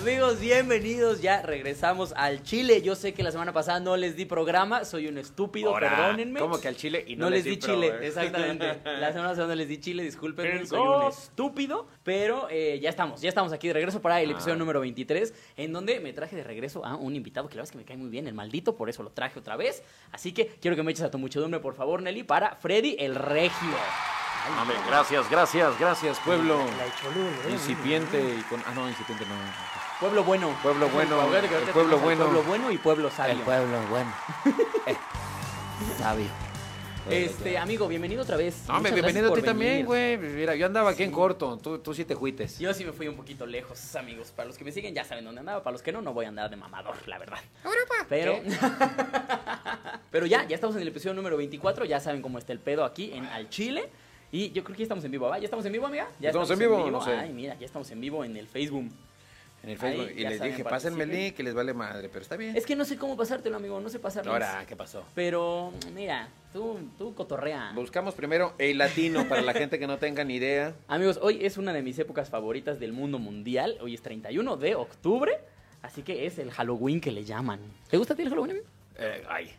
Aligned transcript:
Amigos, 0.00 0.40
bienvenidos. 0.40 1.20
Ya 1.20 1.42
regresamos 1.42 2.14
al 2.16 2.42
Chile. 2.42 2.80
Yo 2.80 2.94
sé 2.94 3.12
que 3.12 3.22
la 3.22 3.30
semana 3.32 3.52
pasada 3.52 3.80
no 3.80 3.98
les 3.98 4.16
di 4.16 4.24
programa. 4.24 4.86
Soy 4.86 5.08
un 5.08 5.18
estúpido, 5.18 5.74
perdónenme. 5.74 6.40
¿Cómo 6.40 6.58
que 6.58 6.68
al 6.68 6.76
chile 6.76 7.04
y 7.06 7.16
no, 7.16 7.26
No 7.26 7.30
les 7.30 7.44
di 7.44 7.58
chile, 7.58 7.88
eh? 7.88 8.06
exactamente. 8.06 8.80
La 8.84 9.12
semana 9.12 9.28
pasada 9.28 9.48
no 9.48 9.54
les 9.56 9.68
di 9.68 9.78
chile, 9.78 10.02
discúlpenme, 10.02 10.64
soy 10.64 10.78
un 10.80 11.02
estúpido. 11.08 11.86
Pero 12.02 12.48
eh, 12.50 12.80
ya 12.80 12.88
estamos, 12.88 13.20
ya 13.20 13.28
estamos 13.28 13.52
aquí 13.52 13.68
de 13.68 13.74
regreso 13.74 14.00
para 14.00 14.22
el 14.22 14.30
episodio 14.30 14.54
Ah. 14.54 14.56
número 14.56 14.80
23, 14.80 15.34
en 15.58 15.72
donde 15.74 16.00
me 16.00 16.14
traje 16.14 16.34
de 16.34 16.44
regreso 16.44 16.82
a 16.82 16.96
un 16.96 17.14
invitado 17.14 17.48
que 17.50 17.56
la 17.56 17.60
verdad 17.60 17.68
es 17.68 17.72
que 17.72 17.78
me 17.78 17.84
cae 17.84 17.98
muy 17.98 18.08
bien, 18.08 18.26
el 18.26 18.32
maldito, 18.34 18.76
por 18.76 18.88
eso 18.88 19.02
lo 19.02 19.10
traje 19.10 19.38
otra 19.38 19.56
vez. 19.56 19.82
Así 20.12 20.32
que 20.32 20.46
quiero 20.46 20.76
que 20.76 20.82
me 20.82 20.92
eches 20.92 21.04
a 21.04 21.10
tu 21.10 21.18
muchedumbre, 21.18 21.60
por 21.60 21.74
favor, 21.74 22.00
Nelly, 22.00 22.22
para 22.22 22.56
Freddy 22.56 22.96
el 22.98 23.16
Regio. 23.16 23.52
Ay, 23.68 24.62
Hombre, 24.62 24.76
gracias, 24.88 25.30
gracias, 25.30 25.78
gracias, 25.78 26.18
pueblo. 26.20 26.56
La 26.56 26.86
echó 26.86 27.10
luego, 27.14 27.30
luego. 27.42 27.50
Incipiente 27.50 28.18
y 28.18 28.42
con. 28.44 28.60
Ah, 28.66 28.72
no, 28.74 28.88
incipiente 28.88 29.26
no. 29.26 29.34
Pueblo 30.00 30.24
bueno. 30.24 30.56
Pueblo 30.62 30.88
bueno, 30.88 31.20
el 31.36 31.72
pueblo 31.72 31.98
bueno. 31.98 32.24
Pueblo 32.24 32.42
bueno 32.44 32.72
y 32.72 32.78
pueblo 32.78 33.10
sabio. 33.10 33.44
pueblo, 33.44 33.78
bueno. 33.90 34.10
Eh, 34.86 34.96
sabio. 35.98 36.26
Este, 37.08 37.58
amigo, 37.58 37.88
bienvenido 37.88 38.22
otra 38.22 38.36
vez. 38.36 38.68
No, 38.68 38.76
hombre, 38.76 38.92
Muchas 38.92 39.06
bienvenido 39.06 39.32
a 39.32 39.36
ti 39.36 39.42
también, 39.42 39.86
güey. 39.86 40.16
Mira, 40.18 40.54
yo 40.54 40.66
andaba 40.66 40.90
aquí 40.90 41.02
en 41.02 41.10
corto. 41.10 41.58
Tú, 41.60 41.78
tú 41.78 41.92
sí 41.92 42.04
te 42.04 42.14
juites. 42.14 42.58
Yo 42.58 42.72
sí 42.72 42.84
me 42.84 42.92
fui 42.92 43.08
un 43.08 43.16
poquito 43.16 43.46
lejos, 43.46 43.96
amigos. 43.96 44.30
Para 44.30 44.46
los 44.46 44.58
que 44.58 44.64
me 44.64 44.70
siguen 44.70 44.94
ya 44.94 45.02
saben 45.02 45.24
dónde 45.24 45.40
andaba. 45.40 45.62
Para 45.62 45.72
los 45.72 45.82
que 45.82 45.92
no, 45.92 46.02
no 46.02 46.12
voy 46.12 46.26
a 46.26 46.28
andar 46.28 46.50
de 46.50 46.56
mamador, 46.56 46.96
la 47.08 47.18
verdad. 47.18 47.38
Pero, 48.08 48.38
pero 50.10 50.26
ya, 50.26 50.46
ya 50.46 50.54
estamos 50.54 50.76
en 50.76 50.82
el 50.82 50.88
episodio 50.88 51.14
número 51.14 51.36
24. 51.36 51.86
Ya 51.86 52.00
saben 52.00 52.22
cómo 52.22 52.38
está 52.38 52.52
el 52.52 52.60
pedo 52.60 52.84
aquí 52.84 53.12
en 53.12 53.24
Al 53.24 53.48
Chile. 53.48 53.88
Y 54.30 54.52
yo 54.52 54.62
creo 54.62 54.76
que 54.76 54.80
ya 54.80 54.84
estamos 54.84 55.04
en 55.04 55.10
vivo, 55.10 55.28
¿va? 55.28 55.38
¿Ya 55.38 55.46
estamos 55.46 55.64
en 55.66 55.72
vivo, 55.72 55.86
amiga? 55.86 56.06
¿Ya 56.20 56.28
¿Estamos 56.28 56.50
en 56.50 56.58
vivo? 56.58 56.90
No 56.90 57.00
sé. 57.00 57.12
Ay, 57.12 57.32
mira, 57.32 57.56
ya 57.58 57.66
estamos 57.66 57.90
en 57.90 58.00
vivo 58.00 58.24
en 58.24 58.36
el 58.36 58.46
Facebook. 58.46 58.88
En 59.62 59.70
el 59.70 59.78
Facebook. 59.78 60.08
Ahí, 60.08 60.14
y 60.16 60.22
les 60.22 60.38
saben, 60.38 60.52
dije, 60.52 60.64
pásenme 60.64 61.04
el 61.04 61.10
link 61.10 61.34
que 61.34 61.42
les 61.42 61.54
vale 61.54 61.74
madre. 61.74 62.08
Pero 62.08 62.22
está 62.22 62.36
bien. 62.36 62.56
Es 62.56 62.64
que 62.64 62.76
no 62.76 62.84
sé 62.84 62.96
cómo 62.96 63.16
pasártelo, 63.16 63.56
amigo. 63.56 63.78
No 63.80 63.88
sé 63.88 63.98
pasarlo. 63.98 64.32
Ahora, 64.32 64.64
¿qué 64.66 64.74
pasó? 64.74 65.04
Pero, 65.14 65.72
mira, 65.94 66.28
tú, 66.52 66.78
tú 66.96 67.14
cotorrea. 67.14 67.72
Buscamos 67.74 68.14
primero 68.14 68.54
el 68.58 68.78
latino 68.78 69.28
para 69.28 69.42
la 69.42 69.52
gente 69.52 69.78
que 69.78 69.86
no 69.86 69.98
tenga 69.98 70.24
ni 70.24 70.36
idea. 70.36 70.74
Amigos, 70.88 71.18
hoy 71.20 71.44
es 71.44 71.58
una 71.58 71.72
de 71.72 71.82
mis 71.82 71.98
épocas 71.98 72.30
favoritas 72.30 72.80
del 72.80 72.92
mundo 72.92 73.18
mundial. 73.18 73.76
Hoy 73.80 73.94
es 73.94 74.02
31 74.02 74.56
de 74.56 74.74
octubre. 74.74 75.38
Así 75.82 76.02
que 76.02 76.26
es 76.26 76.38
el 76.38 76.50
Halloween 76.50 77.00
que 77.00 77.10
le 77.10 77.24
llaman. 77.24 77.60
¿Te 77.90 77.96
gusta 77.96 78.14
a 78.14 78.16
ti 78.16 78.22
el 78.22 78.30
Halloween? 78.30 78.50
amigo? 78.52 78.66
Eh, 78.98 79.24
ay. 79.28 79.50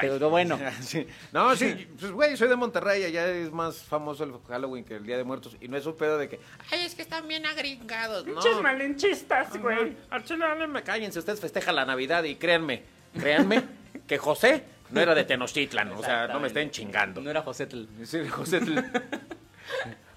Pero 0.00 0.30
bueno. 0.30 0.58
Sí. 0.80 1.06
No, 1.32 1.54
sí, 1.56 1.88
pues 1.98 2.12
güey, 2.12 2.36
soy 2.36 2.48
de 2.48 2.56
Monterrey, 2.56 3.04
allá 3.04 3.26
es 3.30 3.50
más 3.50 3.82
famoso 3.82 4.24
el 4.24 4.32
Halloween 4.48 4.84
que 4.84 4.96
el 4.96 5.04
Día 5.04 5.16
de 5.16 5.24
Muertos. 5.24 5.56
Y 5.60 5.68
no 5.68 5.76
es 5.76 5.86
un 5.86 5.96
pedo 5.96 6.18
de 6.18 6.28
que, 6.28 6.40
ay, 6.70 6.80
es 6.84 6.94
que 6.94 7.02
están 7.02 7.26
bien 7.26 7.44
agringados. 7.46 8.26
No, 8.26 8.34
Pinches 8.34 8.60
malinchistas, 8.62 9.56
güey. 9.58 9.96
me 10.68 10.82
cállense, 10.82 11.18
ustedes 11.18 11.40
festejan 11.40 11.76
la 11.76 11.84
Navidad 11.84 12.24
y 12.24 12.36
créanme, 12.36 12.82
créanme 13.18 13.64
que 14.06 14.18
José 14.18 14.64
no 14.90 15.00
era 15.00 15.14
de 15.14 15.24
Tenochtitlan, 15.24 15.92
o 15.92 16.02
sea, 16.02 16.28
no 16.28 16.40
me 16.40 16.48
estén 16.48 16.70
chingando. 16.70 17.20
No 17.20 17.30
era 17.30 17.42
José 17.42 17.66
Tl. 17.66 17.86
Sí, 18.04 18.26
José, 18.28 18.58
eh, 18.58 19.94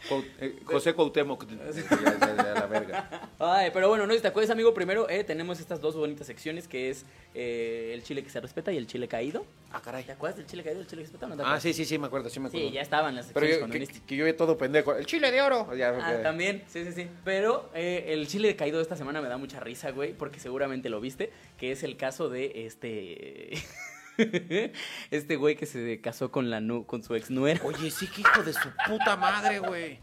José 0.65 0.93
Cuauhtémoc, 0.93 1.45
ya, 1.49 1.57
ya, 1.71 2.35
ya, 2.37 2.53
la 2.53 2.65
verga. 2.67 3.29
Ay, 3.39 3.69
pero 3.73 3.89
bueno, 3.89 4.05
no, 4.07 4.13
si 4.13 4.19
te 4.19 4.27
acuerdas, 4.27 4.49
amigo, 4.51 4.73
primero 4.73 5.09
eh, 5.09 5.23
tenemos 5.23 5.59
estas 5.59 5.81
dos 5.81 5.95
bonitas 5.95 6.27
secciones 6.27 6.67
que 6.67 6.89
es 6.89 7.05
eh, 7.33 7.91
el 7.93 8.03
chile 8.03 8.23
que 8.23 8.29
se 8.29 8.39
respeta 8.41 8.71
y 8.71 8.77
el 8.77 8.87
chile 8.87 9.07
caído. 9.07 9.45
Ah, 9.71 9.81
caray. 9.83 10.03
¿Te 10.03 10.11
acuerdas 10.11 10.37
del 10.37 10.45
chile 10.47 10.63
caído 10.63 10.79
y 10.79 10.83
el 10.83 10.87
chile 10.87 11.01
que 11.03 11.07
se 11.07 11.13
respeta? 11.13 11.25
o 11.27 11.29
¿No 11.29 11.37
te 11.37 11.43
Ah, 11.49 11.59
sí, 11.59 11.73
sí, 11.73 11.85
sí, 11.85 11.97
me 11.97 12.07
acuerdo, 12.07 12.29
sí 12.29 12.39
me 12.39 12.47
acuerdo. 12.47 12.67
Sí, 12.67 12.73
ya 12.73 12.81
estaban 12.81 13.15
las 13.15 13.27
Pero 13.27 13.45
secciones 13.45 13.55
yo, 13.55 13.59
cuando 13.61 13.73
que, 13.73 13.79
viniste. 13.79 14.05
que 14.07 14.15
yo 14.15 14.25
vi 14.25 14.33
todo 14.33 14.57
pendejo. 14.57 14.95
El 14.95 15.05
chile 15.05 15.31
de 15.31 15.41
oro. 15.41 15.73
Ya, 15.75 15.89
Ah, 16.01 16.21
también, 16.23 16.63
sí, 16.67 16.83
sí, 16.85 16.91
sí. 16.93 17.07
Pero 17.23 17.69
eh, 17.73 18.05
el 18.09 18.27
chile 18.27 18.55
caído 18.55 18.77
de 18.77 18.83
esta 18.83 18.95
semana 18.97 19.21
me 19.21 19.29
da 19.29 19.37
mucha 19.37 19.59
risa, 19.59 19.91
güey, 19.91 20.13
porque 20.13 20.39
seguramente 20.39 20.89
lo 20.89 20.99
viste, 21.01 21.31
que 21.57 21.71
es 21.71 21.83
el 21.83 21.95
caso 21.97 22.29
de 22.29 22.65
este... 22.65 23.51
este 25.11 25.35
güey 25.35 25.55
que 25.55 25.65
se 25.65 26.01
casó 26.01 26.31
con, 26.31 26.49
la 26.49 26.61
nu 26.61 26.85
con 26.85 27.03
su 27.03 27.15
ex 27.15 27.29
nuera. 27.29 27.61
Oye, 27.63 27.91
sí, 27.91 28.07
que 28.07 28.21
hijo 28.21 28.43
de 28.43 28.53
su 28.53 28.69
puta 28.87 29.15
madre, 29.17 29.59
güey. 29.59 29.99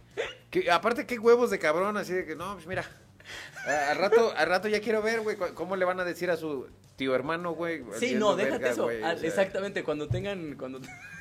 Que, 0.51 0.71
aparte, 0.71 1.07
qué 1.07 1.19
huevos 1.19 1.51
de 1.51 1.59
cabrón, 1.59 1.97
así 1.97 2.13
de 2.13 2.27
que, 2.27 2.37
no, 2.37 2.55
pues 2.55 2.67
mira. 2.67 2.85
A- 3.69 3.91
Al 3.91 3.99
rato, 3.99 4.33
rato 4.47 4.69
ya 4.69 4.81
quiero 4.81 5.03
ver, 5.03 5.21
güey, 5.21 5.37
cómo 5.55 5.77
le 5.77 5.85
van 5.85 6.01
a 6.01 6.05
decir 6.05 6.31
a 6.31 6.37
su 6.37 6.67
tío 6.97 7.15
hermano, 7.15 7.53
güey. 7.53 7.83
Sí, 7.99 8.15
no, 8.17 8.35
déjate 8.35 8.59
verga, 8.59 8.71
eso. 8.71 8.85
güey, 8.85 9.03
o 9.03 9.07
Al- 9.07 9.19
sea, 9.19 9.29
exactamente, 9.29 9.85
cuando 9.85 10.09
tengan... 10.09 10.57
Cuando... 10.59 10.81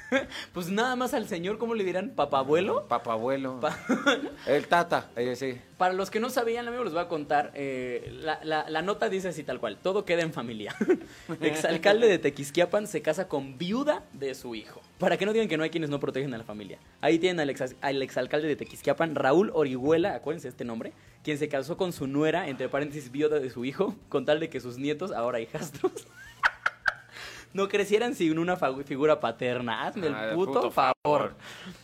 pues 0.54 0.70
nada 0.70 0.96
más 0.96 1.14
al 1.14 1.28
señor, 1.28 1.58
¿cómo 1.58 1.76
le 1.76 1.84
dirán? 1.84 2.12
¿Papabuelo? 2.16 2.88
Papabuelo. 2.88 3.60
Pa- 3.60 3.78
El 4.48 4.68
tata, 4.68 5.10
eh, 5.18 5.36
sí. 5.36 5.60
Para 5.78 5.94
los 5.94 6.10
que 6.10 6.20
no 6.20 6.30
sabían, 6.30 6.68
amigo, 6.68 6.84
les 6.86 6.94
voy 6.94 7.02
a 7.04 7.08
contar. 7.08 7.52
eh, 7.54 8.10
la, 8.22 8.40
la- 8.44 8.70
la 8.70 8.82
nota 8.82 9.10
dice 9.10 9.28
así 9.28 9.44
tal 9.44 9.60
cual: 9.60 9.78
todo 9.84 10.06
queda 10.06 10.22
en 10.24 10.32
familia. 10.34 10.74
Exalcalde 11.42 12.08
de 12.08 12.18
Tequisquiapan 12.20 12.88
se 12.88 13.02
casa 13.02 13.28
con 13.28 13.58
viuda 13.58 14.04
de 14.14 14.34
su 14.34 14.56
hijo. 14.56 14.82
Para 14.98 15.18
que 15.18 15.26
no 15.26 15.34
digan 15.34 15.48
que 15.48 15.58
no 15.58 15.64
hay 15.64 15.70
quienes 15.70 15.90
no 15.90 16.00
protegen 16.00 16.34
a 16.34 16.38
la 16.38 16.44
familia. 16.44 16.80
Ahí 17.02 17.20
tienen 17.20 17.40
al, 17.42 17.50
ex, 17.50 17.76
al 17.82 18.02
exalcalde 18.02 18.48
de 18.48 18.56
Tequisquiapan, 18.56 19.14
Raúl 19.14 19.52
Orihuela, 19.54 20.16
acuérdense 20.16 20.48
este 20.48 20.64
nombre, 20.66 20.94
quien 21.28 21.38
se 21.38 21.50
casó 21.50 21.76
con 21.76 21.92
su 21.92 22.08
nuera, 22.08 22.48
entre 22.48 22.70
paréntesis, 22.70 23.12
viuda 23.12 23.42
de 23.42 23.50
su 23.50 23.66
hijo, 23.66 23.94
con 24.08 24.24
tal 24.24 24.40
de 24.40 24.50
que 24.50 24.62
sus 24.62 24.78
nietos, 24.78 25.12
ahora 25.12 25.42
hijastros, 25.42 25.92
no 27.54 27.68
crecieran 27.68 28.16
sin 28.16 28.40
una 28.40 28.56
figura 28.86 29.20
paterna. 29.20 29.86
Hazme 29.88 30.08
Ah, 30.08 30.30
el 30.30 30.36
puto, 30.36 30.72
favor. 30.72 31.34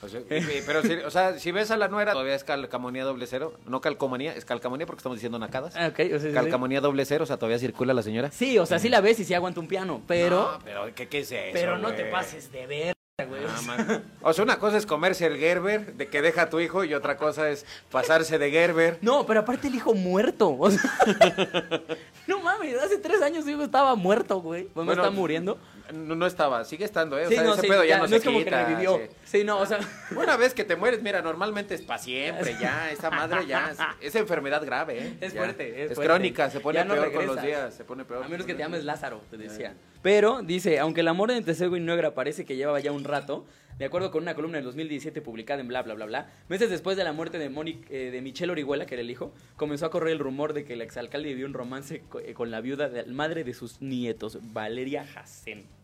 O 0.01 0.07
sea, 0.07 0.21
y- 0.21 0.61
pero 0.65 0.81
si, 0.81 0.93
o 0.93 1.11
sea, 1.11 1.37
si 1.39 1.51
ves 1.51 1.71
a 1.71 1.77
la 1.77 1.89
nuera, 1.89 2.13
todavía 2.13 2.35
es 2.35 2.45
calcamonía 2.45 3.03
doble 3.03 3.27
cero. 3.27 3.59
No 3.65 3.81
calcomanía, 3.81 4.33
es 4.33 4.45
calcamonía 4.45 4.85
porque 4.85 4.99
estamos 4.99 5.17
diciendo 5.17 5.37
nacadas. 5.39 5.75
Ah, 5.75 5.87
ok, 5.87 5.99
o 6.15 6.19
sea, 6.19 6.29
sí. 6.29 6.31
Calcamonía 6.33 6.79
doble 6.79 7.03
cero, 7.03 7.25
o 7.25 7.27
sea, 7.27 7.35
todavía 7.35 7.59
circula 7.59 7.93
la 7.93 8.01
señora. 8.01 8.31
Sí, 8.31 8.57
o 8.57 8.65
sea, 8.65 8.79
sí 8.79 8.87
la 8.87 9.01
ves 9.01 9.19
y 9.19 9.25
sí 9.25 9.33
aguanta 9.33 9.59
un 9.59 9.67
piano, 9.67 10.01
pero... 10.07 10.53
No, 10.53 10.59
pero 10.63 10.95
¿qué, 10.95 11.09
qué 11.09 11.19
es 11.19 11.31
eso, 11.33 11.49
Pero 11.51 11.77
no 11.77 11.91
te 11.93 12.05
pases 12.05 12.49
de 12.51 12.65
ver. 12.65 12.93
Ah. 13.19 13.99
O 14.23 14.33
sea, 14.33 14.43
una 14.43 14.57
cosa 14.57 14.77
es 14.77 14.87
comerse 14.87 15.27
el 15.27 15.37
Gerber 15.37 15.93
de 15.95 16.07
que 16.07 16.23
deja 16.23 16.43
a 16.43 16.49
tu 16.49 16.59
hijo 16.59 16.83
y 16.83 16.95
otra 16.95 17.15
cosa 17.15 17.47
es 17.49 17.63
pasarse 17.91 18.39
de 18.39 18.49
Gerber. 18.49 18.97
No, 19.01 19.25
pero 19.27 19.41
aparte 19.41 19.67
el 19.67 19.75
hijo 19.75 19.93
muerto. 19.93 20.55
o 20.57 20.71
sea, 20.71 20.81
no 22.27 22.39
mames, 22.39 22.75
hace 22.81 22.97
tres 22.97 23.21
años 23.21 23.43
su 23.43 23.51
hijo 23.51 23.63
estaba 23.63 23.93
muerto, 23.95 24.41
güey. 24.41 24.63
Pues 24.63 24.73
no 24.77 24.85
Bueno, 24.85 25.03
está 25.03 25.11
muriendo. 25.15 25.59
No, 25.93 26.15
no 26.15 26.25
estaba, 26.25 26.63
sigue 26.65 26.85
estando, 26.85 27.19
¿eh? 27.19 27.27
O 27.27 27.29
Sí, 27.29 27.35
sea, 27.35 27.43
no, 27.43 27.53
ese 27.53 27.61
sí, 27.61 27.67
pedo 27.67 27.83
ya, 27.83 27.97
no, 27.99 28.07
se 28.07 28.15
es 28.15 28.23
como 28.23 28.39
que 28.39 28.45
quita, 28.45 28.65
revivió. 28.65 28.97
sí. 28.97 29.09
Sí. 29.25 29.43
no, 29.43 29.59
o 29.59 29.65
sea. 29.67 29.79
Una 30.15 30.35
vez 30.37 30.55
que 30.55 30.63
te 30.63 30.75
mueres, 30.75 31.03
mira, 31.03 31.21
normalmente 31.21 31.75
es 31.75 31.83
para 31.83 31.99
siempre, 31.99 32.55
ya, 32.59 32.89
esa 32.89 33.11
madre 33.11 33.45
ya, 33.45 33.69
es, 33.71 33.77
es 34.07 34.15
enfermedad 34.15 34.65
grave, 34.65 34.97
¿eh? 34.99 35.17
Es 35.21 35.33
Ya. 35.33 35.41
fuerte, 35.41 35.83
es 35.83 35.91
Es 35.91 35.95
fuerte. 35.97 36.09
crónica, 36.13 36.49
se 36.49 36.61
pone 36.61 36.83
peor 36.83 37.11
con 37.13 37.27
los 37.27 37.41
días, 37.43 37.75
se 37.75 37.83
pone 37.83 38.05
peor. 38.05 38.23
A 38.23 38.27
menos 38.27 38.47
que 38.47 38.53
te 38.55 38.59
llames 38.59 38.83
Lázaro, 38.85 39.21
te 39.29 39.37
decía. 39.37 39.75
Pero 40.03 40.43
dice, 40.43 40.77
aunque 40.79 41.01
el 41.01 41.07
amor 41.07 41.31
entre 41.31 41.55
Sego 41.55 41.75
y 41.77 41.79
Nuegra 41.79 42.13
parece 42.13 42.45
que 42.45 42.55
llevaba 42.55 42.79
ya 42.79 42.91
un 42.91 43.03
rato, 43.05 43.45
de 43.79 43.85
acuerdo 43.85 44.11
con 44.11 44.21
una 44.21 44.35
columna 44.35 44.57
del 44.57 44.65
2017 44.65 45.21
publicada 45.21 45.61
en 45.61 45.67
bla 45.67 45.81
bla 45.81 45.95
bla 45.95 46.05
bla, 46.05 46.29
meses 46.49 46.69
después 46.69 46.95
de 46.97 47.03
la 47.03 47.13
muerte 47.13 47.39
de, 47.39 47.49
Moni- 47.49 47.81
eh, 47.89 48.11
de 48.11 48.21
Michelle 48.21 48.51
Orihuela, 48.51 48.85
que 48.85 48.93
era 48.95 49.01
el 49.01 49.09
hijo, 49.09 49.33
comenzó 49.55 49.85
a 49.87 49.89
correr 49.91 50.11
el 50.13 50.19
rumor 50.19 50.53
de 50.53 50.63
que 50.65 50.73
el 50.73 50.81
exalcalde 50.81 51.29
vivió 51.29 51.45
un 51.47 51.53
romance 51.53 52.03
eh, 52.23 52.33
con 52.33 52.51
la 52.51 52.61
viuda 52.61 52.89
de 52.89 53.05
madre 53.05 53.43
de 53.43 53.53
sus 53.53 53.81
nietos, 53.81 54.37
Valeria. 54.53 55.05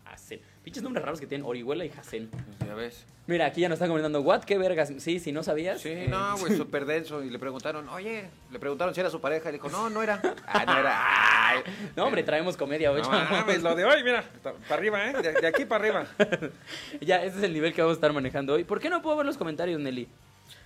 Jacén. 0.04 0.42
Pinches 0.70 0.84
nombres 0.84 1.04
raros 1.04 1.20
que 1.20 1.26
tienen 1.26 1.48
Orihuela 1.48 1.84
y 1.84 1.90
Jacén. 1.90 2.30
Ya 2.64 2.76
ves. 2.76 3.04
Mira, 3.26 3.48
aquí 3.48 3.62
ya 3.62 3.70
nos 3.70 3.78
están 3.78 3.90
comentando, 3.90 4.22
¿what? 4.22 4.44
¿Qué 4.44 4.56
vergas? 4.56 4.94
Sí, 5.00 5.20
si 5.20 5.32
no 5.32 5.42
sabías. 5.42 5.82
Sí, 5.82 5.90
eh, 5.90 6.06
no, 6.08 6.38
güey, 6.38 6.56
súper 6.58 6.86
denso. 6.86 7.24
Y 7.24 7.32
le 7.32 7.40
preguntaron, 7.40 7.90
oye, 7.90 8.30
le 8.52 8.60
preguntaron 8.60 8.94
si 8.94 9.00
era 9.00 9.10
su 9.10 9.20
pareja. 9.20 9.50
Y 9.50 9.54
dijo, 9.54 9.68
no, 9.70 9.90
no 9.90 10.04
era. 10.04 10.22
Ah, 10.46 10.66
no 10.68 10.78
era. 10.78 11.48
Ay. 11.50 11.62
No, 11.96 12.06
hombre, 12.06 12.22
traemos 12.22 12.56
comedia 12.56 12.92
hoy. 12.92 13.02
No 13.02 13.10
mames, 13.10 13.64
lo 13.64 13.76
de 13.76 13.84
hoy, 13.84 14.04
mira. 14.04 14.24
Para 14.44 14.54
arriba, 14.70 15.10
¿eh? 15.10 15.14
De, 15.14 15.34
de 15.42 15.48
aquí 15.48 15.66
para 15.66 15.84
arriba. 15.84 16.06
Ya, 17.02 17.24
ese 17.24 17.40
es 17.40 17.44
el 17.44 17.54
nivel 17.54 17.74
que 17.74 17.82
vamos 17.82 17.96
a 17.96 17.98
estar 17.98 18.14
manejando 18.14 18.54
hoy. 18.54 18.64
¿Por 18.64 18.80
qué 18.80 18.92
no 18.92 19.02
puedo 19.02 19.18
ver 19.18 19.26
los 19.26 19.38
comentarios, 19.38 19.80
Nelly? 19.80 20.08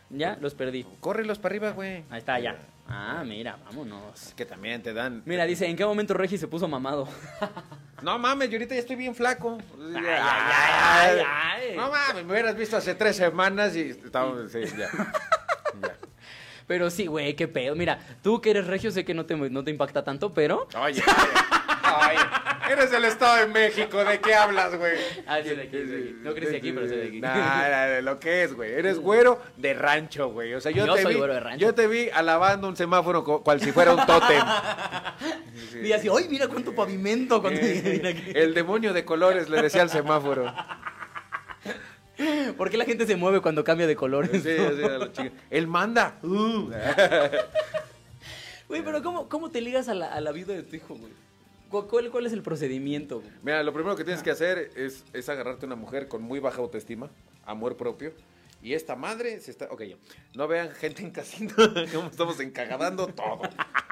Ya, 0.09 0.37
los 0.41 0.53
perdí. 0.53 0.85
Córrelos 0.99 1.39
para 1.39 1.53
arriba, 1.53 1.71
güey. 1.71 2.03
Ahí 2.09 2.19
está, 2.19 2.41
ya. 2.41 2.57
Ah, 2.89 3.23
mira, 3.25 3.57
vámonos. 3.63 4.21
Es 4.21 4.33
que 4.33 4.45
también 4.45 4.83
te 4.83 4.93
dan. 4.93 5.21
Mira, 5.25 5.45
dice, 5.45 5.65
¿en 5.65 5.77
qué 5.77 5.85
momento 5.85 6.13
Regi 6.13 6.37
se 6.37 6.49
puso 6.49 6.67
mamado? 6.67 7.07
No 8.03 8.19
mames, 8.19 8.49
yo 8.49 8.57
ahorita 8.57 8.75
ya 8.75 8.81
estoy 8.81 8.97
bien 8.97 9.15
flaco. 9.15 9.57
Ay, 9.95 10.05
ay, 10.05 10.19
ay, 10.19 11.19
ay. 11.25 11.75
No 11.77 11.89
mames, 11.89 12.25
me 12.25 12.33
hubieras 12.33 12.55
visto 12.55 12.75
hace 12.75 12.95
tres 12.95 13.15
semanas 13.15 13.75
y 13.75 13.91
estábamos. 13.91 14.51
Sí, 14.51 14.59
ya. 14.77 14.89
Ya. 15.81 15.95
Pero 16.67 16.91
sí, 16.91 17.07
güey, 17.07 17.35
qué 17.35 17.47
pedo. 17.47 17.75
Mira, 17.75 17.97
tú 18.21 18.39
que 18.39 18.51
eres 18.51 18.67
regio, 18.67 18.91
sé 18.91 19.03
que 19.03 19.15
no 19.15 19.25
te, 19.25 19.35
no 19.35 19.63
te 19.63 19.71
impacta 19.71 20.03
tanto, 20.03 20.35
pero... 20.35 20.67
Oye, 20.79 21.01
oye, 21.01 22.11
oye, 22.11 22.19
eres 22.71 22.91
del 22.91 23.05
Estado 23.05 23.37
de 23.37 23.47
México, 23.47 24.03
¿de 24.03 24.19
qué 24.19 24.33
hablas, 24.33 24.75
güey? 24.75 24.93
Ah, 25.27 25.39
sí, 25.43 25.49
de 25.49 25.61
aquí, 25.63 25.77
de 25.77 25.97
aquí. 25.97 26.15
No 26.21 26.33
crecí 26.33 26.55
aquí, 26.55 26.71
pero 26.71 26.87
soy 26.87 26.97
de 26.97 27.07
aquí. 27.07 27.19
Nah, 27.21 27.85
de 27.87 28.01
lo 28.01 28.19
que 28.19 28.43
es, 28.43 28.53
güey. 28.53 28.71
Eres 28.73 28.99
güero 28.99 29.41
de 29.57 29.73
rancho, 29.73 30.29
güey. 30.29 30.53
O 30.53 30.61
sea, 30.61 30.71
yo, 30.71 30.85
Yo 30.85 30.95
te 30.95 31.01
soy 31.03 31.13
vi, 31.13 31.19
güero 31.19 31.33
de 31.33 31.39
rancho. 31.39 31.59
yo 31.65 31.73
te 31.73 31.87
vi 31.87 32.09
alabando 32.09 32.67
un 32.67 32.75
semáforo 32.75 33.23
cual 33.23 33.59
si 33.61 33.71
fuera 33.71 33.93
un 33.93 34.05
tótem. 34.05 34.41
Y 35.83 35.91
así, 35.91 36.07
¡ay, 36.07 36.27
mira 36.29 36.47
cuánto 36.47 36.73
pavimento! 36.73 37.41
Cuando 37.41 37.59
aquí. 38.09 38.31
El 38.33 38.53
demonio 38.53 38.93
de 38.93 39.03
colores 39.03 39.49
le 39.49 39.61
decía 39.61 39.81
al 39.81 39.89
semáforo. 39.89 40.53
¿Por 42.57 42.69
qué 42.69 42.77
la 42.77 42.85
gente 42.85 43.05
se 43.05 43.15
mueve 43.15 43.41
cuando 43.41 43.63
cambia 43.63 43.87
de 43.87 43.95
colores? 43.95 44.43
Sí, 44.43 44.55
sí. 45.17 45.31
Él 45.49 45.67
manda. 45.67 46.19
Uh. 46.23 46.69
Güey, 48.69 48.81
pero 48.81 49.03
¿cómo, 49.03 49.27
cómo 49.29 49.51
te 49.51 49.61
ligas 49.61 49.87
a 49.89 49.93
la, 49.93 50.07
a 50.07 50.21
la 50.21 50.31
viuda 50.31 50.53
de 50.53 50.63
tu 50.63 50.75
hijo, 50.75 50.95
güey? 50.95 51.11
¿Cu- 51.73 51.87
¿Cuál, 51.87 52.11
cuál 52.11 52.25
es 52.27 52.33
el 52.33 52.43
procedimiento? 52.43 53.23
Mira, 53.41 53.63
lo 53.63 53.73
primero 53.73 53.95
que 53.95 54.03
tienes 54.03 54.21
que 54.21 54.29
hacer 54.29 54.69
es, 54.75 55.03
es 55.11 55.27
agarrarte 55.27 55.65
a 55.65 55.67
una 55.67 55.75
mujer 55.75 56.07
con 56.07 56.21
muy 56.21 56.39
baja 56.39 56.59
autoestima, 56.61 57.09
amor 57.45 57.75
propio. 57.77 58.13
Y 58.61 58.75
esta 58.75 58.95
madre 58.95 59.41
se 59.41 59.49
está. 59.51 59.65
Ok, 59.71 59.81
no 60.35 60.47
vean 60.47 60.69
gente 60.71 61.01
en 61.01 61.09
casino, 61.11 61.51
estamos 62.11 62.39
encagadando 62.39 63.07
todo. 63.07 63.41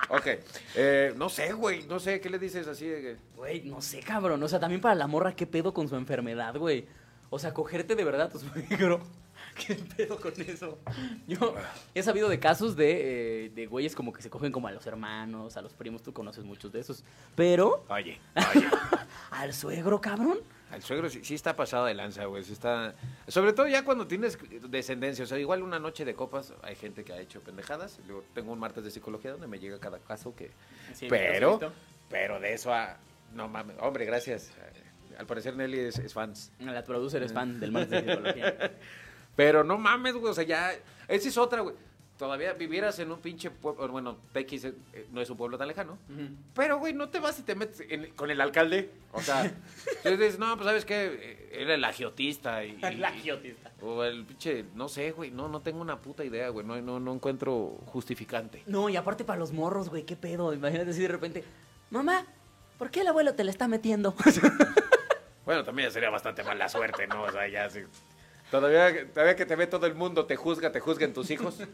Ok, 0.10 0.28
eh, 0.76 1.14
no 1.18 1.28
sé, 1.30 1.54
güey, 1.54 1.84
no 1.88 2.00
sé, 2.00 2.22
¿qué 2.22 2.30
le 2.30 2.38
dices 2.38 2.68
así? 2.68 2.88
Güey, 3.36 3.64
no 3.64 3.82
sé, 3.82 4.00
cabrón. 4.02 4.42
O 4.44 4.48
sea, 4.48 4.60
también 4.60 4.80
para 4.80 4.94
la 4.96 5.08
morra, 5.08 5.36
¿qué 5.36 5.48
pedo 5.48 5.74
con 5.74 5.90
su 5.90 5.96
enfermedad, 5.96 6.56
güey? 6.56 6.86
O 7.32 7.40
sea, 7.40 7.54
cogerte 7.54 7.96
de 7.96 8.04
verdad 8.04 8.28
a 8.28 8.30
tu 8.30 8.40
suegro. 8.40 9.02
¿Qué 9.68 9.76
pedo 9.76 10.18
con 10.18 10.34
eso? 10.42 10.80
Yo 11.28 11.56
he 11.94 12.04
sabido 12.04 12.30
de 12.30 12.40
casos 12.40 12.76
de, 12.76 13.46
eh, 13.46 13.50
de 13.50 13.66
güeyes 13.68 13.96
como 13.96 14.14
que 14.14 14.22
se 14.22 14.30
cogen 14.30 14.52
como 14.52 14.68
a 14.68 14.72
los 14.72 14.86
hermanos, 14.88 15.58
a 15.58 15.62
los 15.62 15.74
primos, 15.74 16.04
tú 16.04 16.14
conoces 16.14 16.44
muchos 16.44 16.72
de 16.72 16.80
esos. 16.80 17.04
Pero, 17.36 17.86
Oye, 17.90 18.20
oye. 18.36 18.68
al 19.32 19.54
suegro, 19.54 20.00
cabrón. 20.00 20.40
Al 20.72 20.82
suegro 20.82 21.10
sí, 21.10 21.20
sí 21.24 21.36
está 21.36 21.56
pasado 21.56 21.86
de 21.86 21.94
lanza, 21.94 22.26
güey. 22.26 22.44
sí 22.44 22.54
está... 22.54 22.96
Sobre 23.28 23.52
todo 23.52 23.68
ya 23.68 23.84
cuando 23.84 24.08
tienes 24.08 24.38
descendencia. 24.70 25.26
O 25.26 25.28
sea, 25.28 25.38
igual 25.38 25.64
una 25.64 25.80
noche 25.80 26.06
de 26.06 26.16
copas 26.16 26.54
hay 26.62 26.76
gente 26.76 27.04
que 27.04 27.12
ha 27.12 27.20
hecho 27.20 27.42
pendejadas. 27.42 28.00
Luego 28.08 28.24
tengo 28.34 28.54
un 28.54 28.60
martes 28.60 28.84
de 28.86 28.92
psicología 28.92 29.32
donde 29.32 29.48
me 29.48 29.60
llega 29.60 29.80
cada 29.80 30.00
caso 30.00 30.34
que... 30.34 30.52
Sí, 30.94 31.08
pero, 31.10 31.60
pero 32.10 32.40
de 32.40 32.54
eso 32.54 32.74
a... 32.74 32.98
No 33.34 33.50
mames, 33.50 33.76
hombre, 33.80 34.06
gracias. 34.06 34.52
Al 35.18 35.26
parecer 35.26 35.56
Nelly 35.56 35.80
es, 35.80 36.00
es 36.00 36.14
fans. 36.14 36.52
La 36.60 36.84
producer 36.84 37.22
es 37.24 37.34
fan 37.34 37.60
del 37.60 37.72
martes 37.72 37.92
de 37.92 38.00
psicología. 38.16 38.72
Pero 39.44 39.64
no 39.64 39.78
mames, 39.80 40.14
güey. 40.14 40.30
O 40.32 40.34
sea, 40.36 40.44
ya... 40.44 40.72
Esa 41.08 41.28
es 41.28 41.38
otra, 41.38 41.62
güey. 41.62 41.76
Todavía 42.20 42.54
vivieras 42.54 43.00
en 43.00 43.12
un 43.12 43.20
pinche 43.20 43.50
pueblo... 43.50 43.88
Bueno, 43.88 44.18
Tequis 44.34 44.66
eh, 44.66 44.74
no 45.12 45.22
es 45.22 45.30
un 45.32 45.38
pueblo 45.38 45.58
tan 45.58 45.68
lejano. 45.68 45.98
Pero, 46.54 46.78
güey, 46.78 46.94
no 46.94 47.10
te 47.10 47.20
vas 47.20 47.40
y 47.40 47.42
te 47.42 47.56
metes 47.56 47.82
en- 47.90 48.12
con 48.14 48.30
el 48.30 48.40
alcalde. 48.40 48.92
O 49.12 49.20
sea, 49.22 49.52
tú 50.04 50.10
dices, 50.12 50.38
no, 50.38 50.56
pues, 50.56 50.68
¿sabes 50.68 50.86
qué? 50.86 51.06
Eh, 51.52 51.62
Era 51.64 51.74
el 51.74 51.84
agiotista 51.84 52.64
y... 52.64 52.78
y- 52.80 52.96
La 52.98 53.08
agiotista. 53.08 53.72
O 53.82 54.04
el 54.04 54.24
pinche, 54.26 54.66
no 54.76 54.88
sé, 54.88 55.10
güey, 55.12 55.32
no, 55.32 55.48
no 55.48 55.62
tengo 55.62 55.82
una 55.82 55.98
puta 56.00 56.24
idea, 56.24 56.50
güey, 56.50 56.64
no, 56.64 56.80
no, 56.80 57.00
no 57.00 57.14
encuentro 57.16 57.80
justificante. 57.88 58.62
No, 58.68 58.88
y 58.90 58.96
aparte 58.96 59.24
para 59.24 59.40
los 59.40 59.52
morros, 59.54 59.90
güey, 59.90 60.04
qué 60.04 60.16
pedo. 60.16 60.54
Imagínate 60.54 60.94
si 60.94 61.02
de 61.02 61.08
repente, 61.08 61.44
mamá, 61.90 62.28
¿por 62.78 62.92
qué 62.92 63.02
el 63.02 63.08
abuelo 63.08 63.34
te 63.34 63.44
la 63.44 63.50
está 63.50 63.68
metiendo? 63.68 64.14
Bueno, 65.44 65.64
también 65.64 65.90
ya 65.90 65.94
sería 65.94 66.12
bastante 66.12 66.44
mala 66.44 66.70
suerte, 66.70 67.08
¿no? 67.08 67.24
O 67.24 67.32
sea, 67.32 67.48
ya 67.48 67.68
sí. 67.68 67.80
Todavía, 68.52 69.10
todavía 69.14 69.36
que 69.36 69.46
te 69.46 69.56
ve 69.56 69.66
todo 69.66 69.86
el 69.86 69.96
mundo, 69.96 70.26
te 70.26 70.36
juzga, 70.36 70.72
te 70.72 70.80
juzgan 70.80 71.14
tus 71.14 71.32
hijos. 71.32 71.56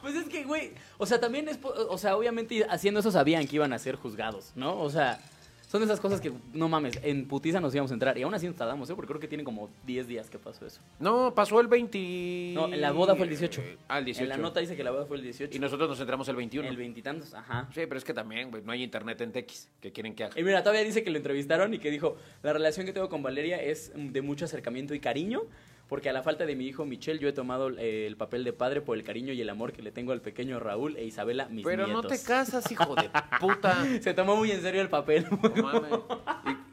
Pues 0.00 0.14
es 0.14 0.28
que, 0.28 0.44
güey, 0.44 0.72
o 0.98 1.06
sea, 1.06 1.20
también 1.20 1.48
es, 1.48 1.58
o 1.62 1.98
sea, 1.98 2.16
obviamente 2.16 2.64
haciendo 2.70 3.00
eso 3.00 3.10
sabían 3.10 3.46
que 3.46 3.56
iban 3.56 3.72
a 3.72 3.78
ser 3.78 3.96
juzgados, 3.96 4.52
¿no? 4.54 4.80
O 4.80 4.88
sea, 4.88 5.18
son 5.66 5.82
esas 5.82 5.98
cosas 5.98 6.20
que, 6.20 6.32
no 6.52 6.68
mames, 6.68 6.98
en 7.02 7.26
putiza 7.26 7.60
nos 7.60 7.74
íbamos 7.74 7.90
a 7.90 7.94
entrar 7.94 8.16
y 8.16 8.22
aún 8.22 8.32
así 8.32 8.46
nos 8.46 8.54
tardamos, 8.54 8.88
¿eh? 8.88 8.94
Porque 8.94 9.08
creo 9.08 9.20
que 9.20 9.26
tiene 9.28 9.42
como 9.42 9.68
10 9.84 10.06
días 10.06 10.30
que 10.30 10.38
pasó 10.38 10.64
eso. 10.64 10.80
No, 11.00 11.34
pasó 11.34 11.60
el 11.60 11.66
20... 11.66 12.52
No, 12.54 12.68
la 12.68 12.92
boda 12.92 13.16
fue 13.16 13.24
el 13.24 13.30
18. 13.30 13.62
Ah, 13.88 13.98
el 13.98 14.04
18. 14.04 14.22
En 14.22 14.28
la 14.28 14.36
nota 14.36 14.60
dice 14.60 14.76
que 14.76 14.84
la 14.84 14.92
boda 14.92 15.06
fue 15.06 15.16
el 15.16 15.24
18. 15.24 15.56
Y 15.56 15.58
nosotros 15.58 15.88
nos 15.88 15.98
entramos 15.98 16.28
el 16.28 16.36
21. 16.36 16.68
El 16.68 16.76
veintitantos, 16.76 17.34
ajá. 17.34 17.68
Sí, 17.74 17.80
pero 17.86 17.98
es 17.98 18.04
que 18.04 18.14
también, 18.14 18.50
güey, 18.50 18.62
no 18.62 18.70
hay 18.70 18.84
internet 18.84 19.20
en 19.20 19.32
Tex. 19.32 19.68
¿Qué 19.80 19.92
quieren 19.92 20.14
que 20.14 20.24
haga? 20.24 20.38
Y 20.38 20.44
mira, 20.44 20.62
todavía 20.62 20.84
dice 20.84 21.02
que 21.02 21.10
lo 21.10 21.16
entrevistaron 21.16 21.74
y 21.74 21.78
que 21.78 21.90
dijo, 21.90 22.16
la 22.44 22.52
relación 22.52 22.86
que 22.86 22.92
tengo 22.92 23.08
con 23.08 23.22
Valeria 23.22 23.60
es 23.60 23.92
de 23.94 24.22
mucho 24.22 24.44
acercamiento 24.44 24.94
y 24.94 25.00
cariño, 25.00 25.42
porque 25.88 26.08
a 26.08 26.12
la 26.12 26.22
falta 26.22 26.46
de 26.46 26.56
mi 26.56 26.66
hijo 26.66 26.84
Michelle 26.84 27.20
yo 27.20 27.28
he 27.28 27.32
tomado 27.32 27.70
eh, 27.78 28.06
el 28.06 28.16
papel 28.16 28.42
de 28.44 28.52
padre 28.52 28.80
por 28.80 28.96
el 28.96 29.04
cariño 29.04 29.32
y 29.32 29.40
el 29.40 29.48
amor 29.48 29.72
que 29.72 29.82
le 29.82 29.92
tengo 29.92 30.12
al 30.12 30.20
pequeño 30.20 30.58
Raúl 30.58 30.96
e 30.96 31.04
Isabela, 31.04 31.46
mis 31.48 31.64
Pero 31.64 31.86
no 31.86 32.02
te 32.02 32.20
casas, 32.20 32.70
hijo 32.70 32.94
de 32.96 33.08
puta. 33.40 33.84
Se 34.00 34.12
tomó 34.14 34.36
muy 34.36 34.50
en 34.50 34.62
serio 34.62 34.82
el 34.82 34.88
papel. 34.88 35.26
No 35.30 35.62
mames. 35.62 35.92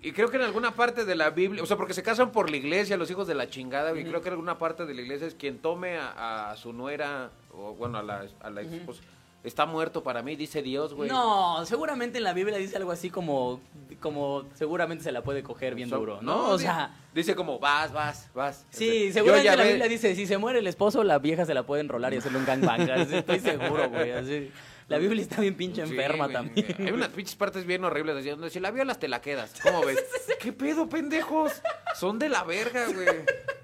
Y, 0.02 0.10
y 0.10 0.12
creo 0.14 0.30
que 0.30 0.38
en 0.38 0.44
alguna 0.44 0.72
parte 0.76 1.06
de 1.06 1.16
la 1.16 1.30
Biblia, 1.30 1.62
o 1.62 1.66
sea, 1.66 1.78
porque 1.78 1.94
se 1.94 2.04
casan 2.04 2.32
por 2.32 2.50
la 2.50 2.58
iglesia, 2.58 2.98
los 2.98 3.10
hijos 3.12 3.28
de 3.28 3.36
la 3.36 3.48
chingada, 3.50 3.98
y 3.98 4.04
creo 4.04 4.22
que 4.22 4.30
en 4.30 4.34
alguna 4.34 4.58
parte 4.58 4.86
de 4.86 4.94
la 4.94 5.02
iglesia 5.02 5.28
es 5.28 5.36
quien 5.36 5.60
tome 5.60 5.98
a, 5.98 6.52
a 6.52 6.58
su 6.58 6.74
nuera, 6.74 7.32
o 7.52 7.74
bueno, 7.74 8.00
a 8.00 8.04
la, 8.04 8.26
a 8.42 8.50
la 8.50 8.62
esposa, 8.62 9.02
está 9.44 9.66
muerto 9.66 10.04
para 10.04 10.22
mí, 10.24 10.36
dice 10.36 10.62
Dios, 10.62 10.94
güey. 10.94 11.10
No, 11.10 11.66
seguramente 11.66 12.18
en 12.20 12.24
la 12.24 12.34
Biblia 12.34 12.58
dice 12.58 12.78
algo 12.78 12.92
así 12.92 13.10
como, 13.10 13.60
como 14.00 14.44
seguramente 14.56 15.04
se 15.04 15.12
la 15.12 15.22
puede 15.22 15.44
coger 15.44 15.76
bien 15.76 15.90
So- 15.90 15.98
duro, 15.98 16.22
¿no? 16.22 16.50
o 16.50 16.58
sea, 16.60 16.96
Dice 17.14 17.36
como, 17.36 17.60
vas, 17.60 17.92
vas, 17.94 18.30
vas. 18.34 18.66
sí, 18.72 19.12
seguramente 19.14 19.46
ya 19.46 19.56
la 19.56 19.64
Biblia 19.66 19.88
dice, 19.88 20.16
si 20.16 20.26
se 20.26 20.38
muere 20.38 20.60
el 20.60 20.68
esposo, 20.68 21.04
la 21.04 21.20
vieja 21.20 21.46
se 21.46 21.54
la 21.54 21.64
puede 21.64 21.82
enrolar 21.82 22.14
y 22.14 22.18
hacerle 22.18 22.40
un 22.40 22.46
gangbang. 22.46 22.90
así, 22.92 23.16
Estoy 23.18 23.40
seguro, 23.40 23.90
güey. 23.90 24.12
así. 24.12 24.52
La 24.90 24.98
Biblia 24.98 25.22
está 25.22 25.40
bien 25.40 25.56
pinche 25.56 25.86
Sí, 25.86 25.92
enferma 25.94 26.26
güey. 26.26 26.34
también. 26.34 26.76
Hay 26.80 26.92
unas 26.92 27.10
pinches 27.10 27.36
partes 27.36 27.66
bien 27.66 27.84
horribles 27.86 28.18
diciendo, 28.18 28.50
si 28.50 28.60
la 28.60 28.70
violas 28.72 29.00
te 29.00 29.08
la 29.08 29.22
quedas. 29.22 29.54
¿Cómo 29.64 29.82
ves? 29.86 30.04
¿Qué 30.40 30.52
pedo, 30.52 30.90
pendejos? 30.90 31.54
Son 31.96 32.18
de 32.20 32.30
la 32.30 32.44
verga, 32.44 32.86
güey. 32.88 33.08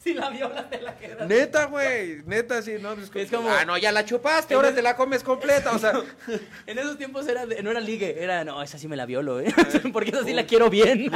Si 0.04 0.14
la 0.14 0.30
viola 0.30 0.66
te 0.70 0.80
la 0.80 0.96
quedas. 0.96 1.28
Neta, 1.28 1.66
güey. 1.66 2.22
Neta, 2.24 2.62
sí, 2.62 2.76
no. 2.80 2.92
Es, 2.94 3.10
Es 3.14 3.30
como- 3.30 3.50
Ah, 3.50 3.66
no, 3.66 3.76
ya 3.76 3.92
la 3.92 4.02
chupaste, 4.06 4.54
ahora 4.54 4.74
te 4.74 4.80
la 4.80 4.96
comes 4.96 5.22
completa. 5.22 5.72
O 5.72 5.78
sea, 5.78 5.92
En 6.66 6.78
esos 6.78 6.96
tiempos 6.96 7.28
era 7.28 7.44
no 7.44 7.70
era 7.70 7.80
ligue, 7.80 8.16
era, 8.22 8.42
no, 8.42 8.62
esa 8.62 8.78
sí 8.78 8.88
me 8.88 8.96
la 8.96 9.04
violo, 9.04 9.40
¿eh? 9.40 9.52
Porque 9.92 10.10
esa 10.10 10.24
sí 10.24 10.32
la 10.32 10.46
quiero 10.46 10.70
bien. 10.70 11.10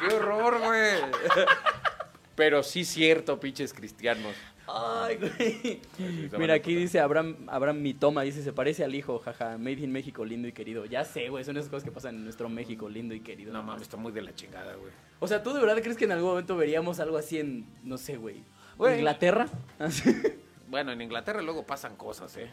qué 0.00 0.14
horror, 0.14 0.58
güey. 0.60 1.00
Pero 2.34 2.62
sí 2.62 2.84
cierto, 2.84 3.38
pinches 3.40 3.72
cristianos. 3.74 4.34
Ay, 4.74 5.16
güey. 5.16 5.80
Mira, 6.38 6.54
aquí 6.54 6.74
dice 6.74 6.98
Abraham, 7.00 7.36
Abraham 7.48 7.82
Mitoma, 7.82 8.22
dice, 8.22 8.42
se 8.42 8.52
parece 8.52 8.84
al 8.84 8.94
hijo, 8.94 9.18
jaja, 9.18 9.58
made 9.58 9.80
in 9.80 9.92
México, 9.92 10.24
lindo 10.24 10.48
y 10.48 10.52
querido. 10.52 10.86
Ya 10.86 11.04
sé, 11.04 11.28
güey, 11.28 11.44
son 11.44 11.56
esas 11.56 11.68
cosas 11.68 11.84
que 11.84 11.90
pasan 11.92 12.16
en 12.16 12.24
nuestro 12.24 12.48
México, 12.48 12.88
lindo 12.88 13.14
y 13.14 13.20
querido. 13.20 13.52
No 13.52 13.62
mames, 13.62 13.82
está 13.82 13.96
muy 13.96 14.12
de 14.12 14.22
la 14.22 14.34
chingada, 14.34 14.74
güey. 14.76 14.92
O 15.20 15.28
sea, 15.28 15.42
¿tú 15.42 15.52
de 15.52 15.60
verdad 15.60 15.80
crees 15.82 15.96
que 15.96 16.04
en 16.06 16.12
algún 16.12 16.30
momento 16.30 16.56
veríamos 16.56 17.00
algo 17.00 17.18
así 17.18 17.38
en, 17.38 17.66
no 17.84 17.98
sé, 17.98 18.16
güey, 18.16 18.42
Güey. 18.78 18.98
Inglaterra? 18.98 19.46
Bueno, 20.68 20.90
en 20.90 21.02
Inglaterra 21.02 21.42
luego 21.42 21.66
pasan 21.66 21.96
cosas, 21.96 22.34
¿eh? 22.38 22.50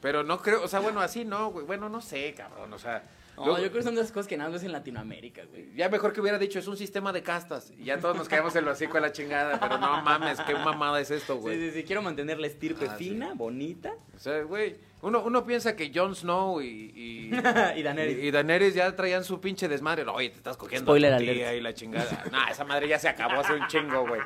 Pero 0.00 0.22
no 0.22 0.40
creo, 0.40 0.64
o 0.64 0.68
sea, 0.68 0.80
bueno, 0.80 1.00
así 1.00 1.22
no, 1.26 1.50
güey. 1.50 1.66
Bueno, 1.66 1.90
no 1.90 2.00
sé, 2.00 2.32
cabrón, 2.34 2.72
o 2.72 2.78
sea. 2.78 3.02
No, 3.36 3.44
luego- 3.46 3.58
yo 3.58 3.64
creo 3.70 3.78
que 3.80 3.82
son 3.82 3.94
de 3.94 4.00
esas 4.00 4.12
cosas 4.12 4.28
que 4.28 4.36
nada 4.36 4.50
más 4.50 4.62
en 4.62 4.72
Latinoamérica, 4.72 5.42
güey. 5.44 5.74
Ya 5.74 5.88
mejor 5.88 6.12
que 6.12 6.20
hubiera 6.20 6.38
dicho, 6.38 6.58
es 6.58 6.66
un 6.68 6.76
sistema 6.76 7.12
de 7.12 7.22
castas. 7.22 7.72
Y 7.78 7.84
ya 7.84 7.98
todos 7.98 8.16
nos 8.16 8.28
caemos 8.28 8.54
en 8.56 8.64
lo 8.64 8.70
hocico 8.72 8.96
a 8.98 9.00
la 9.00 9.12
chingada. 9.12 9.58
Pero 9.60 9.78
no 9.78 10.02
mames, 10.02 10.40
qué 10.40 10.54
mamada 10.54 11.00
es 11.00 11.10
esto, 11.10 11.34
Sí, 11.34 11.40
güey. 11.40 11.58
sí, 11.58 11.70
sí, 11.72 11.84
quiero 11.84 12.02
mantener 12.02 12.38
la 12.38 12.46
estirpe 12.46 12.86
Ah, 12.88 12.94
sí. 12.96 13.10
fina, 13.10 13.32
bonita. 13.34 13.92
O 14.14 14.18
sea, 14.18 14.42
güey, 14.42 14.76
uno, 15.02 15.22
uno 15.24 15.44
piensa 15.44 15.74
que 15.74 15.90
Jon 15.94 16.14
Snow 16.14 16.60
y, 16.62 16.66
y, 16.66 17.30
y 17.76 17.82
Daenerys. 17.82 18.18
y, 18.18 18.26
y 18.26 18.30
Daenerys 18.30 18.74
ya 18.74 18.94
traían 18.94 19.24
su 19.24 19.40
pinche 19.40 19.66
desmadre. 19.68 20.04
Oye, 20.06 20.30
te 20.30 20.36
estás 20.36 20.56
cogiendo 20.56 20.86
Spoiler 20.92 21.12
a 21.14 21.18
tu 21.18 21.24
tía 21.24 21.32
alert. 21.32 21.56
y 21.58 21.60
la 21.60 21.74
chingada. 21.74 22.24
Nah, 22.30 22.48
esa 22.50 22.64
madre 22.64 22.86
ya 22.88 22.98
se 22.98 23.08
acabó 23.08 23.40
hace 23.40 23.54
un 23.54 23.66
chingo, 23.66 24.06
güey. 24.06 24.20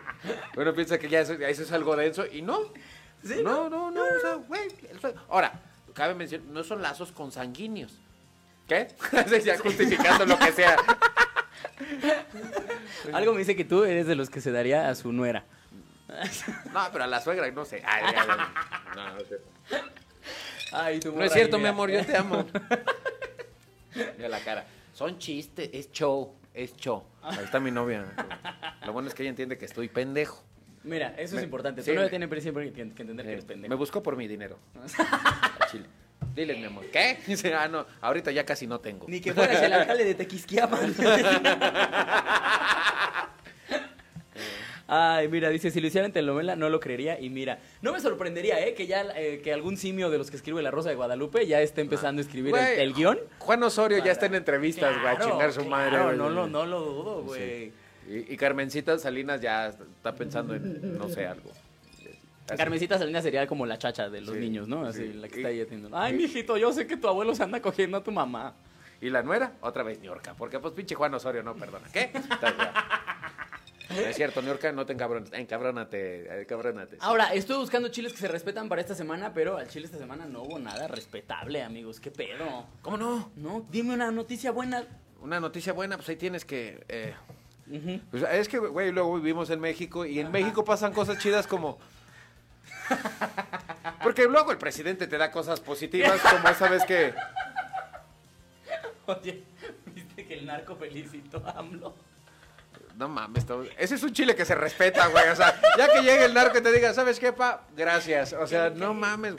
Uno 0.57 0.75
piensa 0.75 0.99
que 0.99 1.09
ya 1.09 1.21
eso, 1.21 1.33
es 1.35 1.73
algo 1.73 1.97
denso 1.97 2.25
y 2.31 2.43
no. 2.43 2.59
Sí, 3.25 3.41
no, 3.43 3.69
no, 3.71 3.91
no, 3.91 4.03
o 4.03 4.21
sea, 4.21 4.35
güey. 4.35 4.69
Ahora, 5.29 5.61
cabe 5.95 6.15
mencionar, 6.15 6.47
no 6.49 6.63
son 6.63 6.83
lazos 6.83 7.11
consanguíneos. 7.11 7.99
¿Qué? 8.69 8.89
ya 9.45 9.59
justificando 9.59 10.27
lo 10.27 10.39
que 10.39 10.53
sea. 10.53 10.77
Algo 13.13 13.33
me 13.33 13.39
dice 13.39 13.57
que 13.57 13.65
tú 13.65 13.85
eres 13.85 14.07
de 14.07 14.15
los 14.15 14.29
que 14.31 14.41
se 14.41 14.53
daría 14.53 14.89
a 14.89 14.95
su 14.95 15.13
nuera. 15.13 15.45
No, 16.73 16.81
pero 16.93 17.05
a 17.05 17.07
la 17.07 17.21
suegra, 17.21 17.51
no 17.51 17.65
sé. 17.65 17.83
Ay. 17.85 18.15
No, 18.95 19.15
no 19.15 19.21
sé. 19.21 19.41
Ay, 20.73 21.01
tu 21.01 21.13
No 21.13 21.23
es 21.25 21.33
cierto, 21.33 21.59
mi 21.59 21.67
amor, 21.67 21.91
yo 21.91 22.05
te 22.05 22.17
amo. 22.17 22.47
Mira 24.17 24.29
la 24.29 24.41
cara. 24.41 24.65
Son 24.93 25.19
chistes, 25.19 25.71
es 25.73 25.91
show, 25.93 26.35
es 26.53 26.77
show. 26.77 27.05
Ahí 27.23 27.45
está 27.45 27.61
mi 27.61 27.71
novia. 27.71 28.05
Lo 28.85 28.93
bueno 28.93 29.09
es 29.09 29.15
que 29.15 29.23
ella 29.23 29.31
entiende 29.31 29.57
que 29.57 29.65
estoy 29.65 29.89
pendejo. 29.89 30.43
Mira, 30.85 31.15
eso 31.19 31.35
Me- 31.35 31.41
es 31.41 31.45
importante. 31.45 31.83
sí, 31.83 31.91
tu 31.91 31.95
novia 31.95 32.07
me- 32.07 32.27
tiene 32.27 32.41
siempre 32.41 32.73
que, 32.73 32.93
que 32.95 33.03
entender 33.03 33.27
que 33.27 33.33
eres 33.33 33.45
pendejo. 33.45 33.69
Me 33.71 33.77
buscó 33.77 34.03
por 34.03 34.17
mi 34.17 34.27
dinero. 34.29 34.59
Chile. 35.71 35.87
Dile, 36.39 36.55
mi 36.55 36.65
amor. 36.67 36.87
¿Qué? 36.93 37.19
Dice, 37.27 37.53
ah, 37.53 37.67
no, 37.67 37.85
ahorita 38.01 38.31
ya 38.31 38.47
casi 38.47 38.67
no 38.69 38.79
tengo. 38.79 39.07
Ni 39.09 39.21
que 39.21 39.35
fueras 39.35 39.61
el 39.61 39.73
alcalde 39.73 40.05
de 40.05 40.15
Tequisquiapan. 40.15 40.95
Ay, 44.91 45.29
mira, 45.29 45.51
dice, 45.51 45.71
si 45.71 45.83
lo 45.83 45.87
hiciera 45.89 46.07
en 46.07 46.13
telenovela 46.13 46.57
no 46.57 46.71
lo 46.71 46.81
creería 46.81 47.21
y 47.21 47.29
mira, 47.29 47.59
no 47.83 47.93
me 47.93 48.01
sorprendería, 48.01 48.65
¿eh? 48.67 48.73
Que 48.73 48.87
ya, 48.87 49.05
eh, 49.17 49.43
que 49.45 49.53
algún 49.53 49.77
simio 49.77 50.09
de 50.09 50.17
los 50.17 50.31
que 50.31 50.37
escribe 50.39 50.63
La 50.63 50.71
Rosa 50.71 50.89
de 50.89 50.95
Guadalupe 50.95 51.47
ya 51.47 51.61
esté 51.61 51.83
empezando 51.83 52.21
a 52.21 52.23
escribir 52.25 52.55
el, 52.55 52.61
Güey, 52.63 52.81
el 52.81 52.95
guion. 52.95 53.19
Juan 53.39 53.63
Osorio 53.65 54.03
ya 54.03 54.13
está 54.13 54.25
en 54.27 54.37
entrevistas, 54.37 54.95
güey, 54.99 55.07
a 55.13 55.17
Claro, 55.17 55.31
chingar 55.33 55.53
su 55.53 55.67
claro, 55.67 55.71
madre. 55.71 56.05
güey. 56.05 56.17
no, 56.17 56.31
lo, 56.31 56.47
no 56.47 56.65
lo 56.65 56.81
dudo, 56.81 57.23
güey. 57.23 57.73
Y, 58.09 58.33
y 58.33 58.37
Carmencita 58.39 58.97
Salinas 58.99 59.43
ya 59.43 59.67
está 59.67 60.15
pensando 60.15 60.55
en, 60.55 60.97
no 60.97 61.09
sé, 61.11 61.27
algo. 61.27 61.51
Carmencita 62.57 62.99
Salinas 62.99 63.23
sería 63.25 63.47
como 63.47 63.67
la 63.67 63.79
chacha 63.79 64.09
de 64.09 64.21
los 64.21 64.35
Sí, 64.35 64.41
niños, 64.41 64.69
¿no? 64.69 64.85
Así, 64.87 65.07
sí. 65.07 65.13
la 65.15 65.29
que 65.29 65.37
Y- 65.37 65.39
está 65.39 65.49
ahí 65.49 65.61
haciendo. 65.61 65.91
Ay, 65.97 66.15
mijito, 66.15 66.57
yo 66.57 66.73
sé 66.73 66.87
que 66.87 66.97
tu 66.97 67.09
abuelo 67.09 67.35
se 67.35 67.43
anda 67.43 67.61
cogiendo 67.61 67.99
a 67.99 68.03
tu 68.03 68.11
mamá. 68.13 68.55
Y 69.01 69.11
la 69.11 69.23
nuera, 69.23 69.53
otra 69.61 69.83
vez 69.85 70.01
ñorca. 70.01 70.35
Porque 70.35 70.59
pues 70.59 70.75
pinche 70.75 70.95
Juan 70.95 71.15
Osorio 71.15 71.43
no 71.43 71.55
perdona. 71.55 71.87
¿Qué? 71.93 72.11
No 73.91 73.97
es 74.01 74.17
cierto, 74.17 74.43
Niorca, 74.43 74.71
no 74.71 74.85
te 74.85 74.93
encabrones. 74.93 75.33
Encabrónate, 75.33 76.43
encabrónate. 76.43 76.99
Ahora, 77.01 77.33
estoy 77.33 77.57
buscando 77.57 77.89
chiles 77.89 78.13
que 78.13 78.19
se 78.19 78.29
respetan 78.29 78.69
para 78.69 78.83
esta 78.83 78.95
semana, 78.95 79.33
pero 79.33 79.57
al 79.57 79.67
chile 79.69 79.87
esta 79.87 79.97
semana 79.97 80.27
no 80.27 80.43
hubo 80.43 80.59
nada 80.59 80.89
respetable, 80.89 81.63
amigos. 81.63 81.99
¿Qué 81.99 82.11
pedo? 82.11 82.67
¿Cómo 82.83 82.99
no? 82.99 83.31
No, 83.37 83.65
dime 83.71 83.95
una 83.95 84.11
noticia 84.11 84.51
buena. 84.51 84.85
Una 85.23 85.41
noticia 85.41 85.73
buena, 85.73 85.97
pues 85.97 86.07
ahí 86.11 86.17
tienes 86.17 86.45
que... 86.45 86.85
eh, 86.89 87.15
pues, 88.11 88.23
es 88.31 88.47
que, 88.49 88.59
güey, 88.59 88.93
luego 88.93 89.17
vivimos 89.17 89.49
en 89.49 89.59
México 89.61 90.05
y 90.05 90.21
en 90.21 90.31
México 90.31 90.65
pasan 90.65 90.93
cosas 90.93 91.19
chidas 91.19 91.47
como... 91.47 91.79
Porque 94.03 94.25
luego 94.25 94.53
el 94.53 94.59
presidente 94.59 95.07
te 95.07 95.19
da 95.19 95.31
cosas 95.31 95.61
positivas, 95.61 96.21
como 96.21 96.49
esa 96.49 96.69
vez 96.69 96.85
que... 96.85 97.15
Oye, 99.07 99.43
¿viste 99.87 100.27
que 100.27 100.35
el 100.35 100.47
narco 100.47 100.77
felicitó 100.77 101.43
a 101.47 101.59
AMLO? 101.59 101.95
No 102.97 103.09
mames, 103.09 103.47
todo- 103.47 103.65
ese 103.79 103.95
es 103.95 104.03
un 104.03 104.13
chile 104.13 104.35
que 104.35 104.45
se 104.45 104.55
respeta, 104.55 105.07
güey. 105.07 105.29
O 105.29 105.37
sea, 105.37 105.59
ya 105.79 105.89
que 105.93 106.01
llegue 106.03 106.25
el 106.25 106.35
narco 106.35 106.59
y 106.59 106.63
te 106.63 106.73
diga, 106.73 106.93
¿sabes 106.93 107.21
qué, 107.21 107.33
pa? 107.33 107.63
Gracias. 107.77 108.33
O 108.33 108.47
sea, 108.47 108.71
no 108.71 108.93
mames. 108.93 109.37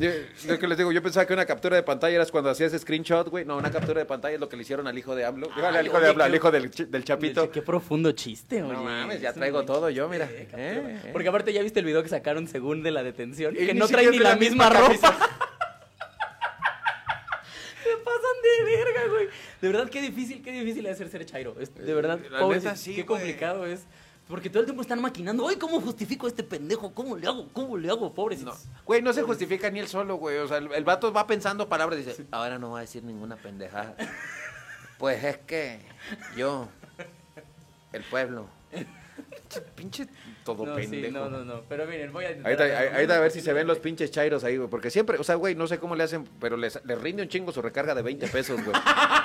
Yo, 0.00 0.10
lo 0.48 0.58
que 0.58 0.66
les 0.66 0.78
digo, 0.78 0.90
yo 0.92 1.02
pensaba 1.02 1.26
que 1.26 1.34
una 1.34 1.44
captura 1.44 1.76
de 1.76 1.82
pantalla 1.82 2.16
era 2.16 2.26
cuando 2.26 2.48
hacías 2.48 2.72
screenshot, 2.72 3.28
güey. 3.28 3.44
No, 3.44 3.58
una 3.58 3.70
captura 3.70 4.00
de 4.00 4.06
pantalla 4.06 4.34
es 4.34 4.40
lo 4.40 4.48
que 4.48 4.56
le 4.56 4.62
hicieron 4.62 4.86
al 4.86 4.96
hijo 4.96 5.14
de 5.14 5.26
AMLO. 5.26 5.48
Digo, 5.54 5.66
al 5.66 5.76
Ay, 5.76 5.86
hijo 5.86 6.00
de 6.00 6.08
AMLO, 6.08 6.24
al 6.24 6.34
hijo 6.34 6.50
del, 6.50 6.70
del 6.70 7.04
chapito. 7.04 7.50
Qué 7.50 7.60
profundo 7.60 8.12
chiste, 8.12 8.62
oye. 8.62 8.72
No 8.72 8.82
mames, 8.82 9.20
ya 9.20 9.34
traigo 9.34 9.62
todo 9.66 9.90
yo, 9.90 10.08
mira. 10.08 10.24
eh. 10.24 10.48
Eh, 10.56 11.00
eh. 11.04 11.10
Porque 11.12 11.28
aparte 11.28 11.52
ya 11.52 11.62
viste 11.62 11.80
el 11.80 11.86
video 11.86 12.02
que 12.02 12.08
sacaron 12.08 12.48
según 12.48 12.82
de 12.82 12.90
la 12.92 13.02
detención, 13.02 13.54
Y 13.54 13.66
que 13.66 13.74
no 13.74 13.86
trae 13.88 14.10
ni 14.10 14.18
la, 14.18 14.30
la 14.30 14.36
misma, 14.36 14.70
misma 14.70 14.80
ropa. 14.88 15.12
Se 17.82 17.90
pasan 18.04 18.36
de 18.42 18.64
verga, 18.64 19.06
güey. 19.10 19.26
De 19.60 19.68
verdad, 19.68 19.90
qué 19.90 20.00
difícil, 20.00 20.42
qué 20.42 20.52
difícil 20.52 20.86
es 20.86 20.92
hacer 20.92 21.10
ser 21.10 21.26
chairo. 21.26 21.54
De 21.54 21.94
verdad, 21.94 22.18
pobre, 22.38 22.60
sí, 22.76 22.94
qué 22.94 23.04
complicado 23.04 23.66
es. 23.66 23.84
Porque 24.30 24.48
todo 24.48 24.60
el 24.60 24.66
tiempo 24.66 24.82
están 24.82 25.02
maquinando. 25.02 25.48
Ay, 25.48 25.56
¿cómo 25.56 25.80
justifico 25.80 26.26
a 26.26 26.28
este 26.28 26.42
pendejo? 26.44 26.94
¿Cómo 26.94 27.16
le 27.16 27.26
hago? 27.26 27.48
¿Cómo 27.52 27.76
le 27.76 27.90
hago? 27.90 28.14
Pobres. 28.14 28.40
No, 28.42 28.54
güey, 28.84 29.02
no 29.02 29.12
se 29.12 29.22
justifica 29.22 29.68
ni 29.70 29.80
él 29.80 29.88
solo, 29.88 30.14
güey. 30.16 30.38
O 30.38 30.46
sea, 30.46 30.58
el, 30.58 30.72
el 30.72 30.84
vato 30.84 31.12
va 31.12 31.26
pensando 31.26 31.68
palabras 31.68 31.98
y 31.98 32.04
dice, 32.04 32.26
Ahora 32.30 32.58
no 32.58 32.68
voy 32.70 32.78
a 32.78 32.80
decir 32.82 33.02
ninguna 33.02 33.36
pendejada. 33.36 33.96
Pues 34.98 35.24
es 35.24 35.38
que 35.38 35.80
yo, 36.36 36.68
el 37.92 38.02
pueblo, 38.04 38.46
pinche, 39.74 40.06
todo 40.44 40.66
No, 40.66 40.74
pendejo. 40.74 41.06
sí, 41.06 41.12
no, 41.12 41.28
no, 41.30 41.44
no. 41.44 41.62
Pero 41.68 41.86
miren, 41.86 42.12
voy 42.12 42.26
a 42.26 42.30
intentar. 42.32 42.52
Ahorita, 42.52 42.78
algo. 42.78 42.94
ahorita 42.94 43.16
a 43.16 43.20
ver 43.20 43.30
si 43.30 43.40
se 43.40 43.52
ven 43.52 43.66
los 43.66 43.78
pinches 43.78 44.10
chairos 44.10 44.44
ahí, 44.44 44.56
güey. 44.58 44.68
Porque 44.68 44.90
siempre, 44.90 45.18
o 45.18 45.24
sea, 45.24 45.34
güey, 45.36 45.54
no 45.54 45.66
sé 45.66 45.78
cómo 45.78 45.96
le 45.96 46.04
hacen, 46.04 46.28
pero 46.38 46.56
les, 46.56 46.78
les 46.84 47.00
rinde 47.00 47.22
un 47.22 47.28
chingo 47.28 47.50
su 47.50 47.62
recarga 47.62 47.94
de 47.94 48.02
20 48.02 48.28
pesos, 48.28 48.62
güey. 48.62 48.76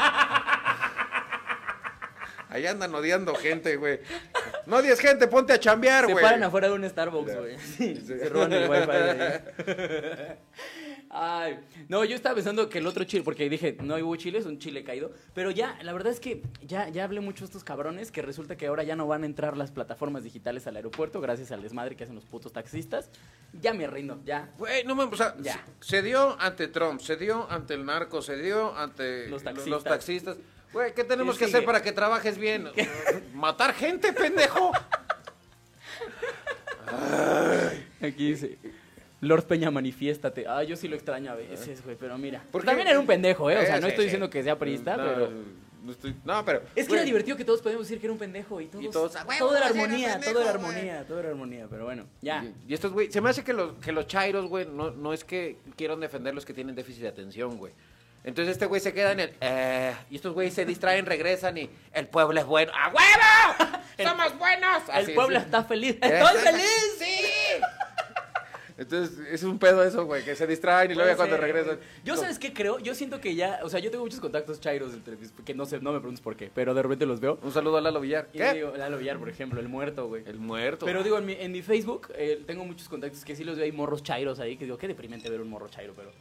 Ahí 2.56 2.66
andan 2.68 2.96
odiando 2.96 3.36
gente, 3.36 3.76
güey. 3.76 4.00
No 4.66 4.78
odies 4.78 5.00
gente, 5.02 5.28
ponte 5.28 5.52
a 5.52 5.60
chambear, 5.60 6.06
Se 6.06 6.14
güey. 6.14 6.24
paran 6.24 6.42
afuera 6.44 6.70
de 6.70 6.74
un 6.74 6.90
Starbucks, 6.90 7.36
güey. 7.38 7.58
Sí, 7.60 7.96
se 7.98 8.30
roban 8.30 8.54
el 8.54 8.70
wifi 8.70 8.86
de 8.88 9.12
ahí. 9.68 10.38
Ay, 11.18 11.60
no, 11.88 12.04
yo 12.04 12.16
estaba 12.16 12.36
pensando 12.36 12.68
que 12.68 12.80
el 12.80 12.88
otro 12.88 13.04
chile, 13.06 13.24
porque 13.24 13.50
dije, 13.50 13.78
no 13.82 13.96
hubo 13.96 14.16
chile, 14.18 14.40
es 14.40 14.46
un 14.46 14.58
chile 14.60 14.84
caído. 14.84 15.12
Pero 15.34 15.52
ya, 15.52 15.78
la 15.82 15.94
verdad 15.94 16.12
es 16.12 16.20
que 16.20 16.42
ya, 16.62 16.90
ya 16.90 17.04
hablé 17.06 17.22
mucho 17.22 17.42
de 17.42 17.46
estos 17.46 17.64
cabrones 17.64 18.12
que 18.12 18.22
resulta 18.22 18.58
que 18.58 18.68
ahora 18.68 18.84
ya 18.84 18.96
no 18.96 19.08
van 19.08 19.24
a 19.24 19.26
entrar 19.26 19.56
las 19.56 19.72
plataformas 19.72 20.24
digitales 20.24 20.68
al 20.68 20.76
aeropuerto 20.76 21.22
gracias 21.22 21.52
al 21.52 21.62
desmadre 21.62 21.96
que 21.96 22.04
hacen 22.04 22.16
los 22.16 22.26
putos 22.26 22.52
taxistas. 22.54 23.10
Ya 23.62 23.74
me 23.74 23.88
rindo, 23.88 24.20
ya. 24.26 24.50
Güey, 24.58 24.84
no 24.84 24.96
mames, 24.96 25.14
o 25.14 25.18
sea, 25.18 25.36
Ya. 25.40 25.64
se, 25.80 25.90
se 25.98 26.02
dio 26.02 26.36
ante 26.42 26.68
Trump, 26.68 27.00
se 27.00 27.16
dio 27.16 27.50
ante 27.50 27.76
el 27.76 27.86
narco, 27.86 28.22
se 28.22 28.36
dio 28.38 28.76
ante 28.76 29.28
Los 29.30 29.44
taxistas. 29.44 29.72
los 29.72 29.84
taxistas. 29.84 30.38
Güey, 30.76 30.94
¿qué 30.94 31.06
tenemos 31.06 31.38
¿Qué 31.38 31.46
que 31.46 31.52
hacer 31.52 31.64
para 31.64 31.82
que 31.82 31.94
trabajes 31.94 32.38
bien? 32.38 32.68
¿Matar 33.34 33.74
gente, 33.74 34.12
pendejo? 34.12 34.74
Aquí 38.02 38.32
dice. 38.32 38.58
Lord 39.22 39.46
Peña, 39.46 39.72
manifiéstate. 39.72 40.46
Ah, 40.46 40.64
yo 40.64 40.76
sí 40.76 40.90
lo 40.90 40.98
extraño 40.98 41.32
a 41.32 41.36
veces, 41.36 41.82
güey, 41.82 41.96
pero 41.98 42.18
mira. 42.18 42.44
¿Por 42.52 42.62
qué? 42.62 42.66
También 42.68 42.90
era 42.90 43.00
un 43.00 43.08
pendejo, 43.08 43.50
¿eh? 43.50 43.58
O 43.58 43.62
sea, 43.62 43.78
Eh, 43.78 43.80
no 43.80 43.88
estoy 43.88 44.04
diciendo 44.04 44.30
que 44.30 44.44
sea 44.44 44.60
priista, 44.60 44.98
No, 44.98 45.04
pero... 45.06 45.30
no 45.82 45.92
estoy- 45.94 46.16
no, 46.26 46.44
pero... 46.44 46.60
Es 46.76 46.84
que 46.84 46.90
güey, 46.90 46.96
era 47.00 47.06
divertido 47.06 47.38
que 47.38 47.46
todos 47.46 47.62
podíamos 47.62 47.88
decir 47.88 48.02
que 48.02 48.08
era 48.08 48.12
un 48.14 48.20
pendejo 48.20 48.60
y 48.60 48.66
todos... 48.66 48.84
Y 48.84 48.90
todos, 48.90 49.16
"A 49.16 49.24
huevo, 49.24 49.46
todo 49.48 49.56
era 49.58 49.68
armonía, 49.68 50.12
pendejo, 50.20 50.34
todo 50.34 50.42
era 50.44 50.52
güey". 50.58 50.66
armonía, 50.76 51.08
todo 51.08 51.20
era 51.22 51.30
armonía, 51.30 51.68
pero 51.70 51.86
bueno, 51.86 52.06
ya. 52.22 52.44
Y, 52.44 52.54
y 52.72 52.74
estos, 52.74 52.92
güey, 52.92 53.10
se 53.10 53.22
me 53.22 53.30
hace 53.30 53.46
que 53.46 53.54
los, 53.54 53.76
que 53.78 53.94
los 53.94 54.08
chairos, 54.08 54.46
güey, 54.48 54.66
no, 54.68 54.92
no 54.92 55.14
es 55.14 55.24
que 55.24 55.56
quieran 55.78 56.02
defender 56.02 56.36
los 56.36 56.44
que 56.46 56.54
tienen 56.54 56.76
déficit 56.76 57.04
de 57.04 57.08
atención, 57.08 57.58
güey. 57.58 57.72
Entonces 58.26 58.54
este 58.54 58.66
güey 58.66 58.82
se 58.82 58.92
queda 58.92 59.12
en 59.12 59.20
el... 59.20 59.34
Eh, 59.40 59.96
y 60.10 60.16
estos 60.16 60.34
güeyes 60.34 60.54
se 60.54 60.66
distraen, 60.66 61.06
regresan 61.06 61.58
y... 61.60 61.70
El 61.94 62.08
pueblo 62.08 62.40
es 62.40 62.46
bueno. 62.46 62.72
¡A 62.76 62.90
huevo! 62.90 63.82
¡Somos 64.04 64.38
buenos! 64.40 64.82
El 64.94 65.14
pueblo 65.14 65.40
sí. 65.40 65.46
está 65.46 65.64
feliz. 65.64 65.98
¡Estoy 66.02 66.38
feliz! 66.40 66.96
¡Sí! 66.98 67.06
Entonces, 68.78 69.20
es 69.32 69.44
un 69.44 69.58
pedo 69.58 69.84
eso, 69.84 70.06
güey, 70.06 70.26
que 70.26 70.36
se 70.36 70.46
distraen 70.48 70.92
y 70.92 70.96
luego 70.96 71.10
ya 71.10 71.16
cuando 71.16 71.38
regresan... 71.38 71.80
Yo, 72.04 72.18
¿sabes 72.18 72.40
qué 72.40 72.52
creo? 72.52 72.80
Yo 72.80 72.94
siento 72.94 73.22
que 73.22 73.36
ya, 73.36 73.60
o 73.64 73.70
sea, 73.70 73.80
yo 73.80 73.90
tengo 73.90 74.04
muchos 74.04 74.20
contactos 74.20 74.60
chairos 74.60 74.92
del 74.92 75.18
que 75.46 75.54
no 75.54 75.66
sé, 75.66 75.80
no 75.80 75.94
me 75.94 76.00
preguntes 76.00 76.22
por 76.22 76.36
qué, 76.36 76.52
pero 76.54 76.74
de 76.74 76.82
repente 76.82 77.06
los 77.06 77.20
veo. 77.20 77.40
Un 77.42 77.54
saludo 77.54 77.78
a 77.78 77.82
Lalo 77.82 78.02
Villar. 78.02 78.28
Y 78.34 78.40
¿Qué? 78.40 78.54
digo, 78.54 78.74
Lalo 78.76 78.98
Villar, 78.98 79.18
por 79.18 79.30
ejemplo, 79.30 79.62
el 79.62 79.70
muerto, 79.70 80.08
güey. 80.08 80.24
El 80.26 80.40
muerto. 80.40 80.86
Pero 80.86 81.04
digo, 81.04 81.18
en 81.20 81.26
mi, 81.26 81.34
en 81.34 81.52
mi 81.54 81.62
Facebook 81.62 82.08
eh, 82.16 82.44
tengo 82.46 82.66
muchos 82.66 82.90
contactos 82.90 83.24
que 83.24 83.36
sí 83.36 83.46
los 83.46 83.56
veo, 83.56 83.66
hay 83.66 83.72
morros 83.72 84.04
chairos 84.04 84.40
ahí, 84.40 84.58
que 84.58 84.66
digo, 84.66 84.78
qué 84.78 84.88
deprimente 84.88 85.30
ver 85.30 85.40
un 85.40 85.50
morro 85.50 85.70
chairo, 85.70 85.94
pero 85.96 86.12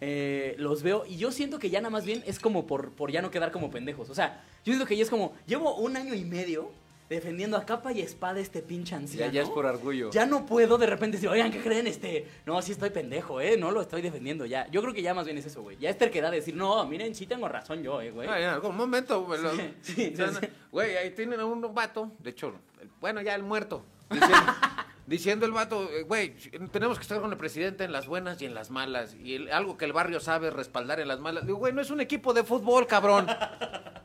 eh, 0.00 0.54
los 0.58 0.82
veo 0.82 1.04
y 1.06 1.16
yo 1.16 1.32
siento 1.32 1.58
que 1.58 1.70
ya 1.70 1.80
nada 1.80 1.90
más 1.90 2.04
bien 2.04 2.22
es 2.26 2.38
como 2.38 2.66
por, 2.66 2.90
por 2.92 3.10
ya 3.10 3.22
no 3.22 3.30
quedar 3.30 3.50
como 3.52 3.70
pendejos. 3.70 4.10
O 4.10 4.14
sea, 4.14 4.42
yo 4.64 4.72
siento 4.72 4.86
que 4.86 4.96
ya 4.96 5.02
es 5.02 5.10
como, 5.10 5.34
llevo 5.46 5.74
un 5.76 5.96
año 5.96 6.14
y 6.14 6.24
medio 6.24 6.70
defendiendo 7.08 7.56
a 7.58 7.66
capa 7.66 7.92
y 7.92 8.00
espada 8.00 8.40
este 8.40 8.62
pinche 8.62 8.92
ya, 8.92 8.96
anciano. 8.96 9.32
ya 9.32 9.42
es 9.42 9.50
por 9.50 9.66
orgullo. 9.66 10.10
Ya 10.10 10.24
no 10.26 10.46
puedo 10.46 10.78
de 10.78 10.86
repente 10.86 11.18
decir, 11.18 11.28
oigan, 11.28 11.52
¿qué 11.52 11.60
creen? 11.62 11.86
Este, 11.86 12.26
no, 12.46 12.60
sí 12.62 12.72
estoy 12.72 12.90
pendejo, 12.90 13.40
¿eh? 13.42 13.56
No 13.58 13.70
lo 13.70 13.82
estoy 13.82 14.00
defendiendo 14.02 14.46
ya. 14.46 14.66
Yo 14.70 14.80
creo 14.80 14.94
que 14.94 15.02
ya 15.02 15.12
más 15.12 15.26
bien 15.26 15.36
es 15.36 15.44
eso, 15.46 15.62
güey. 15.62 15.76
Ya 15.76 15.90
es 15.90 15.98
terquedad 15.98 16.30
de 16.30 16.38
decir, 16.38 16.56
no, 16.56 16.84
miren, 16.86 17.14
sí 17.14 17.26
tengo 17.26 17.46
razón 17.46 17.82
yo, 17.82 18.00
¿eh, 18.00 18.10
güey? 18.10 18.26
Ah, 18.28 18.40
ya, 18.40 18.58
un 18.58 18.76
momento, 18.76 19.22
güey. 19.24 19.38
Sí, 19.82 19.94
sí, 19.94 20.14
sí. 20.16 20.46
Güey, 20.72 20.96
ahí 20.96 21.10
tienen 21.10 21.38
a 21.40 21.44
un 21.44 21.74
vato, 21.74 22.10
de 22.20 22.30
hecho, 22.30 22.54
el- 22.80 22.88
bueno, 23.00 23.20
ya 23.20 23.34
el 23.34 23.42
muerto, 23.42 23.84
diciendo, 24.10 24.36
diciendo 25.06 25.46
el 25.46 25.52
vato, 25.52 25.88
eh, 25.90 26.02
güey, 26.02 26.34
tenemos 26.72 26.98
que 26.98 27.02
estar 27.02 27.20
con 27.20 27.30
el 27.30 27.36
presidente 27.38 27.84
en 27.84 27.92
las 27.92 28.06
buenas 28.06 28.40
y 28.42 28.46
en 28.46 28.54
las 28.54 28.70
malas, 28.70 29.14
y 29.22 29.34
el- 29.34 29.52
algo 29.52 29.76
que 29.76 29.84
el 29.84 29.92
barrio 29.92 30.20
sabe 30.20 30.48
es 30.48 30.54
respaldar 30.54 31.00
en 31.00 31.08
las 31.08 31.20
malas. 31.20 31.46
Digo, 31.46 31.58
güey, 31.58 31.72
no 31.72 31.80
es 31.82 31.90
un 31.90 32.00
equipo 32.00 32.32
de 32.34 32.44
fútbol, 32.44 32.86
cabrón. 32.86 33.26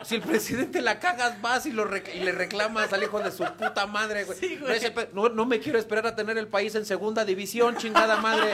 Si 0.03 0.15
el 0.15 0.21
presidente 0.21 0.81
la 0.81 0.99
cagas, 0.99 1.41
vas 1.41 1.65
y, 1.65 1.71
lo 1.71 1.85
rec- 1.89 2.13
y 2.15 2.19
le 2.19 2.31
reclamas 2.31 2.93
al 2.93 3.03
hijo 3.03 3.19
de 3.19 3.31
su 3.31 3.43
puta 3.43 3.85
madre, 3.85 4.23
güey. 4.23 4.37
Sí, 4.37 4.57
güey. 4.57 4.79
No, 5.13 5.27
no, 5.29 5.45
me 5.45 5.59
quiero 5.59 5.77
esperar 5.77 6.07
a 6.07 6.15
tener 6.15 6.37
el 6.37 6.47
país 6.47 6.73
en 6.75 6.85
segunda 6.85 7.25
división, 7.25 7.75
chingada 7.77 8.17
madre. 8.17 8.53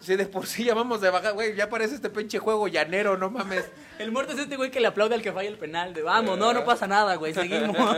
Si 0.00 0.16
de 0.16 0.24
por 0.26 0.46
sí 0.46 0.64
llamamos 0.64 1.00
de 1.02 1.10
bajar, 1.10 1.34
güey, 1.34 1.54
ya 1.54 1.68
parece 1.68 1.94
este 1.96 2.08
pinche 2.08 2.38
juego 2.38 2.66
llanero, 2.68 3.18
no 3.18 3.30
mames. 3.30 3.66
El 3.98 4.10
muerto 4.10 4.32
es 4.32 4.38
este 4.38 4.56
güey 4.56 4.70
que 4.70 4.80
le 4.80 4.86
aplaude 4.86 5.14
al 5.14 5.22
que 5.22 5.32
falla 5.32 5.50
el 5.50 5.58
penal. 5.58 5.92
De 5.92 6.02
vamos, 6.02 6.38
no, 6.38 6.52
no 6.54 6.64
pasa 6.64 6.86
nada, 6.86 7.16
güey, 7.16 7.34
seguimos. 7.34 7.76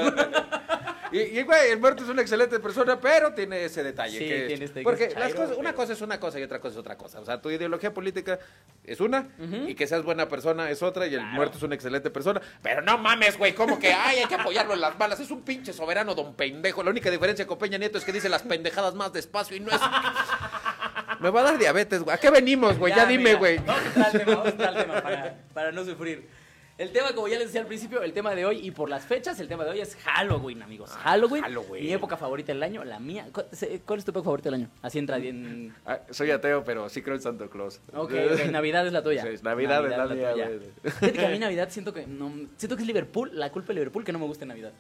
Y, 1.15 1.19
y, 1.39 1.43
güey, 1.43 1.71
el 1.71 1.79
muerto 1.79 2.05
es 2.05 2.09
una 2.09 2.23
excelente 2.23 2.59
persona, 2.59 2.99
pero 2.99 3.35
tiene 3.35 3.67
ese 3.67 3.83
detalle. 3.83 4.19
Sí, 4.19 4.27
que, 4.27 4.41
tiene 4.47 4.65
este- 4.65 4.81
porque 4.83 5.11
las 5.15 5.35
cosas, 5.35 5.59
una 5.59 5.75
cosa 5.75 5.93
es 5.93 6.01
una 6.01 6.19
cosa 6.19 6.41
y 6.41 6.43
otra 6.43 6.59
cosa 6.59 6.73
es 6.73 6.79
otra 6.81 6.97
cosa. 6.97 7.21
O 7.21 7.25
sea, 7.27 7.39
tu 7.39 7.51
ideología 7.51 7.93
política 7.93 8.39
es 8.83 8.99
una 8.99 9.29
y 9.67 9.75
que 9.75 9.87
seas 9.87 10.03
buena 10.05 10.27
persona 10.31 10.71
es 10.71 10.83
otra 10.83 11.07
y 11.07 11.13
el 11.13 11.21
Claro. 11.21 11.35
muerto 11.35 11.59
es 11.59 11.63
una 11.65 11.75
excelente 11.75 12.09
persona. 12.09 12.41
Pero 12.63 12.72
no 12.81 12.99
mames, 12.99 13.37
güey, 13.37 13.55
como 13.55 13.79
que 13.79 13.93
ay, 13.93 14.21
hay 14.21 14.27
que 14.27 14.37
apoyarlo 14.37 14.75
en 14.75 14.81
las 14.81 14.97
balas. 14.97 15.21
Es 15.21 15.31
un 15.31 15.43
pinche 15.43 15.73
soberano 15.73 16.15
don 16.15 16.35
pendejo. 16.35 16.83
La 16.83 16.91
única 16.91 17.11
diferencia 17.11 17.47
con 17.47 17.59
Peña 17.59 17.79
Nieto 17.79 17.99
es 17.99 18.05
que 18.05 18.13
dice 18.13 18.29
las 18.29 18.43
pendejadas 18.43 18.95
más 18.95 19.13
despacio 19.13 19.57
y 19.57 19.61
no 19.61 19.71
es... 19.71 19.81
Me 21.21 21.31
va 21.31 21.41
a 21.41 21.45
dar 21.45 21.59
diabetes, 21.59 22.03
güey. 22.03 22.15
¿A 22.17 22.19
qué 22.19 22.31
venimos, 22.31 22.79
güey? 22.79 22.95
Ya, 22.95 23.07
dime, 23.07 23.35
güey. 23.35 23.59
Vamos 23.59 23.83
a 23.83 23.87
entrar 23.87 24.07
al 24.07 24.13
tema, 24.13 24.33
vamos 24.33 24.47
a 24.47 24.51
entrar 24.51 24.77
al 24.77 24.83
tema 24.83 25.03
para, 25.03 25.37
para 25.55 25.73
no 25.73 25.85
sufrir. 25.85 26.29
El 26.83 26.91
tema, 26.91 27.13
como 27.15 27.29
ya 27.29 27.39
les 27.39 27.47
decía 27.47 27.61
al 27.61 27.69
principio, 27.69 28.03
el 28.03 28.13
tema 28.13 28.35
de 28.35 28.45
hoy 28.45 28.59
y 28.59 28.73
por 28.73 28.89
las 28.91 29.05
fechas, 29.05 29.39
el 29.39 29.47
tema 29.47 29.63
de 29.63 29.71
hoy 29.71 29.81
es 29.81 29.95
Halloween, 30.03 30.65
amigos. 30.65 30.91
Halloween. 30.91 31.45
Ah, 31.45 31.47
Halloween. 31.47 31.85
Mi 31.85 31.93
época 31.93 32.17
favorita 32.17 32.53
del 32.53 32.61
año, 32.61 32.83
la 32.83 32.99
mía. 32.99 33.29
¿Cuál 33.33 33.99
es 34.01 34.05
tu 34.05 34.11
época 34.11 34.25
favorita 34.25 34.51
del 34.51 34.55
año? 34.55 34.71
Así 34.83 34.99
entra 34.99 35.19
bien. 35.19 35.73
Ah, 35.87 36.01
soy 36.11 36.33
ateo, 36.33 36.65
pero 36.65 36.89
sí 36.89 37.01
creo 37.01 37.15
en 37.15 37.23
Santa 37.23 37.47
Claus. 37.47 37.81
Ok, 37.95 38.13
ok, 38.33 38.51
Navidad 38.51 38.85
es 38.85 38.93
la 38.93 39.05
tuya. 39.05 39.23
Sí, 39.23 39.41
Navidad 39.45 39.85
es 39.87 39.97
la 39.97 40.07
mía, 40.09 40.33
tuya. 40.33 40.49
güey. 40.49 40.61
Fíjate 40.83 41.13
que 41.13 41.27
a 41.27 41.29
mí 41.29 41.39
Navidad 41.39 41.69
siento 41.71 41.95
que 41.95 42.05
no, 42.05 42.33
siento 42.57 42.75
que 42.75 42.83
es 42.83 42.89
Liverpool, 42.89 43.31
la 43.33 43.53
culpa 43.53 43.69
de 43.69 43.75
Liverpool 43.75 44.03
que 44.03 44.13
no 44.13 44.19
me 44.19 44.27
gusta 44.27 44.43
en 44.43 44.49
Navidad. 44.49 44.73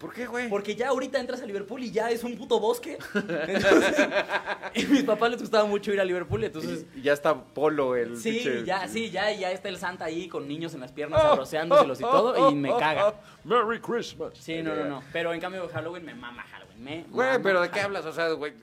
¿Por 0.00 0.14
qué, 0.14 0.26
güey? 0.26 0.48
Porque 0.48 0.74
ya 0.74 0.88
ahorita 0.88 1.20
entras 1.20 1.42
a 1.42 1.44
Liverpool 1.46 1.82
y 1.84 1.90
ya 1.90 2.10
es 2.10 2.24
un 2.24 2.34
puto 2.38 2.58
bosque. 2.58 2.96
Entonces, 3.14 4.08
y 4.74 4.84
a 4.86 4.88
mis 4.88 5.02
papás 5.04 5.30
les 5.30 5.40
gustaba 5.42 5.66
mucho 5.66 5.92
ir 5.92 6.00
a 6.00 6.04
Liverpool, 6.04 6.42
entonces 6.42 6.86
Y 6.96 7.02
ya 7.02 7.12
está 7.12 7.34
Polo 7.44 7.94
el 7.94 8.16
Sí, 8.16 8.40
pinche- 8.42 8.64
ya, 8.64 8.88
sí, 8.88 9.10
ya, 9.10 9.30
ya 9.30 9.50
está 9.50 9.68
el 9.68 9.76
Santa 9.76 10.06
ahí 10.06 10.26
con 10.26 10.48
niños 10.48 10.72
en 10.72 10.80
las 10.80 10.90
piernas 10.90 11.20
Oh, 11.24 11.32
abroceándoselos 11.32 12.00
y 12.00 12.02
todo 12.02 12.46
oh, 12.46 12.50
y 12.50 12.54
me 12.54 12.72
oh, 12.72 12.78
caga. 12.78 13.08
oh. 13.08 13.14
Merry 13.44 13.78
Christmas. 13.78 14.32
Sí, 14.38 14.62
no, 14.62 14.74
no, 14.74 14.86
no. 14.86 15.02
Pero 15.12 15.34
en 15.34 15.40
cambio 15.40 15.68
Halloween 15.68 16.06
me 16.06 16.14
mama 16.14 16.44
Halloween. 16.50 16.82
Me 16.82 17.04
Güey, 17.10 17.28
mama 17.32 17.40
pero 17.42 17.60
¿de 17.60 17.70
qué 17.70 17.80
hablas? 17.80 18.06
O 18.06 18.12
sea, 18.14 18.30
güey, 18.30 18.54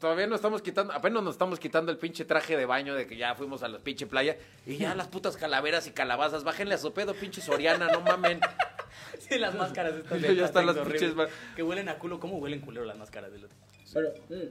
todavía 0.00 0.26
no 0.26 0.36
estamos 0.36 0.62
quitando, 0.62 0.94
apenas 0.94 1.22
nos 1.22 1.34
estamos 1.34 1.60
quitando 1.60 1.92
el 1.92 1.98
pinche 1.98 2.24
traje 2.24 2.56
de 2.56 2.64
baño 2.64 2.94
de 2.94 3.06
que 3.06 3.18
ya 3.18 3.34
fuimos 3.34 3.62
a 3.62 3.68
la 3.68 3.78
pinche 3.78 4.06
playa 4.06 4.38
y 4.64 4.78
ya 4.78 4.94
las 4.94 5.08
putas 5.08 5.36
calaveras 5.36 5.86
y 5.86 5.90
calabazas, 5.90 6.44
bájenle 6.44 6.76
a 6.76 6.78
su 6.78 6.94
pedo, 6.94 7.12
pinche 7.12 7.42
Soriana, 7.42 7.88
no 7.92 8.00
mamen. 8.00 8.40
Sí, 9.18 9.38
las 9.38 9.54
máscaras 9.54 9.94
Ya 10.10 10.16
de 10.16 10.44
están 10.44 10.66
las 10.66 10.76
pinches 10.78 11.02
horribles, 11.12 11.30
Que 11.56 11.62
huelen 11.62 11.88
a 11.88 11.98
culo. 11.98 12.18
¿Cómo 12.20 12.38
huelen 12.38 12.60
culero 12.60 12.84
las 12.84 12.96
máscaras 12.98 13.30
de 13.32 13.38
látex? 13.38 13.58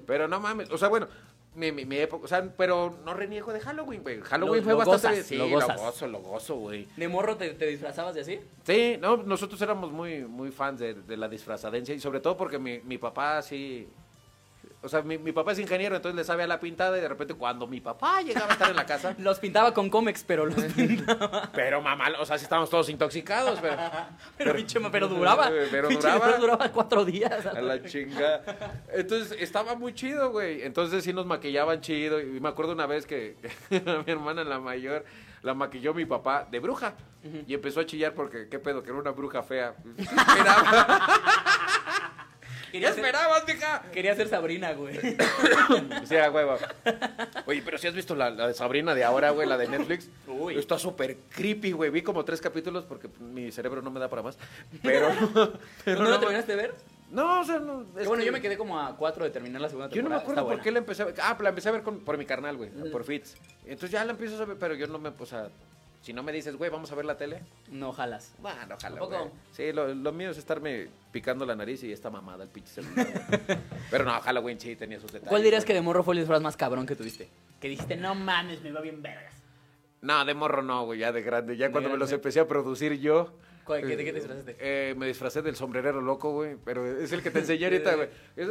Pero 0.06 0.28
no 0.28 0.40
mames, 0.40 0.70
o 0.72 0.78
sea, 0.78 0.88
bueno, 0.88 1.08
mi, 1.56 1.72
mi, 1.72 1.86
mi 1.86 1.98
época, 1.98 2.26
o 2.26 2.28
sea, 2.28 2.44
pero 2.58 2.98
no 3.06 3.14
reniego 3.14 3.52
de 3.54 3.60
Halloween, 3.60 4.02
güey. 4.04 4.22
Halloween 4.22 4.58
Lo- 4.58 4.64
fue 4.64 4.74
lo 4.74 4.78
bastante... 4.80 5.08
gozas, 5.18 5.26
sí, 5.28 5.38
lo 5.38 5.48
lo, 5.48 5.56
gozas. 5.56 5.78
gozo, 5.82 6.08
lo 6.08 6.20
gozo, 6.20 6.56
güey. 6.56 6.88
¿De 6.98 7.08
morro 7.08 7.36
te, 7.38 7.50
te 7.54 7.66
disfrazabas 7.68 8.16
de 8.16 8.22
así? 8.22 8.40
Sí, 8.64 8.98
no, 9.00 9.18
nosotros 9.18 9.62
éramos 9.62 9.92
muy, 9.92 10.24
muy 10.26 10.52
fans 10.52 10.80
de, 10.80 10.94
de 10.96 11.18
la 11.18 11.28
disfrazadencia 11.28 11.94
y 11.96 12.00
sobre 12.00 12.20
todo 12.20 12.36
porque 12.38 12.58
mi, 12.60 12.80
mi 12.80 12.98
papá 12.98 13.42
sí... 13.42 13.88
O 14.88 14.90
sea, 14.90 15.02
mi, 15.02 15.18
mi 15.18 15.34
papá 15.34 15.52
es 15.52 15.60
ingeniero, 15.60 15.98
entonces 15.98 16.16
le 16.16 16.24
sabe 16.24 16.44
a 16.44 16.48
la 16.48 16.62
pintada 16.62 16.98
y 16.98 17.02
de 17.02 17.10
repente 17.10 17.34
cuando 17.34 17.68
mi 17.68 17.82
papá 17.82 18.22
llegaba 18.22 18.48
a 18.48 18.54
estar 18.54 18.70
en 18.70 18.76
la 18.78 18.86
casa... 18.86 19.14
Los 19.20 19.38
pintaba 19.40 19.74
con 19.74 19.90
cómics, 19.90 20.24
pero 20.26 20.46
los 20.46 20.56
pintaba. 20.74 21.50
Pero 21.54 21.82
mamá, 21.82 22.06
o 22.22 22.26
sea, 22.26 22.38
sí 22.38 22.46
estábamos 22.46 22.70
todos 22.70 22.88
intoxicados, 22.88 23.60
pero... 23.60 23.76
Pero, 24.38 24.56
pinche, 24.56 24.80
pero 24.92 25.10
duraba. 25.10 25.50
Pero 25.72 25.90
Pinche 25.90 26.08
duraba. 26.08 26.38
duraba 26.38 26.72
cuatro 26.72 27.04
días. 27.04 27.46
A 27.46 27.60
la 27.60 27.84
chinga. 27.84 28.42
Entonces 28.94 29.36
estaba 29.42 29.76
muy 29.76 29.94
chido, 29.94 30.32
güey. 30.32 30.62
Entonces 30.62 31.04
sí 31.04 31.12
nos 31.12 31.26
maquillaban 31.26 31.82
chido. 31.82 32.22
Y 32.22 32.40
me 32.40 32.48
acuerdo 32.48 32.72
una 32.72 32.86
vez 32.86 33.06
que 33.06 33.36
a 33.72 34.04
mi 34.06 34.12
hermana, 34.12 34.44
la 34.46 34.60
mayor, 34.60 35.04
la 35.42 35.54
maquilló 35.54 35.94
mi 35.94 36.06
papá 36.06 36.48
de 36.50 36.60
bruja. 36.60 36.94
Y 37.46 37.54
empezó 37.54 37.82
a 37.82 37.86
chillar 37.86 38.14
porque, 38.14 38.48
¿qué 38.48 38.60
pedo? 38.60 38.82
Que 38.84 38.92
era 38.92 39.00
una 39.00 39.12
bruja 39.12 39.44
fea. 39.44 39.76
¿Qué 42.72 42.86
esperabas? 42.86 42.92
¿Qué 42.92 42.92
Quería 42.92 42.94
ser, 42.94 43.06
esperabas, 43.06 43.46
mija? 43.48 43.92
quería 43.92 44.16
ser 44.16 44.28
Sabrina, 44.30 44.74
güey. 44.74 45.00
Sí, 46.06 46.16
a 46.18 46.30
huevo. 46.32 46.58
Oye, 47.46 47.62
pero 47.64 47.78
si 47.78 47.88
has 47.88 47.94
visto 47.94 48.16
la, 48.16 48.30
la 48.30 48.48
de 48.48 48.54
Sabrina 48.54 48.94
de 48.96 49.04
ahora, 49.04 49.32
güey, 49.32 49.48
la 49.48 49.58
de 49.58 49.68
Netflix. 49.68 50.10
Uy. 50.28 50.58
Está 50.58 50.78
súper 50.80 51.18
creepy, 51.30 51.72
güey. 51.72 51.90
Vi 51.90 52.02
como 52.02 52.24
tres 52.26 52.42
capítulos 52.42 52.84
porque 52.86 53.10
mi 53.20 53.52
cerebro 53.52 53.82
no 53.82 53.92
me 53.92 54.00
da 54.00 54.10
para 54.10 54.22
más. 54.24 54.38
Pero. 54.82 55.10
pero 55.86 56.04
¿No, 56.04 56.10
no 56.10 56.20
terminaste 56.20 56.56
de 56.56 56.62
ver? 56.62 56.76
no, 57.12 57.40
o 57.42 57.44
sea, 57.44 57.60
no. 57.60 57.82
Es 57.98 58.08
bueno, 58.08 58.20
que- 58.22 58.26
yo 58.26 58.32
me 58.32 58.42
quedé 58.42 58.58
como 58.58 58.80
a 58.80 58.96
cuatro 58.98 59.24
de 59.24 59.30
terminar 59.32 59.62
la 59.62 59.70
segunda 59.70 59.90
Yo 59.90 60.02
no 60.02 60.10
me 60.10 60.16
temporada. 60.16 60.22
acuerdo 60.22 60.42
Está 60.42 60.56
por 60.58 60.64
qué 60.64 60.72
la 60.72 60.80
empecé 60.80 61.02
a 61.04 61.06
ver. 61.06 61.16
Ah, 61.22 61.38
la 61.42 61.50
empecé 61.50 61.70
a 61.70 61.72
ver 61.72 61.84
con- 61.84 62.00
por 62.00 62.18
mi 62.18 62.26
carnal, 62.26 62.58
güey. 62.58 62.70
Por 62.92 63.04
Fitz. 63.04 63.36
Entonces 63.64 63.92
ya 63.92 64.04
la 64.06 64.12
empiezo 64.12 64.42
a 64.42 64.46
ver, 64.46 64.58
pero 64.60 64.76
yo 64.76 64.88
no 64.88 65.00
me. 65.00 65.10
O 65.18 65.26
sea, 65.26 65.50
si 66.08 66.14
no 66.14 66.24
me 66.24 66.32
dices, 66.32 66.56
güey, 66.56 66.72
vamos 66.72 66.90
a 66.90 66.96
ver 66.96 67.04
la 67.04 67.18
tele. 67.18 67.42
No 67.70 67.92
jalas. 67.92 68.34
Bueno, 68.40 68.60
ojalá. 68.64 68.78
¿Tampoco? 68.78 69.10
güey. 69.20 69.32
Sí, 69.52 69.74
lo, 69.74 69.94
lo 69.94 70.14
mío 70.14 70.30
es 70.30 70.38
estarme 70.38 70.88
picando 71.12 71.46
la 71.46 71.54
nariz 71.54 71.84
y 71.84 71.92
esta 71.92 72.10
mamada, 72.10 72.46
el 72.46 72.50
pinche 72.50 72.72
celular. 72.76 73.06
güey. 73.28 73.60
pero 73.92 74.06
no, 74.06 74.18
Halloween 74.22 74.58
sí 74.58 74.78
tenía 74.78 75.02
sus 75.02 75.12
detalles. 75.12 75.28
¿Cuál 75.28 75.44
dirías 75.44 75.66
que 75.66 75.74
de 75.74 75.82
morro 75.82 76.04
fue 76.04 76.14
el 76.14 76.22
disfraz 76.22 76.42
más 76.42 76.56
cabrón 76.56 76.86
que 76.86 76.96
tuviste? 76.96 77.28
Que 77.60 77.68
dijiste, 77.68 77.98
no 77.98 78.16
mames, 78.16 78.62
me 78.62 78.72
va 78.72 78.80
bien 78.80 79.02
vergas. 79.02 79.34
No, 80.00 80.24
de 80.24 80.34
morro 80.34 80.62
no, 80.64 80.86
güey, 80.86 81.00
ya 81.00 81.12
de 81.12 81.22
grande. 81.24 81.58
Ya 81.58 81.66
De 81.66 81.72
cuando 81.74 81.90
me 81.90 81.98
los 81.98 82.10
empecé 82.14 82.40
a 82.40 82.48
producir 82.48 82.94
yo. 83.02 83.34
¿Cuál- 83.66 83.82
qué- 83.86 83.94
eh, 83.94 83.98
¿De 83.98 84.06
qué 84.06 84.14
te 84.14 84.20
disfrazaste? 84.20 84.56
eh, 84.62 84.96
me 84.96 85.08
disfracé 85.08 85.42
del 85.42 85.58
sombrerero 85.58 86.00
loco, 86.00 86.32
güey. 86.32 86.56
Pero 86.64 86.86
es 87.02 87.12
el 87.12 87.22
que 87.22 87.32
te 87.32 87.40
enseñé 87.40 87.66
ahorita, 87.70 87.96
güey. 87.96 88.08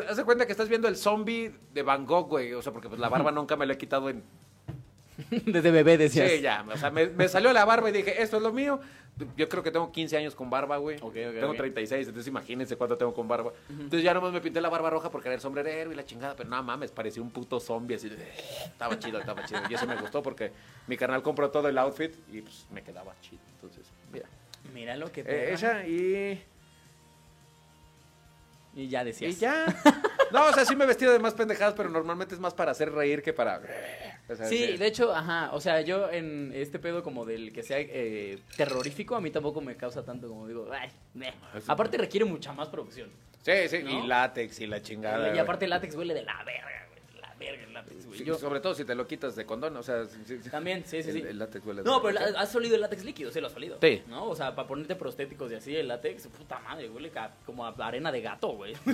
Haz 0.07 0.19
de 0.19 0.25
cuenta 0.25 0.45
que 0.45 0.53
estás 0.53 0.69
viendo 0.69 0.89
el 0.89 0.97
zombie 0.97 1.55
de 1.73 1.83
Van 1.83 2.05
Gogh, 2.05 2.29
güey. 2.29 2.53
O 2.53 2.61
sea, 2.61 2.71
porque 2.75 2.91
pues 2.91 3.01
la 3.01 3.09
barba 3.09 3.31
nunca 3.33 3.57
me 3.57 3.65
la 3.65 3.73
he 3.73 3.79
quitado 3.79 4.11
en 4.11 4.23
Desde 5.31 5.71
bebé 5.71 5.97
decías. 5.99 6.31
Sí, 6.31 6.41
ya. 6.41 6.65
O 6.73 6.77
sea, 6.77 6.91
me, 6.91 7.07
me 7.09 7.29
salió 7.29 7.53
la 7.53 7.65
barba 7.65 7.89
y 7.89 7.93
dije, 7.93 8.23
esto 8.23 8.37
es 8.37 8.43
lo 8.43 8.53
mío. 8.53 8.81
Yo 9.35 9.49
creo 9.49 9.63
que 9.63 9.71
tengo 9.71 9.91
15 9.91 10.15
años 10.19 10.35
con 10.35 10.51
barba, 10.51 10.77
güey. 10.77 10.97
Ok, 10.99 11.05
ok, 11.07 11.15
tengo 11.15 11.51
ok. 11.53 11.57
36, 11.57 12.09
entonces 12.09 12.29
imagínense 12.29 12.77
cuánto 12.77 12.99
tengo 12.99 13.15
con 13.15 13.27
barba. 13.27 13.51
Entonces 13.71 14.03
ya 14.03 14.13
nomás 14.13 14.31
me 14.31 14.43
pinté 14.43 14.61
la 14.61 14.69
barba 14.69 14.91
roja 14.91 15.11
porque 15.11 15.29
era 15.29 15.35
el 15.37 15.41
sombrerero 15.41 15.91
y 15.91 15.95
la 15.95 16.05
chingada. 16.05 16.37
Pero 16.37 16.51
no 16.51 16.63
mames, 16.63 16.91
parecía 16.91 17.23
un 17.23 17.31
puto 17.31 17.59
zombie 17.59 17.97
así. 17.97 18.11
de- 18.11 18.17
Estaba 18.67 18.99
chido, 18.99 19.19
estaba 19.19 19.43
chido. 19.47 19.63
Y 19.71 19.75
eso 19.75 19.87
me 19.87 19.97
gustó 19.97 20.23
porque 20.23 20.53
mi 20.87 20.99
carnal 20.99 21.23
compró 21.23 21.51
todo 21.51 21.67
el 21.69 21.79
outfit 21.79 22.13
y 22.31 22.43
pues 22.43 22.67
me 22.71 22.83
quedaba 22.83 23.15
chido. 23.23 23.41
Entonces, 23.55 23.87
mira. 24.13 24.27
Mira 24.75 24.97
lo 24.99 25.11
que 25.11 25.23
Eh, 25.23 25.53
esa 25.55 25.87
y... 25.87 26.45
Y 28.75 28.89
ya 28.89 29.03
decías. 29.05 29.33
Y 29.33 29.37
ya. 29.41 29.65
No, 30.33 30.45
o 30.47 30.53
sea, 30.53 30.67
sí 30.67 30.77
me 30.77 30.85
he 30.85 30.87
vestido 30.87 31.13
de 31.13 31.19
más 31.21 31.33
pendejadas, 31.33 31.73
pero 31.75 31.89
normalmente 31.89 32.35
es 32.35 32.41
más 32.41 32.53
para 32.53 32.73
hacer 32.73 32.93
reír 32.93 33.23
que 33.23 33.33
para... 33.33 33.63
o 34.29 34.35
sea, 34.37 34.47
Sí, 34.47 34.77
de 34.77 34.87
hecho, 34.87 35.15
ajá, 35.15 35.51
o 35.53 35.61
sea, 35.61 35.81
yo 35.83 36.11
en 36.11 36.53
este 36.55 36.79
pedo 36.79 37.03
como 37.03 37.25
del 37.25 37.53
que 37.53 37.63
sea 37.63 37.79
eh, 37.81 38.39
terrorífico, 38.57 39.15
a 39.17 39.21
mí 39.21 39.31
tampoco 39.31 39.61
me 39.61 39.77
causa 39.77 40.05
tanto 40.05 40.29
como 40.29 40.47
digo, 40.49 40.69
ay, 40.73 40.89
meh. 41.15 41.33
Ah. 41.55 41.59
Aparte 41.69 41.97
requiere 41.99 42.25
mucha 42.25 42.53
más 42.53 42.69
producción. 42.69 43.09
Sí, 43.43 43.53
sí, 43.69 43.83
¿No? 43.85 44.05
y 44.05 44.07
látex 44.09 44.61
y 44.61 44.67
la 44.67 44.83
chingada. 44.83 45.35
y 45.35 45.39
aparte 45.39 45.65
el 45.67 45.71
látex 45.71 45.95
huele 45.95 46.15
de 46.15 46.23
la 46.23 46.43
verga, 46.43 46.87
güey, 46.89 47.01
de 47.15 47.21
la 47.21 47.35
verga 47.37 47.63
el 47.65 47.73
látex, 47.73 48.07
güey. 48.07 48.19
Sí, 48.19 48.25
Yo- 48.25 48.35
Sobre 48.37 48.59
todo 48.59 48.75
si 48.75 48.85
te 48.85 48.97
lo 48.97 49.07
quitas 49.07 49.37
de 49.37 49.47
condón, 49.47 49.77
o 49.77 49.83
sea... 49.85 50.05
sí. 50.07 50.41
También, 50.51 50.85
sí, 50.85 51.01
sí, 51.05 51.11
El- 51.11 51.15
sí. 51.15 51.23
El, 51.29 51.39
látex 51.39 51.65
huele 51.65 51.83
No, 51.85 52.01
de- 52.01 52.13
pero 52.13 52.31
la- 52.33 52.41
has 52.41 52.53
olido 52.57 52.75
el 52.75 52.81
látex 52.81 53.05
líquido, 53.05 53.31
sí 53.31 53.41
lo 53.41 53.47
has 53.47 53.55
olido. 53.55 53.79
Sí. 53.81 54.03
¿No? 54.09 54.25
O 54.29 54.35
sea, 54.35 54.57
para 54.57 54.67
ponerte 54.67 54.97
prostéticos 54.97 55.53
y 55.53 55.55
así, 55.55 55.77
el 55.77 55.87
látex, 55.87 56.27
puta 56.27 56.59
madre, 56.59 56.91
huele 56.91 57.13
como 57.45 57.65
a 57.65 57.71
arena 57.87 58.11
de 58.11 58.21
gato, 58.23 58.49
güey. 58.49 58.75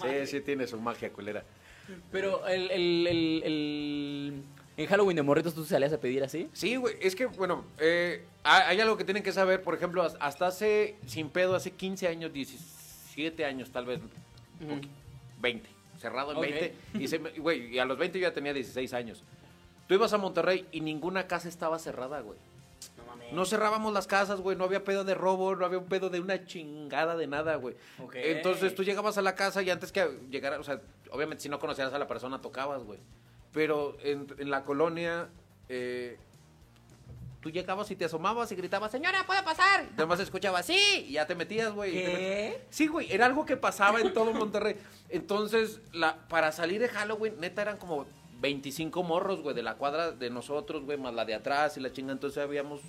Sí, 0.00 0.26
sí 0.26 0.40
tiene 0.40 0.66
su 0.66 0.80
magia 0.80 1.10
culera. 1.12 1.44
Pero 2.10 2.46
el, 2.46 2.70
el, 2.70 3.06
el, 3.06 3.42
el- 3.44 4.42
En 4.76 4.86
Halloween 4.86 5.16
de 5.16 5.22
morritos 5.22 5.54
tú 5.54 5.64
salías 5.64 5.92
a 5.92 5.98
pedir 6.00 6.22
así. 6.24 6.48
Sí, 6.52 6.76
güey, 6.76 6.96
es 7.00 7.14
que, 7.14 7.26
bueno, 7.26 7.64
eh, 7.78 8.24
hay 8.44 8.80
algo 8.80 8.96
que 8.96 9.04
tienen 9.04 9.22
que 9.22 9.32
saber, 9.32 9.62
por 9.62 9.74
ejemplo, 9.74 10.02
has- 10.02 10.16
hasta 10.20 10.46
hace, 10.46 10.96
sin 11.06 11.28
pedo, 11.28 11.54
hace 11.54 11.70
15 11.72 12.08
años, 12.08 12.32
17 12.32 13.44
años 13.44 13.70
tal 13.70 13.84
vez, 13.86 14.00
Ujú. 14.00 14.80
20, 15.40 15.68
cerrado 16.00 16.32
en 16.32 16.38
Ok. 16.38 16.42
20, 16.44 16.74
y, 16.98 17.08
se 17.08 17.18
güey, 17.18 17.74
y 17.74 17.78
a 17.78 17.84
los 17.84 17.98
20 17.98 18.18
yo 18.18 18.28
ya 18.28 18.34
tenía 18.34 18.52
16 18.54 18.92
años. 18.94 19.22
Tú 19.88 19.94
ibas 19.94 20.12
a 20.12 20.18
Monterrey 20.18 20.66
y 20.72 20.80
ninguna 20.80 21.26
casa 21.26 21.48
estaba 21.48 21.78
cerrada, 21.78 22.20
güey. 22.20 22.38
No 22.96 23.04
mames. 23.04 23.32
No 23.32 23.44
cerrábamos 23.44 23.92
las 23.92 24.06
casas, 24.06 24.40
güey, 24.40 24.56
no 24.56 24.64
había 24.64 24.84
pedo 24.84 25.04
de 25.04 25.14
robo, 25.14 25.54
no 25.54 25.66
había 25.66 25.78
un 25.78 25.86
pedo 25.86 26.08
de 26.08 26.20
una 26.20 26.46
chingada 26.46 27.16
de 27.16 27.26
nada, 27.26 27.56
güey. 27.56 27.74
Ok. 27.98 28.14
Entonces 28.16 28.74
tú 28.74 28.84
llegabas 28.84 29.18
a 29.18 29.22
la 29.22 29.34
casa 29.34 29.60
y 29.62 29.68
antes 29.70 29.92
que 29.92 30.08
llegara, 30.30 30.58
o 30.58 30.64
sea, 30.64 30.80
obviamente 31.12 31.42
si 31.42 31.48
no 31.48 31.58
conocías 31.58 31.92
a 31.92 31.98
la 31.98 32.08
persona 32.08 32.40
tocabas, 32.40 32.82
güey. 32.82 32.98
Pero 33.52 33.96
en, 34.02 34.26
en 34.38 34.50
la 34.50 34.64
colonia, 34.64 35.28
eh, 35.68 36.18
tú 37.40 37.50
llegabas 37.50 37.90
y 37.90 37.96
te 37.96 38.06
asomabas 38.06 38.50
y 38.52 38.54
gritabas, 38.54 38.90
señora, 38.90 39.26
¿puede 39.26 39.42
pasar? 39.42 39.84
Y 39.90 39.94
además 39.96 40.20
escuchabas, 40.20 40.64
sí, 40.64 41.06
y 41.08 41.12
ya 41.12 41.26
te 41.26 41.34
metías, 41.34 41.72
güey. 41.72 41.92
¿Qué? 41.92 42.66
Sí, 42.70 42.86
güey, 42.86 43.12
era 43.12 43.26
algo 43.26 43.44
que 43.44 43.56
pasaba 43.56 44.00
en 44.00 44.12
todo 44.12 44.32
Monterrey. 44.32 44.76
Entonces, 45.10 45.80
la, 45.92 46.16
para 46.28 46.52
salir 46.52 46.80
de 46.80 46.88
Halloween, 46.88 47.34
neta, 47.38 47.62
eran 47.62 47.76
como 47.76 48.06
25 48.40 49.02
morros, 49.02 49.42
güey, 49.42 49.54
de 49.54 49.62
la 49.62 49.74
cuadra 49.76 50.12
de 50.12 50.30
nosotros, 50.30 50.84
güey, 50.84 50.98
más 50.98 51.14
la 51.14 51.24
de 51.24 51.34
atrás 51.34 51.76
y 51.76 51.80
la 51.80 51.92
chinga. 51.92 52.12
Entonces 52.12 52.42
habíamos 52.42 52.80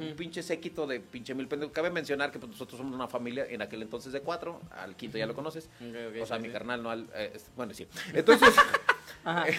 un 0.00 0.14
pinche 0.16 0.42
séquito 0.42 0.86
de 0.86 1.00
pinche 1.00 1.34
mil 1.34 1.48
pendejos. 1.48 1.72
Cabe 1.74 1.90
mencionar 1.90 2.30
que 2.30 2.38
pues, 2.38 2.50
nosotros 2.50 2.78
somos 2.78 2.94
una 2.94 3.08
familia 3.08 3.46
en 3.48 3.62
aquel 3.62 3.82
entonces 3.82 4.12
de 4.12 4.20
cuatro, 4.20 4.60
al 4.70 4.96
quinto 4.96 5.18
ya 5.18 5.26
lo 5.26 5.34
conoces. 5.34 5.68
O 6.20 6.26
sea, 6.26 6.36
sí, 6.36 6.42
mi 6.42 6.48
sí. 6.48 6.52
carnal, 6.52 6.82
no 6.82 6.90
al... 6.90 7.08
eh, 7.14 7.38
bueno, 7.56 7.74
sí. 7.74 7.86
Entonces... 8.14 8.54
Ajá. 9.24 9.48
eh, 9.48 9.56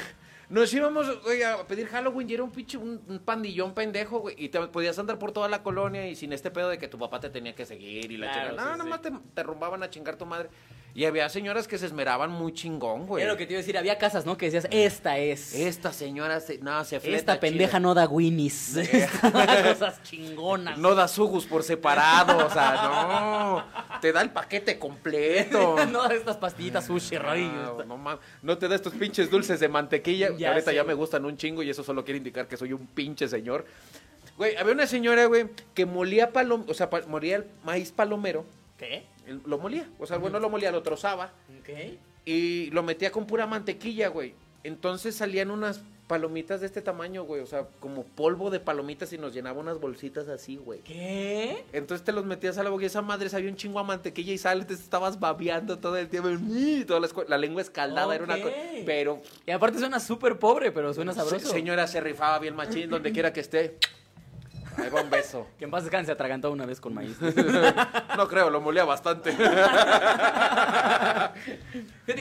Nos 0.49 0.73
íbamos 0.73 1.07
a 1.07 1.67
pedir 1.67 1.87
Halloween 1.87 2.29
y 2.29 2.33
era 2.33 2.43
un 2.43 2.51
pinche 2.51 2.77
un, 2.77 3.01
un 3.07 3.19
pandillón 3.19 3.73
pendejo, 3.73 4.19
güey. 4.19 4.35
Y 4.37 4.49
te 4.49 4.59
podías 4.67 4.99
andar 4.99 5.17
por 5.17 5.31
toda 5.31 5.47
la 5.47 5.63
colonia 5.63 6.05
y 6.07 6.15
sin 6.15 6.33
este 6.33 6.51
pedo 6.51 6.69
de 6.69 6.77
que 6.77 6.87
tu 6.89 6.99
papá 6.99 7.19
te 7.19 7.29
tenía 7.29 7.55
que 7.55 7.65
seguir 7.65 8.11
y 8.11 8.17
la 8.17 8.31
Claro, 8.31 8.49
chingada. 8.49 8.69
No, 8.71 8.73
sí, 8.73 8.79
nomás 8.83 8.99
sí. 9.03 9.09
te, 9.11 9.17
te 9.35 9.43
rumbaban 9.43 9.81
a 9.83 9.89
chingar 9.89 10.17
tu 10.17 10.25
madre. 10.25 10.49
Y 10.95 11.05
había 11.05 11.27
señoras 11.27 11.67
que 11.67 11.79
se 11.79 11.87
esmeraban 11.87 12.29
muy 12.29 12.53
chingón, 12.53 13.07
güey. 13.07 13.23
Era 13.23 13.31
lo 13.31 13.37
que 13.37 13.47
te 13.47 13.53
iba 13.53 13.57
a 13.57 13.61
decir, 13.61 13.77
había 13.79 13.97
casas, 13.97 14.27
¿no? 14.27 14.37
Que 14.37 14.45
decías, 14.45 14.67
esta 14.69 15.17
es. 15.17 15.55
Esta 15.55 15.91
señora, 15.91 16.39
se, 16.39 16.59
no, 16.59 16.83
se 16.85 16.99
fleta 16.99 17.17
Esta 17.17 17.39
pendeja 17.39 17.79
no 17.79 17.95
da 17.95 18.07
winnies. 18.07 18.75
Da 19.33 19.63
cosas 19.63 20.03
chingonas. 20.03 20.77
No 20.77 20.93
da 20.93 21.07
sugus 21.07 21.47
por 21.47 21.63
separado, 21.63 22.45
o 22.45 22.49
sea, 22.49 22.73
no. 22.83 23.99
Te 24.01 24.11
da 24.11 24.21
el 24.21 24.29
paquete 24.29 24.77
completo. 24.77 25.83
no 25.91 26.07
da 26.07 26.13
estas 26.13 26.37
pastillitas 26.37 26.85
sushi, 26.85 27.17
Roy. 27.17 27.47
No, 27.47 27.83
no, 27.85 27.97
mames. 27.97 28.23
No 28.43 28.57
te 28.59 28.67
da 28.67 28.75
estos 28.75 28.93
pinches 28.93 29.31
dulces 29.31 29.59
de 29.59 29.69
mantequilla. 29.69 30.29
Ya 30.37 30.49
ahorita 30.49 30.69
sé. 30.69 30.75
ya 30.75 30.83
me 30.83 30.93
gustan 30.93 31.25
un 31.25 31.37
chingo 31.37 31.63
y 31.63 31.71
eso 31.71 31.83
solo 31.83 32.05
quiere 32.05 32.19
indicar 32.19 32.47
que 32.47 32.55
soy 32.55 32.71
un 32.71 32.85
pinche 32.85 33.27
señor. 33.27 33.65
Güey, 34.37 34.55
había 34.57 34.73
una 34.73 34.85
señora, 34.85 35.25
güey, 35.25 35.47
que 35.73 35.85
molía 35.87 36.31
palom, 36.31 36.65
o 36.67 36.73
sea, 36.73 36.89
molía 37.07 37.37
el 37.37 37.45
maíz 37.63 37.91
palomero. 37.91 38.45
¿Qué? 38.83 39.03
Lo 39.45 39.57
molía. 39.57 39.87
O 39.99 40.05
sea, 40.05 40.17
bueno, 40.17 40.39
lo 40.39 40.49
molía, 40.49 40.71
lo 40.71 40.83
trozaba. 40.83 41.31
¿Qué? 41.63 41.97
Y 42.25 42.69
lo 42.71 42.83
metía 42.83 43.11
con 43.11 43.25
pura 43.25 43.47
mantequilla, 43.47 44.09
güey. 44.09 44.33
Entonces 44.63 45.15
salían 45.15 45.51
unas 45.51 45.81
palomitas 46.07 46.59
de 46.61 46.67
este 46.67 46.81
tamaño, 46.81 47.23
güey. 47.23 47.41
O 47.41 47.45
sea, 47.45 47.67
como 47.79 48.03
polvo 48.03 48.49
de 48.49 48.59
palomitas 48.59 49.11
y 49.13 49.17
nos 49.17 49.33
llenaba 49.33 49.59
unas 49.59 49.79
bolsitas 49.79 50.27
así, 50.27 50.57
güey. 50.57 50.81
¿Qué? 50.81 51.63
Entonces 51.73 52.03
te 52.05 52.11
los 52.11 52.25
metías 52.25 52.57
a 52.57 52.63
la 52.63 52.69
boca 52.69 52.83
y 52.83 52.87
esa 52.87 53.01
madre 53.01 53.29
sabía 53.29 53.49
un 53.49 53.55
chingo 53.55 53.79
a 53.79 53.83
mantequilla 53.83 54.33
y 54.33 54.37
sal, 54.37 54.65
te 54.65 54.73
estabas 54.73 55.19
babeando 55.19 55.79
todo 55.79 55.97
el 55.97 56.07
tiempo. 56.09 56.29
y 56.29 56.85
toda 56.85 56.99
la, 57.27 57.37
lengua 57.37 57.61
escaldada 57.61 58.13
era 58.15 58.23
una 58.25 58.35
Ok. 58.35 58.41
cosa. 58.43 58.55
Pero, 58.85 59.21
Y 59.47 59.51
aparte 59.51 59.79
suena 59.79 59.99
súper 59.99 60.37
pobre, 60.39 60.71
pero 60.71 60.93
suena 60.93 61.13
sabroso. 61.13 61.47
se- 61.47 61.53
señora, 61.53 61.87
se 61.87 61.99
rifaba 62.01 62.37
bien 62.39 62.55
machín 62.55 62.89
donde 62.89 63.11
quiera 63.11 63.31
que 63.33 63.39
esté. 63.39 63.77
Ahí 64.77 64.89
va 64.89 65.01
un 65.01 65.09
beso. 65.09 65.47
Que 65.57 65.65
en 65.65 65.71
paz 65.71 65.83
descanse, 65.83 66.07
se 66.07 66.11
atragantó 66.11 66.51
una 66.51 66.65
vez 66.65 66.79
con 66.79 66.93
maíz. 66.93 67.17
No 68.17 68.27
creo, 68.27 68.49
lo 68.49 68.61
molía 68.61 68.85
bastante. 68.85 69.31
Fíjate 69.31 69.43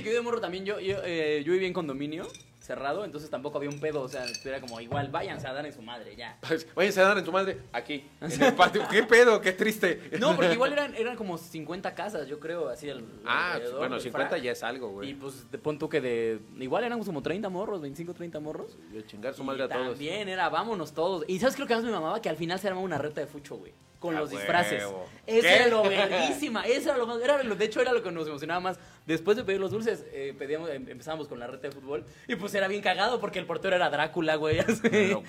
que 0.02 0.04
yo 0.04 0.12
de 0.12 0.20
morro 0.22 0.40
también, 0.40 0.64
yo, 0.64 0.80
yo, 0.80 0.96
eh, 1.04 1.42
yo 1.44 1.52
vivía 1.52 1.68
en 1.68 1.74
condominio 1.74 2.26
cerrado, 2.62 3.04
entonces 3.04 3.28
tampoco 3.28 3.58
había 3.58 3.70
un 3.70 3.80
pedo, 3.80 4.02
o 4.02 4.08
sea, 4.08 4.24
era 4.44 4.60
como 4.60 4.80
igual, 4.80 5.08
váyanse 5.10 5.46
a 5.48 5.52
dar 5.52 5.66
en 5.66 5.72
su 5.72 5.82
madre, 5.82 6.14
ya. 6.16 6.38
Pues, 6.46 6.66
Váyanse 6.74 7.00
a 7.00 7.04
dar 7.08 7.18
en 7.18 7.24
tu 7.24 7.32
madre 7.32 7.58
aquí, 7.72 8.08
en 8.20 8.42
el 8.42 8.54
patio. 8.54 8.82
¿Qué 8.90 9.02
pedo? 9.02 9.40
Qué 9.40 9.52
triste. 9.52 10.10
No, 10.20 10.36
porque 10.36 10.52
igual 10.52 10.72
eran, 10.72 10.94
eran 10.94 11.16
como 11.16 11.38
50 11.38 11.94
casas, 11.94 12.28
yo 12.28 12.38
creo, 12.38 12.68
así 12.68 12.88
al 12.88 13.04
Ah, 13.26 13.58
bueno, 13.78 13.94
del 13.96 14.02
50 14.04 14.28
frac. 14.28 14.42
ya 14.42 14.52
es 14.52 14.62
algo, 14.62 14.88
Y 14.88 14.92
güey. 14.92 15.14
pues 15.14 15.46
te 15.50 15.58
pon 15.58 15.78
tú 15.78 15.88
que 15.88 16.00
de. 16.00 16.40
Igual 16.58 16.84
éramos 16.84 17.06
como 17.06 17.20
30 17.22 17.48
morros, 17.48 17.80
25, 17.80 18.14
30 18.14 18.38
morros. 18.40 18.78
Y 18.92 19.02
chingar 19.02 19.34
su 19.34 19.42
Y 19.42 19.46
madre 19.46 19.64
a 19.64 19.68
todos. 19.68 19.88
También 19.90 20.28
era, 20.28 20.48
vámonos 20.48 20.92
todos. 20.92 21.24
Y 21.26 21.38
¿sabes 21.40 21.58
lo 21.58 21.66
que 21.66 21.74
más 21.74 21.82
me 21.84 21.90
mamaba? 21.90 22.22
Que 22.22 22.28
al 22.28 22.36
final 22.36 22.58
se 22.60 22.68
armaba 22.68 22.84
una 22.84 22.98
reta 22.98 23.20
de 23.20 23.26
fucho, 23.26 23.56
güey. 23.56 23.72
Con 23.98 24.16
A 24.16 24.20
los 24.20 24.30
disfraces. 24.30 24.82
huevo. 24.84 25.06
Eso 25.26 25.42
¿Qué? 25.42 25.54
era 25.56 25.66
lo 25.68 25.82
verguísima. 25.88 26.62
Eso 26.66 26.88
era 26.90 26.98
lo 26.98 27.06
más. 27.06 27.20
Era 27.22 27.40
lo, 27.42 27.54
de 27.54 27.64
hecho, 27.64 27.80
era 27.80 27.92
lo 27.92 28.02
que 28.02 28.10
nos 28.10 28.26
emocionaba 28.26 28.58
más. 28.60 28.78
Después 29.06 29.36
de 29.36 29.42
pedir 29.44 29.60
los 29.60 29.70
dulces, 29.72 30.04
eh, 30.12 30.34
pedíamos, 30.38 30.70
em- 30.70 30.88
empezábamos 30.88 31.26
con 31.28 31.38
la 31.40 31.46
reta 31.48 31.68
de 31.68 31.72
fútbol. 31.74 32.04
Y 32.28 32.36
pues 32.36 32.54
era 32.54 32.68
bien 32.68 32.82
cagado 32.82 33.20
porque 33.20 33.38
el 33.40 33.46
portero 33.46 33.74
era 33.74 33.90
Drácula, 33.90 34.36
güey. 34.36 34.58
así. 34.60 34.80
Pero. 34.82 35.22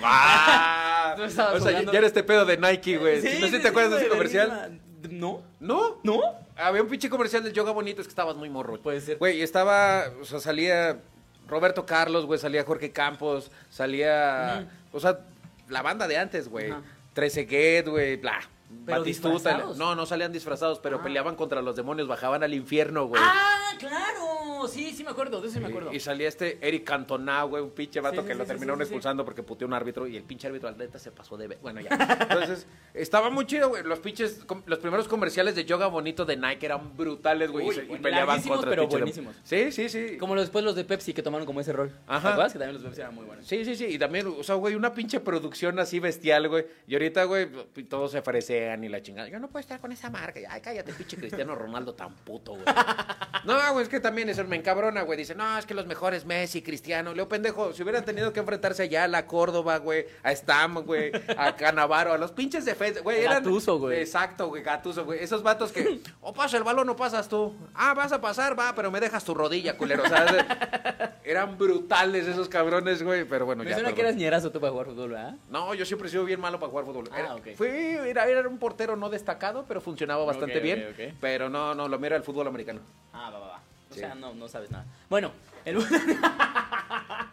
Tú 1.18 1.24
estabas 1.24 1.56
O 1.56 1.60
sea, 1.60 1.72
ya- 1.72 1.78
jugando- 1.80 1.92
ya 1.92 1.98
era 1.98 2.08
este 2.08 2.24
pedo 2.24 2.46
de 2.46 2.58
Nike, 2.58 2.98
güey. 2.98 3.22
Sí, 3.22 3.28
¿No 3.40 3.48
sé 3.48 3.50
si 3.52 3.56
sí, 3.58 3.62
te 3.64 3.68
acuerdas 3.70 3.92
de 3.94 3.98
ese 4.02 4.10
comercial? 4.10 4.50
verguísima. 4.50 4.80
No, 5.10 5.42
¿No? 5.60 6.00
no. 6.04 6.22
Había 6.56 6.82
un 6.82 6.88
pinche 6.88 7.10
comercial 7.10 7.44
del 7.44 7.52
yoga 7.52 7.72
bonito, 7.72 8.00
es 8.02 8.08
que 8.08 8.12
estabas 8.12 8.36
muy 8.38 8.50
morro. 8.50 8.80
Puede 8.82 9.02
ser. 9.02 9.18
Güey, 9.18 9.40
y 9.40 9.42
estaba, 9.42 10.06
o 10.22 10.24
sea, 10.24 10.40
salía 10.40 11.00
Roberto 11.48 11.86
Carlos, 11.86 12.26
güey, 12.26 12.40
salía 12.40 12.64
Jorge 12.64 12.92
Campos, 12.92 13.52
salía, 13.70 14.68
o 14.94 15.00
sea, 15.00 15.20
la 15.68 15.82
banda 15.82 16.08
de 16.08 16.18
antes, 16.18 16.48
güey. 16.48 16.72
Ajá. 16.72 16.82
Trece 17.14 17.46
Get, 17.48 17.88
güey, 17.90 18.16
bla. 18.16 18.40
¿Pero 18.86 19.00
Batistuta, 19.00 19.34
disfrazados? 19.34 19.78
No, 19.78 19.96
no 19.96 20.06
salían 20.06 20.32
disfrazados, 20.32 20.80
pero 20.80 20.98
Ah. 20.98 21.04
peleaban 21.04 21.36
contra 21.36 21.62
los 21.62 21.76
demonios, 21.76 22.08
bajaban 22.08 22.44
al 22.44 22.54
infierno, 22.54 23.06
güey. 23.08 23.22
¡Ah, 23.24 23.72
claro! 23.80 24.68
Sí, 24.68 24.92
sí 24.96 25.04
me 25.04 25.10
acuerdo, 25.12 25.42
de 25.42 25.48
eso 25.48 25.56
sí 25.56 25.60
me 25.60 25.68
acuerdo. 25.68 25.92
Y, 25.92 25.98
y 25.98 26.00
salía 26.00 26.28
este 26.30 26.58
Eric 26.66 26.86
Cantona, 26.86 27.44
güey, 27.44 27.62
un 27.62 27.72
pinche 27.72 28.00
vato 28.00 28.22
Sí, 28.22 28.28
que 28.28 28.34
sí, 28.34 28.40
lo 28.40 28.46
terminaron 28.46 28.82
expulsando 28.82 29.26
porque 29.26 29.44
puteó 29.44 29.68
un 29.68 29.74
árbitro 29.74 30.08
y 30.08 30.16
el 30.16 30.24
pinche 30.24 30.48
árbitro 30.48 30.70
atleta 30.70 30.98
se 31.00 31.12
pasó 31.12 31.36
de... 31.36 31.48
Bueno, 31.62 31.82
ya. 31.82 31.90
Entonces, 32.22 32.66
estaba 32.94 33.30
muy 33.30 33.46
chido, 33.46 33.68
güey. 33.70 33.84
Los 33.84 34.00
pinches, 34.00 34.46
los 34.66 34.80
primeros 34.80 35.10
comerciales 35.10 35.56
de 35.56 35.66
yoga 35.66 35.88
bonito 35.88 36.24
de 36.24 36.38
Nike 36.38 36.66
eran 36.68 36.96
brutales, 36.96 37.52
güey. 37.52 37.66
y 37.66 37.70
Uy, 37.70 37.76
se- 37.76 37.84
Y, 37.84 37.88
bueno, 37.88 38.04
peleaban 38.04 38.42
contra 38.42 38.70
pero 38.70 38.88
buenísimos. 38.88 39.36
Sí, 39.44 39.72
sí, 39.74 39.90
sí. 39.90 40.18
Como 40.18 40.34
los- 40.34 40.46
después 40.46 40.64
los 40.64 40.76
de 40.76 40.86
Pepsi 40.86 41.14
que 41.14 41.22
tomaron 41.22 41.46
como 41.46 41.60
ese 41.60 41.74
rol. 41.74 41.92
Ajá. 42.08 42.22
¿Te 42.22 42.28
acuerdas? 42.30 42.54
Que 42.54 42.60
también 42.60 42.74
los 42.76 42.84
de 42.84 42.88
Pepsi 42.90 43.02
eran 43.02 43.16
muy 43.16 43.26
buenos. 43.26 43.46
Sí, 43.46 43.66
sí, 43.66 43.76
sí. 43.76 43.86
Y 43.88 44.00
también, 44.00 44.28
o 44.28 44.44
sea, 44.44 44.56
güey, 44.56 44.76
una 44.76 44.94
pinche 44.94 45.20
producción 45.20 45.78
así 45.80 46.00
bestial, 46.00 46.48
güey. 46.48 46.66
Y 46.88 46.94
ahorita, 46.94 47.26
güey, 47.26 47.50
todos 47.90 48.12
se 48.12 48.22
fresean 48.64 48.84
y 48.84 48.90
la 48.90 49.02
chingada. 49.02 49.28
Yo 49.30 49.40
no 49.40 49.48
puedo 49.50 49.62
estar 49.62 49.80
con 49.80 49.92
esa 49.92 50.10
marca. 50.10 50.40
Ay, 50.50 50.62
cállate, 50.62 50.94
pinche 50.94 51.18
Cristiano 51.18 51.56
Ronaldo 51.56 51.94
tan 51.94 52.14
puto, 52.16 52.54
güey. 52.54 52.66
No, 53.46 53.58
güey, 53.74 53.84
es 53.84 53.90
que 53.90 54.00
también 54.00 54.30
eso 54.30 54.42
me 54.46 54.56
encabrona, 54.56 55.02
güey. 55.02 55.18
Dice, 55.18 55.36
no, 55.36 55.58
es 55.58 55.66
que 55.66 55.74
los 55.74 55.86
mejores 55.86 56.24
Messi, 56.24 56.62
Cristiano. 56.62 57.14
Leo, 57.14 57.28
pendejo, 57.28 57.74
si 57.74 57.84
hubieran 57.84 58.06
tenido 58.06 58.32
que 58.32 58.40
enfrentarse 58.40 58.84
allá 58.84 59.04
a 59.04 59.08
la 59.10 59.28
Córdoba, 59.28 59.80
güey, 59.80 60.06
a 60.24 60.34
Stam, 60.34 60.76
güey, 60.86 61.12
a 61.36 61.54
Canavaro, 61.58 62.14
a 62.14 62.18
los 62.18 62.32
pinches 62.32 62.64
defensas, 62.64 63.04
güey. 63.04 63.20
eran- 63.20 63.44
Gattuso, 63.44 63.80
güey. 63.80 64.00
Exacto, 64.00 64.48
güey, 64.48 64.64
Gatuso, 64.64 65.04
güey. 65.04 65.22
Esos 65.22 65.44
vatos 65.44 65.74
que, 65.74 66.00
o 66.22 66.32
pasa 66.34 66.56
el 66.56 66.64
balón 66.64 66.88
o 66.88 66.96
pasas 66.96 67.28
tú. 67.28 67.54
Ah, 67.74 67.94
vas 67.94 68.14
a 68.14 68.22
pasar, 68.22 68.58
va, 68.58 68.74
pero 68.76 68.90
me 68.92 69.02
dejas 69.02 69.26
tu 69.26 69.34
rodilla, 69.34 69.76
culero. 69.78 70.04
O 70.04 70.08
sea, 70.08 71.18
eran 71.26 71.58
brutales 71.58 72.26
esos 72.28 72.48
cabrones, 72.48 73.04
güey. 73.04 73.26
Pero 73.26 73.46
bueno, 73.46 73.64
Me 73.66 73.72
ya. 73.72 73.76
suena 73.76 73.92
que 73.94 74.00
eras 74.02 74.16
ñerazo 74.16 74.52
tú 74.52 74.62
para 74.62 74.72
jugar 74.72 74.88
fútbol, 74.88 75.10
¿verdad? 75.10 75.36
No, 75.50 75.74
yo 75.74 75.86
siempre 75.86 76.08
he 76.08 76.12
sido 76.12 76.24
bien 76.24 76.40
malo 76.40 76.62
para 76.62 76.70
jugar 76.70 76.86
fútbol. 76.86 77.10
Ah, 77.12 77.20
Era- 77.20 77.36
ok. 77.36 77.48
Fui, 77.58 77.68
era, 77.68 78.26
era 78.26 78.48
un 78.54 78.60
portero 78.60 78.96
no 78.96 79.10
destacado, 79.10 79.66
pero 79.68 79.82
funcionaba 79.82 80.24
bastante 80.24 80.60
bien. 80.60 81.16
Pero 81.20 81.50
no, 81.50 81.76
no, 81.76 81.88
lo 81.88 81.98
mío 82.00 82.08
era 82.08 82.16
el 82.18 82.24
fútbol 82.24 82.48
americano. 82.48 82.80
Ah, 83.12 83.30
va, 83.30 83.40
va, 83.40 83.48
va. 83.48 83.60
O 83.90 83.94
Sí. 83.94 84.00
sea, 84.00 84.16
no, 84.16 84.34
no 84.34 84.48
sabes 84.48 84.72
nada. 84.72 84.86
Bueno, 85.10 85.32
el... 85.66 85.78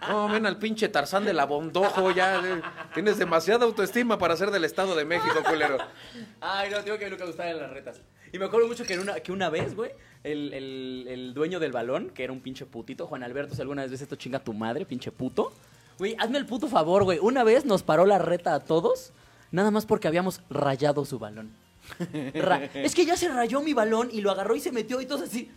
No, 0.08 0.28
ven 0.28 0.46
al 0.46 0.56
pinche 0.58 0.88
Tarzán 0.88 1.24
de 1.24 1.32
la 1.32 1.44
Bondojo, 1.44 2.10
ya. 2.10 2.36
eh, 2.40 2.62
Tienes 2.94 3.18
demasiada 3.18 3.64
autoestima 3.64 4.18
para 4.18 4.36
ser 4.36 4.50
del 4.50 4.64
Estado 4.64 4.96
de 4.96 5.04
México, 5.04 5.36
culero. 5.48 5.78
Ay, 6.40 6.70
no, 6.70 6.82
tengo 6.82 6.98
que 6.98 7.04
ver 7.04 7.12
lo 7.12 7.18
que 7.18 7.26
gustaba 7.26 7.50
en 7.50 7.58
las 7.60 7.70
retas. 7.70 8.00
Y 8.32 8.38
me 8.38 8.46
acuerdo 8.46 8.66
mucho 8.66 8.84
que, 8.84 8.94
en 8.94 9.00
una, 9.00 9.14
que 9.20 9.30
una 9.32 9.50
vez, 9.50 9.74
güey, 9.76 9.92
el, 10.24 10.52
el, 10.54 11.06
el 11.08 11.34
dueño 11.34 11.60
del 11.60 11.72
balón, 11.72 12.10
que 12.10 12.24
era 12.24 12.32
un 12.32 12.40
pinche 12.40 12.66
putito, 12.66 13.06
Juan 13.06 13.22
Alberto, 13.22 13.54
si 13.54 13.60
alguna 13.60 13.82
vez 13.82 13.90
ves 13.90 14.02
esto, 14.02 14.16
chinga 14.16 14.38
tu 14.40 14.52
madre, 14.52 14.84
pinche 14.86 15.12
puto. 15.12 15.52
Güey, 15.98 16.16
hazme 16.18 16.38
el 16.38 16.46
puto 16.46 16.66
favor, 16.68 17.04
güey. 17.04 17.18
Una 17.20 17.44
vez 17.44 17.64
nos 17.64 17.82
paró 17.82 18.06
la 18.06 18.18
reta 18.18 18.54
a 18.54 18.60
todos, 18.60 19.12
nada 19.52 19.70
más 19.70 19.86
porque 19.86 20.08
habíamos 20.08 20.42
rayado 20.50 21.04
su 21.04 21.18
balón. 21.18 21.54
Ra- 22.34 22.64
es 22.74 22.94
que 22.94 23.04
ya 23.04 23.16
se 23.16 23.28
rayó 23.28 23.60
mi 23.62 23.72
balón 23.72 24.08
y 24.12 24.20
lo 24.20 24.30
agarró 24.30 24.54
y 24.54 24.60
se 24.60 24.70
metió 24.72 25.00
y 25.00 25.06
todos 25.06 25.22
así. 25.22 25.50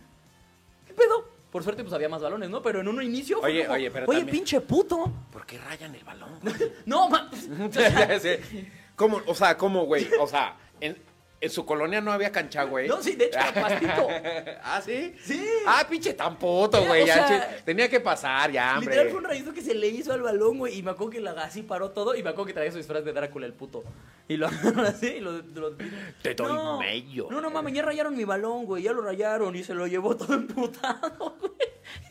¿Qué 0.86 0.94
pedo? 0.94 1.28
Por 1.50 1.62
suerte, 1.62 1.82
pues 1.84 1.94
había 1.94 2.08
más 2.08 2.20
balones, 2.22 2.50
¿no? 2.50 2.60
Pero 2.62 2.80
en 2.80 2.88
un 2.88 3.00
inicio. 3.02 3.38
fue 3.40 3.50
Oye, 3.50 3.62
como, 3.62 3.74
oye, 3.74 3.90
pero 3.90 4.06
Oye, 4.08 4.18
también- 4.20 4.36
pinche 4.38 4.60
puto. 4.60 5.12
¿Por 5.32 5.46
qué 5.46 5.58
rayan 5.58 5.94
el 5.94 6.02
balón? 6.04 6.30
No, 6.86 7.08
ma. 7.08 7.30
Ya 7.70 8.18
sé. 8.18 8.40
¿Cómo? 8.96 9.20
O 9.26 9.34
sea, 9.34 9.56
¿cómo, 9.56 9.84
güey? 9.86 10.08
O 10.20 10.26
sea, 10.26 10.56
en, 10.80 10.96
en 11.44 11.50
su 11.50 11.64
colonia 11.66 12.00
no 12.00 12.10
había 12.12 12.32
cancha, 12.32 12.64
güey. 12.64 12.88
No, 12.88 13.02
sí, 13.02 13.14
de 13.16 13.26
hecho, 13.26 13.38
pastito. 13.54 14.08
¿Ah, 14.62 14.80
sí? 14.84 15.14
Sí. 15.22 15.46
Ah, 15.66 15.86
pinche 15.88 16.14
tan 16.14 16.36
puto, 16.38 16.78
Era, 16.78 16.88
güey. 16.88 17.06
ya, 17.06 17.28
sea, 17.28 17.56
Tenía 17.64 17.88
que 17.88 18.00
pasar, 18.00 18.50
ya, 18.50 18.74
hombre. 18.78 18.90
Literal 18.94 19.10
fue 19.10 19.18
un 19.18 19.24
rayito 19.24 19.52
que 19.52 19.62
se 19.62 19.74
le 19.74 19.88
hizo 19.88 20.12
al 20.12 20.22
balón, 20.22 20.58
güey. 20.58 20.78
Y 20.78 20.82
me 20.82 20.90
acuerdo 20.92 21.10
que 21.10 21.20
la, 21.20 21.32
así 21.32 21.62
paró 21.62 21.90
todo. 21.90 22.14
Y 22.14 22.22
me 22.22 22.30
acuerdo 22.30 22.46
que 22.46 22.52
traía 22.54 22.70
su 22.72 22.78
disfraz 22.78 23.04
de 23.04 23.12
Drácula, 23.12 23.46
el 23.46 23.52
puto. 23.52 23.84
Y 24.28 24.36
lo 24.36 24.46
así 24.86 25.06
y 25.06 25.20
lo. 25.20 25.32
lo- 25.32 25.76
Te 26.22 26.34
doy 26.34 26.52
no, 26.52 26.78
medio. 26.78 27.28
No, 27.30 27.40
no 27.40 27.50
mames, 27.50 27.74
ya 27.74 27.82
rayaron 27.82 28.16
mi 28.16 28.24
balón, 28.24 28.64
güey. 28.64 28.82
Ya 28.82 28.92
lo 28.92 29.02
rayaron 29.02 29.54
y 29.54 29.62
se 29.64 29.74
lo 29.74 29.86
llevó 29.86 30.16
todo 30.16 30.34
emputado, 30.34 31.36
güey. 31.40 31.52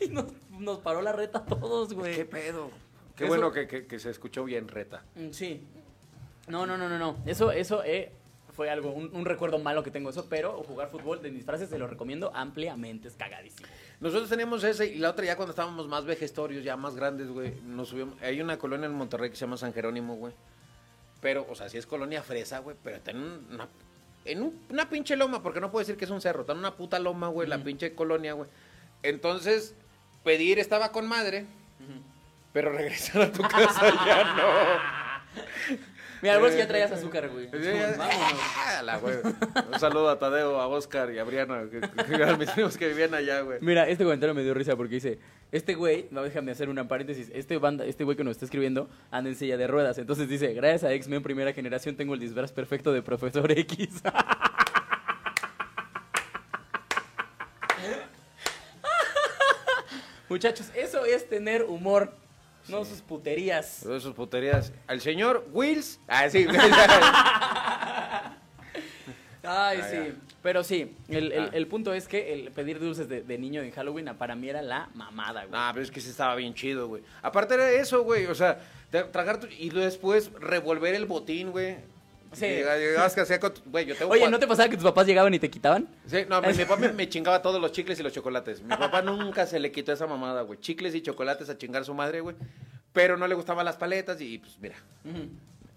Y 0.00 0.08
nos, 0.08 0.26
nos 0.50 0.78
paró 0.78 1.02
la 1.02 1.12
reta 1.12 1.38
a 1.38 1.44
todos, 1.44 1.92
güey. 1.92 2.14
¿Qué 2.14 2.24
pedo? 2.24 2.70
Qué 3.16 3.24
Eso- 3.24 3.32
bueno 3.34 3.50
que, 3.52 3.66
que- 3.66 3.86
que 3.86 3.98
se 3.98 4.10
escuchó 4.10 4.44
bien 4.44 4.68
reta. 4.68 5.02
Mm, 5.16 5.30
Sí. 5.30 5.62
No, 6.46 6.66
no, 6.66 6.76
no, 6.76 6.88
no, 6.90 6.98
no. 6.98 7.16
Eso, 7.26 7.50
eso 7.52 7.82
eh, 7.84 8.12
fue 8.54 8.70
algo, 8.70 8.92
un, 8.92 9.10
un 9.14 9.24
recuerdo 9.24 9.58
malo 9.58 9.82
que 9.82 9.90
tengo 9.90 10.10
eso, 10.10 10.26
pero 10.28 10.62
jugar 10.62 10.90
fútbol 10.90 11.20
de 11.22 11.30
disfraces 11.30 11.68
se 11.68 11.78
lo 11.78 11.86
recomiendo 11.86 12.30
ampliamente, 12.34 13.08
es 13.08 13.14
cagadísimo. 13.14 13.66
Nosotros 14.00 14.28
teníamos 14.28 14.62
ese 14.64 14.86
y 14.86 14.98
la 14.98 15.10
otra 15.10 15.24
ya 15.24 15.36
cuando 15.36 15.50
estábamos 15.50 15.88
más 15.88 16.04
vejestorios, 16.04 16.62
ya 16.64 16.76
más 16.76 16.94
grandes, 16.94 17.28
güey, 17.28 17.52
nos 17.64 17.88
subimos. 17.88 18.20
Hay 18.22 18.40
una 18.40 18.56
colonia 18.58 18.86
en 18.86 18.92
Monterrey 18.94 19.30
que 19.30 19.36
se 19.36 19.42
llama 19.42 19.56
San 19.56 19.72
Jerónimo, 19.72 20.14
güey. 20.16 20.32
Pero, 21.20 21.46
o 21.48 21.54
sea, 21.54 21.68
sí 21.68 21.78
es 21.78 21.86
colonia 21.86 22.22
fresa, 22.22 22.58
güey, 22.60 22.76
pero 22.84 22.96
está 22.96 23.10
en 23.12 23.18
una, 23.50 23.66
en 24.24 24.42
un- 24.42 24.60
una 24.70 24.88
pinche 24.88 25.16
loma, 25.16 25.42
porque 25.42 25.60
no 25.60 25.70
puedo 25.70 25.80
decir 25.84 25.96
que 25.96 26.04
es 26.04 26.10
un 26.10 26.20
cerro, 26.20 26.42
está 26.42 26.52
en 26.52 26.58
una 26.58 26.74
puta 26.76 26.98
loma, 26.98 27.28
güey, 27.28 27.48
la 27.48 27.58
pinche 27.58 27.94
colonia, 27.94 28.34
güey. 28.34 28.48
Entonces, 29.02 29.74
pedir 30.22 30.58
estaba 30.58 30.92
con 30.92 31.06
madre, 31.06 31.46
pero 32.52 32.70
regresar 32.72 33.22
a 33.22 33.32
tu 33.32 33.42
casa 33.48 33.90
ya 34.06 34.34
no. 34.34 35.04
Mira, 36.24 36.38
vos 36.38 36.56
ya 36.56 36.66
traías 36.66 36.90
azúcar, 36.90 37.28
güey. 37.28 37.50
Ya- 37.50 37.94
Vámonos. 37.98 39.02
Güey. 39.02 39.16
Un 39.74 39.78
saludo 39.78 40.08
a 40.08 40.18
Tadeo, 40.18 40.58
a 40.58 40.66
Oscar 40.68 41.12
y 41.12 41.18
a 41.18 41.24
Briana, 41.24 41.64
que, 41.70 41.80
que 41.80 42.78
que 42.78 42.88
vivían 42.88 43.12
allá, 43.12 43.42
güey. 43.42 43.58
Mira, 43.60 43.86
este 43.86 44.04
comentario 44.04 44.34
me 44.34 44.42
dio 44.42 44.54
risa 44.54 44.74
porque 44.74 44.94
dice, 44.94 45.18
este 45.52 45.74
güey, 45.74 46.06
no 46.10 46.22
déjame 46.22 46.52
hacer 46.52 46.70
una 46.70 46.88
paréntesis, 46.88 47.30
este 47.34 47.58
banda, 47.58 47.84
este 47.84 48.04
güey 48.04 48.16
que 48.16 48.24
nos 48.24 48.32
está 48.32 48.46
escribiendo 48.46 48.88
anda 49.10 49.28
en 49.28 49.36
silla 49.36 49.58
de 49.58 49.66
ruedas, 49.66 49.98
entonces 49.98 50.26
dice, 50.26 50.54
gracias 50.54 50.84
a 50.84 50.94
X-Men 50.94 51.22
primera 51.22 51.52
generación 51.52 51.94
tengo 51.94 52.14
el 52.14 52.20
disfraz 52.20 52.52
perfecto 52.52 52.90
de 52.94 53.02
Profesor 53.02 53.52
X. 53.52 54.02
Muchachos, 60.28 60.70
eso 60.74 61.04
es 61.04 61.28
tener 61.28 61.64
humor, 61.64 62.12
no 62.68 62.84
sus 62.84 63.00
puterías. 63.02 63.80
Todas 63.82 64.02
sus 64.02 64.14
puterías. 64.14 64.72
Al 64.86 65.00
señor 65.00 65.46
Wills. 65.52 66.00
Ah, 66.08 66.28
sí. 66.30 66.46
Ay, 69.46 69.78
Ah, 69.82 69.86
sí. 69.90 69.96
ya. 69.96 70.14
Pero 70.42 70.64
sí, 70.64 70.94
el, 71.08 71.32
el- 71.32 71.42
Ah. 71.44 71.50
el 71.52 71.66
punto 71.66 71.92
es 71.92 72.08
que 72.08 72.32
el 72.32 72.50
pedir 72.50 72.78
dulces 72.80 73.08
de, 73.08 73.22
de 73.22 73.38
niño 73.38 73.60
en 73.62 73.70
Halloween 73.72 74.08
ah, 74.08 74.18
para 74.18 74.34
mí 74.34 74.48
era 74.48 74.62
la 74.62 74.88
mamada, 74.94 75.40
güey. 75.44 75.52
nah, 75.52 75.72
pero 75.72 75.82
es 75.84 75.90
que 75.90 76.00
sí 76.00 76.10
estaba 76.10 76.34
bien 76.34 76.54
chido, 76.54 76.88
güey. 76.88 77.02
Aparte 77.22 77.54
era 77.54 77.70
eso, 77.70 78.02
güey. 78.04 78.26
O 78.26 78.34
sea, 78.34 78.58
tragar 79.12 79.40
y 79.58 79.68
después 79.70 80.30
revolver 80.40 80.94
el 80.94 81.04
botín, 81.06 81.50
güey. 81.50 81.76
Sí. 82.34 82.46
Llegabas 82.46 83.14
que 83.14 83.20
hacía 83.20 83.40
con 83.40 83.52
Güey, 83.66 83.86
yo 83.86 83.96
tengo 83.96 84.12
Oye, 84.12 84.28
¿no 84.28 84.38
te 84.38 84.46
pasaba 84.46 84.68
que 84.68 84.76
tus 84.76 84.84
papás 84.84 85.06
llegaban 85.06 85.32
y 85.34 85.38
te 85.38 85.50
quitaban? 85.50 85.88
Sí, 86.06 86.18
no, 86.28 86.40
mi, 86.42 86.48
mi 86.48 86.64
papá 86.64 86.76
me, 86.76 86.92
me 86.92 87.08
chingaba 87.08 87.40
todos 87.42 87.60
los 87.60 87.72
chicles 87.72 87.98
y 88.00 88.02
los 88.02 88.12
chocolates. 88.12 88.62
Mi 88.62 88.76
papá 88.76 89.02
nunca 89.02 89.46
se 89.46 89.58
le 89.58 89.72
quitó 89.72 89.92
esa 89.92 90.06
mamada, 90.06 90.42
güey. 90.42 90.60
Chicles 90.60 90.94
y 90.94 91.02
chocolates 91.02 91.48
a 91.48 91.56
chingar 91.58 91.84
su 91.84 91.94
madre, 91.94 92.20
güey. 92.20 92.36
Pero 92.92 93.16
no 93.16 93.26
le 93.26 93.34
gustaban 93.34 93.64
las 93.64 93.76
paletas 93.76 94.20
y 94.20 94.38
pues 94.38 94.58
mira. 94.60 94.76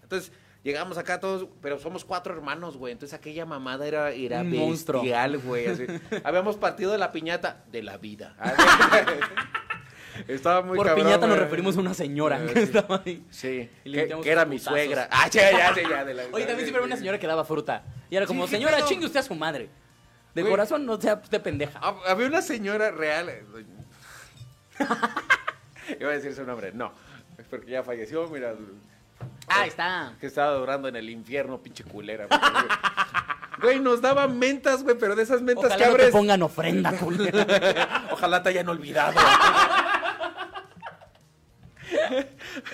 Entonces, 0.02 0.32
llegamos 0.62 0.98
acá 0.98 1.20
todos, 1.20 1.48
pero 1.60 1.78
somos 1.78 2.04
cuatro 2.04 2.34
hermanos, 2.34 2.76
güey. 2.76 2.92
Entonces 2.92 3.18
aquella 3.18 3.44
mamada 3.44 3.86
era, 3.86 4.10
era 4.10 4.42
bestial, 4.42 5.38
güey. 5.38 5.66
Habíamos 6.24 6.56
partido 6.56 6.92
de 6.92 6.98
la 6.98 7.12
piñata 7.12 7.64
de 7.72 7.82
la 7.82 7.98
vida. 7.98 8.36
Estaba 10.26 10.62
muy 10.62 10.76
Por 10.76 10.86
cabrón, 10.86 11.04
piñata 11.06 11.26
nos 11.26 11.38
referimos 11.38 11.76
a 11.76 11.80
una 11.80 11.94
señora 11.94 12.42
Eh, 12.42 12.46
que 12.46 12.54
sí. 12.54 12.58
estaba 12.60 13.02
ahí. 13.04 13.24
Sí, 13.30 13.70
Y 13.84 13.92
que, 13.92 14.20
era 14.24 14.44
mi 14.44 14.58
suegra. 14.58 15.08
Ah, 15.12 15.28
ya, 15.30 15.50
ya, 15.50 15.74
ya, 15.74 15.88
ya, 15.88 16.04
de 16.04 16.14
la- 16.14 16.22
Oye, 16.32 16.44
también 16.46 16.58
siempre 16.66 16.76
había 16.78 16.86
una 16.86 16.96
señora 16.96 17.18
que 17.18 17.26
daba 17.26 17.44
fruta. 17.44 17.84
Y 18.10 18.16
era 18.16 18.26
como, 18.26 18.44
Sí, 18.46 18.50
¿qué 18.52 18.56
señora, 18.56 18.84
chingue 18.84 19.06
usted 19.06 19.20
a 19.20 19.22
su 19.22 19.34
madre. 19.34 19.68
De 20.34 20.42
Güey. 20.42 20.50
corazón, 20.52 20.84
no 20.86 21.00
sea 21.00 21.14
usted 21.22 21.40
pendeja. 21.42 21.78
Ah, 21.82 21.94
Había 22.08 22.26
una 22.26 22.42
señora 22.42 22.90
real. 22.90 23.28
eh, 23.28 23.44
Iba 26.00 26.10
a 26.10 26.14
decir 26.14 26.34
su 26.34 26.44
nombre, 26.44 26.72
no. 26.72 26.92
Es 27.38 27.46
porque 27.48 27.70
ya 27.70 27.82
falleció, 27.82 28.28
mira. 28.28 28.54
Ah, 29.48 29.66
está. 29.66 30.12
Que 30.20 30.26
estaba 30.26 30.52
durando 30.52 30.88
en 30.88 30.96
el 30.96 31.08
infierno, 31.10 31.58
pinche 31.58 31.82
culera. 31.84 32.26
güey. 33.62 33.80
Nos 33.80 34.00
daba 34.00 34.28
mentas, 34.28 34.82
güey, 34.84 34.96
pero 34.98 35.16
de 35.16 35.22
esas 35.22 35.40
mentas 35.42 35.64
Ojalá 35.66 35.76
que 35.76 35.84
no 35.84 35.88
te 35.96 36.02
abres. 36.02 36.10
pongan 36.12 36.42
ofrenda, 36.42 36.92
culera. 36.92 38.08
Ojalá 38.12 38.42
te 38.42 38.50
hayan 38.50 38.68
olvidado. 38.68 39.18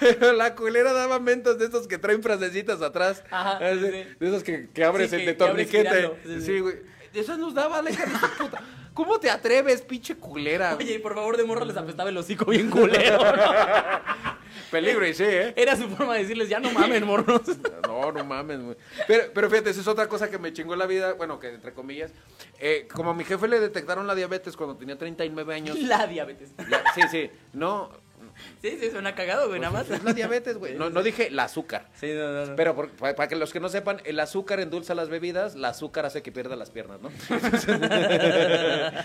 Pero 0.01 0.33
la 0.33 0.55
culera 0.55 0.93
daba 0.93 1.19
mentas 1.21 1.59
de 1.59 1.67
esos 1.67 1.87
que 1.87 1.99
traen 1.99 2.23
frasecitas 2.23 2.83
atrás. 2.83 3.23
Ajá, 3.31 3.59
Ah, 3.61 3.71
sí, 3.75 3.81
de, 3.81 4.17
esos 4.21 4.43
que, 4.43 4.69
que 4.73 4.85
abres 4.85 5.11
Sí, 5.11 5.17
el 5.17 5.23
que- 5.23 5.27
de 5.29 5.35
torniquete. 5.35 6.11
Sí, 6.41 6.61
güey. 6.61 6.77
Esas 7.13 7.39
nos 7.39 7.55
daba 7.55 7.83
puta. 8.39 8.61
¿Cómo 8.93 9.19
te 9.19 9.29
atreves, 9.29 9.83
pinche 9.83 10.15
culera? 10.17 10.77
Oye, 10.77 10.95
y 10.95 10.99
por 10.99 11.15
favor, 11.15 11.37
de 11.37 11.45
morro 11.45 11.65
les 11.65 11.77
apestaba 11.77 12.11
el 12.11 12.17
hocico 12.17 12.45
bien 12.47 12.71
culero. 12.71 13.19
¿no? 13.19 13.33
Peligro, 14.71 15.07
y 15.07 15.15
sí, 15.15 15.25
¿eh? 15.27 15.53
Era 15.57 15.77
su 15.77 15.89
forma 15.89 16.15
de 16.15 16.21
decirles, 16.21 16.49
ya 16.49 16.59
no 16.61 16.71
mamen, 16.73 17.05
morros. 17.05 17.43
No, 17.87 18.11
no 18.13 18.25
mames, 18.25 18.61
güey. 18.61 18.77
Pero, 19.07 19.25
pero 19.33 19.51
fíjate, 19.51 19.71
esa 19.71 19.81
es 19.81 19.87
otra 19.89 20.09
cosa 20.09 20.31
que 20.31 20.39
me 20.39 20.53
chingó 20.53 20.75
la 20.77 20.87
vida, 20.87 21.13
bueno, 21.15 21.39
que 21.39 21.49
entre 21.49 21.73
comillas. 21.73 22.13
Eh, 22.59 22.89
como 22.93 23.11
a 23.11 23.15
mi 23.15 23.25
jefe 23.25 23.47
le 23.49 23.61
detectaron 23.61 24.07
la 24.07 24.15
diabetes 24.15 24.57
cuando 24.57 24.77
tenía 24.77 24.97
39 24.99 25.55
años. 25.55 25.79
La 25.81 26.07
diabetes. 26.07 26.51
ya- 26.71 26.83
sí, 26.95 27.03
sí, 27.11 27.31
no. 27.53 27.91
Sí, 28.63 28.79
sí, 28.81 28.91
suena 28.91 29.15
cagado, 29.15 29.49
güey, 29.49 29.61
nada 29.61 29.73
más. 29.73 29.91
Es 29.91 30.03
la 30.05 30.13
diabetes, 30.13 30.57
güey. 30.59 30.75
No, 30.75 30.91
no 30.91 31.03
dije 31.03 31.29
el 31.29 31.39
azúcar. 31.39 31.89
Sí, 31.99 32.13
no, 32.15 32.33
no, 32.33 32.47
no. 32.47 32.57
Pero 32.57 32.75
por- 32.75 32.91
para, 32.91 33.15
para 33.15 33.29
que 33.29 33.37
los 33.37 33.53
que 33.53 33.61
no 33.61 33.69
sepan, 33.69 34.01
el 34.05 34.19
azúcar 34.21 34.61
endulza 34.61 34.95
las 34.95 35.09
bebidas, 35.09 35.55
el 35.55 35.65
azúcar 35.65 36.07
hace 36.07 36.23
que 36.23 36.33
pierda 36.33 36.57
las 36.57 36.71
piernas, 36.71 37.01
¿no? 37.01 37.11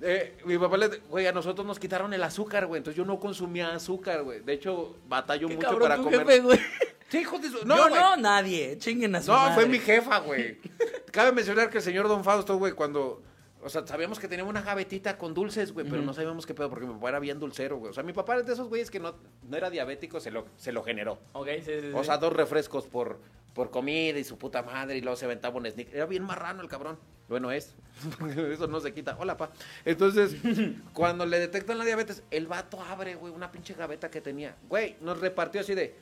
Eh, 0.00 0.36
mi 0.44 0.56
papá 0.58 0.76
le, 0.76 0.86
güey, 1.10 1.26
a 1.26 1.32
nosotros 1.32 1.66
nos 1.66 1.80
quitaron 1.80 2.14
el 2.14 2.22
azúcar, 2.22 2.66
güey, 2.66 2.78
entonces 2.78 2.96
yo 2.96 3.04
no 3.04 3.18
consumía 3.18 3.74
azúcar, 3.74 4.22
güey. 4.22 4.38
De 4.40 4.52
hecho, 4.52 4.96
batallo 5.08 5.48
Qué 5.48 5.56
mucho 5.56 5.66
cabrón 5.66 5.82
para 5.88 5.96
tu 5.96 6.04
comer. 6.04 6.20
jefe, 6.20 6.38
güey. 6.40 6.60
Sí, 7.08 7.18
hijo 7.18 7.38
de 7.40 7.48
su- 7.50 7.66
No, 7.66 7.88
No, 7.88 8.16
nadie. 8.16 8.78
Chinguen 8.78 9.16
a 9.16 9.22
su 9.22 9.32
No, 9.32 9.38
madre. 9.38 9.54
fue 9.54 9.66
mi 9.66 9.80
jefa, 9.80 10.18
güey. 10.20 10.58
Cabe 11.10 11.32
mencionar 11.32 11.68
que 11.68 11.78
el 11.78 11.82
señor 11.82 12.06
Don 12.06 12.22
Fausto, 12.22 12.56
güey, 12.58 12.74
cuando. 12.74 13.22
O 13.62 13.68
sea, 13.68 13.86
sabíamos 13.86 14.18
que 14.18 14.28
tenía 14.28 14.44
una 14.44 14.62
gavetita 14.62 15.18
con 15.18 15.34
dulces, 15.34 15.72
güey, 15.72 15.86
pero 15.88 16.02
no 16.02 16.12
sabíamos 16.14 16.46
qué 16.46 16.54
pedo, 16.54 16.70
porque 16.70 16.86
mi 16.86 16.94
papá 16.94 17.08
era 17.08 17.18
bien 17.18 17.40
dulcero, 17.40 17.76
güey. 17.76 17.90
O 17.90 17.92
sea, 17.92 18.04
mi 18.04 18.12
papá 18.12 18.34
era 18.34 18.42
de 18.42 18.52
esos 18.52 18.68
güeyes 18.68 18.90
que 18.90 19.00
no, 19.00 19.14
no 19.48 19.56
era 19.56 19.68
diabético, 19.68 20.20
se 20.20 20.30
lo, 20.30 20.46
se 20.56 20.70
lo 20.70 20.82
generó. 20.82 21.18
Ok, 21.32 21.48
sí, 21.64 21.80
sí. 21.80 21.90
O 21.92 22.04
sea, 22.04 22.18
dos 22.18 22.32
refrescos 22.32 22.86
por, 22.86 23.18
por 23.54 23.70
comida 23.70 24.18
y 24.18 24.24
su 24.24 24.38
puta 24.38 24.62
madre, 24.62 24.96
y 24.96 25.00
luego 25.00 25.16
se 25.16 25.24
aventaba 25.24 25.56
un 25.56 25.68
sneak. 25.68 25.92
Era 25.92 26.06
bien 26.06 26.22
marrano 26.22 26.62
el 26.62 26.68
cabrón. 26.68 26.98
Bueno, 27.28 27.50
es. 27.50 27.74
Eso 28.36 28.68
no 28.68 28.80
se 28.80 28.94
quita. 28.94 29.16
Hola, 29.18 29.36
pa. 29.36 29.50
Entonces, 29.84 30.36
cuando 30.94 31.26
le 31.26 31.38
detectan 31.38 31.78
la 31.78 31.84
diabetes, 31.84 32.22
el 32.30 32.46
vato 32.46 32.80
abre, 32.80 33.16
güey, 33.16 33.32
una 33.32 33.50
pinche 33.50 33.74
gaveta 33.74 34.10
que 34.10 34.20
tenía. 34.20 34.56
Güey, 34.68 34.96
nos 35.00 35.20
repartió 35.20 35.60
así 35.60 35.74
de 35.74 35.94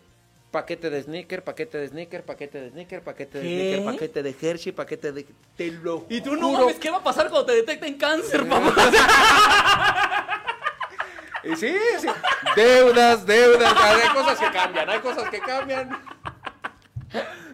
paquete 0.56 0.88
de 0.88 1.02
sneaker, 1.02 1.44
paquete 1.44 1.76
de 1.76 1.88
sneaker, 1.88 2.24
paquete 2.24 2.58
de 2.58 2.70
sneaker, 2.70 3.02
paquete 3.02 3.40
de 3.40 3.44
sneaker, 3.44 3.84
paquete 3.84 4.22
de 4.22 4.34
Hershey, 4.40 4.72
paquete 4.72 5.12
de... 5.12 5.26
Te 5.54 5.70
lo 5.70 6.06
Y 6.08 6.22
tú 6.22 6.34
no 6.34 6.48
juro. 6.48 6.60
mames, 6.60 6.78
¿qué 6.78 6.90
va 6.90 6.96
a 6.96 7.02
pasar 7.02 7.28
cuando 7.28 7.44
te 7.44 7.56
detecten 7.56 7.98
cáncer, 7.98 8.48
papá? 8.48 8.72
Y 11.44 11.54
sí, 11.56 11.76
sí. 12.00 12.08
Deudas, 12.56 13.24
deudas. 13.26 13.72
Hay 13.76 14.08
cosas 14.08 14.38
que 14.40 14.50
cambian, 14.50 14.90
hay 14.90 14.98
cosas 14.98 15.30
que 15.30 15.38
cambian. 15.38 16.02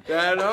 Ya 0.09 0.35
no. 0.35 0.53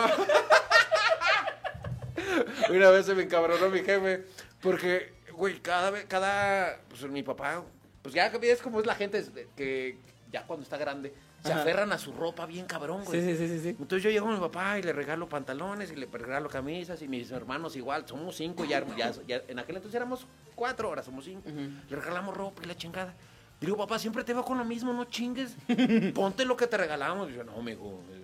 Una 2.69 2.89
vez 2.89 3.05
se 3.05 3.15
me 3.15 3.23
encabronó 3.23 3.69
mi 3.69 3.79
jefe. 3.79 4.25
Porque, 4.59 5.13
güey, 5.31 5.59
cada 5.61 5.89
vez, 5.91 6.05
cada. 6.09 6.79
Pues 6.89 7.03
mi 7.03 7.23
papá. 7.23 7.63
Pues 8.01 8.13
ya 8.13 8.27
ves 8.27 8.61
cómo 8.61 8.81
es 8.81 8.85
la 8.85 8.95
gente 8.95 9.23
que 9.55 9.97
ya 10.33 10.45
cuando 10.45 10.63
está 10.63 10.75
grande 10.75 11.13
se 11.43 11.51
Ajá. 11.53 11.61
aferran 11.61 11.91
a 11.93 11.97
su 11.97 12.11
ropa 12.13 12.45
bien 12.45 12.65
cabrón, 12.65 13.03
güey. 13.05 13.21
Sí, 13.21 13.37
sí, 13.37 13.47
sí, 13.47 13.59
sí. 13.61 13.69
Entonces 13.69 14.03
yo 14.03 14.09
llego 14.09 14.27
a 14.27 14.33
mi 14.33 14.39
papá 14.39 14.77
y 14.77 14.83
le 14.83 14.91
regalo 14.93 15.27
pantalones 15.29 15.91
y 15.91 15.95
le 15.95 16.05
regalo 16.05 16.49
camisas 16.49 17.01
y 17.01 17.07
mis 17.07 17.31
hermanos 17.31 17.75
igual, 17.77 18.05
somos 18.07 18.35
cinco 18.35 18.65
ya, 18.65 18.85
ya, 18.97 19.11
ya- 19.27 19.41
en 19.47 19.57
aquel 19.59 19.77
entonces 19.77 19.95
éramos 19.95 20.25
cuatro, 20.55 20.89
ahora 20.89 21.01
somos 21.03 21.23
cinco. 21.25 21.49
Le 21.49 21.95
regalamos 21.95 22.35
ropa 22.35 22.61
y 22.63 22.67
la 22.67 22.75
chingada. 22.75 23.13
Y 23.61 23.65
digo, 23.65 23.77
papá, 23.77 23.99
siempre 23.99 24.23
te 24.23 24.33
veo 24.33 24.43
con 24.43 24.57
lo 24.57 24.65
mismo, 24.65 24.91
no 24.93 25.05
chingues. 25.05 25.55
Ponte 26.13 26.45
lo 26.45 26.55
que 26.57 26.67
te 26.67 26.77
regalamos. 26.77 27.29
Y 27.29 27.35
yo, 27.35 27.43
no, 27.43 27.61
mijo, 27.61 28.01
eh, 28.11 28.23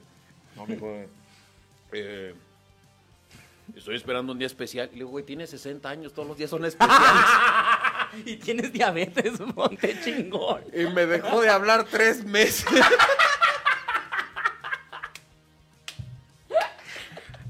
no, 0.55 0.65
mijo, 0.65 0.87
eh, 0.87 1.09
eh, 1.93 2.35
estoy 3.75 3.95
esperando 3.95 4.31
un 4.33 4.39
día 4.39 4.47
especial. 4.47 4.87
Y 4.89 4.91
le 4.93 4.97
digo, 4.99 5.09
güey, 5.09 5.25
tienes 5.25 5.49
60 5.49 5.89
años, 5.89 6.13
todos 6.13 6.27
los 6.27 6.37
días 6.37 6.49
son 6.49 6.63
especiales. 6.65 7.25
Y 8.25 8.37
tienes 8.37 8.71
diabetes, 8.71 9.33
ponte 9.55 9.99
chingón. 10.03 10.61
y 10.73 10.85
me 10.85 11.05
dejó 11.05 11.41
de 11.41 11.49
hablar 11.49 11.85
tres 11.89 12.23
meses. 12.23 12.65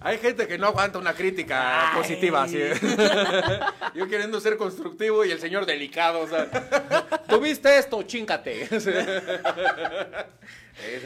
Hay 0.06 0.20
gente 0.20 0.48
que 0.48 0.60
no 0.60 0.68
aguanta 0.68 1.00
una 1.00 1.14
crítica 1.14 1.90
Ay. 1.90 1.98
positiva, 1.98 2.44
así. 2.44 2.60
Yo 3.96 4.08
queriendo 4.08 4.40
ser 4.40 4.56
constructivo 4.56 5.26
y 5.26 5.32
el 5.32 5.40
señor 5.40 5.66
delicado, 5.66 6.20
o 6.20 6.28
sea, 6.28 6.48
tuviste 7.28 7.80
esto, 7.80 8.04
chíncate. 8.04 8.66
Ese 8.72 8.92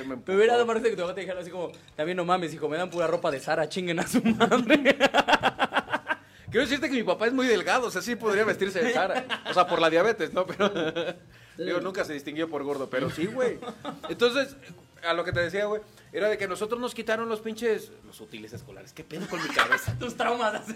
me, 0.04 0.18
Me 0.18 0.36
hubiera 0.36 0.54
dado 0.54 0.66
más 0.66 0.82
que 0.82 0.90
te 0.90 1.22
dijera 1.22 1.40
así 1.40 1.50
como, 1.50 1.72
también 1.96 2.18
no 2.18 2.26
mames, 2.26 2.54
hijo, 2.54 2.68
me 2.68 2.76
dan 2.76 2.90
pura 2.90 3.08
ropa 3.08 3.32
de 3.32 3.40
Sara, 3.40 3.70
chinguen 3.70 4.02
a 4.02 4.08
su 4.08 4.22
madre. 4.22 4.98
Quiero 6.52 6.66
decirte 6.66 6.90
que 6.90 6.96
mi 6.96 7.04
papá 7.04 7.28
es 7.28 7.34
muy 7.34 7.46
delgado, 7.46 7.88
o 7.88 7.92
sea, 7.92 8.02
sí 8.02 8.16
podría 8.16 8.44
vestirse 8.44 8.82
de 8.82 8.94
Sara. 8.94 9.26
O 9.50 9.54
sea, 9.54 9.68
por 9.68 9.80
la 9.80 9.90
diabetes, 9.90 10.34
¿no? 10.34 10.46
Pero, 10.46 10.70
digo, 11.58 11.80
nunca 11.82 12.04
se 12.06 12.14
distinguió 12.14 12.50
por 12.50 12.64
gordo, 12.64 12.90
pero 12.90 13.10
sí, 13.10 13.28
güey. 13.28 13.60
Entonces, 14.10 14.56
a 15.04 15.14
lo 15.14 15.24
que 15.24 15.32
te 15.32 15.42
decía, 15.42 15.66
güey, 15.66 15.82
era 16.12 16.28
de 16.28 16.38
que 16.38 16.48
nosotros 16.48 16.80
nos 16.80 16.96
quitaron 16.96 17.30
los 17.30 17.42
pinches, 17.42 17.92
los 18.06 18.20
útiles 18.22 18.52
escolares. 18.54 18.94
¿Qué 18.94 19.04
pedo 19.04 19.28
con 19.28 19.42
mi 19.42 19.50
cabeza? 19.50 19.96
Tus 20.00 20.16
traumas 20.16 20.56
así. 20.56 20.76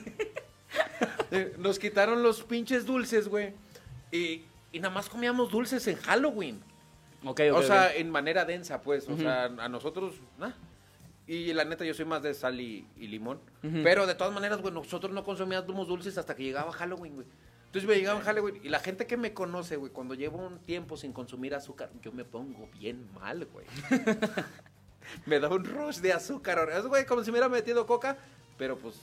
Eh, 1.31 1.55
Nos 1.57 1.79
quitaron 1.79 2.21
los 2.23 2.43
pinches 2.43 2.85
dulces, 2.85 3.27
güey. 3.27 3.53
Y, 4.11 4.43
y 4.71 4.79
nada 4.79 4.93
más 4.93 5.09
comíamos 5.09 5.51
dulces 5.51 5.87
en 5.87 5.97
Halloween. 5.97 6.61
Ok, 7.25 7.41
ok. 7.51 7.57
o 7.57 7.63
sea, 7.63 7.93
en 7.95 8.09
manera 8.11 8.45
densa, 8.45 8.81
pues. 8.81 9.07
O 9.09 9.17
sea, 9.17 9.45
a 9.45 9.69
nosotros. 9.69 10.15
Y 11.25 11.53
la 11.53 11.63
neta, 11.63 11.85
yo 11.85 11.93
soy 11.93 12.05
más 12.05 12.21
de 12.21 12.33
sal 12.33 12.59
y, 12.59 12.87
y 12.97 13.07
limón. 13.07 13.39
Pero 13.61 14.05
de 14.05 14.15
todas 14.15 14.33
maneras, 14.33 14.61
güey, 14.61 14.73
nosotros 14.73 15.13
no 15.13 15.23
consumíamos 15.23 15.87
dulces 15.87 16.17
hasta 16.17 16.35
que 16.35 16.43
llegaba 16.43 16.71
Halloween, 16.73 17.15
güey. 17.15 17.27
Entonces 17.67 17.89
me 17.89 17.95
llegaba 17.95 18.21
Halloween. 18.21 18.59
Y 18.61 18.69
la 18.69 18.79
gente 18.79 19.07
que 19.07 19.17
me 19.17 19.33
conoce, 19.33 19.77
güey, 19.77 19.91
cuando 19.91 20.15
llevo 20.15 20.37
un 20.37 20.59
tiempo 20.59 20.97
sin 20.97 21.13
consumir 21.13 21.55
azúcar, 21.55 21.89
yo 22.01 22.11
me 22.11 22.25
pongo 22.25 22.69
bien 22.77 23.09
mal, 23.13 23.45
güey. 23.45 23.65
me 25.25 25.39
da 25.39 25.49
un 25.49 25.63
rush 25.63 25.97
de 25.99 26.13
azúcar. 26.13 26.69
Es, 26.75 26.85
güey, 26.85 27.05
como 27.05 27.23
si 27.23 27.31
me 27.31 27.39
hubiera 27.39 27.49
metido 27.49 27.87
coca, 27.87 28.17
pero 28.57 28.77
pues 28.77 28.95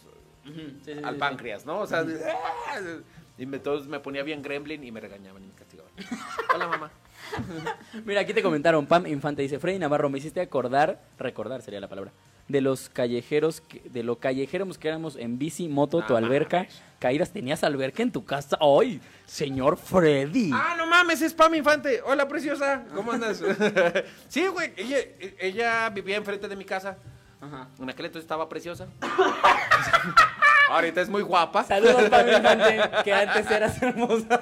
Ujú, 0.44 0.54
sí, 0.54 0.80
sí, 0.84 0.92
al 1.02 1.14
sí, 1.14 1.18
páncreas, 1.20 1.66
¿no? 1.66 1.80
O 1.80 1.86
sea, 1.86 2.04
y 3.38 3.46
me, 3.46 3.56
entonces 3.56 3.88
me 3.88 3.98
ponía 3.98 4.22
bien 4.22 4.42
gremlin 4.42 4.84
y 4.84 4.92
me 4.92 5.00
regañaban 5.00 5.42
y 5.42 5.46
me 5.46 5.54
castigaban. 5.54 5.92
Hola, 6.54 6.68
mamá. 6.68 6.90
Mira, 8.04 8.20
aquí 8.20 8.32
te 8.34 8.42
comentaron, 8.42 8.86
Pam 8.86 9.06
Infante 9.06 9.42
dice, 9.42 9.58
Freddy 9.58 9.78
Navarro, 9.78 10.08
me 10.10 10.18
hiciste 10.18 10.40
acordar, 10.40 11.00
recordar 11.18 11.62
sería 11.62 11.80
la 11.80 11.88
palabra, 11.88 12.12
de 12.48 12.60
los 12.60 12.88
callejeros, 12.88 13.60
que- 13.60 13.80
de 13.88 14.02
lo 14.02 14.18
callejeros 14.18 14.78
que 14.78 14.88
éramos 14.88 15.16
en 15.16 15.38
bici, 15.38 15.68
moto, 15.68 16.02
tu 16.04 16.16
alberca, 16.16 16.66
caídas, 16.98 17.30
¿tenías 17.32 17.62
alberca 17.64 18.02
en 18.02 18.10
tu 18.12 18.24
casa? 18.24 18.58
¡Ay, 18.60 19.00
señor 19.26 19.76
Freddy! 19.76 20.50
Ah, 20.52 20.74
no 20.76 20.86
mames, 20.86 21.22
es 21.22 21.32
Pam 21.34 21.54
Infante. 21.54 22.00
Hola, 22.04 22.26
preciosa. 22.28 22.84
¿Cómo 22.94 23.12
andas? 23.12 23.42
sí, 24.28 24.46
güey. 24.48 24.72
Ella, 24.76 24.98
ella 25.38 25.90
vivía 25.90 26.16
enfrente 26.16 26.48
de 26.48 26.56
mi 26.56 26.64
casa. 26.64 26.96
Ajá. 27.40 27.68
En 27.78 27.88
aquel 27.88 28.06
entonces 28.06 28.24
estaba 28.24 28.48
preciosa. 28.48 28.86
Ahorita 30.70 31.00
es 31.00 31.08
muy 31.08 31.22
guapa. 31.22 31.64
Saludos, 31.64 32.08
Pam 32.10 32.28
Infante, 32.28 32.80
que 33.04 33.12
antes 33.12 33.50
eras 33.50 33.80
hermosa. 33.82 34.40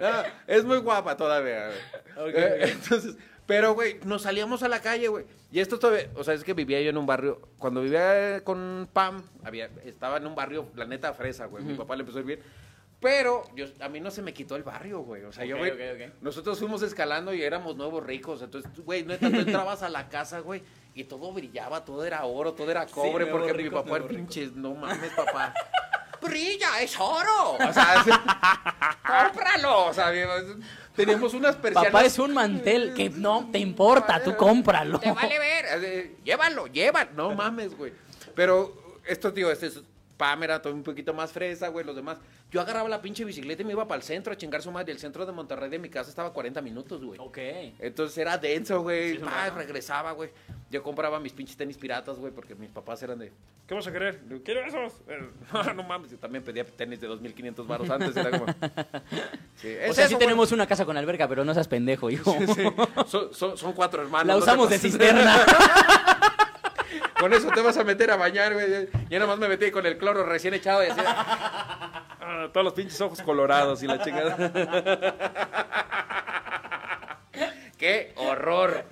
Ah, 0.00 0.24
es 0.46 0.64
muy 0.64 0.78
guapa 0.78 1.16
todavía. 1.16 1.68
güey. 2.16 2.28
Ok, 2.30 2.34
Eh, 2.38 2.60
ok. 2.62 2.68
Entonces, 2.70 3.16
pero, 3.46 3.74
güey, 3.74 3.98
nos 4.04 4.22
salíamos 4.22 4.62
a 4.62 4.68
la 4.68 4.80
calle, 4.80 5.08
güey. 5.08 5.24
Y 5.50 5.60
esto 5.60 5.78
todavía, 5.78 6.08
o 6.14 6.24
sea, 6.24 6.34
es 6.34 6.44
que 6.44 6.54
vivía 6.54 6.80
yo 6.80 6.90
en 6.90 6.96
un 6.96 7.06
barrio, 7.06 7.40
cuando 7.58 7.82
vivía 7.82 8.42
con 8.44 8.88
Pam, 8.92 9.22
había, 9.44 9.68
estaba 9.84 10.16
en 10.18 10.26
un 10.26 10.34
barrio, 10.34 10.68
la 10.76 10.86
neta, 10.86 11.12
fresa, 11.12 11.46
güey. 11.46 11.64
Mi 11.64 11.74
papá 11.74 11.96
le 11.96 12.00
empezó 12.00 12.18
a 12.18 12.22
vivir. 12.22 12.42
Pero 13.00 13.42
yo, 13.56 13.66
a 13.80 13.88
mí 13.88 13.98
no 13.98 14.12
se 14.12 14.22
me 14.22 14.32
quitó 14.32 14.54
el 14.54 14.62
barrio, 14.62 15.00
güey. 15.00 15.24
O 15.24 15.32
sea, 15.32 15.44
yo, 15.44 15.58
güey, 15.58 15.72
nosotros 16.20 16.56
fuimos 16.60 16.82
escalando 16.82 17.34
y 17.34 17.42
éramos 17.42 17.74
nuevos 17.76 18.06
ricos. 18.06 18.40
Entonces, 18.42 18.70
güey, 18.84 19.02
neta, 19.04 19.28
tú 19.28 19.36
entrabas 19.40 19.82
a 19.82 19.88
la 19.88 20.08
casa, 20.08 20.38
güey, 20.38 20.62
y 20.94 21.04
todo 21.04 21.32
brillaba, 21.32 21.84
todo 21.84 22.04
era 22.04 22.24
oro, 22.24 22.52
todo 22.54 22.70
era 22.70 22.86
cobre, 22.86 23.24
nuevos 23.24 23.42
porque 23.42 23.62
mi 23.64 23.70
papá 23.70 23.96
era 23.96 24.06
pinche, 24.06 24.50
no 24.54 24.74
mames, 24.74 25.12
papá. 25.14 25.52
Brilla, 26.22 26.80
es 26.80 26.98
oro. 26.98 27.52
O 27.54 27.72
sea, 27.72 28.04
cómpralo. 29.06 29.86
O 29.86 29.94
sea, 29.94 30.12
tenemos 30.94 31.34
unas 31.34 31.56
persianas. 31.56 31.92
Papá 31.92 32.04
es 32.04 32.18
un 32.18 32.32
mantel 32.34 32.94
que 32.94 33.10
no 33.10 33.48
te 33.50 33.58
importa, 33.58 34.22
tú 34.22 34.36
cómpralo. 34.36 34.98
Te 35.00 35.12
vale 35.12 35.38
ver. 35.38 35.64
eh, 35.84 36.16
Llévalo, 36.24 36.66
llévalo. 36.68 37.10
No 37.14 37.34
mames, 37.34 37.76
güey. 37.76 37.92
Pero 38.34 39.00
esto, 39.06 39.32
tío, 39.32 39.50
este 39.50 39.66
es 39.66 39.80
Pam 40.16 40.42
era 40.42 40.60
todo 40.62 40.72
un 40.74 40.82
poquito 40.82 41.12
más 41.14 41.32
fresa, 41.32 41.68
güey, 41.68 41.84
los 41.84 41.96
demás. 41.96 42.18
Yo 42.50 42.60
agarraba 42.60 42.88
la 42.88 43.00
pinche 43.00 43.24
bicicleta 43.24 43.62
y 43.62 43.64
me 43.64 43.72
iba 43.72 43.88
para 43.88 43.96
el 43.96 44.02
centro 44.02 44.32
a 44.32 44.36
chingar 44.36 44.60
su 44.62 44.70
madre. 44.70 44.92
El 44.92 44.98
centro 44.98 45.24
de 45.24 45.32
Monterrey 45.32 45.70
de 45.70 45.78
mi 45.78 45.88
casa 45.88 46.10
estaba 46.10 46.28
a 46.28 46.32
40 46.32 46.60
minutos, 46.60 47.02
güey. 47.02 47.18
Ok. 47.18 47.38
Entonces 47.78 48.18
era 48.18 48.36
denso, 48.38 48.82
güey. 48.82 49.16
Sí, 49.16 49.22
Ah, 49.26 49.50
regresaba, 49.56 50.12
güey. 50.12 50.30
Yo 50.70 50.82
compraba 50.82 51.18
mis 51.20 51.32
pinches 51.32 51.56
tenis 51.56 51.76
piratas, 51.76 52.18
güey, 52.18 52.32
porque 52.32 52.54
mis 52.54 52.70
papás 52.70 53.02
eran 53.02 53.18
de... 53.18 53.32
¿Qué 53.66 53.74
vas 53.74 53.86
a 53.86 53.92
querer? 53.92 54.20
Quiero 54.44 54.60
esos. 54.64 54.94
No, 55.52 55.62
no 55.74 55.82
mames, 55.82 56.10
yo 56.10 56.18
también 56.18 56.42
pedía 56.44 56.64
tenis 56.64 57.00
de 57.00 57.08
2.500 57.08 57.66
baros 57.66 57.88
antes. 57.90 58.16
Era 58.16 58.30
como... 58.38 58.46
Sí, 59.56 59.68
O 59.88 59.92
sea, 59.94 60.04
eso, 60.06 60.08
sí 60.08 60.16
tenemos 60.16 60.50
una 60.52 60.66
casa 60.66 60.84
con 60.84 60.96
alberca, 60.96 61.28
pero 61.28 61.44
no 61.44 61.54
seas 61.54 61.68
pendejo, 61.68 62.10
hijo. 62.10 62.36
Sí, 62.54 62.62
son, 63.06 63.32
son- 63.34 63.56
son 63.56 63.72
cuatro 63.74 64.02
hermanos. 64.02 64.26
La 64.26 64.32
no 64.34 64.38
usamos 64.40 64.68
de 64.70 64.78
cisterna. 64.78 65.36
Con 67.22 67.32
eso 67.32 67.50
te 67.54 67.60
vas 67.62 67.76
a 67.76 67.84
meter 67.84 68.10
a 68.10 68.16
bañar, 68.16 68.52
güey. 68.52 68.88
Ya 69.08 69.20
nomás 69.20 69.38
me 69.38 69.46
metí 69.46 69.70
con 69.70 69.86
el 69.86 69.96
cloro 69.96 70.26
recién 70.26 70.54
echado 70.54 70.82
y 70.82 70.88
así. 70.88 71.00
ah, 71.06 72.48
todos 72.52 72.64
los 72.64 72.72
pinches 72.74 73.00
ojos 73.00 73.22
colorados 73.22 73.80
y 73.80 73.86
la 73.86 74.02
chingada. 74.02 75.14
¡Qué 77.78 78.12
horror! 78.16 78.84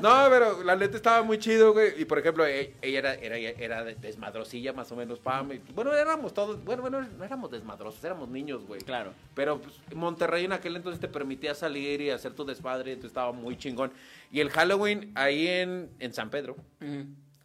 No, 0.00 0.26
pero 0.30 0.62
la 0.64 0.76
neta 0.76 0.96
estaba 0.96 1.22
muy 1.22 1.38
chido, 1.38 1.74
güey. 1.74 2.00
Y 2.00 2.06
por 2.06 2.18
ejemplo, 2.18 2.46
e- 2.46 2.72
ella 2.80 2.98
era, 3.00 3.14
era, 3.14 3.36
era 3.36 3.84
desmadrosilla, 3.84 4.72
más 4.72 4.90
o 4.90 4.96
menos, 4.96 5.18
Pam. 5.18 5.52
Y, 5.52 5.58
bueno, 5.74 5.92
éramos 5.92 6.32
todos, 6.32 6.64
bueno, 6.64 6.80
bueno, 6.80 7.02
no 7.18 7.24
éramos 7.24 7.50
desmadrosos, 7.50 8.02
éramos 8.02 8.30
niños, 8.30 8.66
güey. 8.66 8.80
Claro. 8.80 9.12
Pero 9.34 9.60
pues, 9.60 9.74
Monterrey 9.94 10.46
en 10.46 10.54
aquel 10.54 10.76
entonces 10.76 11.00
te 11.02 11.08
permitía 11.08 11.54
salir 11.54 12.00
y 12.00 12.08
hacer 12.08 12.32
tu 12.32 12.46
desmadre, 12.46 12.92
entonces 12.92 13.10
estaba 13.10 13.32
muy 13.32 13.58
chingón. 13.58 13.92
Y 14.32 14.40
el 14.40 14.48
Halloween 14.48 15.12
ahí 15.14 15.48
en, 15.48 15.90
en 15.98 16.14
San 16.14 16.30
Pedro. 16.30 16.56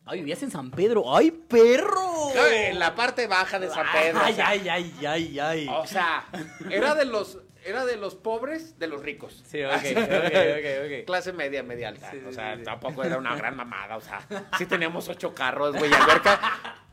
Ay, 0.10 0.20
vivías 0.22 0.42
en 0.42 0.50
San 0.50 0.72
Pedro. 0.72 1.16
¡Ay, 1.16 1.30
perro! 1.30 2.32
En 2.52 2.80
la 2.80 2.96
parte 2.96 3.28
baja 3.28 3.60
de 3.60 3.70
San 3.70 3.86
Pedro. 3.94 4.20
o 4.20 4.24
Ay, 4.24 4.34
sea, 4.34 4.48
ay, 4.50 4.68
ay, 4.68 4.94
ay, 5.06 5.40
ay. 5.40 5.68
O 5.70 5.86
sea, 5.86 6.26
era 6.72 6.96
de 6.96 7.06
los, 7.06 7.38
era 7.64 7.86
de 7.86 7.96
los 7.96 8.16
pobres 8.16 8.80
de 8.80 8.88
los 8.88 9.04
ricos. 9.04 9.44
Sí, 9.46 9.64
ok, 9.64 9.72
ok, 9.74 9.82
ok, 9.86 10.66
ok. 10.86 11.06
Clase 11.06 11.32
media, 11.32 11.62
media 11.62 11.90
alta. 11.90 12.10
Sí, 12.10 12.18
o 12.28 12.34
sea, 12.34 12.54
sí, 12.54 12.60
sí. 12.62 12.66
tampoco 12.66 13.04
era 13.04 13.20
una 13.20 13.36
gran 13.36 13.56
mamada. 13.56 13.98
O 13.98 14.02
sea, 14.02 14.20
sí 14.58 14.66
teníamos 14.66 15.08
ocho 15.10 15.36
carros, 15.36 15.76
güey, 15.78 15.94
alberca. 15.94 16.40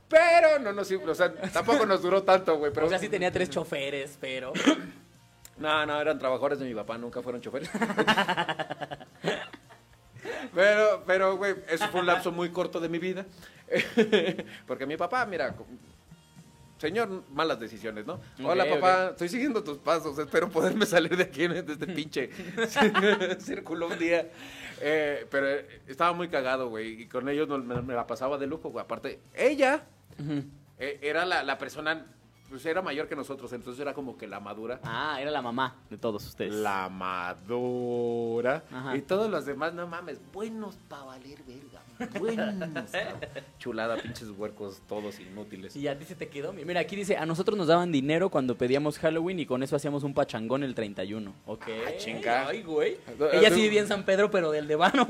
Pero 0.08 0.58
no 0.58 0.74
nos, 0.74 0.90
o 0.92 1.14
sea, 1.14 1.32
tampoco 1.32 1.86
nos 1.86 2.02
duró 2.02 2.22
tanto, 2.22 2.58
güey. 2.58 2.70
Pero, 2.70 2.86
O 2.86 2.88
sea, 2.90 2.98
sí 2.98 3.08
tenía 3.08 3.32
tres 3.32 3.48
choferes, 3.48 4.18
pero... 4.20 4.52
No, 5.56 5.86
no, 5.86 5.98
eran 5.98 6.18
trabajadores 6.18 6.58
de 6.58 6.66
mi 6.66 6.74
papá, 6.74 6.98
nunca 6.98 7.22
fueron 7.22 7.40
choferes. 7.40 7.70
Pero, 10.54 11.02
pero, 11.06 11.36
güey, 11.36 11.54
eso 11.68 11.88
fue 11.88 12.00
un 12.00 12.06
lapso 12.06 12.32
muy 12.32 12.50
corto 12.50 12.80
de 12.80 12.88
mi 12.88 12.98
vida. 12.98 13.26
Porque 14.66 14.86
mi 14.86 14.96
papá, 14.96 15.26
mira, 15.26 15.54
señor, 16.78 17.24
malas 17.32 17.58
decisiones, 17.58 18.06
¿no? 18.06 18.20
Hola, 18.44 18.66
papá, 18.66 19.08
estoy 19.10 19.28
siguiendo 19.28 19.62
tus 19.64 19.78
pasos, 19.78 20.18
espero 20.18 20.48
poderme 20.48 20.86
salir 20.86 21.16
de 21.16 21.24
aquí, 21.24 21.46
de 21.46 21.60
este 21.60 21.86
pinche 21.86 22.30
círculo 23.38 23.88
un 23.88 23.98
día. 23.98 24.28
Eh, 24.80 25.26
pero 25.30 25.48
eh, 25.48 25.82
estaba 25.86 26.12
muy 26.12 26.28
cagado, 26.28 26.68
güey, 26.68 27.02
y 27.02 27.06
con 27.06 27.28
ellos 27.28 27.48
me, 27.64 27.94
la 27.94 28.06
pasaba 28.06 28.38
de 28.38 28.46
lujo, 28.46 28.70
güey. 28.70 28.84
Aparte, 28.84 29.20
ella 29.34 29.84
eh, 30.78 30.98
era 31.02 31.24
la, 31.24 31.42
la 31.42 31.58
persona, 31.58 32.06
pues 32.48 32.64
era 32.66 32.80
mayor 32.82 33.08
que 33.08 33.16
nosotros, 33.16 33.52
entonces 33.52 33.80
era 33.80 33.92
como 33.94 34.16
que 34.16 34.26
la 34.26 34.40
madura. 34.40 34.80
Ah, 34.84 35.18
era 35.20 35.30
la 35.30 35.42
mamá 35.42 35.74
de 35.90 35.98
todos 35.98 36.24
ustedes. 36.26 36.54
La 36.54 36.88
madura. 36.88 38.64
Ajá. 38.72 38.96
Y 38.96 39.02
todos 39.02 39.30
los 39.30 39.44
demás, 39.46 39.74
no 39.74 39.86
mames, 39.86 40.20
buenos 40.32 40.76
para 40.88 41.04
valer 41.04 41.38
verga. 41.46 41.82
Buenos. 42.18 42.90
Chulada, 43.58 43.96
pinches 43.96 44.30
huercos, 44.30 44.80
todos 44.88 45.18
inútiles. 45.18 45.74
Y 45.76 45.88
a 45.88 45.98
ti 45.98 46.04
se 46.04 46.14
te 46.14 46.28
quedó. 46.28 46.52
Mira, 46.52 46.80
aquí 46.80 46.94
dice, 46.96 47.16
a 47.16 47.24
nosotros 47.26 47.56
nos 47.56 47.66
daban 47.68 47.90
dinero 47.90 48.28
cuando 48.30 48.56
pedíamos 48.56 48.98
Halloween 48.98 49.40
y 49.40 49.46
con 49.46 49.62
eso 49.62 49.76
hacíamos 49.76 50.02
un 50.04 50.14
pachangón 50.14 50.62
el 50.62 50.74
31. 50.74 51.32
Ok. 51.46 51.64
Ah, 51.86 51.90
chinga. 51.96 52.48
Ay, 52.48 52.62
güey. 52.62 52.98
Ella 53.32 53.50
sí 53.50 53.62
vivía 53.62 53.80
en 53.80 53.88
San 53.88 54.04
Pedro, 54.04 54.30
pero 54.30 54.50
del 54.50 54.66
Devano. 54.68 55.06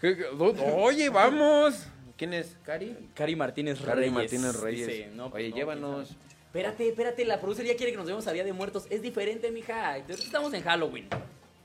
¿Qué- 0.00 0.16
qué- 0.16 0.26
Oye, 0.76 1.08
vamos. 1.08 1.86
¿Quién 2.22 2.34
es? 2.34 2.56
¿Cari? 2.62 2.96
Cari 3.14 3.34
Martínez 3.34 3.80
Cari 3.80 3.98
Reyes. 4.02 4.12
Martínez 4.12 4.60
Reyes. 4.60 4.86
Dice, 4.86 5.10
no, 5.12 5.26
Oye, 5.26 5.50
no, 5.50 5.56
llévanos. 5.56 6.16
Espérate, 6.46 6.88
espérate, 6.88 7.24
la 7.24 7.40
producer 7.40 7.66
ya 7.66 7.74
quiere 7.74 7.90
que 7.90 7.98
nos 7.98 8.06
vemos 8.06 8.24
a 8.28 8.32
Día 8.32 8.44
de 8.44 8.52
Muertos. 8.52 8.86
Es 8.90 9.02
diferente, 9.02 9.50
mija. 9.50 9.94
Ahorita 9.94 10.12
estamos 10.12 10.54
en 10.54 10.62
Halloween. 10.62 11.08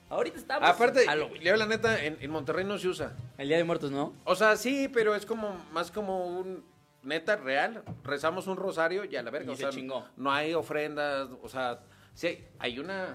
Ahorita 0.09 0.39
estamos 0.39 0.67
Aparte, 0.67 1.01
en 1.03 1.09
Halloween. 1.09 1.43
Leo, 1.43 1.55
la 1.57 1.67
neta, 1.67 2.03
en, 2.03 2.17
en 2.19 2.31
Monterrey 2.31 2.65
no 2.65 2.79
se 2.79 2.87
usa. 2.87 3.15
El 3.37 3.49
Día 3.49 3.57
de 3.57 3.65
Muertos, 3.65 3.91
¿no? 3.91 4.15
O 4.23 4.33
sea, 4.35 4.55
sí, 4.55 4.89
pero 4.91 5.13
es 5.13 5.27
como 5.27 5.63
más 5.73 5.91
como 5.91 6.25
un 6.25 6.63
neta 7.03 7.35
real. 7.35 7.83
Rezamos 8.03 8.47
un 8.47 8.57
rosario 8.57 9.05
y 9.05 9.15
a 9.15 9.21
la 9.21 9.29
verga. 9.29 9.51
Y 9.51 9.53
o 9.53 9.55
se 9.55 9.61
sea, 9.61 9.69
chingó. 9.69 10.07
no 10.17 10.31
hay 10.31 10.55
ofrendas, 10.55 11.29
o 11.43 11.49
sea, 11.49 11.81
sí 12.15 12.25
hay, 12.27 12.47
hay 12.57 12.79
una 12.79 13.13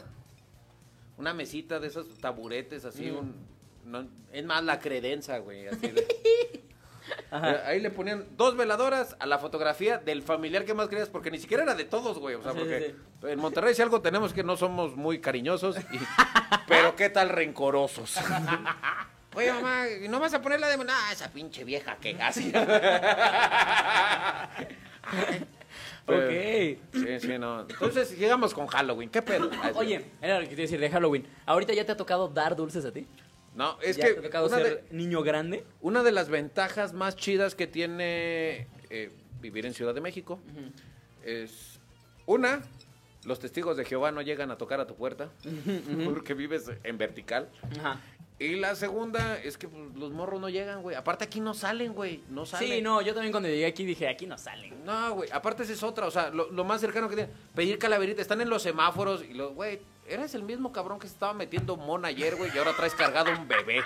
una 1.16 1.34
mesita 1.34 1.80
de 1.80 1.88
esos 1.88 2.06
taburetes 2.20 2.84
así, 2.84 3.10
Mm. 3.10 3.16
un 3.16 3.34
no, 3.84 4.08
es 4.32 4.44
más 4.44 4.62
la 4.62 4.78
credenza, 4.78 5.38
güey, 5.38 5.66
así 5.66 5.88
de- 5.88 6.06
Ajá. 7.30 7.50
Eh, 7.50 7.60
Ahí 7.66 7.80
le 7.80 7.90
ponían 7.90 8.26
dos 8.36 8.56
veladoras 8.56 9.16
a 9.18 9.26
la 9.26 9.38
fotografía 9.38 9.98
del 9.98 10.22
familiar 10.22 10.64
que 10.64 10.74
más 10.74 10.88
querías, 10.88 11.08
porque 11.08 11.30
ni 11.30 11.38
siquiera 11.38 11.62
era 11.64 11.74
de 11.74 11.84
todos, 11.84 12.18
güey. 12.18 12.34
O 12.36 12.42
sea, 12.42 12.52
Sí, 12.52 12.58
porque 12.58 12.94
sí, 13.22 13.28
en 13.28 13.38
Monterrey 13.40 13.74
si 13.74 13.82
algo 13.82 14.00
tenemos 14.00 14.32
que 14.32 14.42
no 14.44 14.56
somos 14.56 14.96
muy 14.96 15.20
cariñosos, 15.20 15.76
y- 15.78 15.98
pero 16.68 16.94
qué 16.96 17.08
tal 17.10 17.28
rencorosos. 17.28 18.16
Oye, 19.34 19.50
mamá, 19.52 19.88
¿y 19.88 20.08
¿no 20.08 20.20
vas 20.20 20.34
a 20.34 20.42
poner 20.42 20.60
la 20.60 20.68
de... 20.68 20.76
Ah, 20.90 21.10
esa 21.10 21.30
pinche 21.32 21.64
vieja 21.64 21.96
que 21.96 22.20
así. 22.20 22.52
Ok. 26.06 26.30
Sí, 26.92 27.20
sí, 27.20 27.38
no. 27.38 27.60
Entonces, 27.60 28.18
llegamos 28.18 28.52
con 28.54 28.66
Halloween. 28.66 29.08
¿Qué 29.08 29.22
pedo? 29.22 29.48
Oye, 29.74 30.04
era 30.20 30.40
lo 30.40 30.48
que 30.48 30.48
te 30.48 30.54
iba 30.54 30.60
a 30.60 30.62
decir 30.62 30.80
de 30.80 30.90
Halloween. 30.90 31.26
¿Ahorita 31.46 31.72
ya 31.72 31.84
te 31.86 31.92
ha 31.92 31.96
tocado 31.96 32.28
dar 32.28 32.56
dulces 32.56 32.84
a 32.84 32.92
ti? 32.92 33.06
No, 33.54 33.78
es 33.82 33.96
¿Ya 33.96 34.06
que 34.06 34.14
te 34.14 34.38
una 34.38 34.56
ser 34.56 34.82
de, 34.84 34.96
niño 34.96 35.22
grande? 35.22 35.64
una 35.80 36.02
de 36.02 36.12
las 36.12 36.28
ventajas 36.28 36.94
más 36.94 37.16
chidas 37.16 37.54
que 37.54 37.66
tiene 37.66 38.66
eh, 38.88 39.10
vivir 39.40 39.66
en 39.66 39.74
Ciudad 39.74 39.94
de 39.94 40.00
México 40.00 40.40
es... 41.24 41.78
Una, 42.24 42.62
los 43.24 43.40
testigos 43.40 43.76
de 43.76 43.84
Jehová 43.84 44.12
no 44.12 44.22
llegan 44.22 44.52
a 44.52 44.56
tocar 44.56 44.80
a 44.80 44.86
tu 44.86 44.94
puerta 44.94 45.28
porque 46.04 46.34
vives 46.34 46.70
en 46.84 46.98
vertical. 46.98 47.48
Ajá. 47.78 48.00
Y 48.38 48.56
la 48.56 48.74
segunda 48.74 49.38
es 49.38 49.56
que 49.56 49.68
pues, 49.68 49.94
los 49.94 50.10
morros 50.10 50.40
no 50.40 50.48
llegan, 50.48 50.82
güey. 50.82 50.96
Aparte 50.96 51.24
aquí 51.24 51.40
no 51.40 51.54
salen, 51.54 51.94
güey. 51.94 52.22
No 52.28 52.44
salen. 52.44 52.68
Sí, 52.68 52.82
no, 52.82 53.00
yo 53.00 53.14
también 53.14 53.32
cuando 53.32 53.48
llegué 53.48 53.66
aquí 53.66 53.84
dije, 53.84 54.08
aquí 54.08 54.26
no 54.26 54.36
salen. 54.36 54.84
No, 54.84 55.14
güey. 55.14 55.30
Aparte 55.30 55.62
esa 55.62 55.72
es 55.72 55.82
otra. 55.82 56.06
O 56.06 56.10
sea, 56.10 56.30
lo, 56.30 56.50
lo 56.50 56.64
más 56.64 56.80
cercano 56.80 57.08
que 57.08 57.14
tienen. 57.14 57.34
Pedir 57.54 57.78
calaverita. 57.78 58.20
Están 58.20 58.40
en 58.40 58.50
los 58.50 58.62
semáforos 58.62 59.24
y 59.24 59.34
los, 59.34 59.54
güey, 59.54 59.80
eres 60.06 60.34
el 60.34 60.42
mismo 60.42 60.72
cabrón 60.72 60.98
que 60.98 61.06
se 61.06 61.14
estaba 61.14 61.34
metiendo 61.34 61.76
mona 61.76 62.08
ayer, 62.08 62.36
güey. 62.36 62.50
Y 62.54 62.58
ahora 62.58 62.72
traes 62.76 62.94
cargado 62.94 63.30
un 63.32 63.48
bebé. 63.48 63.82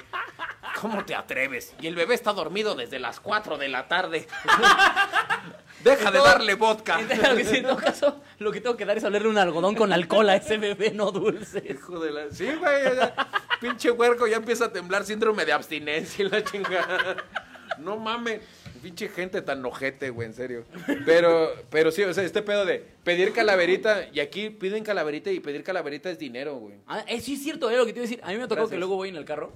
¿Cómo 0.81 1.05
te 1.05 1.15
atreves? 1.15 1.75
Y 1.81 1.87
el 1.87 1.95
bebé 1.95 2.15
está 2.15 2.33
dormido 2.33 2.75
desde 2.75 2.99
las 2.99 3.21
4 3.21 3.59
de 3.59 3.69
la 3.69 3.89
tarde. 3.89 4.27
Deja 5.85 6.11
de 6.11 6.19
darle 6.19 6.55
vodka. 6.55 7.01
Lo 7.01 7.37
que 7.37 7.59
en 7.59 7.63
todo 7.63 7.77
caso, 7.77 8.21
lo 8.39 8.51
que 8.51 8.61
tengo 8.61 8.77
que 8.77 8.85
dar 8.85 8.97
es 8.97 9.05
olerle 9.05 9.29
un 9.29 9.39
algodón 9.39 9.75
con 9.75 9.93
alcohol 9.93 10.29
a 10.31 10.37
ese 10.37 10.59
bebé 10.59 10.91
no 10.91 11.13
dulce. 11.13 11.63
Hijo 11.69 12.01
de 12.01 12.11
la... 12.11 12.31
Sí, 12.31 12.51
güey. 12.55 12.99
pinche 13.61 13.91
huerco 13.91 14.27
ya 14.27 14.37
empieza 14.37 14.65
a 14.65 14.73
temblar 14.73 15.05
síndrome 15.05 15.45
de 15.45 15.53
abstinencia 15.53 16.25
y 16.25 16.29
la 16.29 16.43
chingada. 16.43 17.17
No 17.79 17.97
mames. 17.99 18.41
Pinche 18.87 19.09
gente 19.09 19.43
tan 19.43 19.65
ojete, 19.67 20.11
güey, 20.11 20.29
en 20.29 20.35
serio. 20.35 20.65
Pero, 21.05 21.53
pero 21.71 21.91
sí, 21.91 22.05
o 22.05 22.15
sea, 22.15 22.23
este 22.23 22.41
pedo 22.41 22.65
de 22.65 22.79
pedir 23.03 23.33
calaverita, 23.33 24.09
y 24.13 24.21
aquí 24.21 24.49
piden 24.51 24.85
calaverita 24.85 25.33
y 25.33 25.41
pedir 25.41 25.65
calaverita 25.65 26.09
es 26.09 26.21
dinero, 26.21 26.55
güey. 26.57 26.77
Ah, 26.87 27.05
eh, 27.09 27.21
sí 27.21 27.35
es 27.35 27.43
cierto, 27.43 27.69
es 27.69 27.77
lo 27.77 27.85
que 27.85 27.93
te 27.93 27.99
iba 27.99 28.07
a 28.07 28.09
decir. 28.09 28.21
A 28.23 28.29
mí 28.29 28.35
me 28.37 28.43
tocó 28.45 28.55
Gracias. 28.55 28.71
que 28.71 28.79
luego 28.79 28.95
voy 28.95 29.09
en 29.09 29.17
el 29.17 29.25
carro 29.25 29.53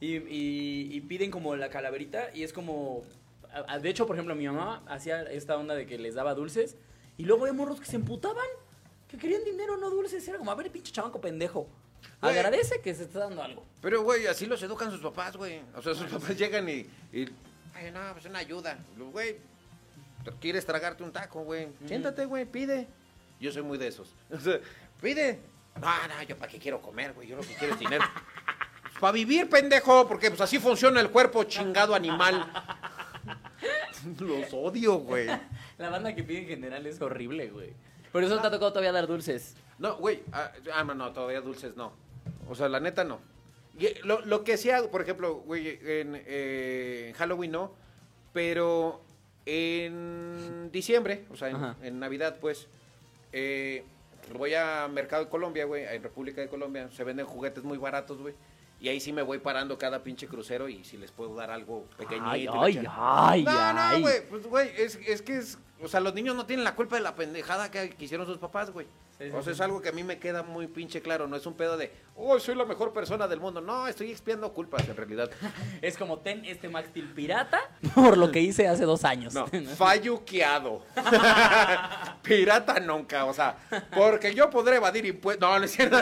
y, 0.00 0.16
y- 0.16 0.88
y 0.92 1.00
piden 1.00 1.30
como 1.30 1.56
la 1.56 1.70
calaverita 1.70 2.28
y 2.34 2.42
es 2.42 2.52
como... 2.52 3.02
a- 3.50 3.72
a- 3.74 3.78
De 3.78 3.88
hecho, 3.88 4.06
por 4.06 4.16
ejemplo, 4.16 4.34
mi 4.34 4.46
mamá 4.46 4.82
hacía 4.86 5.22
esta 5.22 5.56
onda 5.56 5.74
de 5.74 5.86
que 5.86 5.98
les 5.98 6.14
daba 6.14 6.34
dulces 6.34 6.76
y 7.16 7.24
luego 7.24 7.44
había 7.44 7.54
morros 7.54 7.80
que 7.80 7.86
se 7.86 7.96
emputaban, 7.96 8.44
que 9.08 9.16
querían 9.16 9.44
dinero, 9.44 9.78
no 9.78 9.88
dulces. 9.88 10.28
Era 10.28 10.36
como, 10.36 10.50
a 10.50 10.56
ver, 10.56 10.70
pinche 10.70 10.92
chabanco 10.92 11.22
pendejo. 11.22 11.66
Güey. 12.20 12.36
Agradece 12.36 12.82
que 12.82 12.92
se 12.94 13.04
está 13.04 13.20
dando 13.20 13.42
algo. 13.42 13.64
Pero, 13.80 14.02
güey, 14.02 14.26
así 14.26 14.44
los 14.44 14.62
educan 14.62 14.90
sus 14.90 15.00
papás, 15.00 15.38
güey. 15.38 15.60
O 15.74 15.80
sea, 15.80 15.94
sus 15.94 16.06
papás 16.10 16.36
llegan 16.36 16.68
y... 16.68 16.86
y 17.14 17.26
Ay, 17.74 17.90
no, 17.90 18.00
pues 18.12 18.24
una 18.26 18.38
ayuda. 18.38 18.78
Güey, 18.96 19.36
¿quieres 20.40 20.64
tragarte 20.64 21.02
un 21.02 21.12
taco, 21.12 21.42
güey? 21.42 21.68
Siéntate, 21.86 22.24
güey, 22.24 22.44
pide. 22.44 22.86
Yo 23.40 23.52
soy 23.52 23.62
muy 23.62 23.78
de 23.78 23.88
esos. 23.88 24.14
Pide. 25.02 25.40
No, 25.80 25.88
no, 26.08 26.22
yo 26.22 26.36
para 26.36 26.50
qué 26.50 26.58
quiero 26.58 26.80
comer, 26.80 27.12
güey. 27.12 27.28
Yo 27.28 27.36
lo 27.36 27.42
que 27.42 27.54
quiero 27.54 27.74
es 27.74 27.80
dinero. 27.80 28.04
para 29.00 29.12
vivir, 29.12 29.50
pendejo, 29.50 30.06
porque 30.08 30.30
pues 30.30 30.40
así 30.40 30.58
funciona 30.58 31.00
el 31.00 31.10
cuerpo, 31.10 31.44
chingado 31.44 31.94
animal. 31.94 32.50
Los 34.20 34.52
odio, 34.52 34.98
güey. 34.98 35.26
La 35.78 35.90
banda 35.90 36.14
que 36.14 36.22
pide 36.22 36.42
en 36.42 36.46
general 36.46 36.86
es 36.86 37.00
horrible, 37.00 37.48
güey. 37.48 37.72
Por 38.12 38.22
eso 38.22 38.40
te 38.40 38.46
ha 38.46 38.50
tocado 38.50 38.70
todavía 38.70 38.92
dar 38.92 39.06
dulces. 39.06 39.56
No, 39.78 39.96
güey. 39.96 40.22
Ah, 40.32 40.52
ah, 40.72 40.84
no, 40.84 41.12
todavía 41.12 41.40
dulces 41.40 41.76
no. 41.76 41.92
O 42.48 42.54
sea, 42.54 42.68
la 42.68 42.80
neta 42.80 43.02
no. 43.02 43.18
Eh, 43.78 44.00
lo, 44.04 44.20
lo 44.24 44.44
que 44.44 44.56
sí 44.56 44.70
hago, 44.70 44.90
por 44.90 45.02
ejemplo, 45.02 45.36
güey, 45.46 45.78
en, 45.82 46.22
eh, 46.26 47.06
en 47.08 47.14
Halloween 47.14 47.52
no. 47.52 47.72
Pero 48.32 49.02
en 49.46 50.70
diciembre, 50.72 51.24
o 51.30 51.36
sea, 51.36 51.76
en, 51.82 51.98
Navidad, 52.00 52.38
pues, 52.40 52.66
eh, 53.32 53.84
voy 54.32 54.54
a 54.54 54.88
Mercado 54.88 55.24
de 55.24 55.30
Colombia, 55.30 55.64
güey, 55.64 55.84
en 55.84 56.02
República 56.02 56.40
de 56.40 56.48
Colombia, 56.48 56.88
se 56.90 57.04
venden 57.04 57.26
juguetes 57.26 57.62
muy 57.62 57.78
baratos, 57.78 58.18
güey. 58.18 58.34
Y 58.80 58.88
ahí 58.88 59.00
sí 59.00 59.12
me 59.12 59.22
voy 59.22 59.38
parando 59.38 59.78
cada 59.78 60.02
pinche 60.02 60.26
crucero 60.26 60.68
y 60.68 60.84
si 60.84 60.96
les 60.96 61.10
puedo 61.10 61.34
dar 61.34 61.50
algo 61.50 61.84
pequeñito. 61.96 62.28
Ay, 62.28 62.48
ay, 62.50 62.84
ay, 62.88 63.44
no, 63.44 63.72
no, 63.72 64.00
güey, 64.00 64.28
pues, 64.28 64.46
güey, 64.46 64.70
es, 64.76 64.96
es 65.06 65.22
que 65.22 65.38
es, 65.38 65.58
o 65.84 65.88
sea, 65.88 66.00
los 66.00 66.14
niños 66.14 66.34
no 66.34 66.46
tienen 66.46 66.64
la 66.64 66.74
culpa 66.74 66.96
de 66.96 67.02
la 67.02 67.14
pendejada 67.14 67.70
que, 67.70 67.90
que 67.90 68.04
hicieron 68.04 68.26
sus 68.26 68.38
papás, 68.38 68.70
güey. 68.70 68.86
Sí, 69.18 69.26
o 69.28 69.42
sea, 69.42 69.42
sí. 69.42 69.50
es 69.50 69.60
algo 69.60 69.80
que 69.80 69.90
a 69.90 69.92
mí 69.92 70.02
me 70.02 70.18
queda 70.18 70.42
muy 70.42 70.66
pinche 70.66 71.00
claro, 71.00 71.28
no 71.28 71.36
es 71.36 71.46
un 71.46 71.54
pedo 71.54 71.76
de, 71.76 71.92
oh, 72.16 72.40
soy 72.40 72.54
la 72.54 72.64
mejor 72.64 72.92
persona 72.92 73.28
del 73.28 73.38
mundo. 73.38 73.60
No, 73.60 73.86
estoy 73.86 74.10
expiando 74.10 74.52
culpas 74.52 74.88
en 74.88 74.96
realidad. 74.96 75.30
Es 75.82 75.98
como 75.98 76.18
ten 76.18 76.44
este 76.46 76.68
Max 76.68 76.88
Steel 76.88 77.12
pirata 77.12 77.60
por 77.94 78.16
lo 78.16 78.30
que 78.32 78.40
hice 78.40 78.66
hace 78.66 78.84
dos 78.84 79.04
años. 79.04 79.34
No, 79.34 79.46
falluqueado. 79.76 80.82
Pirata 82.22 82.80
nunca, 82.80 83.26
o 83.26 83.34
sea, 83.34 83.56
porque 83.94 84.34
yo 84.34 84.48
podré 84.50 84.76
evadir 84.76 85.04
impuestos. 85.04 85.46
No, 85.46 85.58
no 85.58 85.64
es 85.64 85.72
cierto. 85.72 85.96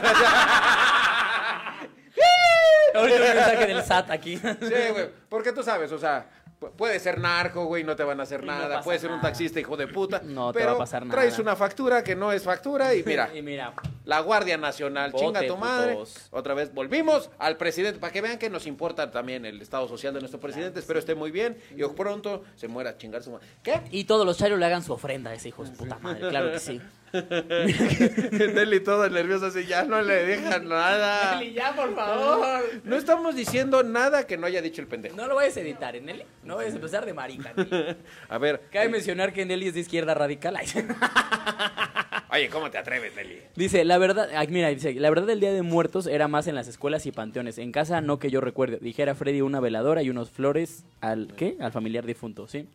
Ahorita 2.95 3.17
un 3.17 3.23
mensaje 3.23 3.67
del 3.67 3.83
SAT 3.83 4.11
aquí. 4.11 4.37
Sí, 4.37 4.75
güey, 4.93 5.11
porque 5.29 5.53
tú 5.53 5.63
sabes, 5.63 5.91
o 5.93 5.99
sea, 5.99 6.27
puede 6.71 6.99
ser 6.99 7.19
narco, 7.19 7.65
güey, 7.67 7.85
no 7.85 7.95
te 7.97 8.05
van 8.05 8.21
a 8.21 8.25
hacer 8.25 8.45
no 8.45 8.53
nada. 8.53 8.83
puede 8.83 8.99
ser 8.99 9.11
un 9.11 9.21
taxista, 9.21 9.61
hijo 9.61 9.77
de 9.77 9.87
puta. 9.89 10.21
No 10.33 10.53
te 10.53 10.65
va 10.65 10.73
a 10.73 10.79
pasar 10.79 11.05
nada. 11.05 11.21
Traes 11.21 11.39
una 11.39 11.57
factura 11.57 12.03
que 12.03 12.17
no 12.17 12.33
es 12.33 12.43
factura 12.43 12.95
y 12.95 13.03
mira. 13.03 13.31
Y 13.35 13.43
mira, 13.43 13.73
La 14.05 14.21
Guardia 14.21 14.57
Nacional, 14.57 15.13
Bote, 15.13 15.25
chinga 15.25 15.47
tu 15.47 15.57
madre. 15.57 15.95
putos. 15.95 16.29
Otra 16.31 16.55
vez 16.55 16.73
volvimos 16.75 17.31
al 17.39 17.57
presidente, 17.57 17.99
para 18.01 18.13
que 18.13 18.21
vean 18.21 18.39
que 18.39 18.51
nos 18.51 18.67
importa 18.67 19.11
también 19.11 19.45
el 19.45 19.61
estado 19.61 19.87
social 19.89 20.13
de 20.15 20.21
nuestro 20.21 20.41
presidente. 20.41 20.81
Espero 20.81 20.99
esté 20.99 21.15
muy 21.15 21.31
bien 21.31 21.57
y 21.77 21.83
pronto 21.93 22.43
se 22.57 22.69
muera 22.69 22.91
a 22.91 22.97
chingar 22.97 23.23
su 23.23 23.31
madre. 23.31 23.47
¿Qué? 23.63 23.81
y 23.91 24.05
todos 24.05 24.27
los 24.27 24.39
chairos 24.39 24.59
le 24.59 24.67
hagan 24.67 24.83
su 24.83 24.93
ofrenda 24.93 25.31
a 25.31 25.35
ese 25.35 25.49
hijo 25.49 25.65
de 25.65 25.71
puta 25.71 25.99
madre, 25.99 26.29
claro 26.29 26.53
que 26.53 26.59
sí. 26.59 26.81
Nelly 27.13 28.81
todo 28.81 29.09
nervioso 29.09 29.47
así, 29.47 29.65
ya 29.67 29.85
no 29.85 30.01
le 30.03 30.25
dejan 30.25 30.69
nada. 30.69 31.43
ya, 31.43 31.75
por 31.75 31.95
favor. 31.95 32.63
No 32.85 32.97
estamos 32.97 33.35
diciendo 33.35 33.83
nada 33.83 34.27
que 34.27 34.37
no 34.37 34.47
haya 34.47 34.63
dicho 34.63 34.81
el 34.81 34.89
pendejo. 34.89 35.17
No 35.17 35.27
lo 35.27 35.35
vayas 35.35 35.57
a 35.57 35.61
editar, 35.61 35.95
¿eh, 35.97 36.01
Nelly? 36.01 36.25
No 36.45 36.57
vayas 36.57 36.73
a 36.73 36.77
empezar 36.77 37.05
de 37.05 37.15
marica. 37.15 37.53
Nelly. 37.55 37.97
A 38.29 38.39
ver. 38.39 38.63
Cabe 38.71 38.89
mencionar 38.89 39.33
que 39.33 39.45
Nelly 39.45 39.69
es 39.69 39.75
de 39.75 39.81
izquierda 39.81 40.15
radical. 40.15 40.57
Oye, 42.35 42.49
¿cómo 42.49 42.71
te 42.71 42.79
atreves, 42.79 43.15
Nelly? 43.15 43.43
Dice, 43.57 43.85
la 43.85 43.99
verdad, 43.99 44.31
mira, 44.49 44.69
dice, 44.69 44.95
la 44.95 45.11
verdad 45.11 45.27
del 45.27 45.39
Día 45.39 45.53
de 45.53 45.61
Muertos 45.61 46.07
era 46.07 46.29
más 46.29 46.47
en 46.47 46.55
las 46.55 46.67
escuelas 46.67 47.05
y 47.05 47.13
panteones. 47.13 47.59
En 47.59 47.73
casa 47.73 48.01
no 48.01 48.19
que 48.19 48.31
yo 48.31 48.41
recuerde. 48.41 48.79
Dijera 48.81 49.15
Freddy 49.15 49.43
una 49.43 49.61
veladora 49.61 50.03
y 50.03 50.09
unos 50.09 50.31
flores 50.31 50.87
al, 51.03 51.35
¿qué? 51.37 51.59
Al 51.61 51.73
familiar 51.73 52.07
difunto, 52.07 52.49
¿sí? 52.49 52.67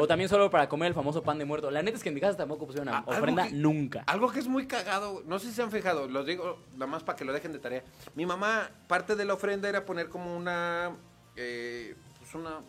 O 0.00 0.06
también 0.06 0.30
solo 0.30 0.50
para 0.50 0.70
comer 0.70 0.88
el 0.88 0.94
famoso 0.94 1.22
pan 1.22 1.36
de 1.36 1.44
muerto. 1.44 1.70
La 1.70 1.82
neta 1.82 1.98
es 1.98 2.02
que 2.02 2.08
en 2.08 2.14
mi 2.14 2.22
casa 2.22 2.38
tampoco 2.38 2.64
pusieron 2.64 2.88
una 2.88 2.98
Ah, 3.00 3.04
ofrenda 3.06 3.48
que- 3.48 3.52
nunca. 3.52 4.02
Algo 4.06 4.32
que 4.32 4.38
es 4.38 4.48
muy 4.48 4.66
cagado, 4.66 5.22
no 5.26 5.38
sé 5.38 5.48
si 5.48 5.52
se 5.52 5.62
han 5.62 5.70
fijado, 5.70 6.08
los 6.08 6.24
digo 6.24 6.58
nada 6.72 6.86
más 6.86 7.02
para 7.02 7.16
que 7.18 7.26
lo 7.26 7.34
dejen 7.34 7.52
de 7.52 7.58
tarea. 7.58 7.82
Mi 8.14 8.24
mamá, 8.24 8.70
parte 8.86 9.14
de 9.14 9.26
la 9.26 9.34
ofrenda 9.34 9.68
era 9.68 9.84
poner 9.84 10.08
como 10.08 10.34
una, 10.34 10.90
eh, 11.36 11.94
pues 12.18 12.34
una 12.34 12.60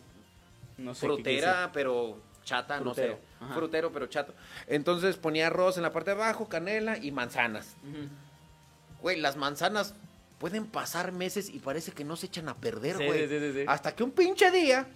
No 0.76 0.92
sé 0.94 1.06
qué 1.06 1.14
frutera, 1.14 1.70
pero 1.72 2.18
chata, 2.44 2.80
Frutero, 2.80 3.12
no 3.14 3.18
sé. 3.18 3.22
Ajá. 3.44 3.54
Frutero, 3.54 3.92
pero 3.92 4.06
chato. 4.06 4.34
Entonces 4.66 5.16
ponía 5.16 5.48
arroz 5.48 5.76
en 5.76 5.82
la 5.82 5.92
parte 5.92 6.10
de 6.10 6.22
abajo, 6.22 6.48
canela 6.48 6.98
y 6.98 7.10
manzanas. 7.10 7.76
Güey, 9.00 9.20
las 9.20 9.36
manzanas 9.36 9.94
pueden 10.38 10.66
pasar 10.66 11.12
meses 11.12 11.48
y 11.48 11.58
parece 11.58 11.92
que 11.92 12.04
no 12.04 12.16
se 12.16 12.26
echan 12.26 12.48
a 12.48 12.56
perder, 12.56 12.96
güey. 12.96 13.28
sí, 13.28 13.38
sí, 13.38 13.52
sí. 13.52 13.64
Hasta 13.66 13.94
que 13.94 14.02
un 14.02 14.10
pinche 14.10 14.50
día 14.50 14.86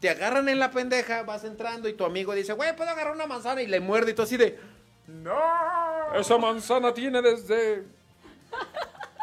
te 0.00 0.08
agarran 0.08 0.48
en 0.48 0.58
la 0.58 0.70
pendeja, 0.70 1.22
vas 1.22 1.44
entrando 1.44 1.88
y 1.88 1.92
tu 1.92 2.04
amigo 2.04 2.34
dice, 2.34 2.52
güey, 2.52 2.74
¿puedo 2.76 2.90
agarrar 2.90 3.14
una 3.14 3.26
manzana? 3.26 3.62
Y 3.62 3.66
le 3.66 3.80
muerde 3.80 4.12
y 4.12 4.14
tú 4.14 4.22
así 4.22 4.36
de, 4.36 4.58
Esa 6.14 6.38
manzana 6.38 6.94
tiene 6.94 7.20
desde... 7.22 7.84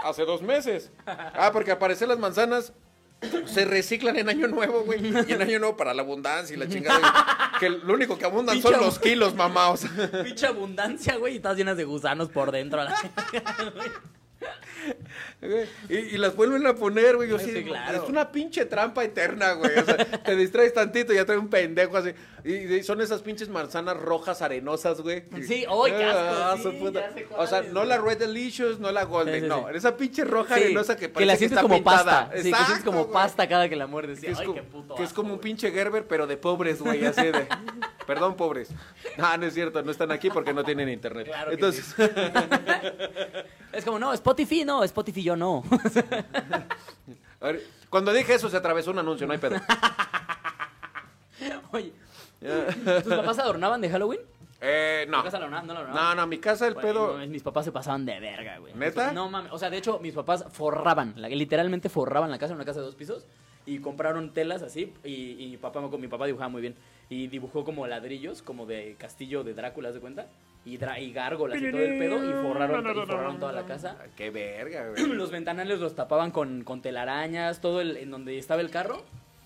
hace 0.03 0.23
dos 0.23 0.41
meses. 0.41 0.91
Ah, 1.05 1.49
porque 1.51 1.71
al 1.71 1.77
parecer 1.77 2.07
las 2.07 2.19
manzanas 2.19 2.73
se 3.45 3.65
reciclan 3.65 4.17
en 4.17 4.29
Año 4.29 4.47
Nuevo, 4.47 4.83
güey. 4.83 5.01
Y 5.27 5.33
en 5.33 5.41
Año 5.41 5.59
Nuevo 5.59 5.77
para 5.77 5.93
la 5.93 6.01
abundancia 6.01 6.55
y 6.55 6.59
la 6.59 6.67
chingada. 6.67 6.99
Que 7.59 7.69
lo 7.69 7.93
único 7.93 8.17
que 8.17 8.25
abundan 8.25 8.61
son 8.61 8.73
los 8.73 8.99
kilos, 8.99 9.35
mamá. 9.35 9.69
O 9.69 9.77
sea, 9.77 9.89
Pinche 10.23 10.47
abundancia, 10.47 11.17
güey, 11.17 11.33
y 11.33 11.35
estás 11.37 11.57
llenas 11.57 11.77
de 11.77 11.85
gusanos 11.85 12.29
por 12.29 12.51
dentro. 12.51 12.81
la- 15.45 15.63
y, 15.89 15.97
y 15.97 16.17
las 16.17 16.35
vuelven 16.35 16.65
a 16.67 16.75
poner, 16.75 17.15
güey. 17.15 17.29
Yo 17.29 17.39
Sí, 17.39 17.51
sí, 17.53 17.63
claro. 17.63 18.03
Es 18.03 18.09
una 18.09 18.31
pinche 18.31 18.65
trampa 18.65 19.03
eterna, 19.03 19.53
güey. 19.53 19.77
O 19.77 19.85
sea, 19.85 19.97
te 19.97 20.35
distraes 20.35 20.73
tantito 20.73 21.13
y 21.13 21.17
ya 21.17 21.25
trae 21.25 21.37
un 21.37 21.49
pendejo 21.49 21.97
así. 21.97 22.11
Y, 22.43 22.53
y 22.75 22.83
son 22.83 23.01
esas 23.01 23.21
pinches 23.21 23.49
manzanas 23.49 23.97
rojas 23.97 24.41
arenosas, 24.41 25.01
güey. 25.01 25.23
Sí, 25.45 25.65
¡ay, 25.67 25.91
qué 25.91 26.03
asco! 26.03 26.19
Ah, 26.35 26.55
Sí, 26.61 26.69
puta. 26.79 27.11
sé 27.13 27.27
O 27.35 27.47
sea, 27.47 27.61
no 27.63 27.73
güey. 27.81 27.87
la 27.87 27.97
Red 27.97 28.17
Delicious, 28.19 28.79
no 28.79 28.91
la 28.91 29.03
Golden, 29.03 29.47
no. 29.47 29.69
Esa 29.69 29.97
pinche 29.97 30.23
roja 30.23 30.55
arenosa 30.55 30.95
que 30.95 31.07
que 31.07 31.09
parece 31.09 31.25
la 31.27 31.33
que, 31.33 31.39
sientes 31.39 31.57
está 31.57 31.61
como 31.63 31.75
pintada. 31.75 32.29
pasta. 32.29 32.41
Sí, 32.41 32.51
que 32.51 32.55
sientes 32.57 32.83
como 32.85 33.01
güey. 33.05 33.13
pasta 33.13 33.47
cada 33.47 33.67
que 33.69 33.75
la 33.75 33.87
muerdes. 33.87 34.19
Que 34.19 34.31
es, 34.31 34.39
Ay, 34.39 34.45
como, 34.45 34.55
qué 34.55 34.63
puto 34.63 34.95
que 34.95 35.03
es 35.03 35.13
como 35.13 35.33
un 35.33 35.39
pinche 35.39 35.71
Gerber, 35.71 36.05
pero 36.07 36.27
de 36.27 36.37
pobres, 36.37 36.81
güey, 36.81 37.05
así 37.05 37.21
de... 37.23 37.47
Perdón, 38.05 38.35
pobres. 38.35 38.69
No, 39.17 39.37
no 39.37 39.45
es 39.45 39.53
cierto, 39.53 39.81
no 39.81 39.91
están 39.91 40.11
aquí 40.11 40.29
porque 40.29 40.53
no 40.53 40.63
tienen 40.63 40.89
internet. 40.89 41.27
Claro 41.27 41.51
Entonces, 41.51 41.95
Es 43.71 43.83
como, 43.83 43.99
no, 43.99 44.13
Spotify 44.13 44.63
no, 44.63 44.83
Spotify 44.83 45.23
yo 45.23 45.35
no. 45.35 45.63
a 47.41 47.45
ver, 47.45 47.63
cuando 47.89 48.13
dije 48.13 48.35
eso 48.35 48.49
se 48.49 48.57
atravesó 48.57 48.91
un 48.91 48.99
anuncio, 48.99 49.25
no 49.27 49.33
hay 49.33 49.39
pedo. 49.39 49.57
Oye, 51.71 51.91
¿tus 53.03 53.13
papás 53.13 53.39
adornaban 53.39 53.81
de 53.81 53.89
Halloween? 53.89 54.21
Eh, 54.61 55.05
no. 55.09 55.17
¿Tu 55.17 55.23
casa 55.25 55.39
la 55.39 55.45
adornaban? 55.45 55.67
No 55.67 55.73
la 55.73 55.79
adornaban. 55.81 56.15
No, 56.15 56.21
no, 56.21 56.27
mi 56.27 56.39
casa 56.39 56.67
el 56.67 56.75
pedo... 56.75 57.17
no, 57.17 57.27
mis 57.27 57.43
papás 57.43 57.65
se 57.65 57.71
pasaban 57.71 58.05
de 58.05 58.19
verga, 58.19 58.57
güey. 58.59 58.73
¿Neta? 58.73 59.11
No 59.11 59.29
mames, 59.29 59.51
o 59.51 59.57
sea, 59.57 59.69
de 59.69 59.77
hecho, 59.77 59.99
mis 59.99 60.13
papás 60.13 60.45
forraban, 60.51 61.13
literalmente 61.17 61.89
forraban 61.89 62.31
la 62.31 62.39
casa, 62.39 62.53
una 62.53 62.65
casa 62.65 62.79
de 62.79 62.85
dos 62.85 62.95
pisos, 62.95 63.25
y 63.65 63.79
compraron 63.79 64.33
telas 64.33 64.61
así, 64.61 64.93
y, 65.03 65.43
y 65.43 65.49
mi 65.51 65.57
papá, 65.57 65.81
mi 65.81 66.07
papá 66.07 66.25
dibujaba 66.25 66.49
muy 66.49 66.61
bien, 66.61 66.75
y 67.09 67.27
dibujó 67.27 67.63
como 67.63 67.85
ladrillos, 67.87 68.41
como 68.41 68.65
de 68.65 68.95
castillo 68.97 69.43
de 69.43 69.53
Drácula, 69.53 69.89
¿haz 69.89 69.95
de 69.95 70.01
cuenta? 70.01 70.27
Y, 70.65 70.79
dra- 70.79 70.99
y 70.99 71.13
gárgolas 71.13 71.61
y 71.61 71.69
todo 71.71 71.81
el 71.81 71.99
pedo, 71.99 72.17
y 72.27 72.33
forraron, 72.41 72.81
y 72.97 73.05
forraron 73.05 73.39
toda 73.39 73.51
la 73.51 73.65
casa. 73.65 73.97
Ay, 74.01 74.09
Qué 74.15 74.31
verga, 74.31 74.89
güey. 74.97 75.05
Los 75.13 75.29
ventanales 75.29 75.79
los 75.79 75.93
tapaban 75.95 76.31
con, 76.31 76.63
con 76.63 76.81
telarañas, 76.81 77.61
todo 77.61 77.81
el, 77.81 77.97
en 77.97 78.09
donde 78.09 78.37
estaba 78.39 78.61
el 78.61 78.71
carro, 78.71 79.03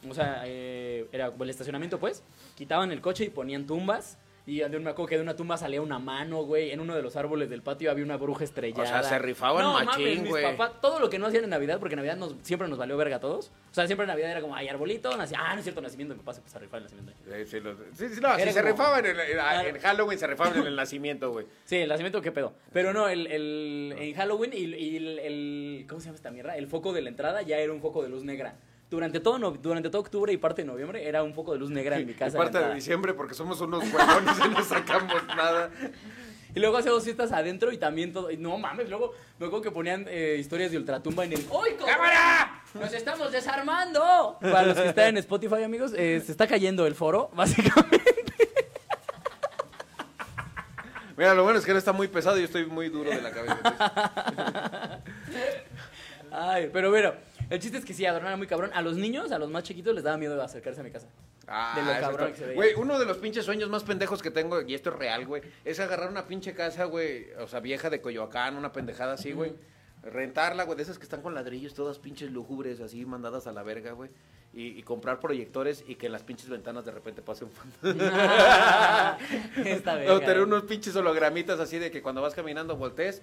o 0.10 0.14
sea, 0.14 0.43
eh, 0.45 1.07
era 1.12 1.32
como 1.32 1.43
el 1.43 1.49
estacionamiento, 1.49 1.99
pues, 1.99 2.24
quitaban 2.55 2.91
el 2.93 3.01
coche 3.01 3.26
y 3.26 3.30
ponían 3.30 3.66
tumbas. 3.68 4.18
Y 4.50 4.60
de 4.68 4.78
un- 4.78 4.84
me 4.84 4.89
acuerdo 4.89 5.08
que 5.10 5.16
de 5.18 5.22
una 5.22 5.36
tumba 5.36 5.58
salía 5.58 5.80
una 5.82 6.00
mano, 6.00 6.43
güey. 6.43 6.72
En 6.72 6.80
uno 6.80 6.95
de 6.95 7.02
los 7.04 7.16
árboles 7.16 7.50
del 7.52 7.62
patio 7.62 7.91
había 7.91 8.04
una 8.04 8.18
bruja 8.18 8.43
estrellada. 8.43 8.84
O 8.84 8.88
sea, 8.88 9.04
se 9.04 9.20
rifaban 9.20 9.64
no, 9.64 9.74
machín, 9.74 10.24
mis 10.24 10.30
güey. 10.30 10.43
papás, 10.43 10.82
todo 10.82 11.00
lo 11.00 11.10
que 11.10 11.20
no 11.20 11.28
hacían 11.28 11.43
en 11.43 11.52
Navidad, 11.52 11.80
porque 11.80 11.95
Navidad 11.95 12.18
nos, 12.18 12.36
siempre 12.41 12.68
nos 12.68 12.80
valió 12.80 12.97
verga 12.97 13.18
a 13.18 13.20
todos. 13.20 13.52
O 13.70 13.74
sea, 13.74 13.86
siempre 13.86 14.06
en 14.06 14.08
Navidad 14.08 14.32
era 14.32 14.41
como, 14.41 14.56
ay, 14.56 14.68
arbolito, 14.68 15.16
nací. 15.16 15.36
Ah, 15.38 15.52
no 15.54 15.60
es 15.60 15.64
cierto, 15.64 15.82
nacimiento. 15.82 16.16
Mi 16.16 16.20
papá 16.22 16.34
se 16.34 16.41
puso 16.41 16.58
a 16.58 16.62
rifar 16.62 16.78
el 16.80 16.84
nacimiento. 16.86 17.14
Sí, 17.24 17.45
sí, 17.45 17.60
sí, 17.93 18.16
sí, 18.16 18.22
no, 18.22 18.36
si 18.39 18.52
se 18.52 18.62
rifaban 18.64 19.06
en, 19.06 19.20
en- 19.20 19.28
Claro. 19.34 19.70
en 19.70 19.80
Halloween, 19.80 20.18
se 20.20 20.26
rifaban 20.28 20.58
en 20.58 20.66
el 20.68 20.76
nacimiento, 20.76 21.32
güey. 21.32 21.45
Sí, 21.66 21.76
el 21.78 21.89
nacimiento, 21.89 22.20
qué 22.22 22.32
pedo. 22.32 22.54
Pero 22.74 22.91
no, 22.91 23.08
el, 23.08 23.28
el- 23.28 23.95
en 24.00 24.14
Halloween 24.16 24.52
y, 24.54 24.58
y 24.76 24.97
el, 24.97 25.20
el- 25.20 25.86
¿Cómo 25.88 26.02
se 26.02 26.06
llama 26.08 26.16
esta 26.16 26.32
mierda? 26.32 26.58
El 26.58 26.68
foco 26.68 26.91
de 26.91 27.02
la 27.04 27.10
entrada 27.10 27.43
ya 27.43 27.58
era 27.58 27.72
un 27.72 27.82
foco 27.82 28.02
de 28.02 28.10
luz 28.10 28.24
negra. 28.24 28.56
Durante 28.90 29.20
todo, 29.20 29.38
no- 29.38 29.52
durante 29.52 29.90
todo 29.90 30.02
octubre 30.02 30.34
y 30.34 30.38
parte 30.38 30.64
de 30.64 30.68
noviembre 30.68 31.08
era 31.08 31.22
un 31.22 31.34
foco 31.36 31.54
de 31.54 31.60
luz 31.60 31.70
negra 31.70 31.98
en 31.98 32.08
mi 32.08 32.14
casa. 32.14 32.38
Y 32.38 32.40
parte 32.40 32.58
de 32.60 32.74
diciembre 32.74 33.14
porque 33.14 33.36
somos 33.36 33.62
unos 33.62 33.84
huevones 33.84 34.36
y 34.46 34.50
no 34.50 34.64
sacamos 34.64 35.24
nada. 35.28 35.70
Y 36.56 36.60
luego 36.60 36.78
hacíamos 36.78 37.04
fiestas 37.04 37.32
adentro 37.32 37.72
y 37.72 37.78
también 37.78 38.12
todo. 38.12 38.32
y 38.32 38.38
no 38.38 38.58
mames, 38.58 38.90
luego 38.90 39.14
me 39.38 39.46
acuerdo 39.46 39.62
que 39.62 39.70
ponían 39.70 40.08
eh, 40.10 40.36
historias 40.40 40.72
de 40.72 40.78
ultratumba 40.78 41.24
en 41.24 41.34
el. 41.34 41.46
¡Uy, 41.48 41.76
cámara! 41.78 42.64
¡Nos 42.74 42.92
estamos 42.92 43.32
desarmando! 43.32 44.36
Para 44.42 44.64
los 44.64 44.76
que 44.76 44.88
están 44.88 45.10
en 45.10 45.18
Spotify, 45.18 45.62
amigos, 45.62 45.94
eh, 45.96 46.20
se 46.26 46.32
está 46.32 46.48
cayendo 46.48 46.88
el 46.88 46.96
foro, 46.96 47.30
básicamente. 47.36 48.02
Mira, 51.16 51.36
lo 51.36 51.44
bueno 51.44 51.60
es 51.60 51.66
que 51.66 51.72
él 51.72 51.78
está 51.78 51.92
muy 51.94 52.08
pesado 52.08 52.38
y 52.38 52.42
yo 52.42 52.46
estoy 52.46 52.66
muy 52.66 52.90
duro 52.90 53.12
de 53.12 53.22
la 53.22 53.30
cabeza. 53.32 53.60
entonces. 53.60 55.54
Ay, 56.32 56.70
pero 56.72 56.90
bueno, 56.90 57.14
el 57.50 57.60
chiste 57.60 57.78
es 57.78 57.86
que 57.86 57.93
sí, 57.93 58.06
adornaban 58.06 58.38
muy 58.38 58.47
cabrón. 58.47 58.72
A 58.74 58.82
los 58.82 58.95
niños, 58.95 59.32
a 59.32 59.39
los 59.39 59.50
más 59.50 59.64
chiquitos, 59.64 59.93
les 59.95 60.04
daba 60.04 60.18
miedo 60.18 60.41
acercarse 60.41 60.82
a 60.82 60.84
mi 60.84 60.91
casa. 60.91 61.08
Ah, 61.47 61.74
De 61.76 61.82
lo 61.82 62.00
cabrón 62.00 62.32
que 62.32 62.38
se 62.38 62.45
veía. 62.45 62.56
Güey, 62.56 62.74
uno 62.76 63.00
de 63.00 63.06
los 63.06 63.18
pinches 63.18 63.45
sueños 63.45 63.70
más 63.70 63.84
pendejos 63.84 64.22
que 64.22 64.30
tengo, 64.30 64.62
y 64.62 64.76
esto 64.76 64.91
es 64.91 64.95
real, 64.97 65.26
güey, 65.26 65.41
es 65.66 65.80
agarrar 65.80 66.10
una 66.10 66.28
pinche 66.28 66.54
casa, 66.54 66.86
güey, 66.86 67.32
o 67.39 67.47
sea, 67.47 67.60
vieja 67.60 67.89
de 67.89 68.02
Coyoacán, 68.02 68.56
una 68.56 68.72
pendejada 68.72 69.14
así, 69.14 69.32
güey. 69.32 69.54
Rentarla, 70.04 70.64
güey, 70.64 70.78
de 70.78 70.84
esas 70.84 70.97
que 70.97 71.04
están 71.04 71.22
con 71.22 71.34
ladrillos, 71.34 71.74
todas 71.74 72.00
pinches 72.00 72.32
lúgubres, 72.32 72.80
así 72.80 73.06
mandadas 73.06 73.47
a 73.47 73.52
la 73.52 73.64
verga, 73.64 73.91
güey. 73.93 74.10
Y, 74.54 74.80
y 74.80 74.84
comprar 74.84 75.20
proyectores 75.20 75.84
y 75.88 75.95
que 75.95 76.06
en 76.08 76.12
las 76.12 76.24
pinches 76.24 76.50
ventanas 76.50 76.86
de 76.86 76.91
repente 76.91 77.22
pase 77.22 77.45
un. 77.45 77.52
Esta 79.66 79.95
verga. 79.95 80.14
O 80.14 80.20
tener 80.20 80.41
unos 80.41 80.64
pinches 80.64 80.95
hologramitas 80.95 81.60
así 81.60 81.78
de 81.78 81.91
que 81.91 82.02
cuando 82.02 82.22
vas 82.22 82.34
caminando 82.34 82.76
voltees 82.76 83.22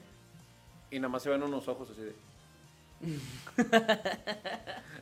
y 0.91 0.99
nada 0.99 1.09
más 1.09 1.23
se 1.23 1.31
ven 1.31 1.43
unos 1.43 1.67
ojos 1.67 1.91
así 1.91 2.03
de. 2.03 2.15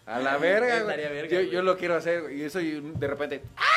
A 0.07 0.19
la 0.19 0.37
verga, 0.37 0.67
güey. 0.67 0.81
Estaría 0.81 1.09
verga, 1.09 1.31
Yo, 1.31 1.39
güey. 1.39 1.51
yo 1.51 1.63
lo 1.63 1.77
quiero 1.77 1.95
hacer, 1.97 2.23
güey. 2.23 2.41
Y 2.41 2.45
eso 2.45 2.61
y 2.61 2.81
de 2.81 3.07
repente. 3.07 3.43
¡Ah! 3.57 3.71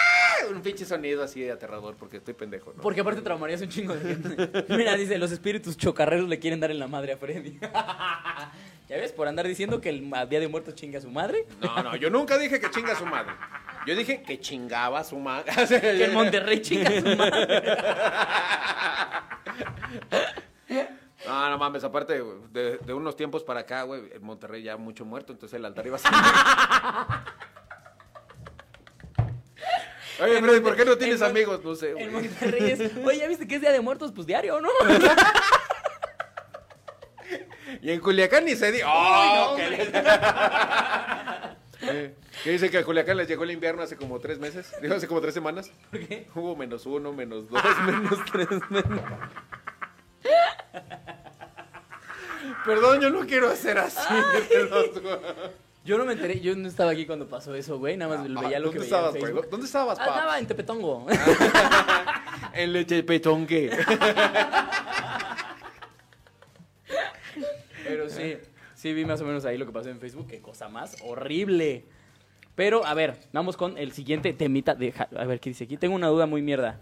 un 0.51 0.61
pinche 0.61 0.85
sonido 0.85 1.23
así 1.23 1.41
de 1.41 1.51
aterrador 1.51 1.95
porque 1.95 2.17
estoy 2.17 2.33
pendejo, 2.33 2.73
¿no? 2.73 2.81
Porque 2.81 3.01
aparte 3.01 3.21
traumarías 3.21 3.61
un 3.61 3.69
chingo 3.69 3.95
de 3.95 4.15
gente. 4.15 4.65
Mira, 4.69 4.95
dice, 4.95 5.17
los 5.17 5.31
espíritus 5.31 5.77
chocarreros 5.77 6.29
le 6.29 6.39
quieren 6.39 6.59
dar 6.59 6.71
en 6.71 6.79
la 6.79 6.87
madre 6.87 7.13
a 7.13 7.17
Freddy. 7.17 7.59
¿Ya 8.89 8.95
ves? 8.95 9.11
Por 9.11 9.27
andar 9.27 9.47
diciendo 9.47 9.81
que 9.81 9.89
el 9.89 10.09
Día 10.29 10.39
de 10.39 10.47
Muertos 10.47 10.75
chinga 10.75 10.99
a 10.99 11.01
su 11.01 11.09
madre. 11.09 11.45
No, 11.59 11.83
no, 11.83 11.95
yo 11.95 12.09
nunca 12.09 12.37
dije 12.37 12.59
que 12.59 12.69
chinga 12.71 12.93
a 12.93 12.95
su 12.95 13.05
madre. 13.05 13.33
Yo 13.85 13.95
dije 13.95 14.21
que 14.21 14.39
chingaba 14.39 14.99
a 14.99 15.03
su 15.03 15.17
madre. 15.19 15.51
Que 15.67 16.05
en 16.05 16.13
Monterrey 16.13 16.61
chinga 16.61 16.89
a 16.89 17.01
su 17.01 17.15
madre. 17.17 17.77
No, 21.27 21.49
no 21.49 21.57
mames, 21.57 21.83
aparte 21.83 22.23
de, 22.51 22.77
de 22.77 22.93
unos 22.93 23.15
tiempos 23.15 23.43
para 23.43 23.61
acá, 23.61 23.83
güey, 23.83 24.03
en 24.13 24.23
Monterrey 24.23 24.63
ya 24.63 24.77
mucho 24.77 25.05
muerto, 25.05 25.33
entonces 25.33 25.57
el 25.57 25.65
altar 25.65 25.85
iba 25.85 25.97
a. 26.01 27.25
Oye, 30.19 30.41
Freddy, 30.41 30.59
¿por 30.61 30.75
qué 30.75 30.83
no 30.83 30.97
tienes 30.97 31.21
en 31.21 31.27
amigos? 31.27 31.63
No 31.63 31.75
sé, 31.75 31.91
En 31.91 32.11
güey. 32.11 32.27
Monterrey 32.27 32.71
es, 32.71 32.91
oye, 33.05 33.19
¿ya 33.19 33.27
viste 33.27 33.47
que 33.47 33.55
es 33.55 33.61
Día 33.61 33.71
de 33.71 33.81
Muertos? 33.81 34.11
Pues 34.13 34.25
diario, 34.25 34.59
¿no? 34.61 34.69
Y 37.81 37.91
en 37.91 37.99
Culiacán 37.99 38.45
ni 38.45 38.55
se 38.55 38.71
dijo. 38.71 38.87
Ay, 38.89 39.29
no, 39.35 39.55
que. 39.55 39.91
Eh, 41.79 42.15
¿Qué 42.43 42.49
dice 42.49 42.71
que 42.71 42.79
a 42.79 42.83
Culiacán 42.83 43.17
les 43.17 43.27
llegó 43.27 43.43
el 43.43 43.51
invierno 43.51 43.83
hace 43.83 43.95
como 43.95 44.19
tres 44.19 44.39
meses? 44.39 44.73
Digo, 44.81 44.95
hace 44.95 45.07
como 45.07 45.21
tres 45.21 45.35
semanas. 45.35 45.71
¿Por 45.91 45.99
qué? 46.07 46.27
Hubo 46.33 46.55
menos 46.55 46.87
uno, 46.87 47.13
menos 47.13 47.47
dos, 47.47 47.61
menos 47.85 48.19
tres, 48.31 48.47
menos... 48.71 48.99
Perdón, 52.65 53.01
yo 53.01 53.09
no 53.09 53.25
quiero 53.25 53.49
hacer 53.49 53.77
así. 53.77 54.13
Yo 55.85 55.97
no 55.97 56.05
me 56.05 56.13
enteré, 56.13 56.39
yo 56.41 56.55
no 56.55 56.67
estaba 56.67 56.91
aquí 56.91 57.05
cuando 57.05 57.27
pasó 57.27 57.55
eso, 57.55 57.77
güey. 57.79 57.95
Nada 57.95 58.17
más 58.17 58.23
veía 58.27 58.59
lo 58.59 58.71
que 58.71 58.79
¿Dónde 58.79 59.11
veía 59.13 59.29
en 59.29 59.35
güey? 59.35 59.49
¿Dónde 59.49 59.65
estabas, 59.65 59.97
Ah, 59.99 60.05
papá? 60.05 60.17
Andaba 60.17 60.39
en 60.39 60.47
Tepetongo. 60.47 61.07
En 62.53 62.73
leche 62.73 63.03
petongue. 63.03 63.69
Pero 67.87 68.09
sí, 68.09 68.37
sí 68.73 68.93
vi 68.93 69.05
más 69.05 69.21
o 69.21 69.25
menos 69.25 69.45
ahí 69.45 69.57
lo 69.57 69.65
que 69.65 69.71
pasó 69.71 69.89
en 69.89 69.99
Facebook. 69.99 70.27
Qué 70.27 70.41
cosa 70.41 70.67
más 70.67 70.97
horrible. 71.03 71.85
Pero, 72.55 72.83
a 72.85 72.93
ver, 72.95 73.19
vamos 73.31 73.55
con 73.55 73.77
el 73.77 73.91
siguiente 73.91 74.33
temita 74.33 74.73
de... 74.73 74.93
A 75.15 75.25
ver, 75.25 75.39
¿qué 75.39 75.51
dice 75.51 75.65
aquí? 75.65 75.77
Tengo 75.77 75.95
una 75.95 76.07
duda 76.07 76.25
muy 76.25 76.41
mierda. 76.41 76.79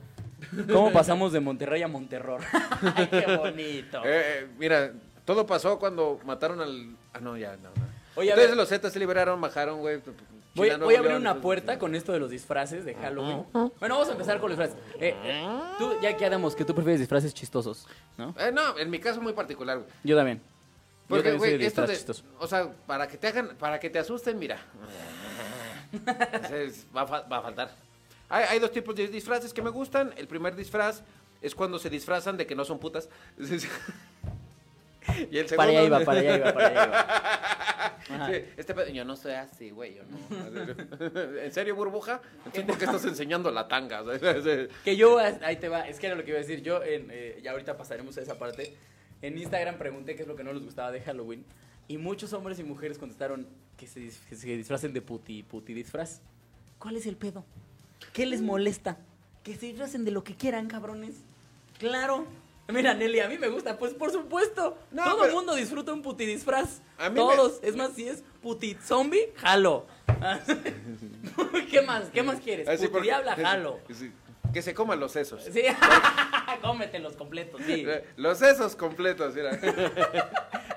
¿Cómo 0.72 0.92
pasamos 0.92 1.32
de 1.34 1.40
Monterrey 1.40 1.82
a 1.82 1.88
Monterror? 1.88 2.42
Ay, 2.96 3.08
qué 3.08 3.38
bonito. 3.38 4.00
Eh, 4.06 4.40
eh, 4.44 4.48
mira, 4.58 4.92
todo 5.26 5.46
pasó 5.46 5.80
cuando 5.80 6.20
mataron 6.26 6.62
al. 6.62 6.96
Ah, 7.14 7.20
no, 7.20 7.38
ya, 7.38 7.56
no. 7.58 7.70
no. 7.70 7.96
Oye, 8.16 8.30
a 8.30 8.34
Entonces 8.34 8.52
ver. 8.52 8.58
los 8.58 8.70
Zetas 8.70 8.94
se 8.94 9.00
liberaron, 9.00 9.40
bajaron, 9.42 9.80
güey. 9.80 10.00
Voy, 10.56 10.70
China, 10.70 10.86
voy 10.86 10.96
a 10.96 11.00
Nuevo 11.00 11.00
abrir 11.00 11.18
una 11.18 11.42
puerta 11.42 11.78
con 11.78 11.96
esto 11.96 12.14
de 12.14 12.20
los 12.20 12.30
disfraces 12.30 12.86
de 12.86 12.96
Halloween. 12.96 13.44
Bueno, 13.52 13.72
vamos 13.96 14.08
a 14.08 14.14
empezar 14.14 14.40
con 14.40 14.50
los 14.50 14.58
disfraces. 14.58 14.82
Eh, 15.02 15.14
eh, 15.22 15.46
tú, 15.78 15.98
ya 16.02 16.16
quedamos 16.16 16.56
que 16.56 16.64
tú 16.64 16.74
prefieres 16.74 17.00
disfraces 17.02 17.34
chistosos, 17.34 17.86
¿no? 18.18 18.34
Eh, 18.40 18.52
no, 18.54 18.78
en 18.78 18.90
mi 18.90 19.00
caso 19.00 19.20
muy 19.22 19.34
particular, 19.34 19.80
güey. 19.80 19.90
Yo 20.06 20.16
también. 20.16 20.42
Porque, 21.10 21.34
güey, 21.34 21.64
esto 21.66 21.86
de, 21.86 21.94
chistoso. 21.94 22.24
o 22.40 22.48
sea, 22.48 22.72
para 22.88 23.06
que 23.08 23.18
te 23.18 23.28
hagan, 23.28 23.50
para 23.60 23.80
que 23.82 23.90
te 23.90 24.00
asusten, 24.00 24.40
mira, 24.40 24.58
Entonces, 25.92 26.86
va, 26.96 27.02
a 27.02 27.08
fa- 27.08 27.22
va 27.22 27.38
a 27.38 27.42
faltar. 27.42 27.72
Hay, 28.30 28.46
hay 28.50 28.60
dos 28.60 28.72
tipos 28.72 28.96
de 28.96 29.08
disfraces 29.08 29.54
que 29.54 29.62
me 29.62 29.70
gustan. 29.70 30.14
El 30.18 30.28
primer 30.28 30.56
disfraz 30.56 31.04
es 31.42 31.54
cuando 31.54 31.78
se 31.80 31.90
disfrazan 31.90 32.38
de 32.38 32.48
que 32.48 32.56
no 32.56 32.64
son 32.66 32.80
putas. 32.80 33.10
y 33.38 33.44
el 35.38 35.48
segundo... 35.48 35.58
Para 35.58 35.70
allá 35.70 35.84
iba, 35.84 36.00
para 36.00 36.20
allá 36.20 36.38
iba, 36.38 36.54
para 36.54 36.68
allá 36.68 36.86
iba. 36.86 37.56
Sí, 38.28 38.46
este 38.56 38.94
yo 38.94 39.04
no 39.04 39.16
soy 39.16 39.34
así, 39.34 39.72
güey, 39.72 39.96
yo 39.96 40.04
no. 40.04 41.40
¿En 41.42 41.52
serio, 41.52 41.76
burbuja? 41.76 42.22
Entonces, 42.38 42.66
¿por 42.66 42.78
qué 42.78 42.86
estás 42.86 43.04
enseñando 43.06 43.50
la 43.50 43.68
tanga? 43.68 44.04
Que 44.84 44.96
yo, 44.96 45.18
ahí 45.18 45.56
te 45.58 45.70
va, 45.70 45.88
es 45.88 46.00
que 46.00 46.06
era 46.08 46.16
lo 46.16 46.24
que 46.24 46.30
iba 46.30 46.38
a 46.38 46.42
decir. 46.42 46.62
Yo, 46.62 46.84
en, 46.84 47.10
eh, 47.12 47.40
ya 47.44 47.52
ahorita 47.52 47.78
pasaremos 47.78 48.16
a 48.18 48.22
esa 48.22 48.38
parte. 48.38 48.76
En 49.24 49.36
Instagram 49.38 49.80
pregunté 49.80 50.16
qué 50.16 50.22
es 50.22 50.28
lo 50.28 50.36
que 50.36 50.44
no 50.44 50.54
les 50.54 50.64
gustaba 50.64 50.92
de 50.92 51.02
Halloween. 51.02 51.44
Y 51.88 51.98
muchos 51.98 52.32
hombres 52.34 52.60
y 52.60 52.64
mujeres 52.64 53.00
contestaron 53.00 53.48
que 53.76 53.88
se, 53.88 54.12
que 54.30 54.36
se 54.36 54.56
disfracen 54.56 54.94
de 54.94 55.02
puti, 55.02 55.42
puti 55.42 55.74
disfraz. 55.74 56.22
¿Cuál 56.78 56.98
es 56.98 57.08
el 57.08 57.16
pedo? 57.16 57.44
¿Qué 58.16 58.26
les 58.26 58.42
molesta? 58.42 58.98
Que 59.44 59.56
se 59.58 59.66
disfracen 59.66 60.06
de 60.06 60.12
lo 60.12 60.24
que 60.24 60.36
quieran, 60.36 60.68
cabrones. 60.70 61.16
Claro. 61.80 62.26
Mira, 62.70 62.94
Nelly, 62.94 63.20
a 63.20 63.28
mí 63.28 63.38
me 63.38 63.50
gusta, 63.50 63.78
pues 63.78 63.94
por 63.94 64.10
supuesto. 64.10 64.78
No, 64.92 65.04
Todo 65.04 65.26
el 65.26 65.34
mundo 65.34 65.54
disfruta 65.54 65.92
un 65.92 66.02
puti 66.02 66.26
disfraz. 66.26 66.80
A 66.98 67.10
mí 67.10 67.16
Todos. 67.18 67.62
me- 67.62 67.68
Es 67.68 67.76
más, 67.76 67.92
si 67.92 68.08
es 68.08 68.24
puti 68.42 68.78
zombie, 68.82 69.34
jalo. 69.36 69.86
¿Qué 71.70 71.82
más? 71.82 72.06
¿Qué 72.14 72.24
más 72.24 72.40
quieres? 72.40 72.70
Así 72.70 72.84
puti 72.84 72.92
porque- 72.94 73.08
diabla, 73.10 73.36
jalo. 73.36 73.80
sí, 73.94 74.14
Que 74.54 74.62
se 74.62 74.74
coman 74.74 74.98
los 75.02 75.12
sesos. 75.12 75.44
Sí, 75.44 75.64
cómetelos 76.62 77.18
completos, 77.18 77.60
sí. 77.68 77.86
Los 78.16 78.38
sesos 78.38 78.78
completos, 78.78 79.36
mira. 79.36 79.60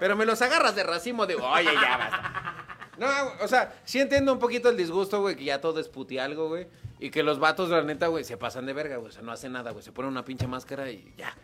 Pero 0.00 0.16
me 0.16 0.26
los 0.26 0.42
agarras 0.42 0.74
de 0.74 0.82
racimo 0.82 1.24
de, 1.24 1.36
oye, 1.36 1.70
ya 1.72 1.96
basta. 1.96 2.64
No, 2.98 3.06
o 3.44 3.46
sea, 3.48 3.72
sí 3.84 4.00
entiendo 4.00 4.32
un 4.32 4.40
poquito 4.40 4.68
el 4.68 4.76
disgusto, 4.76 5.20
güey, 5.20 5.36
que 5.36 5.44
ya 5.44 5.60
todo 5.60 5.78
es 5.78 5.88
puti 5.88 6.18
algo, 6.18 6.48
güey. 6.48 6.66
Y 7.00 7.10
que 7.10 7.22
los 7.22 7.38
vatos, 7.38 7.68
la 7.70 7.82
neta, 7.82 8.08
güey, 8.08 8.24
se 8.24 8.36
pasan 8.36 8.66
de 8.66 8.72
verga, 8.72 8.96
güey. 8.96 9.08
O 9.08 9.12
sea, 9.12 9.22
no 9.22 9.32
hacen 9.32 9.52
nada, 9.52 9.70
güey. 9.70 9.82
Se 9.84 9.92
ponen 9.92 10.10
una 10.10 10.24
pinche 10.24 10.46
máscara 10.46 10.90
y 10.90 11.14
ya. 11.16 11.34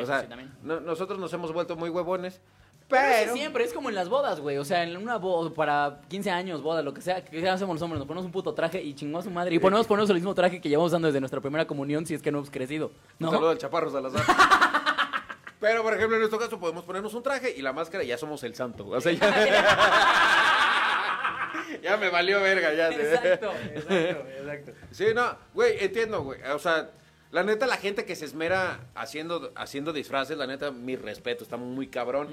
O 0.00 0.06
sea, 0.06 0.22
sí, 0.22 0.26
no- 0.62 0.80
nosotros 0.80 1.18
nos 1.18 1.32
hemos 1.34 1.52
vuelto 1.52 1.76
muy 1.76 1.90
huevones. 1.90 2.40
Pero 2.88 3.02
Pero. 3.08 3.32
siempre, 3.34 3.64
es 3.64 3.72
como 3.72 3.88
en 3.88 3.94
las 3.94 4.08
bodas, 4.08 4.40
güey. 4.40 4.58
O 4.58 4.64
sea, 4.64 4.82
en 4.82 4.96
una 4.96 5.16
boda, 5.16 5.50
para 5.54 6.00
15 6.08 6.30
años, 6.30 6.62
boda, 6.62 6.82
lo 6.82 6.92
que 6.92 7.00
sea, 7.00 7.24
¿qué 7.24 7.48
hacemos 7.48 7.74
los 7.76 7.82
hombres? 7.82 7.98
Nos 7.98 8.06
ponemos 8.06 8.24
un 8.26 8.32
puto 8.32 8.52
traje 8.54 8.82
y 8.82 8.94
chingó 8.94 9.18
a 9.18 9.22
su 9.22 9.30
madre. 9.30 9.54
Y 9.54 9.58
ponemos, 9.58 9.86
ponemos 9.86 10.10
el 10.10 10.16
mismo 10.16 10.34
traje 10.34 10.60
que 10.60 10.68
llevamos 10.68 10.90
usando 10.92 11.08
desde 11.08 11.20
nuestra 11.20 11.40
primera 11.40 11.66
comunión 11.66 12.04
si 12.04 12.14
es 12.14 12.20
que 12.22 12.30
no 12.32 12.38
hemos 12.38 12.50
crecido. 12.50 12.88
Un 12.88 12.92
¿No? 13.26 13.30
saludo 13.30 13.50
al 13.50 13.58
Chaparro 13.58 13.90
Salazar. 13.90 14.22
Pero, 15.60 15.82
por 15.82 15.94
ejemplo, 15.94 16.16
en 16.16 16.22
nuestro 16.22 16.38
caso 16.40 16.58
podemos 16.58 16.84
ponernos 16.84 17.14
un 17.14 17.22
traje 17.22 17.54
y 17.56 17.62
la 17.62 17.72
máscara 17.72 18.02
y 18.02 18.08
ya 18.08 18.18
somos 18.18 18.42
el 18.42 18.54
santo. 18.54 18.86
O 18.88 19.00
sea, 19.00 19.12
ya... 19.12 20.58
ya 21.82 21.96
me 21.96 22.08
valió 22.10 22.40
verga, 22.40 22.72
ya. 22.74 22.88
Exacto, 22.90 23.52
exacto, 23.74 24.28
exacto. 24.38 24.72
Sí, 24.90 25.06
no, 25.14 25.36
güey, 25.54 25.76
entiendo, 25.84 26.22
güey. 26.22 26.40
O 26.54 26.58
sea, 26.58 26.90
la 27.30 27.42
neta, 27.42 27.66
la 27.66 27.76
gente 27.76 28.04
que 28.04 28.14
se 28.14 28.24
esmera 28.24 28.80
haciendo, 28.94 29.52
haciendo 29.56 29.92
disfraces, 29.92 30.36
la 30.36 30.46
neta, 30.46 30.70
mi 30.70 30.96
respeto, 30.96 31.44
está 31.44 31.56
muy 31.56 31.88
cabrón. 31.88 32.28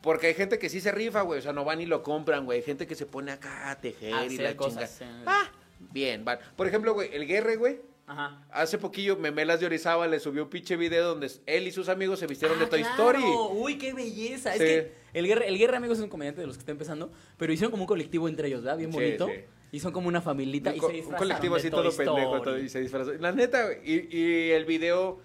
Porque 0.00 0.28
hay 0.28 0.34
gente 0.34 0.58
que 0.58 0.68
sí 0.68 0.80
se 0.80 0.90
rifa, 0.92 1.22
güey. 1.22 1.40
O 1.40 1.42
sea, 1.42 1.52
no 1.52 1.64
van 1.64 1.80
y 1.80 1.86
lo 1.86 2.02
compran, 2.02 2.44
güey. 2.44 2.58
Hay 2.58 2.64
gente 2.64 2.86
que 2.86 2.94
se 2.94 3.04
pone 3.04 3.32
acá 3.32 3.70
a 3.70 3.78
tejer 3.78 4.32
y 4.32 4.38
la 4.38 4.56
cosas, 4.56 4.98
chinga. 4.98 5.12
sí. 5.12 5.24
Ah, 5.26 5.50
bien, 5.78 6.24
van. 6.24 6.38
Por 6.56 6.66
ejemplo, 6.66 6.94
güey, 6.94 7.14
el 7.14 7.26
Guerre, 7.26 7.56
güey. 7.56 7.80
Ajá. 8.08 8.42
Hace 8.50 8.78
poquillo, 8.78 9.16
Memelas 9.16 9.60
de 9.60 9.66
Orizaba 9.66 10.06
le 10.06 10.18
subió 10.18 10.44
un 10.44 10.48
pinche 10.50 10.76
video 10.76 11.08
donde 11.08 11.30
él 11.46 11.66
y 11.68 11.70
sus 11.70 11.88
amigos 11.90 12.18
se 12.18 12.26
vistieron 12.26 12.58
de 12.58 12.64
Ah, 12.64 12.68
Toy 12.70 12.80
claro. 12.80 12.94
Story. 13.18 13.22
Uy, 13.52 13.78
qué 13.78 13.92
belleza. 13.92 14.52
Sí. 14.54 14.62
Es 14.62 14.64
que 14.64 14.92
el 15.12 15.26
Guerra, 15.26 15.44
el 15.44 15.58
Guerra, 15.58 15.76
amigos, 15.76 15.98
es 15.98 16.04
un 16.04 16.10
comediante 16.10 16.40
de 16.40 16.46
los 16.46 16.56
que 16.56 16.60
está 16.60 16.72
empezando, 16.72 17.12
pero 17.36 17.52
hicieron 17.52 17.70
como 17.70 17.82
un 17.84 17.86
colectivo 17.86 18.26
entre 18.28 18.48
ellos, 18.48 18.62
¿verdad? 18.62 18.78
Bien 18.78 18.90
bonito. 18.90 19.26
sí. 19.28 19.34
Y 19.70 19.80
son 19.80 19.92
como 19.92 20.08
una 20.08 20.22
familita 20.22 20.70
Un, 20.70 20.76
y 20.76 20.80
se 20.80 20.86
un 21.06 21.14
colectivo 21.16 21.56
así 21.56 21.68
todo 21.68 21.82
pendejo 21.94 22.36
Story. 22.38 22.42
todo, 22.42 22.58
y 22.58 22.70
se 22.70 22.80
disfrazó. 22.80 23.12
La 23.12 23.32
neta, 23.32 23.66
y 23.84 24.50
el 24.52 24.64
video, 24.64 25.20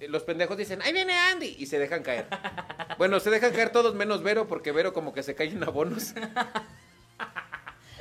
eh, 0.00 0.08
los 0.08 0.24
pendejos 0.24 0.56
dicen, 0.56 0.82
ahí 0.82 0.92
viene 0.92 1.12
Andy, 1.12 1.54
y 1.56 1.66
se 1.66 1.78
dejan 1.78 2.02
caer. 2.02 2.26
bueno, 2.98 3.20
se 3.20 3.30
dejan 3.30 3.52
caer 3.52 3.70
todos 3.70 3.94
menos 3.94 4.24
Vero, 4.24 4.48
porque 4.48 4.72
Vero 4.72 4.92
como 4.92 5.12
que 5.12 5.22
se 5.22 5.36
cae 5.36 5.50
en 5.50 5.62
abonos. 5.62 6.14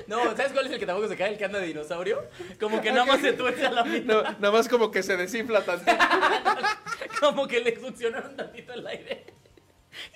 No, 0.08 0.24
¿sabes 0.36 0.52
cuál 0.52 0.68
es 0.68 0.72
el 0.72 0.80
que 0.80 0.86
tampoco 0.86 1.08
se 1.08 1.18
cae? 1.18 1.32
El 1.32 1.38
que 1.38 1.46
anda 1.46 1.60
de 1.60 1.68
dinosaurio. 1.68 2.24
Como 2.60 2.82
que 2.82 2.92
nada 2.92 3.06
más 3.06 3.22
se 3.22 3.34
tuerce 3.34 3.66
a 3.66 3.72
la 3.72 3.84
mitad. 3.84 4.14
No, 4.14 4.22
nada 4.24 4.52
más 4.52 4.68
como 4.68 4.92
que 4.92 5.04
se 5.04 5.18
desinfla 5.18 5.64
tantito. 5.64 5.92
Como 7.20 7.48
que 7.48 7.62
le 7.62 7.80
succionaron 7.80 8.36
tantito 8.36 8.74
el 8.74 8.86
aire. 8.86 9.26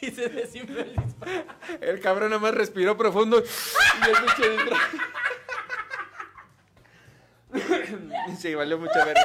Y 0.02 0.12
se 0.12 0.28
desinfló 0.28 0.82
el 0.82 0.94
disparo. 0.96 1.46
El 1.80 2.00
cabrón 2.02 2.30
nada 2.30 2.42
más 2.42 2.54
respiró 2.54 2.98
profundo. 2.98 3.42
Y 3.42 4.10
el 4.10 4.16
pinche 4.26 4.50
disfraz. 4.50 4.82
Sí, 8.40 8.54
valió 8.54 8.78
mucha 8.78 9.04
verga. 9.06 9.22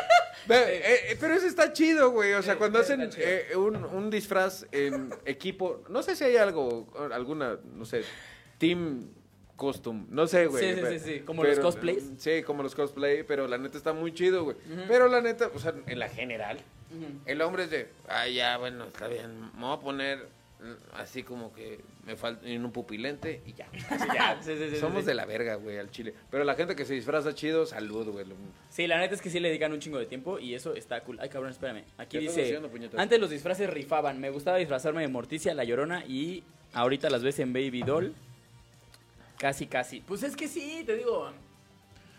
Ve, 0.46 0.56
eh, 0.56 1.12
eh, 1.12 1.16
pero 1.20 1.34
eso 1.34 1.46
está 1.46 1.72
chido, 1.72 2.10
güey. 2.10 2.32
O 2.34 2.42
sea, 2.42 2.54
Sí, 2.54 2.58
cuando 2.58 2.78
hacen 2.78 3.10
eh, 3.16 3.48
un, 3.56 3.76
un 3.84 4.10
disfraz 4.10 4.66
en 4.72 5.14
equipo, 5.24 5.82
no 5.88 6.02
sé 6.02 6.16
si 6.16 6.24
hay 6.24 6.36
algo, 6.36 6.92
alguna, 7.12 7.58
no 7.64 7.84
sé, 7.84 8.02
team 8.58 9.10
costume, 9.56 10.04
no 10.10 10.26
sé, 10.26 10.46
güey. 10.46 10.62
Sí, 10.64 10.74
sí, 10.74 10.80
pero- 10.82 10.98
sí, 10.98 11.04
sí, 11.04 11.20
como 11.20 11.44
los 11.44 11.58
cosplays. 11.58 12.10
Sí, 12.18 12.42
como 12.42 12.62
los 12.62 12.74
cosplay, 12.74 13.22
pero 13.22 13.46
la 13.46 13.58
neta 13.58 13.76
está 13.78 13.92
muy 13.92 14.12
chido, 14.12 14.44
güey. 14.44 14.56
Pero 14.88 15.08
la 15.08 15.20
neta, 15.20 15.50
o 15.54 15.58
sea, 15.58 15.74
en 15.86 15.98
la 15.98 16.08
general, 16.08 16.58
el 17.26 17.40
hombre 17.42 17.64
es 17.64 17.70
de, 17.70 17.88
ah, 18.08 18.28
ya, 18.28 18.56
bueno, 18.58 18.84
está 18.84 19.08
bien, 19.08 19.50
me 19.56 19.60
voy 19.62 19.76
a 19.76 19.80
poner 19.80 20.28
así 20.94 21.22
como 21.22 21.52
que 21.52 21.80
me 22.06 22.16
falta 22.16 22.48
en 22.48 22.64
un 22.64 22.72
pupilente 22.72 23.42
y 23.46 23.52
ya. 23.52 23.66
Ya. 24.14 24.40
Sí, 24.42 24.56
sí, 24.56 24.70
sí, 24.70 24.76
Somos 24.76 25.04
de 25.04 25.14
la 25.14 25.26
verga, 25.26 25.56
güey, 25.56 25.78
al 25.78 25.90
chile. 25.90 26.14
Pero 26.30 26.44
la 26.44 26.54
gente 26.54 26.74
que 26.74 26.84
se 26.84 26.94
disfraza 26.94 27.34
chido, 27.34 27.66
salud, 27.66 28.08
güey. 28.08 28.24
Sí, 28.70 28.86
la 28.86 28.98
neta 28.98 29.14
es 29.14 29.20
que 29.20 29.28
sí 29.30 29.40
le 29.40 29.48
dedican 29.48 29.72
un 29.72 29.80
chingo 29.80 29.98
de 29.98 30.06
tiempo 30.06 30.38
y 30.38 30.54
eso 30.54 30.74
está 30.74 31.02
cool. 31.02 31.18
Ay, 31.20 31.28
cabrón, 31.28 31.50
espérame. 31.50 31.84
Aquí 31.98 32.18
¿Qué 32.18 32.24
estás 32.26 32.36
dice, 32.44 32.56
haciendo, 32.56 32.98
antes 32.98 33.20
los 33.20 33.28
disfraces 33.30 33.68
rifaban. 33.68 34.20
Me 34.20 34.30
gustaba 34.30 34.56
disfrazarme 34.56 35.02
de 35.02 35.08
Morticia, 35.08 35.52
La 35.54 35.64
Llorona 35.64 36.04
y 36.06 36.44
ahorita 36.72 37.10
las 37.10 37.22
ves 37.22 37.38
en 37.40 37.52
Baby 37.52 37.82
Doll. 37.82 38.14
Casi, 39.44 39.66
casi. 39.66 40.00
Pues 40.00 40.22
es 40.22 40.34
que 40.34 40.48
sí, 40.48 40.84
te 40.86 40.96
digo. 40.96 41.30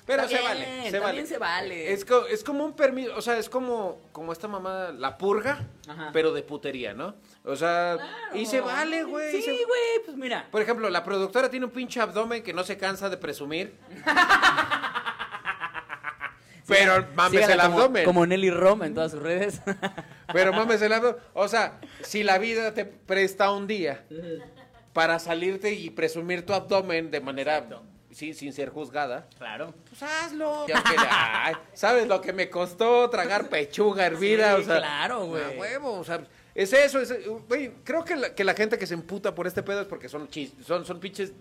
Pero 0.06 0.28
se 0.28 0.40
vale, 0.40 0.64
se 0.64 0.92
también 0.92 1.02
vale. 1.02 1.26
se 1.26 1.38
vale. 1.40 1.92
Es, 1.92 2.06
co- 2.06 2.28
es 2.28 2.44
como 2.44 2.64
un 2.64 2.74
permiso, 2.74 3.14
o 3.18 3.22
sea, 3.24 3.40
es 3.40 3.50
como, 3.50 4.00
como 4.12 4.32
esta 4.32 4.48
mamá, 4.48 4.92
la 4.96 5.18
purga, 5.18 5.66
Ajá. 5.88 6.12
pero 6.14 6.32
de 6.34 6.44
putería, 6.44 6.94
¿no? 6.94 7.16
O 7.44 7.56
sea, 7.56 7.96
Claro. 7.98 8.38
y 8.38 8.46
se 8.46 8.62
vale, 8.62 9.06
güey. 9.06 9.32
Sí, 9.32 9.42
se- 9.42 9.54
güey, 9.54 10.06
pues 10.06 10.16
mira. 10.18 10.48
Por 10.52 10.62
ejemplo, 10.62 10.88
la 10.92 11.04
productora 11.04 11.50
tiene 11.50 11.66
un 11.66 11.72
pinche 11.72 12.00
abdomen 12.00 12.44
que 12.44 12.54
no 12.54 12.64
se 12.64 12.78
cansa 12.78 13.10
de 13.10 13.18
presumir. 13.18 13.74
pero 16.68 17.08
mames 17.16 17.50
el 17.50 17.60
como- 17.60 17.80
abdomen. 17.80 18.06
Como 18.06 18.24
Nelly 18.28 18.52
Rom 18.52 18.84
en 18.84 18.94
todas 18.94 19.14
sus 19.14 19.22
redes. 19.24 19.62
Pero 20.32 20.54
mames 20.54 20.80
el 20.84 20.94
abdomen. 20.94 21.20
O 21.34 21.48
sea, 21.48 21.80
si 22.04 22.22
la 22.24 22.38
vida 22.38 22.76
te 22.76 22.86
presta 22.86 23.50
un 23.52 23.66
día 23.66 24.06
para 24.96 25.20
salirte 25.20 25.74
y 25.74 25.90
presumir 25.90 26.46
tu 26.46 26.54
abdomen 26.54 27.12
de 27.12 27.20
manera 27.20 27.58
Exacto. 27.58 27.84
sí, 28.12 28.34
sin 28.34 28.54
ser 28.54 28.70
juzgada, 28.70 29.28
claro. 29.38 29.74
pues 29.90 30.02
hazlo. 30.02 30.66
Y 30.70 30.72
aunque, 30.72 30.96
ay, 31.10 31.54
¿Sabes 31.74 32.08
lo 32.08 32.22
que 32.22 32.32
me 32.32 32.50
costó 32.50 33.10
tragar 33.10 33.50
pechuga 33.50 34.06
hervida? 34.06 34.56
Sí, 34.56 34.62
o 34.62 34.66
sea, 34.66 34.78
claro, 34.78 35.26
güey. 35.26 35.44
a 35.44 35.60
huevo, 35.60 36.00
o 36.00 36.04
sea, 36.06 36.26
es 36.56 36.72
eso, 36.72 37.02
es, 37.02 37.14
güey, 37.50 37.74
creo 37.84 38.06
que 38.06 38.16
la, 38.16 38.34
que 38.34 38.46
la 38.46 38.54
gente 38.54 38.78
que 38.78 38.88
se 38.88 38.94
emputa 38.94 39.36
por 39.36 39.48
este 39.48 39.64
pedo 39.64 39.82
es 39.82 39.88
porque 39.88 40.08
son 40.08 40.30
chis, 40.30 40.54
son, 40.66 40.86
son 40.86 41.02
pinches 41.02 41.34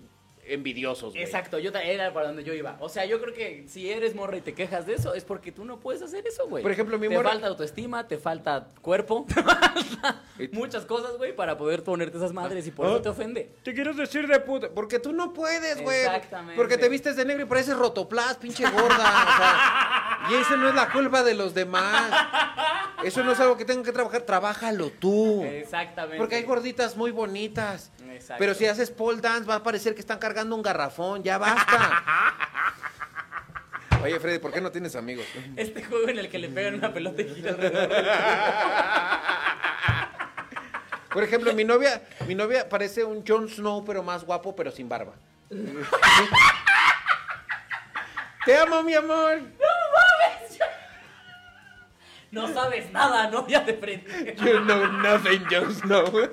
envidiosos, 0.48 1.12
güey. 1.12 1.22
Exacto, 1.24 1.58
yo 1.58 1.70
era 1.70 2.12
para 2.12 2.28
donde 2.28 2.44
yo 2.44 2.52
iba. 2.54 2.76
O 2.80 2.88
sea, 2.88 3.04
yo 3.04 3.20
creo 3.20 3.34
que 3.34 3.64
si 3.68 3.90
eres 3.90 4.14
morra 4.14 4.36
y 4.36 4.40
te 4.40 4.54
quejas 4.54 4.86
de 4.86 4.94
eso, 4.94 5.14
es 5.14 5.24
porque 5.24 5.52
tú 5.52 5.64
no 5.64 5.80
puedes 5.80 6.02
hacer 6.02 6.26
eso, 6.26 6.46
güey. 6.48 6.62
Por 6.62 6.72
ejemplo, 6.72 6.98
mi 6.98 7.08
te 7.08 7.14
morra- 7.14 7.30
falta 7.30 7.46
autoestima, 7.48 8.06
te 8.08 8.18
falta 8.18 8.68
cuerpo, 8.82 9.24
te 9.28 9.34
falta 9.42 10.22
muchas 10.52 10.84
cosas, 10.86 11.16
güey, 11.16 11.34
para 11.34 11.56
poder 11.56 11.82
ponerte 11.82 12.16
esas 12.18 12.32
madres 12.32 12.66
y 12.66 12.70
por 12.70 12.86
Ah. 12.86 12.90
eso 12.90 13.02
te 13.02 13.08
ofende. 13.08 13.50
Te 13.62 13.72
quiero 13.74 13.92
decir 13.94 14.26
de 14.26 14.40
puta. 14.40 14.68
Porque 14.74 14.98
tú 14.98 15.12
no 15.12 15.32
puedes, 15.32 15.80
güey. 15.82 16.00
Exactamente. 16.00 16.56
Porque 16.56 16.76
te 16.78 16.88
vistes 16.88 17.16
de 17.16 17.24
negro 17.24 17.42
y 17.44 17.46
pareces 17.46 17.76
rotoplas, 17.76 18.36
pinche 18.36 18.64
gorda. 18.70 18.94
o 18.94 19.36
sea, 19.36 20.28
y 20.30 20.34
eso 20.34 20.56
no 20.56 20.68
es 20.68 20.74
la 20.74 20.90
culpa 20.90 21.22
de 21.22 21.34
los 21.34 21.54
demás. 21.54 22.10
Eso 23.04 23.22
no 23.22 23.32
es 23.32 23.40
algo 23.40 23.56
que 23.56 23.64
tengan 23.64 23.84
que 23.84 23.92
trabajar. 23.92 24.22
Trabájalo 24.22 24.90
tú. 24.90 25.44
Exactamente. 25.44 26.16
Porque 26.18 26.36
hay 26.36 26.42
gorditas 26.44 26.96
muy 26.96 27.10
bonitas. 27.10 27.90
Exacto. 28.14 28.36
Pero 28.38 28.54
si 28.54 28.66
haces 28.66 28.90
pole 28.90 29.20
dance, 29.20 29.48
va 29.48 29.56
a 29.56 29.62
parecer 29.62 29.94
que 29.94 30.00
están 30.00 30.18
cargando 30.18 30.54
un 30.56 30.62
garrafón. 30.62 31.22
Ya 31.22 31.38
basta. 31.38 32.04
Oye, 34.02 34.20
Freddy, 34.20 34.38
¿por 34.38 34.52
qué 34.52 34.60
no 34.60 34.70
tienes 34.70 34.94
amigos? 34.96 35.24
Este 35.56 35.82
juego 35.82 36.08
en 36.08 36.18
el 36.18 36.28
que 36.28 36.38
le 36.38 36.48
pegan 36.48 36.74
una 36.74 36.92
pelota 36.92 37.22
y 37.22 37.34
gira 37.34 37.52
alrededor. 37.52 37.90
Por 41.14 41.22
ejemplo, 41.22 41.54
mi 41.54 41.64
novia, 41.64 42.02
mi 42.26 42.34
novia 42.34 42.68
parece 42.68 43.04
un 43.04 43.24
Jon 43.24 43.48
Snow, 43.48 43.84
pero 43.84 44.02
más 44.02 44.24
guapo, 44.24 44.54
pero 44.56 44.72
sin 44.72 44.88
barba. 44.88 45.14
Te 48.44 48.58
amo, 48.58 48.82
mi 48.82 48.94
amor. 48.94 49.40
No 52.32 52.52
sabes 52.52 52.90
nada, 52.90 53.30
no 53.30 53.46
ya 53.46 53.60
de 53.60 53.74
frente. 53.74 54.34
You 54.38 54.58
know 54.64 54.88
nothing, 54.88 55.46
Jon 55.48 55.72
Snow. 55.72 56.28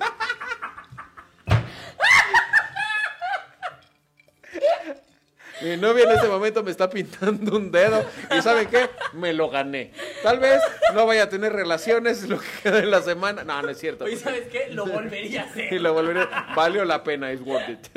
Mi 5.64 5.78
novia 5.78 6.06
en 6.06 6.12
este 6.12 6.28
momento 6.28 6.64
me 6.64 6.72
está 6.72 6.90
pintando 6.90 7.56
un 7.58 7.72
dedo 7.72 8.04
y 8.36 8.42
¿saben 8.42 8.68
qué? 8.68 8.90
Me 9.14 9.34
lo 9.34 9.50
gané. 9.50 9.92
Tal 10.24 10.40
vez 10.40 10.62
no 10.94 11.06
vaya 11.06 11.24
a 11.24 11.30
tener 11.30 11.54
relaciones 11.54 12.24
lo 12.28 12.40
que 12.40 12.48
queda 12.64 12.78
de 12.82 12.86
la 12.88 13.02
semana. 13.02 13.44
No, 13.44 13.62
no 13.62 13.70
es 13.70 13.78
cierto. 13.78 14.06
Oye, 14.06 14.18
¿sabes 14.18 14.48
qué? 14.52 14.68
Lo 14.72 14.86
volvería 14.86 15.44
a 15.44 15.46
Y 15.48 15.50
hacer. 15.50 15.82
lo 15.82 15.94
volveré. 15.94 16.28
Valió 16.56 16.84
la 16.86 17.04
pena, 17.04 17.32
it's 17.32 17.42
worth 17.46 17.70
it. 17.70 17.88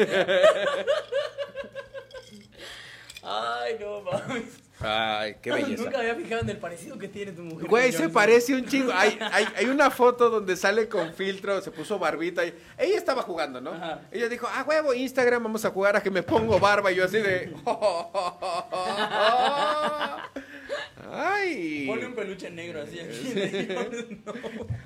Ay, 3.22 3.76
no 3.80 4.02
mames. 4.02 4.44
Ay, 4.81 5.37
qué 5.41 5.53
belleza. 5.53 5.85
Nunca 5.85 5.99
había 5.99 6.14
fijado 6.16 6.43
en 6.43 6.51
el 6.51 6.57
parecido 6.59 6.99
que 6.99 7.09
tiene 7.09 7.33
tu 7.33 7.43
mujer. 7.43 7.68
Güey, 7.68 7.93
se 7.93 8.09
parece 8.09 8.55
un 8.55 8.66
chingo. 8.66 8.93
Hay, 8.93 9.18
hay, 9.33 9.47
hay 9.57 9.66
una 9.66 9.91
foto 9.91 10.29
donde 10.31 10.57
sale 10.57 10.89
con 10.89 11.14
filtro, 11.14 11.61
se 11.61 11.70
puso 11.70 11.99
barbita. 11.99 12.45
Y 12.45 12.53
ella 12.77 12.97
estaba 12.97 13.22
jugando, 13.22 13.61
¿no? 13.61 13.70
Ajá. 13.72 14.01
Ella 14.11 14.29
dijo, 14.29 14.49
ah, 14.51 14.64
huevo, 14.66 14.93
Instagram, 14.93 15.45
vamos 15.45 15.64
a 15.64 15.70
jugar 15.70 15.97
a 15.97 16.03
que 16.03 16.11
me 16.11 16.22
pongo 16.22 16.59
barba. 16.59 16.91
Y 16.91 16.97
yo 16.97 17.05
así 17.05 17.18
de... 17.18 17.55
Ay. 21.12 21.86
Pone 21.86 22.06
un 22.06 22.14
peluche 22.14 22.50
negro 22.50 22.82
así 22.82 22.98
aquí. 23.00 23.68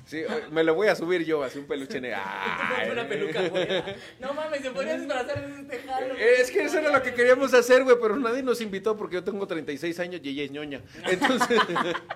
Sí, 0.05 0.23
me 0.51 0.63
lo 0.63 0.73
voy 0.75 0.87
a 0.87 0.95
subir 0.95 1.23
yo, 1.25 1.43
así 1.43 1.59
un 1.59 1.65
peluche 1.65 2.01
negro. 2.01 2.19
Una 2.91 3.07
peluca, 3.07 3.47
güey. 3.47 3.67
No 4.19 4.33
mames, 4.33 4.61
se 4.61 4.71
podría 4.71 4.97
disfrazar 4.97 5.47
de 5.47 5.61
este 5.61 5.79
jalo. 5.87 6.13
Es 6.15 6.51
que 6.51 6.63
eso 6.63 6.79
era 6.79 6.91
lo 6.91 7.01
que 7.03 7.13
queríamos 7.13 7.53
hacer, 7.53 7.83
güey, 7.83 7.97
pero 8.01 8.15
nadie 8.17 8.41
nos 8.43 8.61
invitó 8.61 8.97
porque 8.97 9.15
yo 9.15 9.23
tengo 9.23 9.45
36 9.47 9.99
años 9.99 10.21
y 10.23 10.29
ella 10.29 10.43
es 10.43 10.51
ñoña. 10.51 10.81
Entonces, 11.05 11.59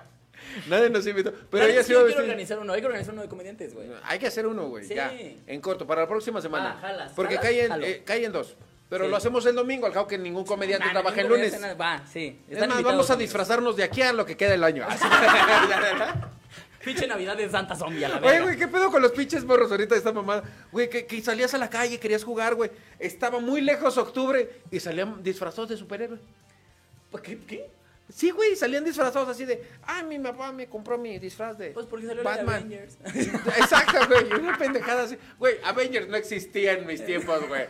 nadie 0.68 0.90
nos 0.90 1.06
invitó. 1.06 1.32
Pero 1.50 1.64
ella 1.66 1.82
sí, 1.82 1.88
se 1.88 1.92
iba 1.92 2.00
a 2.02 2.04
hay 2.04 2.08
que 2.10 2.14
vestir- 2.16 2.22
organizar 2.30 2.58
uno, 2.58 2.72
hay 2.72 2.80
que 2.80 2.86
organizar 2.86 3.12
uno 3.14 3.22
de 3.22 3.28
comediantes, 3.28 3.74
güey. 3.74 3.88
Hay 4.04 4.18
que 4.18 4.26
hacer 4.26 4.46
uno, 4.46 4.68
güey, 4.68 4.84
Sí. 4.86 4.94
ya. 4.94 5.12
En 5.46 5.60
corto, 5.60 5.86
para 5.86 6.02
la 6.02 6.08
próxima 6.08 6.40
semana. 6.40 6.74
Ah, 6.76 6.80
jalas, 6.80 7.12
Porque 7.14 7.36
jalas, 7.36 7.68
caen, 7.68 7.82
eh, 7.84 8.02
caen 8.04 8.32
dos. 8.32 8.56
Pero 8.94 9.06
Sí. 9.06 9.10
lo 9.10 9.16
hacemos 9.16 9.44
el 9.46 9.56
domingo, 9.56 9.86
al 9.86 9.92
cabo 9.92 10.06
que 10.06 10.16
ningún 10.16 10.44
comediante 10.44 10.86
Nah, 10.86 10.92
trabaja 10.92 11.20
el 11.20 11.26
lunes. 11.26 11.52
Va, 11.80 12.06
sí. 12.06 12.40
Es 12.48 12.64
más, 12.64 12.80
vamos 12.80 13.10
a 13.10 13.16
disfrazarnos 13.16 13.74
de 13.74 13.82
aquí 13.82 14.02
a 14.02 14.12
lo 14.12 14.24
que 14.24 14.36
queda 14.36 14.52
del 14.52 14.62
año. 14.62 14.86
Pinche 16.84 17.08
Navidad 17.08 17.36
de 17.36 17.50
Santa 17.50 17.74
Zombie 17.74 18.04
a 18.04 18.08
la 18.08 18.16
Oye, 18.18 18.40
güey, 18.42 18.56
¿qué 18.56 18.68
pedo 18.68 18.92
con 18.92 19.02
los 19.02 19.10
pinches 19.10 19.44
morros 19.44 19.68
ahorita 19.72 19.96
de 19.96 19.98
esta 19.98 20.12
mamada? 20.12 20.44
Güey, 20.70 20.88
que, 20.88 21.06
que 21.06 21.20
salías 21.22 21.52
a 21.54 21.58
la 21.58 21.68
calle, 21.68 21.98
querías 21.98 22.22
jugar, 22.22 22.54
güey. 22.54 22.70
Estaba 23.00 23.40
muy 23.40 23.62
lejos 23.62 23.98
octubre 23.98 24.60
y 24.70 24.78
salían 24.78 25.20
disfrazados 25.24 25.70
de 25.70 25.76
superhéroe. 25.76 26.20
¿Por 27.10 27.20
¿Qué? 27.20 27.36
¿Qué? 27.38 27.68
Sí, 28.12 28.30
güey, 28.30 28.54
salían 28.54 28.84
disfrazados 28.84 29.28
así 29.30 29.46
de, 29.46 29.66
ah, 29.86 30.02
mi 30.02 30.18
papá 30.18 30.52
me 30.52 30.68
compró 30.68 30.98
mi 30.98 31.18
disfraz 31.18 31.56
de 31.56 31.70
Pues 31.70 31.86
porque 31.86 32.06
salió 32.06 32.22
Batman. 32.22 32.56
Avengers. 32.56 32.98
Exacto, 33.04 33.98
güey, 34.08 34.30
una 34.40 34.58
pendejada 34.58 35.04
así. 35.04 35.16
Güey, 35.38 35.56
Avengers 35.64 36.08
no 36.08 36.16
existía 36.16 36.72
en 36.74 36.86
mis 36.86 37.04
tiempos, 37.04 37.48
güey. 37.48 37.62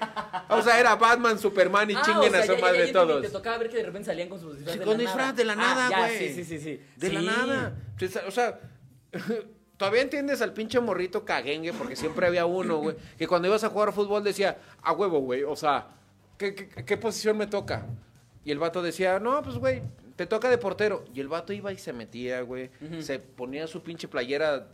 O 0.49 0.61
sea, 0.61 0.81
era 0.81 0.97
Batman, 0.97 1.39
Superman 1.39 1.89
y 1.91 1.95
Ah, 1.95 2.03
chinguen 2.05 2.29
o 2.29 2.31
sea, 2.33 2.41
a 2.41 2.47
su 2.47 2.55
ya- 2.57 2.61
madre 2.61 2.79
ya- 2.81 2.87
ya 2.87 2.93
todos. 2.93 3.23
Te 3.23 3.29
tocaba 3.31 3.59
ver 3.59 3.71
que 3.71 3.77
de 3.77 3.83
repente 3.85 4.07
salían 4.07 4.29
con 4.29 4.41
sus 4.41 4.55
disfraces 4.57 4.81
de 4.81 4.85
Con 4.85 4.95
la 4.97 5.01
disfraz 5.03 5.27
nada. 5.27 5.33
de 5.35 5.45
la 5.45 5.55
nada, 5.55 5.87
Ah, 5.87 5.91
ya, 5.91 5.99
güey. 6.01 6.19
Sí, 6.19 6.35
sí, 6.35 6.45
sí, 6.45 6.59
sí. 6.59 6.81
De 6.97 7.13
la 7.13 7.21
Sí. 7.21 7.27
nada. 7.27 7.77
O 8.27 8.31
sea, 8.33 8.59
todavía 9.77 10.03
entiendes 10.03 10.43
al 10.43 10.53
pinche 10.53 10.81
morrito 10.81 11.25
caguengue, 11.25 11.73
porque 11.73 11.97
siempre 11.97 12.27
había 12.27 12.45
uno, 12.47 12.79
güey, 12.79 12.97
que 13.17 13.27
cuando 13.27 13.49
ibas 13.49 13.65
a 13.65 13.69
jugar 13.69 13.93
fútbol 13.93 14.25
decía, 14.25 14.59
a 14.83 14.93
huevo, 14.93 15.21
güey, 15.21 15.45
o 15.45 15.57
sea, 15.57 15.89
¿qué, 16.39 16.55
qué, 16.55 16.69
qué 16.85 16.97
posición 16.97 17.37
me 17.39 17.47
toca? 17.47 17.87
Y 18.45 18.51
el 18.51 18.59
vato 18.59 18.83
decía, 18.83 19.19
no, 19.21 19.41
pues, 19.43 19.57
güey, 19.57 19.83
te 20.17 20.27
toca 20.27 20.49
de 20.51 20.59
portero. 20.59 21.05
Y 21.15 21.21
el 21.21 21.29
vato 21.29 21.53
iba 21.53 21.73
y 21.73 21.79
se 21.79 21.93
metía, 21.93 22.41
güey, 22.43 22.71
se 23.01 23.19
ponía 23.19 23.67
su 23.67 23.83
pinche 23.83 24.09
playera 24.09 24.67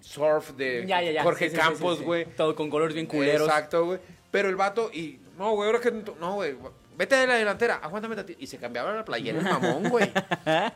surf 0.00 0.50
de 0.52 0.84
Ya, 0.86 1.02
ya, 1.02 1.10
ya. 1.12 1.22
Jorge 1.22 1.50
Sí, 1.50 1.56
Campos, 1.56 1.94
sí, 1.94 1.98
sí. 2.00 2.04
güey. 2.06 2.24
Todo 2.36 2.54
con 2.54 2.70
colores 2.70 2.94
bien 2.94 3.06
culeros. 3.06 3.46
Exacto, 3.48 3.84
güey. 3.86 3.98
Pero 4.30 4.48
el 4.48 4.56
vato, 4.56 4.90
y, 4.92 5.20
no, 5.36 5.52
güey, 5.54 5.66
ahora 5.68 5.80
que, 5.80 5.90
no, 5.90 6.34
güey, 6.34 6.56
vete 6.96 7.16
de 7.16 7.26
la 7.26 7.34
delantera, 7.34 7.76
aguántame 7.82 8.14
tantito. 8.16 8.38
Y 8.40 8.46
se 8.46 8.58
cambiaba 8.58 8.92
la 8.94 9.04
playera 9.04 9.38
el 9.38 9.44
mamón, 9.60 9.88
güey. 9.90 10.10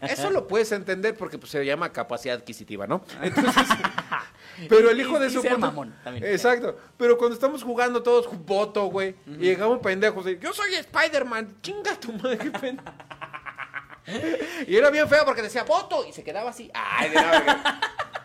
Eso 0.02 0.30
lo 0.30 0.46
puedes 0.48 0.72
entender 0.72 1.16
porque 1.16 1.38
pues, 1.38 1.50
se 1.52 1.64
llama 1.64 1.92
capacidad 1.92 2.36
adquisitiva, 2.36 2.86
¿no? 2.86 3.04
Entonces, 3.22 3.62
pero 4.68 4.90
el 4.90 5.00
hijo 5.00 5.16
Y- 5.16 5.20
de 5.20 5.26
y 5.28 5.30
su 5.30 5.42
puta- 5.42 5.56
mamón 5.58 5.94
también. 6.02 6.24
Exacto. 6.26 6.76
Pero 6.96 7.16
cuando 7.16 7.34
estamos 7.34 7.62
jugando 7.62 8.02
todos 8.02 8.28
voto, 8.44 8.86
güey, 8.86 9.14
y 9.26 9.36
llegamos 9.44 9.78
pendejos, 9.78 10.26
y, 10.26 10.38
yo 10.38 10.52
soy 10.52 10.74
Spider-Man, 10.74 11.56
chinga 11.62 11.98
tu 11.98 12.12
madre, 12.12 12.38
qué 12.38 12.50
pendejo. 12.50 12.88
Y 14.66 14.76
era 14.76 14.90
bien 14.90 15.08
feo 15.08 15.24
porque 15.24 15.42
decía 15.42 15.64
voto 15.64 16.04
y 16.06 16.12
se 16.12 16.22
quedaba 16.22 16.50
así. 16.50 16.70
Ay, 16.74 17.10
de. 17.10 17.16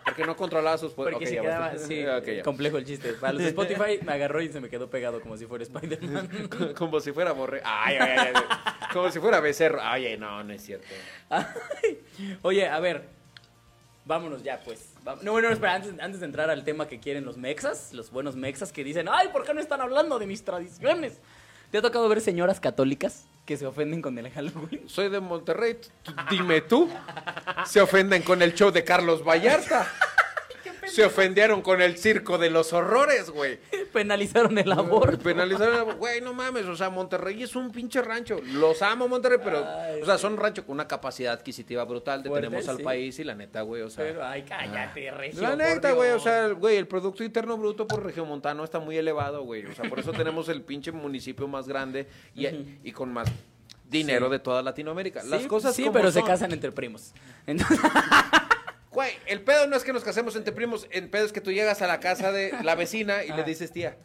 Porque 0.05 0.25
no 0.25 0.35
controlaba 0.35 0.77
sus 0.77 0.93
poderes. 0.93 1.19
Porque 1.19 1.29
Ok, 1.29 1.35
se 1.35 1.41
quedaba 1.41 1.65
así, 1.67 2.41
complejo 2.43 2.77
el 2.77 2.85
chiste. 2.85 3.13
Para 3.13 3.33
los 3.33 3.43
de 3.43 3.47
Spotify 3.49 3.99
me 4.03 4.13
agarró 4.13 4.41
y 4.41 4.51
se 4.51 4.59
me 4.59 4.69
quedó 4.69 4.89
pegado 4.89 5.21
como 5.21 5.37
si 5.37 5.45
fuera 5.45 5.63
Spider-Man. 5.63 6.49
Como 6.77 6.99
si 6.99 7.11
fuera 7.11 7.31
borre. 7.31 7.61
Ay, 7.63 7.97
ay, 7.99 8.15
ay, 8.17 8.33
ay. 8.35 8.43
Como 8.91 9.11
si 9.11 9.19
fuera 9.19 9.39
becerro. 9.39 9.79
Ay, 9.81 10.07
ay, 10.07 10.17
no, 10.17 10.43
no 10.43 10.53
es 10.53 10.63
cierto. 10.63 10.87
Ay. 11.29 12.01
Oye, 12.41 12.67
a 12.67 12.79
ver, 12.79 13.07
vámonos 14.05 14.43
ya, 14.43 14.59
pues. 14.61 14.93
No, 15.21 15.31
bueno, 15.31 15.49
espera, 15.49 15.75
antes, 15.75 15.93
antes 15.99 16.19
de 16.19 16.25
entrar 16.25 16.49
al 16.49 16.63
tema 16.63 16.87
que 16.87 16.99
quieren 16.99 17.23
los 17.23 17.37
mexas, 17.37 17.93
los 17.93 18.11
buenos 18.11 18.35
mexas 18.35 18.71
que 18.71 18.83
dicen, 18.83 19.07
ay, 19.09 19.29
¿por 19.29 19.45
qué 19.45 19.53
no 19.53 19.61
están 19.61 19.81
hablando 19.81 20.19
de 20.19 20.25
mis 20.27 20.43
tradiciones? 20.43 21.19
¿Te 21.71 21.77
ha 21.77 21.81
tocado 21.81 22.09
ver 22.09 22.19
señoras 22.19 22.59
católicas 22.59 23.27
que 23.49 23.57
se 23.57 23.65
ofenden 23.65 23.99
con 23.99 24.15
el 24.15 24.29
Halloween? 24.29 24.87
Soy 24.87 25.09
de 25.09 25.19
Monterrey. 25.19 25.79
Dime 26.29 26.61
tú. 26.61 26.87
Se 27.65 27.81
ofenden 27.81 28.21
con 28.21 28.43
el 28.43 28.53
show 28.53 28.69
de 28.69 28.83
Carlos 28.83 29.23
Vallarta. 29.27 29.91
Se 30.91 31.05
ofendieron 31.05 31.61
con 31.61 31.81
el 31.81 31.97
circo 31.97 32.37
de 32.37 32.49
los 32.49 32.73
horrores, 32.73 33.29
güey. 33.29 33.59
Penalizaron 33.93 34.57
el 34.57 34.71
aborto. 34.71 35.19
Penalizaron, 35.19 35.97
güey, 35.97 36.21
no 36.21 36.33
mames, 36.33 36.65
o 36.65 36.75
sea, 36.75 36.89
Monterrey 36.89 37.41
es 37.43 37.55
un 37.55 37.71
pinche 37.71 38.01
rancho. 38.01 38.39
Los 38.53 38.81
amo 38.81 39.07
Monterrey, 39.07 39.39
pero, 39.43 39.65
Ay, 39.65 40.01
o 40.01 40.05
sea, 40.05 40.17
son 40.17 40.37
rancho 40.37 40.65
con 40.65 40.73
una 40.73 40.87
capacidad 40.87 41.33
adquisitiva 41.33 41.83
brutal. 41.85 42.23
Fuerte, 42.23 42.47
Detenemos 42.47 42.67
al 42.69 42.77
sí. 42.77 42.83
país 42.83 43.19
y 43.19 43.23
la 43.23 43.35
neta, 43.35 43.61
güey, 43.61 43.81
o 43.81 43.89
sea. 43.89 44.03
Pero, 44.05 44.25
ay, 44.25 44.43
cállate, 44.43 45.11
regio. 45.11 45.41
La 45.41 45.55
neta, 45.55 45.91
güey, 45.91 46.11
o 46.11 46.19
sea, 46.19 46.47
güey, 46.49 46.77
el 46.77 46.87
Producto 46.87 47.23
Interno 47.23 47.57
Bruto 47.57 47.87
por 47.87 48.03
Regiomontano 48.03 48.63
está 48.63 48.79
muy 48.79 48.97
elevado, 48.97 49.43
güey. 49.43 49.65
O 49.65 49.73
sea, 49.75 49.89
por 49.89 49.99
eso 49.99 50.11
tenemos 50.11 50.49
el 50.49 50.61
pinche 50.61 50.91
municipio 50.91 51.47
más 51.47 51.67
grande 51.67 52.07
y, 52.35 52.47
y 52.83 52.91
con 52.91 53.11
más 53.13 53.27
dinero 53.89 54.27
Sí. 54.27 54.31
de 54.33 54.39
toda 54.39 54.61
Latinoamérica. 54.61 55.23
Las 55.23 55.41
Sí, 55.41 55.47
cosas 55.47 55.75
Sí, 55.75 55.81
como 55.83 55.93
pero 55.93 56.11
se 56.11 56.23
casan 56.23 56.51
entre 56.51 56.71
primos. 56.71 57.13
Entonces, 57.47 57.79
Güey, 58.99 59.17
el 59.27 59.39
pedo 59.39 59.65
no 59.65 59.77
es 59.77 59.85
que 59.85 59.93
nos 59.93 60.03
casemos 60.03 60.35
entre 60.35 60.51
primos, 60.51 60.85
el 60.91 61.09
pedo 61.09 61.25
es 61.25 61.31
que 61.31 61.39
tú 61.39 61.53
llegas 61.53 61.81
a 61.81 61.87
la 61.87 62.01
casa 62.01 62.33
de 62.33 62.53
la 62.63 62.75
vecina 62.75 63.23
y 63.23 63.31
le 63.31 63.45
dices 63.45 63.71
tía. 63.71 63.95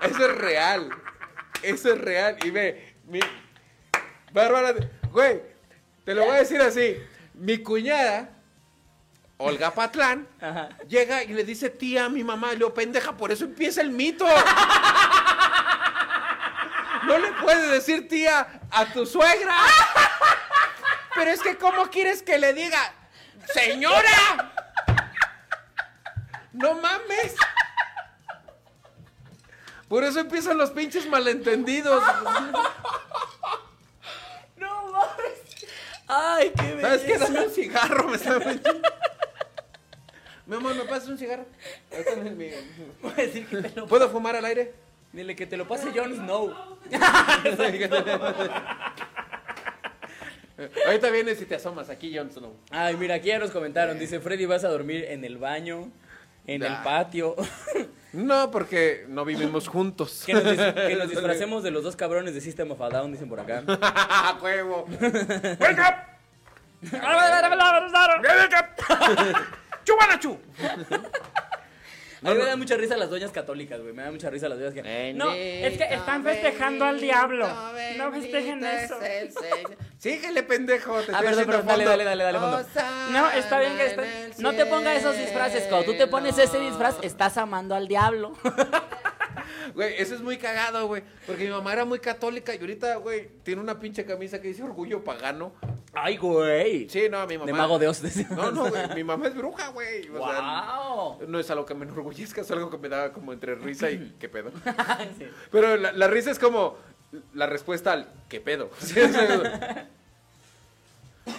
Eso 0.00 0.26
es 0.28 0.38
real. 0.38 0.90
Eso 1.62 1.92
es 1.92 2.00
real. 2.00 2.36
Y 2.42 2.50
ve, 2.50 2.96
mi. 3.04 3.20
Bárbara, 4.32 4.74
güey, 5.12 5.40
te 6.04 6.14
lo 6.16 6.24
voy 6.24 6.34
a 6.34 6.38
decir 6.38 6.60
así. 6.60 6.96
Mi 7.34 7.58
cuñada, 7.58 8.30
Olga 9.36 9.70
Patlán, 9.72 10.26
Ajá. 10.40 10.70
llega 10.88 11.22
y 11.22 11.28
le 11.28 11.44
dice 11.44 11.70
tía 11.70 12.06
a 12.06 12.08
mi 12.08 12.24
mamá. 12.24 12.48
Le 12.48 12.56
digo, 12.56 12.74
pendeja, 12.74 13.16
por 13.16 13.30
eso 13.30 13.44
empieza 13.44 13.82
el 13.82 13.92
mito. 13.92 14.26
No 17.04 17.18
le 17.18 17.30
puedes 17.34 17.70
decir 17.70 18.08
tía 18.08 18.62
a 18.68 18.84
tu 18.86 19.06
suegra. 19.06 19.54
Pero 21.14 21.30
es 21.30 21.40
que, 21.40 21.56
¿cómo 21.56 21.88
quieres 21.88 22.20
que 22.24 22.36
le 22.38 22.52
diga? 22.52 22.94
¡Señora! 23.52 24.52
¡No 26.52 26.74
mames! 26.74 27.34
Por 29.88 30.04
eso 30.04 30.20
empiezan 30.20 30.56
los 30.58 30.70
pinches 30.70 31.08
malentendidos. 31.08 32.02
no 34.56 34.92
mames. 34.92 35.66
Ay, 36.08 36.52
qué 36.56 36.80
¿Sabes 36.80 37.00
qué? 37.02 37.06
belleza. 37.12 37.24
Dame 37.24 37.46
un 37.46 37.50
cigarro, 37.52 38.08
me 38.08 38.16
está 38.16 38.38
Mi 40.46 40.56
amor, 40.56 40.74
¿me 40.74 40.84
pasas 40.84 41.08
un 41.08 41.18
cigarro? 41.18 41.46
Voy 43.02 43.12
a 43.12 43.16
decir 43.16 43.46
que 43.46 43.56
te 43.56 43.80
lo 43.80 43.86
¿Puedo 43.86 44.08
fumar 44.10 44.36
al 44.36 44.44
aire? 44.44 44.74
Dile 45.12 45.36
que 45.36 45.46
te 45.46 45.56
lo 45.58 45.66
pase 45.68 45.90
Jon 45.94 46.14
Snow. 46.14 46.78
Ahorita 50.86 51.10
vienes 51.10 51.40
y 51.40 51.44
te 51.46 51.54
asomas 51.56 51.88
aquí, 51.90 52.16
Jon 52.16 52.30
Snow. 52.30 52.54
Ay, 52.70 52.96
mira, 52.96 53.14
aquí 53.16 53.28
ya 53.28 53.38
nos 53.38 53.50
comentaron. 53.50 53.98
Dice 53.98 54.20
Freddy, 54.20 54.46
vas 54.46 54.64
a 54.64 54.68
dormir 54.68 55.04
en 55.08 55.24
el 55.24 55.38
baño, 55.38 55.90
en 56.46 56.62
el 56.62 56.72
Ah. 56.72 56.82
patio. 56.84 57.36
No, 58.12 58.50
porque 58.50 59.06
no 59.08 59.24
vivimos 59.24 59.68
juntos. 59.68 60.24
que, 60.26 60.34
nos 60.34 60.44
dis- 60.44 60.74
que 60.86 60.96
nos 60.96 61.08
disfracemos 61.10 61.62
de 61.62 61.70
los 61.70 61.82
dos 61.82 61.96
cabrones 61.96 62.34
de 62.34 62.42
System 62.42 62.70
of 62.70 62.80
a 62.82 62.90
Down, 62.90 63.10
dicen 63.12 63.26
por 63.26 63.40
acá. 63.40 63.62
¡A 63.80 64.38
huevo! 64.42 64.86
¡Wake 65.00 65.80
up! 65.80 66.92
¡Wake 66.92 68.54
up! 68.60 69.36
¡Chubanachu! 69.84 70.38
A 72.24 72.30
mí 72.34 72.38
me 72.38 72.44
dan 72.46 72.58
mucha 72.58 72.76
risa 72.76 72.96
las 72.96 73.10
doñas 73.10 73.32
católicas, 73.32 73.80
güey. 73.80 73.92
Me 73.92 74.02
da 74.02 74.10
mucha 74.12 74.30
risa 74.30 74.48
las 74.48 74.58
doñas 74.58 74.74
que... 74.74 75.12
No, 75.14 75.32
es 75.32 75.76
que 75.76 75.84
están 75.84 76.22
festejando 76.22 76.84
al 76.84 77.00
diablo. 77.00 77.48
No 77.98 78.12
festejen 78.12 78.64
eso. 78.64 78.98
Síguele, 79.98 80.42
pendejo. 80.42 81.00
Te 81.02 81.12
Ah, 81.14 81.20
perdón, 81.20 81.46
perdón, 81.46 81.66
dale, 81.66 81.84
dale, 81.84 82.04
dale, 82.04 82.24
dale, 82.24 82.38
fondo. 82.38 82.64
No, 83.10 83.30
está 83.30 83.58
bien 83.60 83.76
que 83.76 83.82
después- 83.84 84.38
No 84.38 84.52
te 84.52 84.66
pongas 84.66 84.96
esos 84.98 85.16
disfraces. 85.16 85.64
Cuando 85.68 85.92
tú 85.92 85.98
te 85.98 86.06
pones 86.06 86.38
ese 86.38 86.58
disfraz, 86.60 86.96
estás 87.02 87.36
amando 87.36 87.74
al 87.74 87.88
diablo. 87.88 88.32
Güey, 89.74 89.94
eso 89.98 90.14
es 90.14 90.20
muy 90.20 90.36
cagado, 90.38 90.86
güey. 90.86 91.02
Porque 91.26 91.44
mi 91.44 91.50
mamá 91.50 91.72
era 91.72 91.84
muy 91.84 91.98
católica 91.98 92.54
y 92.54 92.58
ahorita, 92.58 92.96
güey, 92.96 93.28
tiene 93.42 93.60
una 93.60 93.78
pinche 93.78 94.04
camisa 94.04 94.40
que 94.40 94.48
dice 94.48 94.62
orgullo 94.62 95.02
pagano. 95.04 95.52
Ay, 95.94 96.16
güey. 96.16 96.88
Sí, 96.88 97.08
no, 97.10 97.26
mi 97.26 97.36
mamá. 97.36 97.46
De 97.46 97.52
mago 97.52 97.78
de 97.78 97.86
Oz. 97.88 98.02
No, 98.30 98.50
no, 98.50 98.68
güey. 98.70 98.94
Mi 98.94 99.04
mamá 99.04 99.26
es 99.28 99.34
bruja, 99.34 99.68
güey. 99.68 100.08
O 100.08 100.26
sea, 100.26 100.78
Wow. 100.88 101.18
no 101.28 101.38
es 101.38 101.50
algo 101.50 101.66
que 101.66 101.74
me 101.74 101.84
enorgullezca, 101.84 102.40
es 102.40 102.50
algo 102.50 102.70
que 102.70 102.78
me 102.78 102.88
da 102.88 103.12
como 103.12 103.32
entre 103.32 103.54
risa 103.56 103.90
y 103.90 104.16
qué 104.18 104.28
pedo. 104.28 104.50
Sí. 105.18 105.26
Pero 105.50 105.76
la, 105.76 105.92
la 105.92 106.06
risa 106.08 106.30
es 106.30 106.38
como 106.38 106.76
la 107.34 107.46
respuesta 107.46 107.92
al 107.92 108.08
qué 108.28 108.40
pedo. 108.40 108.70
Sí, 108.80 108.98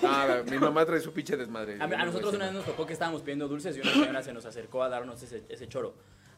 Ah, 0.01 0.41
mi 0.49 0.57
mamá 0.57 0.85
trae 0.85 1.01
su 1.01 1.11
pinche 1.11 1.35
desmadre. 1.35 1.77
A, 1.79 1.83
a 1.83 2.05
nosotros 2.05 2.33
una 2.33 2.45
vez 2.45 2.53
nos 2.53 2.65
tocó 2.65 2.85
que 2.85 2.93
estábamos 2.93 3.21
pidiendo 3.21 3.49
dulces 3.49 3.75
y 3.75 3.81
una 3.81 3.91
señora 3.91 4.23
se 4.23 4.31
nos 4.33 4.45
acercó 4.45 4.81
a 4.81 4.87
darnos 4.89 5.21
ese, 5.21 5.43
ese 5.49 5.67
choro. 5.67 5.93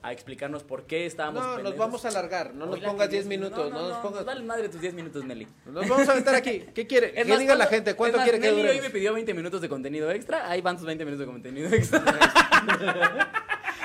A 0.05 0.11
explicarnos 0.11 0.61
por 0.63 0.83
qué 0.83 1.07
estábamos 1.07 1.43
No, 1.43 1.57
nos 1.63 1.75
vamos 1.77 2.05
a 2.05 2.09
alargar. 2.09 2.53
No 2.53 2.67
nos 2.67 2.79
pongas 2.79 3.07
que 3.07 3.13
10 3.15 3.25
diez 3.25 3.25
minutos. 3.25 3.71
No, 3.71 3.89
nos 3.89 3.97
pongas. 3.97 4.23
Dale 4.23 4.43
madre 4.43 4.69
tus 4.69 4.79
10 4.79 4.93
minutos, 4.93 5.25
Nelly. 5.25 5.47
Nos 5.65 5.89
vamos 5.89 6.07
a 6.07 6.11
aventar 6.11 6.35
aquí. 6.35 6.63
¿Qué 6.75 6.85
quiere? 6.85 7.07
Es 7.19 7.23
que 7.25 7.31
más, 7.31 7.39
diga 7.39 7.55
la 7.55 7.65
¿cuánto- 7.65 7.75
gente. 7.75 7.95
¿Cuánto 7.95 8.17
más, 8.19 8.23
quiere 8.25 8.39
que 8.39 8.47
Nelly 8.51 8.61
dure? 8.61 8.71
hoy 8.73 8.81
me 8.81 8.89
pidió 8.91 9.13
20 9.15 9.33
minutos 9.33 9.61
de 9.61 9.67
contenido 9.69 10.11
extra. 10.11 10.47
Ahí 10.47 10.61
van 10.61 10.77
tus 10.77 10.85
20 10.85 11.05
minutos 11.05 11.25
de 11.25 11.31
contenido 11.31 11.69
extra. 11.73 12.03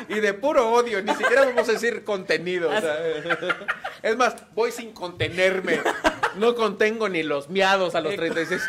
Y 0.08 0.14
de 0.20 0.34
puro 0.34 0.72
odio, 0.72 1.02
ni 1.02 1.14
siquiera 1.14 1.44
vamos 1.44 1.68
a 1.68 1.72
decir 1.72 2.04
contenido. 2.04 2.68
o 2.70 2.80
sea, 2.80 2.96
es 4.02 4.16
más, 4.16 4.34
voy 4.54 4.72
sin 4.72 4.92
contenerme. 4.92 5.80
No 6.36 6.54
contengo 6.54 7.08
ni 7.08 7.22
los 7.22 7.48
miados 7.48 7.94
a 7.94 8.00
los 8.00 8.16
36. 8.16 8.60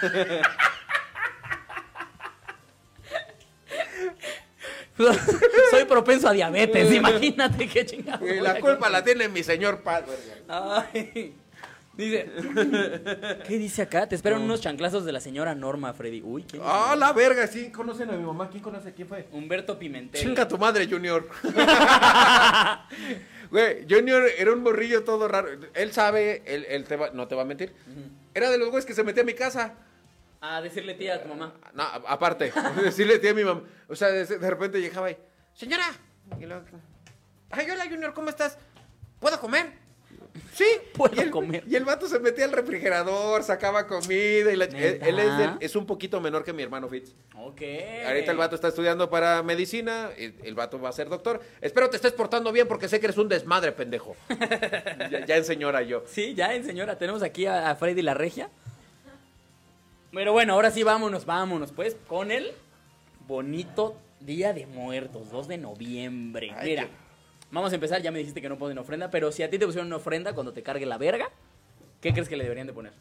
Soy 5.72 5.86
propenso 5.86 6.28
a 6.28 6.34
diabetes, 6.34 6.94
imagínate 6.94 7.68
qué 7.68 7.86
chingado. 7.86 8.28
Y 8.28 8.40
la 8.40 8.60
culpa 8.60 8.90
la 8.90 9.04
tiene 9.04 9.28
mi 9.30 9.44
señor 9.44 9.82
padre. 9.82 10.12
Ay. 10.48 11.36
Dice, 11.94 12.26
¿qué 13.48 13.58
dice 13.58 13.82
acá? 13.82 14.08
Te 14.08 14.16
esperan 14.16 14.42
unos 14.42 14.62
chanclazos 14.62 15.04
de 15.04 15.12
la 15.12 15.20
señora 15.20 15.54
Norma, 15.56 15.94
Freddy. 15.94 16.22
Uy, 16.24 16.44
¿quién? 16.44 16.62
Ah, 16.66 16.96
la 16.98 17.12
verga, 17.12 17.48
sí, 17.48 17.70
conocen 17.70 18.10
a 18.10 18.14
mi 18.14 18.24
mamá. 18.24 18.50
¿Quién 18.50 18.64
conoce? 18.64 18.94
¿Quién 18.94 19.08
fue? 19.10 19.28
Humberto 19.34 19.78
Pimentel. 19.78 20.22
Chinga 20.22 20.48
tu 20.48 20.58
madre, 20.58 20.88
Junior. 20.90 21.28
Güey, 23.52 23.86
Junior 23.90 24.24
era 24.38 24.54
un 24.54 24.64
morrillo 24.64 25.04
todo 25.04 25.28
raro. 25.28 25.50
Él 25.74 25.92
sabe, 25.92 26.42
él, 26.46 26.66
él 26.70 26.86
te 26.86 26.96
va- 26.96 27.10
no 27.12 27.28
te 27.28 27.36
va 27.36 27.42
a 27.42 27.46
mentir. 27.46 27.74
Era 28.34 28.50
de 28.50 28.58
los 28.58 28.70
güeyes 28.70 28.86
que 28.86 28.94
se 28.94 29.04
metía 29.04 29.24
a 29.24 29.26
mi 29.26 29.34
casa. 29.34 29.74
A 30.44 30.60
decirle 30.62 30.96
tía 30.96 31.16
a 31.16 31.22
tu 31.22 31.30
mamá. 31.30 31.54
No, 31.74 31.84
a- 31.84 32.02
aparte, 32.08 32.52
decirle 32.84 33.20
tía 33.20 33.32
a 33.32 33.34
mi 33.36 33.44
mamá. 33.44 33.62
O 33.88 33.96
sea, 33.96 34.08
de, 34.10 34.26
de 34.26 34.50
repente 34.50 34.82
llegaba 34.82 35.08
ahí, 35.08 35.18
señora. 35.54 35.86
Y 36.40 36.46
luego, 36.46 36.64
ay, 37.52 37.70
hola 37.70 37.86
Junior, 37.88 38.14
¿cómo 38.14 38.30
estás? 38.30 38.58
¿Puedo 39.20 39.40
comer? 39.40 39.68
Sí, 40.54 40.66
Puedo 40.96 41.16
y 41.16 41.20
el, 41.20 41.30
comer. 41.30 41.64
Y 41.68 41.76
el 41.76 41.86
vato 41.86 42.08
se 42.08 42.20
metía 42.20 42.46
al 42.46 42.54
refrigerador, 42.54 43.44
sacaba 43.44 43.86
comida 43.86 44.52
y 44.52 44.56
la- 44.56 44.66
él, 44.66 45.20
es, 45.20 45.38
del- 45.38 45.58
es 45.60 45.76
un 45.76 45.86
poquito 45.86 46.20
menor 46.20 46.44
que 46.44 46.54
mi 46.54 46.64
hermano 46.64 46.88
Fitz. 46.90 47.14
Ok. 47.36 47.62
Ahorita 48.08 48.32
el 48.32 48.38
vato 48.38 48.56
está 48.56 48.70
estudiando 48.70 49.12
para 49.12 49.44
medicina, 49.44 50.10
el, 50.18 50.34
el 50.44 50.56
vato 50.56 50.82
va 50.82 50.90
a 50.90 50.94
ser 50.94 51.08
doctor. 51.10 51.40
Espero 51.62 51.88
te 51.92 51.98
estés 51.98 52.14
portando 52.14 52.52
bien 52.52 52.68
porque 52.68 52.88
sé 52.88 53.00
que 53.00 53.06
eres 53.06 53.18
un 53.20 53.28
desmadre, 53.30 53.74
pendejo. 53.74 54.16
ya, 55.12 55.24
ya 55.26 55.38
en 55.38 55.46
señora 55.46 55.84
yo. 55.84 56.04
Sí, 56.08 56.34
ya 56.34 56.56
en 56.56 56.64
señora, 56.64 56.98
tenemos 56.98 57.22
aquí 57.22 57.46
a, 57.46 57.70
a 57.70 57.76
Freddy 57.76 58.02
la 58.02 58.16
regia. 58.16 58.50
Pero 60.14 60.34
bueno, 60.34 60.54
ahora 60.54 60.72
sí, 60.72 60.84
vámonos, 60.84 61.26
vámonos, 61.26 61.72
pues, 61.72 61.96
con 62.08 62.32
el 62.32 62.52
bonito 63.28 63.96
Día 64.20 64.54
de 64.54 64.66
Muertos, 64.68 65.32
2 65.32 65.48
de 65.48 65.58
noviembre. 65.58 66.52
Ay, 66.56 66.70
Mira, 66.72 66.84
qué- 66.84 66.90
vamos 67.52 67.72
a 67.72 67.76
empezar, 67.76 68.02
ya 68.02 68.12
me 68.12 68.20
dijiste 68.20 68.42
que 68.42 68.50
no 68.50 68.58
ponen 68.58 68.78
ofrenda, 68.78 69.10
pero 69.10 69.32
si 69.32 69.44
a 69.44 69.50
ti 69.50 69.58
te 69.58 69.66
pusieron 69.66 69.88
una 69.88 69.96
ofrenda 69.98 70.34
cuando 70.34 70.54
te 70.54 70.64
cargue 70.64 70.86
la 70.86 70.98
verga, 70.98 71.30
¿qué 72.02 72.12
crees 72.14 72.28
que 72.28 72.36
le 72.36 72.44
deberían 72.44 72.68
de 72.68 72.74
poner? 72.74 72.94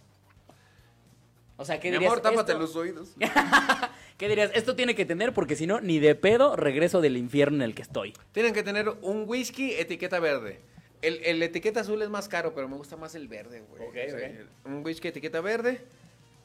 O 1.56 1.64
sea, 1.64 1.78
¿qué 1.80 1.88
Mi 1.88 1.94
dirías? 1.96 2.12
amor, 2.12 2.22
tápate 2.22 2.52
esto- 2.52 2.58
los 2.62 2.76
oídos. 2.76 3.10
¿Qué 4.16 4.28
dirías? 4.28 4.50
Esto 4.54 4.76
tiene 4.76 4.94
que 4.94 5.04
tener 5.04 5.32
porque 5.34 5.56
si 5.56 5.66
no, 5.66 5.80
ni 5.80 5.98
de 5.98 6.14
pedo 6.14 6.54
regreso 6.56 7.00
del 7.00 7.16
infierno 7.16 7.56
en 7.56 7.62
el 7.62 7.74
que 7.74 7.82
estoy. 7.82 8.12
Tienen 8.32 8.54
que 8.54 8.62
tener 8.62 8.88
un 9.02 9.24
whisky 9.26 9.72
etiqueta 9.74 10.20
verde. 10.20 10.60
El, 11.02 11.22
el 11.24 11.42
etiqueta 11.42 11.80
azul 11.80 12.00
es 12.02 12.10
más 12.10 12.28
caro, 12.28 12.54
pero 12.54 12.68
me 12.68 12.76
gusta 12.76 12.96
más 12.96 13.14
el 13.14 13.28
verde, 13.28 13.62
güey. 13.68 13.82
Ok, 13.82 13.96
O 14.14 14.18
sea, 14.18 14.30
Un 14.66 14.84
whisky 14.84 15.08
etiqueta 15.08 15.40
verde. 15.40 15.82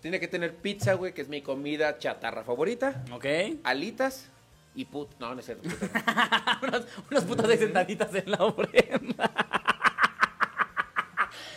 Tiene 0.06 0.20
que 0.20 0.28
tener 0.28 0.54
pizza, 0.54 0.94
güey, 0.94 1.14
que 1.16 1.24
es 1.24 1.30
mi 1.30 1.42
comida 1.42 1.98
chatarra 1.98 2.44
favorita. 2.44 3.04
¿Ok? 3.12 3.26
Alitas 3.64 4.28
y 4.76 4.86
put... 4.86 5.10
No, 5.18 5.34
no 5.34 5.40
es 5.40 5.48
cierto. 5.48 5.68
unas, 6.62 6.84
unas 7.10 7.24
putas 7.24 7.50
ahí 7.50 7.58
sentaditas 7.58 8.14
en 8.14 8.30
la 8.30 8.38
ofrenda. 8.38 9.32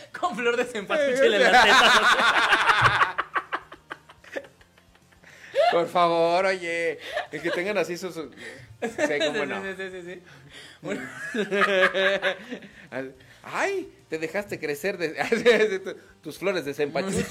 Con 0.19 0.35
flor 0.35 0.57
de 0.57 0.65
cempasúchil 0.65 1.31
en 1.35 1.43
las 1.43 1.63
tetas. 1.63 1.93
Por 5.71 5.87
favor, 5.87 6.45
oye. 6.47 6.97
Es 7.31 7.43
que 7.43 7.51
tengan 7.51 7.77
así 7.77 7.97
sus... 7.97 8.15
sus- 8.15 8.29
Sí, 8.81 9.19
cómo 9.27 9.45
no. 9.45 9.61
Sí, 9.61 9.75
sí, 9.77 9.91
sí, 9.91 10.01
sí. 10.01 10.23
Bueno, 10.81 11.01
Ay, 13.43 13.91
te 14.09 14.17
dejaste 14.19 14.59
crecer 14.59 14.97
de... 14.97 15.95
tus 16.21 16.37
flores 16.37 16.65
de 16.65 16.73
cempachuchi. 16.73 17.23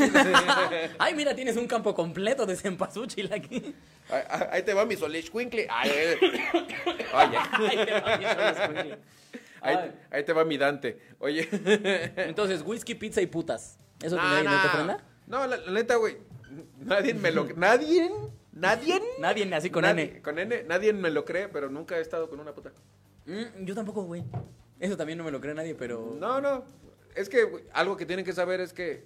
Ay, 0.98 1.14
mira, 1.14 1.34
tienes 1.34 1.56
un 1.56 1.66
campo 1.66 1.94
completo 1.94 2.46
de 2.46 2.56
cempasúchil 2.56 3.32
aquí. 3.32 3.74
Ahí, 4.10 4.22
ahí 4.52 4.62
te 4.62 4.72
va 4.74 4.86
mi 4.86 4.96
solishcuincle. 4.96 5.66
Ay, 5.70 5.90
eh. 5.92 6.18
Oye, 6.22 7.38
Ay, 7.52 7.84
te 7.84 7.92
va 7.92 8.16
los 8.16 8.60
cuincles. 8.68 8.98
ahí, 9.60 9.76
ahí 10.10 10.24
te 10.24 10.32
va 10.32 10.44
mi 10.44 10.56
Dante. 10.56 10.98
Oye. 11.18 11.46
Entonces, 12.16 12.62
whisky, 12.64 12.94
pizza 12.94 13.20
y 13.20 13.26
putas. 13.26 13.78
¿Eso 14.02 14.16
No, 14.16 14.22
que 14.22 14.44
no. 14.44 14.60
te 14.62 14.66
ofrenda? 14.68 15.04
No, 15.26 15.46
la, 15.46 15.56
la 15.58 15.72
neta, 15.72 15.96
güey. 15.96 16.16
Nadie 16.78 17.12
me 17.14 17.30
lo... 17.30 17.44
¿Nadie? 17.54 18.10
¿Nadie? 18.52 19.00
Nadie 19.20 19.54
así 19.54 19.68
con 19.70 19.84
Nadie- 19.84 20.10
N. 20.12 20.22
Con 20.22 20.38
N. 20.38 20.64
Nadie 20.64 20.92
me 20.94 21.10
lo 21.10 21.24
cree, 21.24 21.48
pero 21.48 21.68
nunca 21.68 21.98
he 21.98 22.00
estado 22.00 22.30
con 22.30 22.40
una 22.40 22.54
puta. 22.54 22.72
Mm, 23.26 23.64
yo 23.64 23.74
tampoco, 23.74 24.02
güey. 24.04 24.24
Eso 24.80 24.96
también 24.96 25.18
no 25.18 25.24
me 25.24 25.30
lo 25.30 25.40
cree 25.40 25.54
nadie, 25.54 25.74
pero. 25.74 26.16
No, 26.18 26.40
no. 26.40 26.64
Es 27.14 27.28
que 27.28 27.66
algo 27.72 27.96
que 27.96 28.06
tienen 28.06 28.24
que 28.24 28.32
saber 28.32 28.60
es 28.60 28.72
que 28.72 29.04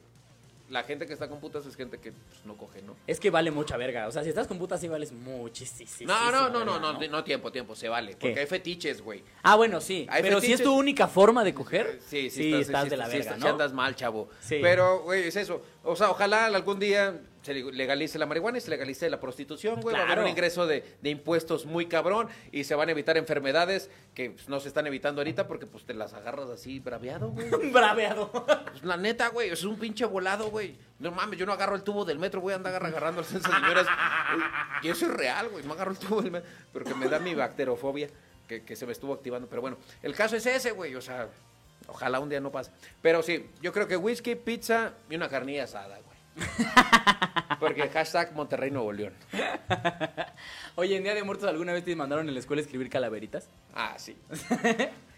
la 0.73 0.83
gente 0.85 1.07
que 1.07 1.13
está 1.13 1.29
con 1.29 1.39
putas 1.39 1.67
es 1.67 1.77
gente 1.77 1.99
que 1.99 2.13
pues, 2.13 2.45
no 2.47 2.57
coge, 2.57 2.81
¿no? 2.83 2.97
Es 3.07 3.21
que 3.21 3.31
vale 3.31 3.51
mucha 3.51 3.77
verga. 3.77 4.09
O 4.09 4.11
sea, 4.11 4.23
si 4.23 4.31
estás 4.31 4.47
con 4.47 4.59
putas 4.59 4.81
sí 4.81 4.89
vales 4.89 5.13
muchísimo. 5.13 6.13
No, 6.13 6.31
no, 6.31 6.49
no, 6.49 6.65
no, 6.65 6.79
no, 6.81 6.93
no, 6.99 7.25
tiempo, 7.25 7.53
tiempo, 7.53 7.75
se 7.77 7.89
vale. 7.89 8.13
Porque 8.13 8.35
¿Qué? 8.35 8.41
hay 8.41 8.47
fetiches, 8.47 9.03
güey. 9.03 9.23
Ah, 9.43 9.57
bueno, 9.57 9.81
sí. 9.81 10.07
Hay 10.11 10.23
pero 10.23 10.41
si 10.41 10.53
es 10.53 10.63
tu 10.63 10.75
única 10.75 11.09
forma 11.09 11.45
de 11.45 11.53
coger, 11.55 12.01
Sí, 12.07 12.31
sí, 12.31 12.43
sí, 12.43 12.55
estás, 12.55 12.89
de 12.89 12.97
la 12.97 13.07
sí, 13.07 13.19
verga, 13.19 13.35
sí 13.35 13.41
¿no? 13.41 13.49
andas 13.49 13.73
mal, 13.73 13.95
chavo. 13.95 14.31
Sí. 14.41 14.59
Pero, 14.63 15.03
güey, 15.03 15.29
es 15.29 15.37
eso. 15.37 15.63
O 15.85 15.95
sea, 15.95 16.11
ojalá 16.11 16.47
algún 16.47 16.79
día 16.79 17.21
se 17.43 17.55
legalice 17.55 18.19
la 18.19 18.27
marihuana 18.27 18.59
y 18.59 18.61
se 18.61 18.71
legalice 18.71 19.11
la 19.11 19.19
prostitución, 19.19 19.81
güey. 19.81 19.95
Va 19.95 20.03
a 20.03 20.05
haber 20.07 20.21
un 20.21 20.29
ingreso 20.29 20.67
de, 20.67 20.85
de 21.03 21.11
impuestos 21.11 21.67
muy 21.67 21.87
cabrón 21.87 22.29
y 22.53 22.65
se 22.65 22.75
van 22.75 22.89
a 22.89 22.93
evitar 22.93 23.17
enfermedades 23.17 23.91
que 24.15 24.31
pues, 24.31 24.49
no 24.49 24.61
se 24.61 24.69
están 24.69 24.87
evitando 24.87 25.21
ahorita 25.21 25.49
porque 25.49 25.67
pues 25.67 25.85
te 25.85 25.93
las 25.93 26.15
agarras 26.15 26.49
así 26.51 26.79
braviado, 26.79 27.31
güey. 27.31 27.51
Braveado. 27.73 28.31
Pues, 28.31 28.85
la 28.85 28.97
neta, 28.97 29.29
güey, 29.29 29.51
es 29.51 29.65
un 29.65 29.77
pinche 29.77 30.05
volado, 30.05 30.51
güey. 30.51 30.77
No 31.01 31.11
mames, 31.11 31.39
yo 31.39 31.47
no 31.47 31.53
agarro 31.53 31.75
el 31.75 31.83
tubo 31.83 32.05
del 32.05 32.19
metro, 32.21 32.41
voy 32.41 32.53
a 32.53 32.57
andar 32.57 32.85
agarrando 32.85 33.21
a 33.21 33.25
esas 33.25 33.43
señoras. 33.43 33.87
Y 34.83 34.89
eso 34.89 35.07
es 35.07 35.13
real, 35.13 35.49
güey. 35.49 35.65
No 35.65 35.75
agarro 35.75 35.93
el 35.93 35.99
tubo 35.99 36.23
del 36.23 36.33
metro. 36.33 36.51
Pero 36.73 36.85
que 36.85 36.95
me 36.95 37.09
da 37.09 37.21
mi 37.21 37.35
bacterofobia, 37.35 38.09
que, 38.49 38.65
que 38.65 38.75
se 38.75 38.85
me 38.85 38.93
estuvo 38.93 39.15
activando. 39.15 39.49
Pero 39.49 39.63
bueno, 39.63 39.77
el 40.03 40.15
caso 40.15 40.35
es 40.35 40.45
ese, 40.45 40.73
güey. 40.73 40.95
O 40.97 41.01
sea, 41.01 41.29
ojalá 41.87 42.19
un 42.19 42.29
día 42.29 42.41
no 42.41 42.51
pase. 42.51 42.73
Pero 43.01 43.23
sí, 43.23 43.49
yo 43.61 43.73
creo 43.73 43.87
que 43.87 43.97
whisky, 43.97 44.35
pizza 44.35 44.95
y 45.09 45.15
una 45.15 45.29
carnilla 45.29 45.65
asada, 45.65 45.99
güey. 45.99 46.12
Porque 47.61 47.89
hashtag 47.89 48.35
Monterrey 48.35 48.71
Nuevo 48.71 48.93
León. 48.93 49.13
Oye, 50.75 50.97
en 50.97 51.05
Día 51.05 51.15
de 51.15 51.23
Muertos, 51.23 51.49
¿alguna 51.49 51.73
vez 51.73 51.85
te 51.85 51.95
mandaron 51.95 52.29
en 52.29 52.35
la 52.35 52.41
escuela 52.41 52.61
a 52.61 52.65
escribir 52.65 52.91
calaveritas? 52.91 53.49
Ah, 53.75 53.95
sí. 53.99 54.17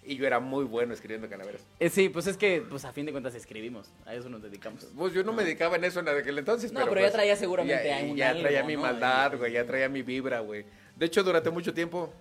Y 0.07 0.17
yo 0.17 0.27
era 0.27 0.39
muy 0.39 0.65
bueno 0.67 0.93
escribiendo 0.93 1.31
calaveras. 1.31 1.63
Eh, 1.81 1.89
sí, 1.89 2.11
pues 2.11 2.27
es 2.27 2.37
que, 2.37 2.61
pues 2.61 2.85
a 2.85 2.93
fin 2.93 3.07
de 3.07 3.13
cuentas 3.13 3.35
escribimos. 3.35 3.91
A 4.05 4.15
eso 4.15 4.29
nos 4.29 4.43
dedicamos. 4.43 4.87
Pues 4.95 5.15
yo 5.15 5.25
no 5.25 5.33
me 5.33 5.45
dedicaba 5.45 5.77
en 5.77 5.85
eso 5.85 6.01
en 6.01 6.09
aquel 6.09 6.37
entonces. 6.37 6.73
No, 6.73 6.81
pero, 6.81 6.91
pero 6.91 7.01
ya 7.01 7.07
pues, 7.07 7.13
traía 7.15 7.37
seguramente 7.37 7.85
ya, 7.89 8.15
ya 8.15 8.31
algo, 8.31 8.43
traía 8.43 8.65
mi 8.65 8.75
¿no? 8.75 8.83
maldad, 8.83 9.39
güey, 9.39 9.53
ya 9.53 9.65
traía 9.65 9.89
mi 9.89 10.03
vibra, 10.03 10.41
güey. 10.41 10.67
De 10.95 11.07
hecho, 11.07 11.23
durante 11.23 11.49
mucho 11.49 11.73
tiempo, 11.73 12.13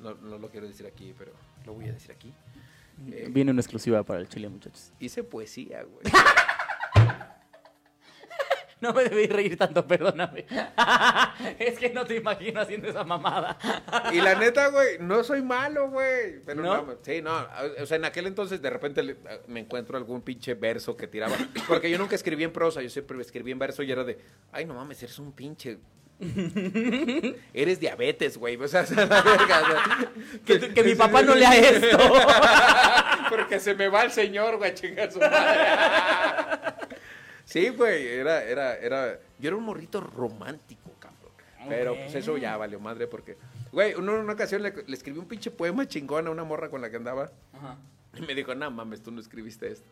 no, 0.00 0.14
no 0.14 0.36
lo 0.38 0.48
quiero 0.50 0.66
decir 0.66 0.84
aquí, 0.84 1.14
pero 1.16 1.30
lo 1.64 1.74
voy 1.74 1.88
a 1.88 1.92
decir 1.92 2.10
aquí. 2.10 2.34
Eh, 3.12 3.28
Viene 3.30 3.52
una 3.52 3.60
exclusiva 3.60 4.02
para 4.02 4.18
el 4.18 4.28
Chile, 4.28 4.48
muchachos. 4.48 4.90
hice 4.98 5.22
poesía, 5.22 5.84
güey. 5.84 6.12
No 8.80 8.92
me 8.92 9.04
debí 9.04 9.26
reír 9.26 9.56
tanto, 9.56 9.86
perdóname. 9.86 10.46
es 11.58 11.78
que 11.78 11.90
no 11.90 12.04
te 12.04 12.16
imagino 12.16 12.60
haciendo 12.60 12.88
esa 12.88 13.02
mamada. 13.04 13.58
Y 14.12 14.20
la 14.20 14.34
neta, 14.36 14.68
güey, 14.68 14.98
no 15.00 15.24
soy 15.24 15.42
malo, 15.42 15.88
güey. 15.90 16.40
Pero 16.46 16.62
¿No? 16.62 16.82
no, 16.82 16.94
sí, 17.02 17.20
no. 17.20 17.46
O 17.82 17.86
sea, 17.86 17.96
en 17.96 18.04
aquel 18.04 18.26
entonces 18.28 18.62
de 18.62 18.70
repente 18.70 19.02
le- 19.02 19.16
me 19.48 19.60
encuentro 19.60 19.96
algún 19.98 20.22
pinche 20.22 20.54
verso 20.54 20.96
que 20.96 21.06
tiraba. 21.08 21.36
Porque 21.66 21.90
yo 21.90 21.98
nunca 21.98 22.14
escribí 22.14 22.44
en 22.44 22.52
prosa, 22.52 22.80
yo 22.82 22.88
siempre 22.90 23.20
escribí 23.20 23.50
en 23.50 23.58
verso 23.58 23.82
y 23.82 23.90
era 23.90 24.04
de, 24.04 24.18
ay, 24.52 24.64
no 24.64 24.74
mames, 24.74 25.02
eres 25.02 25.18
un 25.18 25.32
pinche. 25.32 25.78
Eres 27.54 27.78
diabetes, 27.78 28.36
güey. 28.38 28.56
O 28.56 28.66
sea, 28.68 28.82
la 28.96 29.22
verga, 29.22 29.62
o 29.62 29.66
sea, 29.66 30.10
Que, 30.44 30.58
que 30.74 30.82
mi 30.82 30.94
papá 30.96 31.22
no 31.22 31.34
lea 31.34 31.56
esto. 31.56 31.96
Porque 33.30 33.60
se 33.60 33.74
me 33.74 33.88
va 33.88 34.02
el 34.02 34.10
señor, 34.10 34.56
güey, 34.56 34.74
chingar 34.74 35.12
su 35.12 35.20
madre. 35.20 36.74
Sí, 37.48 37.70
güey, 37.70 38.06
era, 38.06 38.44
era, 38.44 38.76
era. 38.76 39.18
Yo 39.38 39.48
era 39.48 39.56
un 39.56 39.64
morrito 39.64 40.02
romántico, 40.02 40.92
cabrón. 40.98 41.32
Pero 41.66 41.94
pues 41.94 42.14
eso 42.14 42.36
ya 42.36 42.58
valió 42.58 42.78
madre 42.78 43.06
porque. 43.06 43.38
Güey, 43.72 43.92
en 43.92 44.06
una 44.06 44.32
ocasión 44.34 44.62
le, 44.62 44.74
le 44.86 44.94
escribí 44.94 45.18
un 45.18 45.26
pinche 45.26 45.50
poema 45.50 45.88
chingón 45.88 46.26
a 46.26 46.30
una 46.30 46.44
morra 46.44 46.68
con 46.68 46.82
la 46.82 46.90
que 46.90 46.96
andaba. 46.96 47.32
Ajá. 47.54 47.78
Y 48.14 48.20
me 48.20 48.34
dijo, 48.34 48.54
no 48.54 48.70
mames, 48.70 49.02
tú 49.02 49.10
no 49.10 49.20
escribiste 49.20 49.72
esto. 49.72 49.88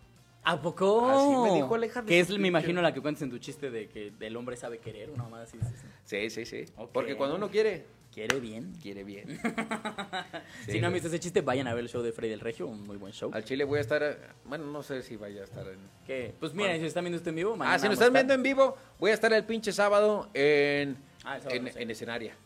¿A 0.48 0.62
poco? 0.62 1.08
Así 1.10 1.50
me 1.50 1.56
dijo 1.56 1.76
de 1.78 2.04
Que 2.06 2.20
es, 2.20 2.30
me 2.38 2.46
imagino, 2.48 2.80
la 2.80 2.94
que 2.94 3.00
cuentas 3.02 3.22
en 3.22 3.30
tu 3.30 3.38
chiste 3.38 3.68
de 3.70 3.88
que 3.88 4.12
el 4.20 4.36
hombre 4.36 4.56
sabe 4.56 4.78
querer, 4.78 5.10
una 5.10 5.24
mamada 5.24 5.42
así. 5.42 5.58
sí, 6.04 6.30
sí. 6.30 6.46
Sí. 6.46 6.64
Porque 6.92 7.16
cuando 7.16 7.34
uno 7.36 7.50
quiere, 7.50 7.84
Quiere 8.12 8.38
bien. 8.40 8.72
quiere 8.80 9.04
bien. 9.04 9.38
si 10.68 10.80
no 10.80 10.86
han 10.86 10.92
visto 10.92 11.08
ese 11.08 11.20
chiste, 11.20 11.42
vayan 11.42 11.66
a 11.66 11.74
ver 11.74 11.82
el 11.84 11.90
show 11.90 12.00
de 12.00 12.12
Freddy 12.12 12.32
el 12.32 12.40
Regio, 12.40 12.66
un 12.66 12.82
muy 12.84 12.96
buen 12.96 13.12
show. 13.12 13.30
Al 13.34 13.44
chile 13.44 13.64
voy 13.64 13.78
a 13.78 13.80
estar. 13.82 14.34
Bueno, 14.44 14.66
no 14.66 14.82
sé 14.82 15.02
si 15.02 15.16
vaya 15.16 15.42
a 15.42 15.44
estar 15.44 15.66
en. 15.68 15.78
Que, 16.06 16.32
pues 16.40 16.54
miren, 16.54 16.80
si 16.80 16.86
están 16.86 17.04
viendo 17.04 17.16
esto 17.18 17.28
en 17.28 17.36
vivo, 17.36 17.56
Ah, 17.60 17.78
si 17.78 17.86
nos 17.88 17.94
están 17.94 18.12
viendo 18.14 18.32
en 18.32 18.42
vivo, 18.42 18.76
voy 18.98 19.10
a 19.10 19.14
estar 19.14 19.32
el 19.32 19.44
pinche 19.44 19.70
sábado 19.72 20.30
en. 20.32 20.96
Ah, 21.24 21.36
el 21.36 21.42
sábado, 21.42 21.60
en, 21.66 21.72
sí. 21.72 21.78
en 21.82 21.90
escenaria. 21.90 22.36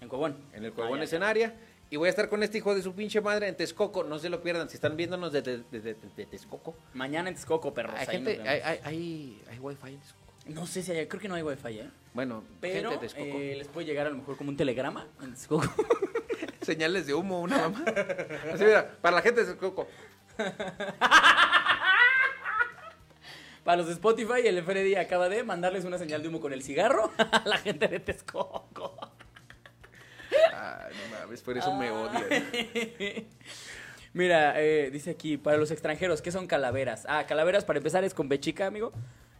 en 0.00 0.08
Cuevón. 0.08 0.36
En 0.52 0.64
el 0.64 0.72
Ah, 0.72 0.74
Cuevón 0.74 0.94
ya, 0.94 0.98
ya. 1.00 1.04
escenaria. 1.04 1.54
Y 1.90 1.96
voy 1.96 2.06
a 2.06 2.10
estar 2.10 2.28
con 2.28 2.42
este 2.44 2.58
hijo 2.58 2.72
de 2.74 2.82
su 2.82 2.94
pinche 2.94 3.20
madre 3.20 3.48
en 3.48 3.56
Texcoco. 3.56 4.04
No 4.04 4.18
se 4.20 4.28
lo 4.30 4.40
pierdan. 4.42 4.68
Si 4.70 4.76
están 4.76 4.96
viéndonos 4.96 5.32
desde 5.32 5.58
de, 5.58 5.64
de- 5.80 5.94
de- 5.94 6.08
de 6.16 6.26
Texcoco. 6.26 6.76
Mañana 6.94 7.28
en 7.28 7.34
Texcoco, 7.34 7.74
perros. 7.74 7.94
Hay 7.98 8.06
gente, 8.06 8.40
hay, 8.42 8.60
hay, 8.60 8.80
hay, 8.84 9.42
hay 9.50 9.58
wifi 9.58 9.88
en 9.88 9.98
Texcoco. 9.98 10.20
No 10.46 10.66
sé 10.66 10.82
si 10.82 10.92
hay, 10.92 11.06
creo 11.06 11.20
que 11.20 11.28
no 11.28 11.34
hay 11.34 11.42
wifi, 11.42 11.80
¿eh? 11.80 11.90
Bueno, 12.14 12.44
Pero 12.60 12.90
gente 13.00 13.08
de 13.08 13.52
eh, 13.52 13.56
les 13.56 13.68
puede 13.68 13.86
llegar 13.86 14.06
a 14.06 14.10
lo 14.10 14.16
mejor 14.16 14.36
como 14.36 14.50
un 14.50 14.56
telegrama 14.56 15.06
en 15.20 15.30
Texcoco. 15.32 15.68
Señales 16.62 17.06
de 17.06 17.14
humo, 17.14 17.40
una 17.40 17.58
mamá. 17.58 17.84
Así 18.52 18.64
mira, 18.64 18.96
para 19.00 19.16
la 19.16 19.22
gente 19.22 19.40
de 19.40 19.46
Texcoco. 19.48 19.88
Para 23.64 23.76
los 23.76 23.86
de 23.88 23.92
Spotify, 23.92 24.40
el 24.46 24.62
Freddy 24.64 24.94
acaba 24.94 25.28
de 25.28 25.42
mandarles 25.44 25.84
una 25.84 25.98
señal 25.98 26.22
de 26.22 26.28
humo 26.28 26.40
con 26.40 26.52
el 26.54 26.62
cigarro 26.62 27.12
a 27.18 27.42
la 27.44 27.58
gente 27.58 27.88
de 27.88 28.00
Texcoco. 28.00 28.96
Ay, 30.54 30.94
no 30.94 31.18
mames, 31.18 31.42
por 31.42 31.56
eso 31.56 31.74
me 31.74 31.90
odian. 31.90 32.24
Mira, 34.12 34.60
eh, 34.60 34.90
dice 34.90 35.10
aquí, 35.10 35.36
para 35.36 35.56
los 35.56 35.70
extranjeros, 35.70 36.20
¿qué 36.20 36.32
son 36.32 36.46
calaveras? 36.46 37.06
Ah, 37.08 37.26
calaveras, 37.26 37.64
para 37.64 37.78
empezar, 37.78 38.02
es 38.02 38.12
con 38.12 38.28
B 38.28 38.40
chica, 38.40 38.66
amigo. 38.66 38.92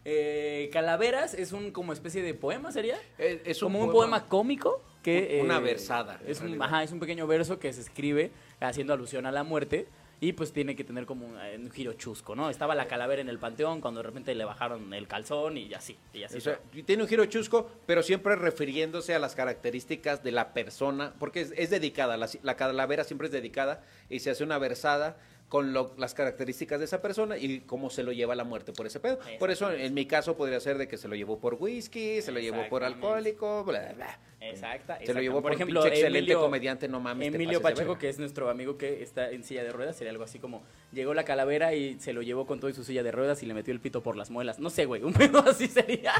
Eh, 0.05 0.71
calaveras 0.73 1.35
es 1.35 1.53
un 1.53 1.73
como 1.73 1.93
especie 1.93 2.23
de 2.23 2.35
poema, 2.35 2.73
¿sería? 2.73 2.97
Es, 3.19 3.41
es 3.45 3.61
como 3.61 3.81
un 3.81 3.91
poema 3.91 4.29
cómico 4.29 4.83
que... 5.03 5.41
Una 5.43 5.59
eh, 5.59 5.63
versada, 5.63 6.21
Es 6.27 6.41
un, 6.41 6.61
ajá, 6.63 6.83
es 6.83 6.93
un 6.93 7.01
pequeño 7.01 7.27
verso 7.27 7.59
que 7.59 7.73
se 7.73 7.81
escribe 7.81 8.31
haciendo 8.61 8.93
alusión 8.93 9.27
a 9.27 9.33
la 9.33 9.43
muerte 9.43 9.89
y 10.21 10.33
pues 10.35 10.53
tiene 10.53 10.77
que 10.77 10.85
tener 10.85 11.07
como 11.07 11.27
un, 11.27 11.39
eh, 11.41 11.57
un 11.59 11.71
giro 11.71 11.95
chusco, 11.95 12.37
¿no? 12.37 12.51
Estaba 12.51 12.75
la 12.75 12.87
calavera 12.87 13.23
en 13.23 13.29
el 13.29 13.39
panteón 13.39 13.81
cuando 13.81 14.01
de 14.01 14.07
repente 14.07 14.35
le 14.35 14.45
bajaron 14.45 14.93
el 14.93 15.09
calzón 15.09 15.57
y 15.57 15.73
así, 15.73 15.97
y 16.13 16.23
así. 16.25 16.37
O 16.37 16.41
sea, 16.41 16.61
tiene 16.85 17.03
un 17.03 17.09
giro 17.09 17.25
chusco, 17.25 17.71
pero 17.87 18.03
siempre 18.03 18.37
refiriéndose 18.37 19.15
a 19.15 19.19
las 19.19 19.35
características 19.35 20.23
de 20.23 20.33
la 20.33 20.53
persona, 20.53 21.15
porque 21.19 21.41
es, 21.41 21.55
es 21.57 21.71
dedicada, 21.71 22.19
la 22.19 22.57
calavera 22.57 23.05
siempre 23.05 23.29
es 23.29 23.33
dedicada 23.33 23.83
y 24.11 24.21
se 24.21 24.31
hace 24.31 24.45
una 24.45 24.59
versada 24.59 25.17
con 25.51 25.73
lo- 25.75 25.93
las 25.99 26.15
características 26.15 26.79
de 26.79 26.87
esa 26.87 27.03
persona 27.03 27.37
y 27.37 27.61
cómo 27.61 27.91
se 27.91 28.03
lo 28.05 28.13
lleva 28.13 28.35
la 28.35 28.45
muerte 28.45 28.73
por 28.73 28.87
ese 28.87 29.01
pedo. 29.01 29.19
Por 29.39 29.51
eso, 29.51 29.71
en 29.71 29.93
mi 29.93 30.07
caso, 30.07 30.37
podría 30.37 30.61
ser 30.61 30.79
de 30.79 30.87
que 30.89 30.97
se 30.97 31.09
lo 31.09 31.15
llevó 31.17 31.39
por 31.41 31.55
whisky, 31.61 32.23
se 32.23 32.31
lo 32.33 32.39
llevó 32.41 32.67
por 32.69 32.85
alcohólico, 32.85 33.65
bla, 33.65 33.93
bla. 33.95 34.19
Exacta, 34.43 34.99
Se 35.05 35.13
lo 35.13 35.21
llevó 35.21 35.43
por, 35.43 35.53
ejemplo, 35.53 35.83
pinche 35.83 35.97
excelente 35.99 36.33
Emilio- 36.33 36.41
comediante, 36.41 36.89
no 36.89 36.99
mames. 37.01 37.35
Emilio 37.35 37.61
Pacheco, 37.61 37.99
que 37.99 38.09
es 38.09 38.19
nuestro 38.19 38.49
amigo 38.49 38.79
que 38.79 39.03
está 39.03 39.29
en 39.31 39.45
silla 39.45 39.63
de 39.65 39.71
ruedas, 39.73 39.97
sería 39.97 40.13
algo 40.13 40.25
así 40.25 40.39
como, 40.39 40.63
llegó 40.93 41.13
la 41.15 41.25
calavera 41.25 41.75
y 41.75 41.99
se 42.01 42.13
lo 42.15 42.23
llevó 42.23 42.47
con 42.47 42.59
todo 42.61 42.71
y 42.71 42.73
su 42.73 42.83
silla 42.85 43.03
de 43.03 43.11
ruedas 43.13 43.43
y 43.43 43.47
le 43.47 43.53
metió 43.53 43.75
el 43.75 43.81
pito 43.81 44.03
por 44.03 44.17
las 44.17 44.31
muelas. 44.31 44.61
No 44.61 44.71
sé, 44.71 44.87
güey, 44.87 45.03
un 45.03 45.13
pedo 45.15 45.41
así 45.47 45.67
sería. 45.67 46.15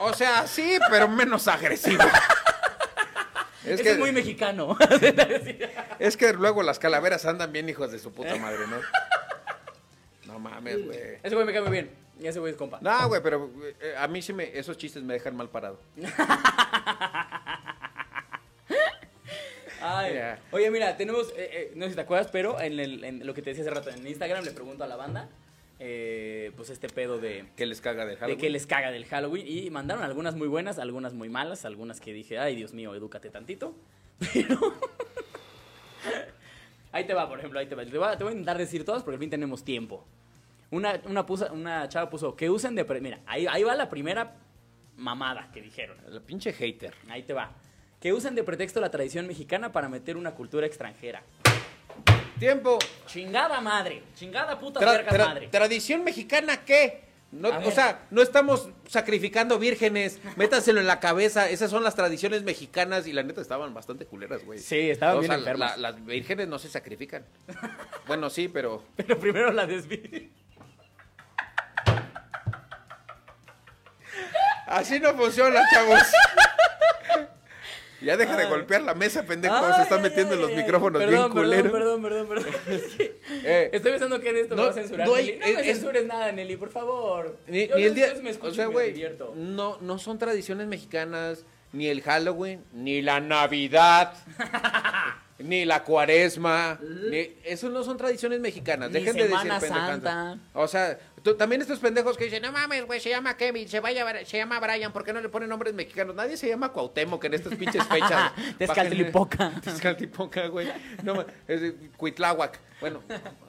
O 0.00 0.12
sea, 0.14 0.46
sí, 0.46 0.78
pero 0.90 1.08
menos 1.08 1.46
agresivo. 1.48 2.02
Es, 3.70 3.80
que, 3.82 3.90
es 3.92 3.98
muy 3.98 4.12
mexicano. 4.12 4.76
es 5.98 6.16
que 6.16 6.32
luego 6.32 6.62
las 6.62 6.78
calaveras 6.78 7.24
andan 7.26 7.52
bien 7.52 7.68
hijos 7.68 7.90
de 7.92 7.98
su 7.98 8.12
puta 8.12 8.36
madre, 8.36 8.66
¿no? 8.68 8.76
No 10.32 10.38
mames, 10.38 10.84
güey. 10.84 10.98
Ese 11.22 11.34
güey 11.34 11.46
me 11.46 11.52
cae 11.52 11.62
muy 11.62 11.70
bien. 11.72 11.90
Y 12.20 12.26
ese 12.26 12.38
güey 12.40 12.52
es 12.52 12.58
compa. 12.58 12.78
No, 12.80 13.08
güey, 13.08 13.22
pero 13.22 13.50
eh, 13.80 13.94
a 13.96 14.08
mí 14.08 14.20
sí 14.22 14.32
me, 14.32 14.56
esos 14.58 14.76
chistes 14.76 15.02
me 15.02 15.14
dejan 15.14 15.36
mal 15.36 15.48
parado. 15.48 15.80
Ay. 19.80 20.18
Oye, 20.50 20.70
mira, 20.70 20.96
tenemos, 20.96 21.28
eh, 21.36 21.48
eh, 21.52 21.72
no 21.76 21.84
sé 21.84 21.90
si 21.90 21.94
te 21.96 22.00
acuerdas, 22.02 22.28
pero 22.32 22.60
en, 22.60 22.78
el- 22.80 23.04
en 23.04 23.24
lo 23.26 23.32
que 23.34 23.42
te 23.42 23.50
decía 23.50 23.64
hace 23.64 23.72
rato 23.74 23.90
en 23.90 24.06
Instagram 24.06 24.44
le 24.44 24.50
pregunto 24.50 24.82
a 24.84 24.86
la 24.88 24.96
banda, 24.96 25.28
eh, 25.80 26.52
pues 26.56 26.70
este 26.70 26.88
pedo 26.88 27.18
de, 27.18 27.46
Que 27.56 27.66
les 27.66 27.80
caga 27.80 28.04
de 28.04 28.12
de 28.12 28.16
Halloween. 28.16 28.40
que 28.40 28.50
les 28.50 28.66
caga 28.66 28.90
del 28.90 29.04
Halloween. 29.06 29.46
Y 29.46 29.70
mandaron 29.70 30.02
algunas 30.04 30.34
muy 30.34 30.48
buenas, 30.48 30.78
algunas 30.78 31.14
muy 31.14 31.28
malas, 31.28 31.64
algunas 31.64 32.00
que 32.00 32.12
dije, 32.12 32.38
ay, 32.38 32.56
Dios 32.56 32.72
mío, 32.74 32.94
edúcate 32.94 33.30
tantito. 33.30 33.74
Pero... 34.32 34.58
ahí 36.92 37.04
te 37.04 37.14
va, 37.14 37.28
por 37.28 37.38
ejemplo, 37.38 37.58
ahí 37.60 37.66
te 37.66 37.74
va. 37.74 37.84
Te 37.84 37.96
voy 37.96 38.08
a, 38.08 38.16
te 38.16 38.24
voy 38.24 38.30
a 38.32 38.34
intentar 38.34 38.58
decir 38.58 38.84
todas 38.84 39.02
porque 39.02 39.14
al 39.16 39.20
fin 39.20 39.30
tenemos 39.30 39.64
tiempo. 39.64 40.04
Una, 40.70 41.00
una, 41.06 41.24
pusa- 41.24 41.52
una 41.52 41.88
chava 41.88 42.10
puso, 42.10 42.36
que 42.36 42.50
usen 42.50 42.74
de... 42.74 42.84
Mira, 43.00 43.20
ahí, 43.26 43.46
ahí 43.48 43.62
va 43.62 43.74
la 43.74 43.88
primera 43.88 44.34
mamada 44.96 45.50
que 45.52 45.62
dijeron. 45.62 45.96
La 46.08 46.20
pinche 46.20 46.52
hater. 46.52 46.94
Ahí 47.08 47.22
te 47.22 47.32
va. 47.32 47.52
Que 48.00 48.12
usen 48.12 48.34
de 48.34 48.44
pretexto 48.44 48.80
la 48.80 48.90
tradición 48.90 49.26
mexicana 49.26 49.72
para 49.72 49.88
meter 49.88 50.16
una 50.16 50.34
cultura 50.34 50.66
extranjera. 50.66 51.22
Tiempo. 52.38 52.78
Chingada 53.06 53.60
madre. 53.60 54.02
Chingada 54.14 54.58
puta 54.58 54.80
verga 54.80 55.26
madre. 55.26 55.48
Tradición 55.48 56.04
mexicana, 56.04 56.64
¿qué? 56.64 57.08
No, 57.30 57.50
o 57.50 57.70
sea, 57.70 58.06
no 58.10 58.22
estamos 58.22 58.70
sacrificando 58.86 59.58
vírgenes, 59.58 60.18
métanselo 60.36 60.80
en 60.80 60.86
la 60.86 60.98
cabeza. 60.98 61.50
Esas 61.50 61.70
son 61.70 61.84
las 61.84 61.94
tradiciones 61.94 62.42
mexicanas 62.42 63.06
y 63.06 63.12
la 63.12 63.22
neta 63.22 63.42
estaban 63.42 63.74
bastante 63.74 64.06
culeras, 64.06 64.42
güey. 64.46 64.58
Sí, 64.58 64.88
estaban 64.88 65.20
bien 65.20 65.32
enfermas. 65.32 65.76
Las 65.76 66.02
vírgenes 66.06 66.48
no 66.48 66.58
se 66.58 66.70
sacrifican. 66.70 67.26
bueno, 68.06 68.30
sí, 68.30 68.48
pero. 68.48 68.82
Pero 68.96 69.18
primero 69.18 69.52
la 69.52 69.66
desví. 69.66 70.32
Así 74.66 75.00
no 75.00 75.14
funciona, 75.14 75.60
chavos. 75.70 76.02
Ya 78.00 78.16
deja 78.16 78.36
de 78.36 78.44
golpear 78.46 78.82
la 78.82 78.94
mesa, 78.94 79.24
pendejo. 79.24 79.58
se 79.58 79.64
Ay, 79.74 79.82
está 79.82 79.96
ay, 79.96 80.02
metiendo 80.02 80.36
los 80.36 80.52
micrófonos 80.52 81.02
perdón, 81.02 81.32
bien 81.32 81.44
culeros. 81.44 81.72
Perdón, 81.72 82.02
perdón, 82.02 82.28
perdón, 82.28 82.46
Eh, 83.44 83.70
Estoy 83.72 83.90
pensando 83.92 84.20
que 84.20 84.30
en 84.30 84.36
esto 84.36 84.54
No, 84.54 84.62
me 84.62 84.68
va 84.68 84.70
a 84.72 84.74
censurar. 84.74 85.06
no 85.08 85.14
hay- 85.14 85.26
Nelly. 85.26 85.38
No 85.38 85.46
me 85.46 85.52
es- 85.52 85.58
es- 85.58 85.66
censures 85.78 86.06
nada, 86.06 86.32
Nelly, 86.32 86.56
por 86.56 86.70
favor. 86.70 87.38
Ni, 87.48 87.66
Yo 87.66 87.76
ni 87.76 87.82
el 87.84 87.94
día. 87.94 88.14
me 88.22 88.30
O 88.30 88.52
sea, 88.52 88.66
me 88.68 88.72
güey. 88.72 89.04
No, 89.34 89.78
no 89.80 89.98
son 89.98 90.18
tradiciones 90.18 90.66
mexicanas, 90.68 91.44
ni 91.72 91.88
el 91.88 92.02
Halloween, 92.02 92.64
ni 92.72 93.02
la 93.02 93.20
Navidad, 93.20 94.14
ni 95.38 95.64
la 95.64 95.84
Cuaresma. 95.84 96.78
Ni, 97.10 97.36
eso 97.44 97.68
no 97.70 97.82
son 97.84 97.96
tradiciones 97.96 98.40
mexicanas. 98.40 98.90
Ni 98.90 99.00
Dejen 99.00 99.16
de 99.16 99.28
decir. 99.28 99.52
Santa. 99.60 100.38
O 100.52 100.66
sea, 100.66 100.98
tú- 101.22 101.36
también 101.36 101.60
estos 101.62 101.78
pendejos 101.78 102.16
que 102.16 102.24
dicen, 102.24 102.42
no 102.42 102.50
mames, 102.52 102.84
güey, 102.86 102.98
se 103.00 103.10
llama 103.10 103.36
Kevin, 103.36 103.68
se, 103.68 103.80
vaya, 103.80 104.04
se 104.24 104.36
llama 104.38 104.58
Brian, 104.60 104.92
¿por 104.92 105.04
qué 105.04 105.12
no 105.12 105.20
le 105.20 105.28
ponen 105.28 105.48
nombres 105.48 105.74
mexicanos? 105.74 106.14
Nadie 106.14 106.36
se 106.36 106.48
llama 106.48 106.70
Cuauhtémoc 106.72 107.22
en 107.24 107.34
estas 107.34 107.54
pinches 107.54 107.84
fechas. 107.86 108.32
Tezcatlipoca. 108.58 109.52
Tezcatlipoca, 109.62 110.46
güey. 110.48 110.68
No, 111.02 111.24
es 111.46 111.72
Cuitláhuac. 111.96 112.58
Bueno, 112.80 113.02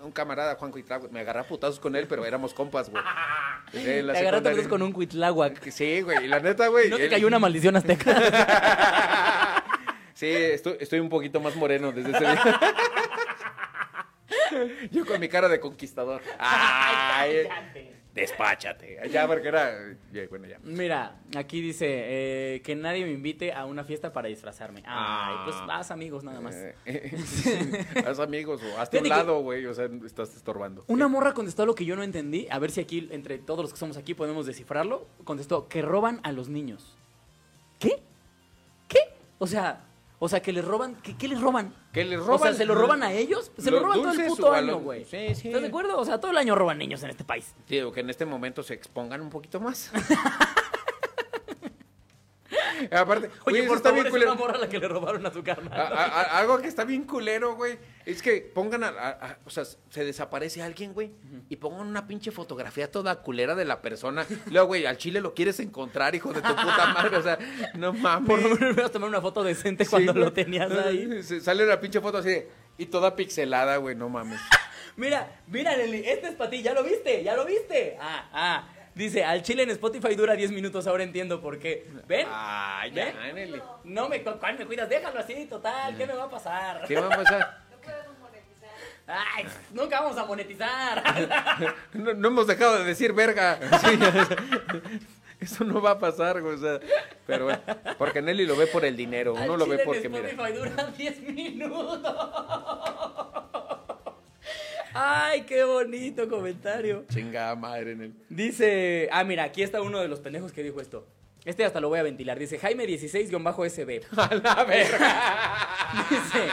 un 0.04 0.12
camarada, 0.12 0.56
Juan 0.56 0.72
Cuitláhuac, 0.72 1.12
me 1.12 1.20
agarré 1.20 1.40
a 1.42 1.44
putazos 1.48 1.80
con 1.80 1.96
él, 1.96 2.08
pero 2.08 2.26
éramos 2.26 2.54
compas, 2.54 2.90
güey. 2.90 3.04
Te 3.72 4.00
agarraste 4.00 4.26
secundaria. 4.26 4.68
con 4.70 4.82
un 4.82 4.92
cuitláhuac. 4.92 5.70
Sí, 5.70 6.02
güey, 6.02 6.26
y 6.26 6.28
la 6.28 6.40
neta, 6.40 6.68
güey. 6.68 6.90
¿No 6.90 6.98
te 6.98 7.06
él- 7.06 7.10
cayó 7.12 7.28
una 7.28 7.38
maldición 7.40 7.76
azteca? 7.76 9.64
Sí, 10.20 10.28
estoy, 10.28 10.76
estoy 10.82 11.00
un 11.00 11.08
poquito 11.08 11.40
más 11.40 11.56
moreno 11.56 11.94
desde 11.94 12.12
ese 12.12 12.20
día. 12.20 12.44
Yo 14.92 15.06
con 15.06 15.18
mi 15.22 15.30
cara 15.30 15.48
de 15.48 15.62
conquistador. 15.62 16.22
Ay, 16.40 17.48
despáchate. 18.14 19.00
Ya, 19.12 19.26
porque 19.28 19.48
era. 19.48 19.96
ya, 20.12 20.24
bueno, 20.30 20.46
ya. 20.48 20.60
Mira, 20.64 21.22
aquí 21.38 21.62
dice 21.62 21.86
eh, 21.88 22.62
que 22.66 22.76
nadie 22.76 23.06
me 23.06 23.12
invite 23.12 23.54
a 23.54 23.64
una 23.66 23.86
fiesta 23.86 24.12
para 24.12 24.28
disfrazarme. 24.28 24.80
Ay, 24.82 24.86
Ah. 24.88 25.42
pues 25.46 25.56
vas 25.66 25.90
amigos 25.90 26.26
nada 26.26 26.42
más. 26.42 26.54
Eh, 26.86 27.86
Haz 28.06 28.20
amigos 28.20 28.62
o 28.62 28.78
hazte 28.78 28.98
a 28.98 29.00
un 29.00 29.06
Fíjate 29.06 29.22
que- 29.22 29.28
lado, 29.28 29.40
güey. 29.42 29.66
O 29.68 29.74
sea, 29.74 29.88
estás 30.06 30.36
estorbando. 30.36 30.84
Una 30.88 31.08
morra 31.08 31.34
contestó 31.34 31.66
lo 31.66 31.76
que 31.76 31.86
yo 31.86 31.96
no 31.96 32.04
entendí. 32.04 32.46
A 32.52 32.60
ver 32.60 32.72
si 32.72 32.82
aquí, 32.82 33.08
entre 33.12 33.38
todos 33.38 33.62
los 33.62 33.72
que 33.72 33.80
somos 33.80 33.96
aquí, 33.96 34.16
podemos 34.16 34.46
descifrarlo. 34.46 35.08
Contestó 35.24 35.70
que 35.70 35.82
roban 35.82 36.20
a 36.24 36.34
los 36.34 36.50
niños. 36.50 36.98
¿Qué? 37.80 38.02
¿Qué? 38.90 39.00
O 39.38 39.48
sea, 39.48 39.86
o 40.20 40.28
sea, 40.30 40.42
que 40.42 40.52
les 40.54 40.64
roban. 40.66 40.96
¿Qué, 41.02 41.16
qué 41.18 41.28
les 41.28 41.40
roban? 41.42 41.74
Que 41.94 42.04
les 42.06 42.20
O 42.20 42.24
roban. 42.26 42.40
sea, 42.40 42.54
¿se 42.54 42.66
lo 42.66 42.76
roban 42.76 43.04
a 43.04 43.14
ellos? 43.14 43.52
Se 43.58 43.72
lo 43.72 43.80
roban 43.80 44.02
todo 44.02 44.12
el 44.12 44.28
puto 44.28 44.52
año, 44.54 44.80
güey. 44.80 45.06
Sí, 45.06 45.34
sí. 45.36 45.48
¿Estás 45.48 45.62
de 45.62 45.68
acuerdo? 45.70 45.98
O 45.98 46.06
sea, 46.06 46.20
todo 46.20 46.32
el 46.32 46.38
año 46.38 46.56
roban 46.56 46.78
niños 46.78 47.02
en 47.04 47.10
este 47.10 47.24
país. 47.24 47.56
Digo, 47.68 47.92
que 47.92 48.02
en 48.02 48.10
este 48.10 48.26
momento 48.26 48.62
se 48.62 48.74
expongan 48.74 49.22
un 49.22 49.30
poquito 49.30 49.60
más. 49.60 49.92
Aparte, 52.92 53.30
Oye, 53.46 53.64
por 53.64 53.78
está 53.78 53.90
favor, 53.90 53.94
bien 53.96 54.06
es 54.08 54.12
culero. 54.12 54.32
una 54.32 54.40
morra 54.40 54.56
a 54.56 54.58
la 54.60 54.70
que 54.70 54.80
le 54.80 54.88
robaron 54.88 55.26
a 55.26 55.32
su 55.32 55.40
A- 55.40 55.44
carnal. 55.44 55.80
a- 55.80 55.88
a- 56.06 56.40
algo 56.40 56.60
que 56.60 56.68
está 56.68 56.84
bien 56.86 57.04
culero, 57.06 57.56
güey, 57.56 57.78
es 58.06 58.22
que 58.22 58.42
pongan 58.42 58.84
a, 58.84 58.88
a- 58.90 59.10
a- 59.10 59.38
o 59.46 59.50
sea, 59.50 59.64
se 59.66 60.06
desaparece 60.06 60.62
alguien, 60.62 60.94
güey, 60.94 61.12
y 61.50 61.56
pongan 61.58 61.88
una 61.88 62.08
pinche 62.08 62.32
fotografía 62.32 62.92
toda 62.92 63.22
culera 63.22 63.56
de 63.56 63.66
la 63.66 63.82
persona. 63.82 64.26
Luego, 64.52 64.68
güey, 64.68 64.86
al 64.86 64.98
chile 64.98 65.22
lo 65.22 65.34
quieres 65.34 65.60
encontrar, 65.60 66.16
hijo 66.16 66.34
de 66.34 66.42
tu 66.42 66.50
puta 66.56 66.94
madre, 66.94 67.18
o 67.18 67.22
sea, 67.24 67.38
no 67.76 67.94
mames. 67.94 68.28
Por 68.30 68.42
lo 68.42 68.50
menos 68.56 68.74
hubieras 68.74 68.92
tomado 68.92 69.10
una 69.10 69.22
foto 69.22 69.44
decente 69.44 69.84
Sí, 69.86 69.90
cuando 69.90 70.14
güey. 70.14 70.26
lo 70.26 70.34
tenías 70.34 70.72
ahí. 70.72 71.24
Se- 71.24 71.42
Sale 71.42 71.66
la 71.66 71.80
pinche 71.80 72.00
foto 72.02 72.20
así 72.20 72.30
de, 72.30 72.50
y 72.78 72.86
toda 72.88 73.16
pixelada, 73.16 73.78
güey, 73.78 73.96
no 73.96 74.10
mames. 74.10 74.40
Mira, 74.96 75.32
mira, 75.48 75.78
Nelly, 75.78 76.04
este 76.06 76.28
es 76.28 76.36
para 76.36 76.50
ti, 76.50 76.62
¿ya 76.62 76.74
lo 76.74 76.84
viste? 76.84 77.24
¿Ya 77.24 77.34
lo 77.36 77.46
viste? 77.46 77.98
Ah, 78.02 78.30
ah. 78.34 78.70
Dice, 79.00 79.24
al 79.24 79.42
chile 79.44 79.64
en 79.64 79.70
Spotify 79.70 80.14
dura 80.14 80.34
10 80.34 80.52
minutos, 80.52 80.86
ahora 80.86 81.04
entiendo 81.04 81.40
por 81.40 81.58
qué. 81.58 81.88
¿Ven? 82.06 82.28
Ah, 82.30 82.84
¿Ven? 82.94 83.16
ya. 83.54 83.64
No 83.86 84.10
me, 84.10 84.22
¿cuál 84.22 84.60
me 84.60 84.66
cuidas? 84.66 84.90
Déjalo 84.90 85.18
así, 85.22 85.46
total, 85.46 85.96
¿qué 85.96 86.06
me 86.06 86.16
va 86.16 86.26
a 86.26 86.30
pasar? 86.30 86.84
¿Qué 86.86 87.00
va 87.00 87.08
a 87.08 87.16
pasar? 87.16 87.62
Ay, 89.08 89.46
nunca 89.72 90.02
vamos 90.02 90.18
a 90.18 90.26
monetizar. 90.26 91.02
No, 91.94 92.14
no 92.14 92.28
hemos 92.28 92.46
dejado 92.46 92.78
de 92.80 92.84
decir 92.84 93.14
verga. 93.14 93.58
Sí, 93.80 93.98
Eso 95.40 95.64
no 95.64 95.82
va 95.82 95.92
a 95.92 96.00
pasar, 96.00 96.42
güey. 96.42 96.56
O 96.56 96.58
sea, 96.58 96.80
pero 97.26 97.46
bueno, 97.46 97.62
porque 97.98 98.22
Nelly 98.22 98.46
lo 98.46 98.58
ve 98.58 98.68
por 98.68 98.84
el 98.84 98.98
dinero. 98.98 99.38
Al 99.38 99.46
Uno 99.50 99.58
lo 99.58 99.66
ve 99.66 99.80
porque, 99.80 100.08
en 100.08 100.12
mira. 100.12 100.28
Spotify 100.28 100.58
dura 100.58 100.86
10 100.92 101.22
minutos. 101.22 102.02
Ay, 104.94 105.42
qué 105.44 105.64
bonito 105.64 106.28
comentario. 106.28 107.06
Chingada 107.12 107.56
madre, 107.56 107.96
Nelly. 107.96 108.16
Dice, 108.30 109.10
ah, 109.12 109.24
mira, 109.24 109.44
aquí 109.44 109.62
está 109.64 109.82
uno 109.82 110.00
de 110.00 110.08
los 110.08 110.20
pendejos 110.20 110.52
que 110.52 110.64
dijo 110.64 110.82
esto. 110.82 111.08
Este 111.46 111.64
hasta 111.64 111.80
lo 111.80 111.90
voy 111.90 112.00
a 112.00 112.04
ventilar. 112.04 112.38
Dice 112.38 112.60
Jaime 112.60 112.86
16-SB. 112.86 114.06
A 114.18 114.36
la 114.36 114.64
verga. 114.66 115.68
Dice, 116.10 116.48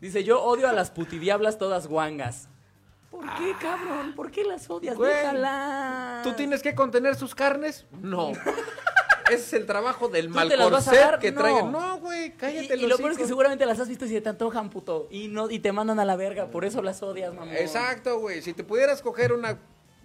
dice, 0.00 0.24
yo 0.24 0.42
odio 0.42 0.68
a 0.68 0.72
las 0.72 0.90
putidiablas 0.90 1.58
todas 1.58 1.86
guangas. 1.86 2.48
¿Por 3.10 3.26
qué, 3.36 3.54
cabrón? 3.60 4.14
¿Por 4.14 4.30
qué 4.30 4.42
las 4.44 4.68
odias? 4.70 4.96
Güey, 4.96 5.14
Déjalas. 5.14 6.22
¿Tú 6.22 6.32
tienes 6.32 6.62
que 6.62 6.74
contener 6.74 7.14
sus 7.14 7.34
carnes? 7.34 7.86
No. 8.00 8.32
Ese 9.34 9.44
es 9.44 9.52
el 9.54 9.66
trabajo 9.66 10.08
del 10.08 10.28
¿Tú 10.28 10.34
te 10.48 10.56
las 10.56 10.70
vas 10.70 10.88
a 10.88 10.90
malcorset 10.90 11.10
dar? 11.10 11.18
que 11.18 11.32
No. 11.32 11.40
traigan. 11.40 11.72
No, 11.72 11.98
güey, 11.98 12.26
Y, 12.26 12.30
cállate 12.30 12.76
y 12.76 12.86
lo 12.86 12.96
peor 12.96 13.12
es 13.12 13.18
que 13.18 13.26
seguramente 13.26 13.66
las 13.66 13.78
has 13.80 13.88
visto 13.88 14.04
y 14.04 14.08
se 14.08 14.20
te 14.20 14.28
antojan, 14.28 14.70
puto. 14.70 15.08
Y, 15.10 15.28
no, 15.28 15.50
y 15.50 15.58
te 15.58 15.72
mandan 15.72 15.98
a 16.00 16.04
la 16.04 16.16
verga. 16.16 16.46
Por 16.46 16.64
eso 16.64 16.82
las 16.82 17.02
odias, 17.02 17.32
mamá. 17.34 17.54
Exacto, 17.56 18.18
güey. 18.18 18.42
Si 18.42 18.52
te 18.52 18.64
pudieras 18.64 19.02
coger 19.02 19.32
una 19.32 19.58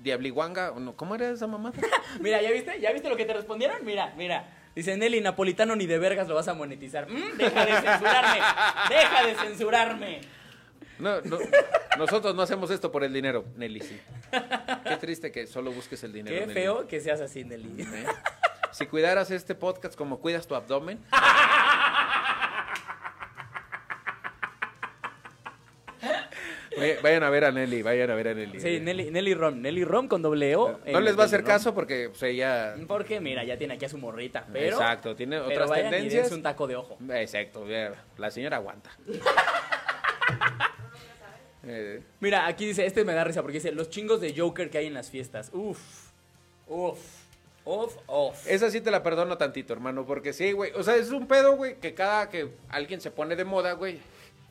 diabliguanga, 0.03 0.71
o 0.71 0.79
no, 0.79 0.95
¿cómo 0.95 1.15
era 1.15 1.29
esa 1.29 1.47
mamada? 1.47 1.75
Mira, 2.19 2.41
¿ya 2.41 2.51
viste? 2.51 2.79
¿Ya 2.79 2.91
viste 2.91 3.09
lo 3.09 3.15
que 3.17 3.25
te 3.25 3.33
respondieron? 3.33 3.83
Mira, 3.85 4.13
mira. 4.17 4.53
Dice 4.75 4.95
Nelly, 4.95 5.21
napolitano 5.21 5.75
ni 5.75 5.87
de 5.87 5.97
vergas 5.97 6.27
lo 6.27 6.35
vas 6.35 6.47
a 6.47 6.53
monetizar. 6.53 7.09
Mm, 7.09 7.35
deja 7.37 7.65
de 7.65 7.71
censurarme. 7.73 8.39
Deja 8.89 9.25
de 9.25 9.35
censurarme. 9.35 10.21
No, 10.99 11.21
no, 11.21 11.37
nosotros 11.97 12.33
no 12.35 12.41
hacemos 12.43 12.69
esto 12.71 12.91
por 12.91 13.03
el 13.03 13.11
dinero, 13.13 13.45
Nelly, 13.55 13.81
sí. 13.81 13.99
Qué 14.83 14.97
triste 14.97 15.31
que 15.31 15.45
solo 15.47 15.71
busques 15.71 16.03
el 16.03 16.13
dinero. 16.13 16.35
Qué 16.35 16.41
Nelly. 16.47 16.53
feo 16.59 16.87
que 16.87 16.99
seas 17.01 17.21
así, 17.21 17.43
Nelly. 17.43 17.81
¿Eh? 17.83 17.85
Si 18.77 18.85
cuidaras 18.85 19.31
este 19.31 19.55
podcast 19.55 19.95
como 19.95 20.19
cuidas 20.19 20.45
tu 20.45 20.53
abdomen. 20.53 20.99
Vay- 26.77 26.97
Vayan 27.01 27.23
a 27.23 27.29
ver 27.31 27.45
a 27.45 27.51
Nelly, 27.51 27.81
vayan 27.81 28.11
a 28.11 28.15
ver 28.15 28.27
a 28.27 28.33
Nelly. 28.35 28.59
Sí, 28.59 28.79
Nelly, 28.79 29.09
Nelly 29.09 29.33
Rom. 29.33 29.61
Nelly 29.61 29.83
Rom 29.83 30.07
con 30.07 30.21
doble 30.21 30.55
O. 30.55 30.79
No 30.85 30.99
les 30.99 31.17
va 31.17 31.23
a 31.23 31.25
hacer 31.25 31.39
Rom. 31.41 31.47
caso 31.47 31.73
porque 31.73 32.09
pues, 32.09 32.21
ella... 32.23 32.75
Porque, 32.87 33.19
mira, 33.19 33.43
ya 33.43 33.57
tiene 33.57 33.73
aquí 33.75 33.85
a 33.85 33.89
su 33.89 33.97
morrita. 33.97 34.45
Pero, 34.53 34.75
Exacto, 34.77 35.15
tiene 35.15 35.37
pero 35.39 35.49
otras 35.49 35.69
vayan 35.69 35.87
y 35.87 35.89
tendencias. 35.89 36.23
dense 36.25 36.35
un 36.35 36.43
taco 36.43 36.67
de 36.67 36.75
ojo. 36.75 36.97
Exacto, 37.13 37.65
la 38.17 38.31
señora 38.31 38.57
aguanta. 38.57 38.91
Eh, 41.69 42.01
Mira, 42.21 42.47
aquí 42.47 42.65
dice, 42.65 42.85
este 42.85 43.03
me 43.03 43.11
da 43.13 43.25
risa 43.25 43.41
porque 43.41 43.55
dice, 43.57 43.73
los 43.73 43.89
chingos 43.89 44.21
de 44.21 44.33
Joker 44.37 44.69
que 44.69 44.77
hay 44.77 44.85
en 44.85 44.93
las 44.93 45.09
fiestas. 45.09 45.49
Uf, 45.51 45.77
uf, 46.67 46.97
uf, 47.67 47.95
uf. 48.07 48.47
esa 48.47 48.69
sí 48.71 48.81
te 48.81 48.91
la 48.91 49.03
perdono 49.03 49.37
tantito, 49.37 49.73
hermano, 49.73 50.05
porque 50.05 50.33
sí, 50.33 50.51
güey. 50.51 50.71
O 50.73 50.83
sea, 50.83 50.95
es 50.95 51.11
un 51.11 51.27
pedo, 51.27 51.55
güey, 51.55 51.75
que 51.79 51.93
cada 51.93 52.29
que 52.29 52.49
alguien 52.69 53.01
se 53.01 53.11
pone 53.11 53.35
de 53.35 53.43
moda, 53.45 53.73
güey, 53.73 53.99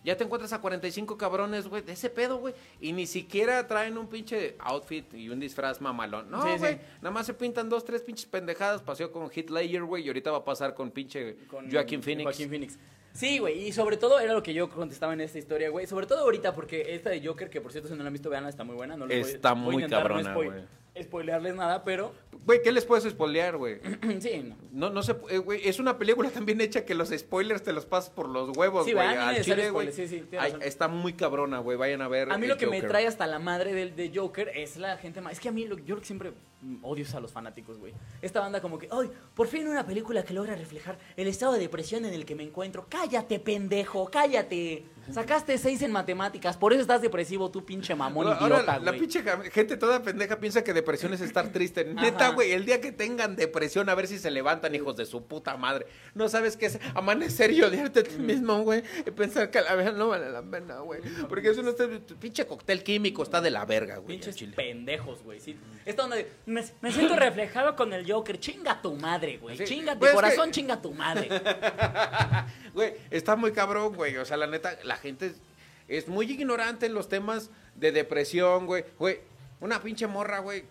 ya 0.05 0.17
te 0.17 0.23
encuentras 0.23 0.53
a 0.53 0.61
45 0.61 1.17
cabrones, 1.19 1.67
güey, 1.67 1.83
de 1.83 1.93
ese 1.93 2.11
pedo, 2.11 2.39
güey. 2.39 2.55
Y 2.81 2.93
ni 2.93 3.07
siquiera 3.07 3.67
traen 3.67 3.99
un 3.99 4.07
pinche 4.07 4.55
outfit 4.61 5.13
y 5.15 5.29
un 5.31 5.41
disfraz 5.41 5.81
mamalón. 5.81 6.31
No, 6.31 6.43
Sí, 6.45 6.51
sí. 6.53 6.59
güey. 6.59 6.79
Nada 7.03 7.11
más 7.11 7.27
se 7.27 7.35
pintan 7.35 7.69
dos, 7.69 7.85
tres 7.85 8.03
pinches 8.03 8.27
pendejadas. 8.27 8.83
Pasó 8.83 9.11
con 9.11 9.29
Hit 9.31 9.51
Layer, 9.51 9.83
güey, 9.83 10.05
y 10.05 10.09
ahorita 10.09 10.31
va 10.31 10.39
a 10.39 10.45
pasar 10.45 10.75
con 10.75 10.93
pinche 10.93 11.37
con 11.49 11.69
Joaquin 11.71 12.03
Phoenix. 12.05 12.23
Joaquin 12.25 12.49
Phoenix. 12.49 12.79
Sí, 13.15 13.39
güey, 13.39 13.67
y 13.67 13.73
sobre 13.73 13.97
todo 13.97 14.21
era 14.21 14.33
lo 14.35 14.43
que 14.43 14.53
yo 14.55 14.69
contestaba 14.69 15.15
en 15.15 15.23
esta 15.23 15.39
historia, 15.39 15.71
güey. 15.71 15.87
Sobre 15.89 16.07
todo 16.07 16.21
ahorita, 16.21 16.55
porque 16.55 16.95
esta 16.95 17.11
de 17.11 17.27
Joker, 17.27 17.49
que 17.51 17.61
por 17.63 17.73
cierto, 17.73 17.89
si 17.89 17.95
no 17.97 18.03
la 18.05 18.09
han 18.09 18.13
visto, 18.13 18.29
veanla, 18.31 18.51
está 18.51 18.63
muy 18.63 18.77
buena. 18.77 18.97
No 18.97 19.07
voy- 19.07 19.15
Está 19.17 19.55
voy 19.55 19.63
muy 19.63 19.75
intentar 19.77 20.03
cabrona, 20.03 20.29
no 20.31 20.35
güey. 20.37 20.51
Spoilearles 21.03 21.55
nada, 21.55 21.85
pero 21.85 22.13
Güey, 22.47 22.63
¿qué 22.63 22.71
les 22.71 22.85
puedes 22.85 23.03
spoilear, 23.11 23.57
güey? 23.57 23.81
sí, 24.21 24.45
no. 24.45 24.57
No, 24.71 24.91
no 24.91 25.03
se, 25.03 25.17
eh, 25.31 25.39
güey, 25.39 25.69
es 25.69 25.81
una 25.81 25.99
película 25.99 26.31
también 26.31 26.61
hecha 26.61 26.85
que 26.85 26.95
los 26.95 27.09
spoilers 27.09 27.65
te 27.65 27.73
los 27.73 27.87
pasas 27.87 28.11
por 28.11 28.29
los 28.29 28.57
huevos, 28.57 28.87
Sí, 28.87 28.93
güey. 28.93 29.09
Ni 29.09 29.15
Al 29.17 29.43
chile, 29.43 29.71
güey. 29.71 29.91
sí, 29.91 30.07
sí, 30.07 30.23
Ay, 30.39 30.55
está 30.63 30.87
muy 30.87 31.15
cabrona, 31.15 31.59
güey. 31.59 31.77
Vayan 31.77 32.03
a 32.03 32.09
ver. 32.09 32.31
A 32.31 32.39
mí 32.39 32.45
el 32.45 32.51
lo 32.51 32.57
que 32.57 32.69
me 32.69 32.81
trae 32.83 33.09
hasta 33.09 33.27
la 33.27 33.41
madre 33.41 33.75
del 33.75 33.97
de 33.97 34.13
Joker 34.15 34.53
es 34.55 34.77
la 34.77 34.97
gente 34.97 35.21
más. 35.21 35.33
Es 35.33 35.41
que 35.41 35.49
a 35.49 35.53
mí 35.53 35.65
lo, 35.67 35.77
yo 35.79 35.97
lo 35.97 36.01
que 36.01 36.07
siempre 36.07 36.33
mm, 36.61 36.85
odio 36.85 37.05
es 37.05 37.15
a 37.15 37.21
los 37.21 37.33
fanáticos, 37.33 37.79
güey. 37.79 37.93
Esta 38.23 38.41
banda 38.41 38.61
como 38.61 38.79
que, 38.79 38.89
¡ay! 38.91 39.11
Por 39.35 39.47
fin 39.49 39.67
una 39.69 39.87
película 39.87 40.25
que 40.25 40.35
logra 40.35 40.55
reflejar 40.55 40.99
el 41.17 41.29
estado 41.29 41.53
de 41.53 41.59
depresión 41.61 42.05
en 42.05 42.15
el 42.15 42.25
que 42.25 42.35
me 42.35 42.43
encuentro. 42.43 42.87
¡Cállate, 42.89 43.39
pendejo! 43.39 44.11
¡Cállate! 44.11 44.85
Sacaste 45.13 45.57
seis 45.57 45.81
en 45.83 45.93
matemáticas, 45.93 46.57
por 46.57 46.73
eso 46.73 46.83
estás 46.83 47.01
depresivo, 47.01 47.49
tú 47.49 47.65
pinche 47.65 47.95
mamón 47.95 48.27
Ahora, 48.27 48.45
idiota, 48.45 48.63
la, 48.65 48.79
la 48.81 48.91
güey. 48.91 49.01
pinche 49.01 49.23
gente 49.53 49.77
toda 49.77 50.03
pendeja 50.03 50.41
piensa 50.41 50.65
que 50.65 50.73
depresión 50.75 51.15
es 51.15 51.21
estar 51.21 51.53
triste. 51.53 51.85
Neta, 51.95 52.31
güey, 52.31 52.51
el 52.51 52.65
día 52.65 52.81
que 52.81 52.91
tengan 52.91 53.37
depresión, 53.37 53.89
a 53.89 53.95
ver 53.95 54.09
si 54.09 54.19
se 54.19 54.33
levantan, 54.33 54.75
hijos 54.75 54.97
de 54.97 55.07
su 55.07 55.25
puta 55.25 55.57
madre. 55.57 55.87
No 56.15 56.29
sabes 56.29 56.57
qué 56.57 56.67
es 56.67 56.81
amanecer 56.95 57.53
y 57.53 57.63
odiarte 57.63 58.01
a 58.01 58.03
ti 58.03 58.17
mismo, 58.19 58.63
güey. 58.63 58.83
Y 59.07 59.11
pensar 59.13 59.49
que 59.53 59.61
la 59.61 59.77
vida 59.77 59.93
no 59.93 60.09
vale 60.09 60.29
la 60.29 60.43
pena, 60.43 60.81
güey. 60.81 61.01
Porque 61.29 61.51
eso 61.51 61.63
no 61.63 61.71
está. 61.71 61.87
pinche 62.19 62.45
cóctel 62.45 62.83
químico 62.83 63.23
está 63.23 63.41
de 63.41 63.53
la 63.53 63.65
verga, 63.65 63.99
güey. 63.99 64.09
Pinches 64.17 64.35
al 64.35 64.35
chile. 64.35 64.57
pendejos, 64.57 65.23
güey. 65.23 65.39
Sí. 65.39 65.57
Esta 65.85 66.03
onda 66.03 66.17
de, 66.17 66.29
me, 66.47 66.65
me 66.81 66.93
siento 66.93 67.17
reflejado 67.17 67.77
con 67.77 67.93
el 67.93 68.11
Joker. 68.11 68.39
Chinga 68.41 68.81
tu 68.81 68.95
madre, 68.95 69.39
güey. 69.39 69.59
Sí. 69.59 69.65
Chinga 69.65 69.93
tu 69.95 69.99
Pues 70.01 70.11
es 70.13 70.15
corazón, 70.15 70.47
que- 70.47 70.53
chinga 70.53 70.81
tu 70.81 70.93
madre. 70.93 71.29
Güey, 72.75 72.95
está 73.11 73.37
muy 73.37 73.53
cabrón, 73.53 73.95
güey. 73.95 74.17
O 74.19 74.25
sea, 74.25 74.37
la 74.37 74.47
neta, 74.47 74.77
la 74.85 74.97
gente 74.97 75.27
es, 75.27 75.35
es 75.89 76.09
muy 76.09 76.31
ignorante 76.31 76.87
en 76.87 76.95
los 76.95 77.09
temas 77.09 77.51
de 77.75 77.91
depresión, 77.93 78.67
güey. 78.67 78.85
Güey, 78.99 79.21
una 79.61 79.81
pinche 79.83 80.07
morra, 80.07 80.41
güey, 80.41 80.65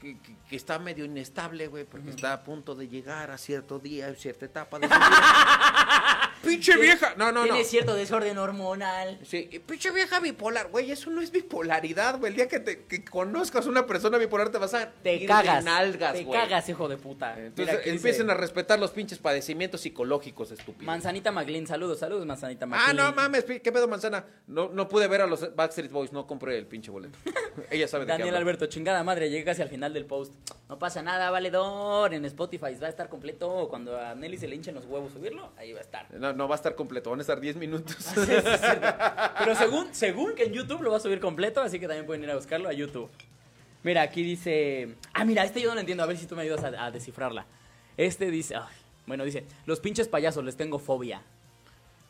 que, 0.00 0.18
que- 0.20 0.34
que 0.48 0.56
está 0.56 0.78
medio 0.78 1.04
inestable, 1.04 1.66
güey, 1.68 1.84
porque 1.84 2.10
está 2.10 2.32
a 2.32 2.42
punto 2.42 2.74
de 2.74 2.88
llegar 2.88 3.30
a 3.30 3.38
cierto 3.38 3.78
día, 3.78 4.08
a 4.08 4.14
cierta 4.14 4.46
etapa 4.46 4.78
de 4.78 4.88
su 4.88 4.94
vida. 4.94 6.26
¡Pinche 6.42 6.74
vieja! 6.78 7.12
No, 7.18 7.26
no, 7.32 7.40
no. 7.40 7.44
Tiene 7.44 7.64
cierto 7.64 7.94
desorden 7.94 8.38
hormonal. 8.38 9.18
Sí, 9.24 9.42
pinche 9.66 9.90
vieja 9.90 10.20
bipolar, 10.20 10.68
güey, 10.70 10.90
eso 10.90 11.10
no 11.10 11.20
es 11.20 11.30
bipolaridad, 11.30 12.18
güey. 12.18 12.30
El 12.30 12.36
día 12.36 12.48
que, 12.48 12.60
te, 12.60 12.84
que 12.86 13.04
conozcas 13.04 13.66
una 13.66 13.84
persona 13.86 14.16
bipolar 14.16 14.48
te 14.48 14.56
vas 14.56 14.72
a 14.72 14.90
Te 14.90 15.14
ir 15.16 15.20
de 15.20 15.26
cagas. 15.26 15.62
nalgas, 15.64 16.14
te 16.14 16.24
güey. 16.24 16.40
cagas, 16.40 16.66
hijo 16.70 16.88
de 16.88 16.96
puta. 16.96 17.38
Entonces 17.38 17.74
Mira, 17.80 17.92
empiecen 17.92 18.22
dice, 18.26 18.32
a 18.32 18.34
respetar 18.40 18.78
los 18.78 18.90
pinches 18.92 19.18
padecimientos 19.18 19.82
psicológicos, 19.82 20.50
estúpidos. 20.50 20.86
Manzanita 20.86 21.30
Maglin, 21.30 21.66
saludos, 21.66 21.98
saludos, 21.98 22.24
Manzanita 22.24 22.64
Ah, 22.64 22.68
Maglin. 22.68 22.96
no 22.96 23.12
mames, 23.12 23.44
¿qué 23.44 23.70
pedo, 23.72 23.86
manzana? 23.86 24.24
No, 24.46 24.70
no 24.70 24.88
pude 24.88 25.08
ver 25.08 25.20
a 25.20 25.26
los 25.26 25.54
Backstreet 25.54 25.92
Boys, 25.92 26.10
no 26.12 26.26
compré 26.26 26.56
el 26.56 26.66
pinche 26.66 26.90
boleto. 26.90 27.18
Ella 27.70 27.86
sabe 27.86 28.06
de 28.06 28.12
Daniel 28.12 28.30
qué. 28.30 28.36
Alberto, 28.36 28.64
chingada 28.66 29.04
madre, 29.04 29.28
llegué 29.28 29.44
casi 29.44 29.60
al 29.60 29.68
final 29.68 29.89
del 29.92 30.06
post. 30.06 30.32
No 30.68 30.78
pasa 30.78 31.02
nada, 31.02 31.30
valedor. 31.30 32.14
En 32.14 32.24
Spotify 32.24 32.74
va 32.80 32.86
a 32.86 32.90
estar 32.90 33.08
completo. 33.08 33.68
Cuando 33.68 33.98
a 33.98 34.14
Nelly 34.14 34.36
se 34.38 34.46
le 34.48 34.54
hinchen 34.56 34.74
los 34.74 34.84
huevos 34.86 35.12
subirlo, 35.12 35.50
ahí 35.56 35.72
va 35.72 35.78
a 35.80 35.82
estar. 35.82 36.06
No, 36.14 36.32
no 36.32 36.46
va 36.48 36.54
a 36.54 36.56
estar 36.56 36.74
completo, 36.74 37.10
van 37.10 37.18
a 37.18 37.22
estar 37.22 37.40
10 37.40 37.56
minutos. 37.56 37.96
Sí, 38.00 38.20
sí, 38.26 38.32
es 38.34 38.60
cierto. 38.60 38.86
Pero 39.38 39.54
según, 39.56 39.94
según 39.94 40.34
que 40.34 40.44
en 40.44 40.52
YouTube 40.52 40.82
lo 40.82 40.90
va 40.90 40.98
a 40.98 41.00
subir 41.00 41.20
completo, 41.20 41.60
así 41.60 41.80
que 41.80 41.86
también 41.88 42.06
pueden 42.06 42.22
ir 42.24 42.30
a 42.30 42.36
buscarlo 42.36 42.68
a 42.68 42.72
YouTube. 42.72 43.10
Mira, 43.82 44.02
aquí 44.02 44.22
dice. 44.22 44.94
Ah, 45.14 45.24
mira, 45.24 45.42
este 45.44 45.60
yo 45.60 45.68
no 45.70 45.74
lo 45.74 45.80
entiendo. 45.80 46.02
A 46.02 46.06
ver 46.06 46.16
si 46.18 46.26
tú 46.26 46.36
me 46.36 46.42
ayudas 46.42 46.62
a, 46.64 46.84
a 46.84 46.90
descifrarla. 46.90 47.46
Este 47.96 48.30
dice. 48.30 48.54
ay, 48.56 48.62
bueno, 49.06 49.24
dice: 49.24 49.44
Los 49.66 49.80
pinches 49.80 50.06
payasos 50.06 50.44
les 50.44 50.56
tengo 50.56 50.78
fobia. 50.78 51.22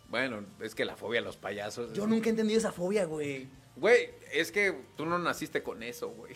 bueno, 0.09 0.45
es 0.61 0.75
que 0.75 0.85
la 0.85 0.97
fobia 0.97 1.21
a 1.21 1.23
los 1.23 1.37
payasos. 1.37 1.93
Yo 1.93 2.07
nunca 2.07 2.27
he 2.27 2.31
entendido 2.31 2.59
esa 2.59 2.73
fobia, 2.73 3.05
güey. 3.05 3.47
Güey, 3.81 4.11
es 4.33 4.53
que 4.53 4.75
tú 4.97 5.07
no 5.07 5.19
naciste 5.19 5.63
con 5.63 5.83
eso, 5.83 6.11
güey. 6.11 6.35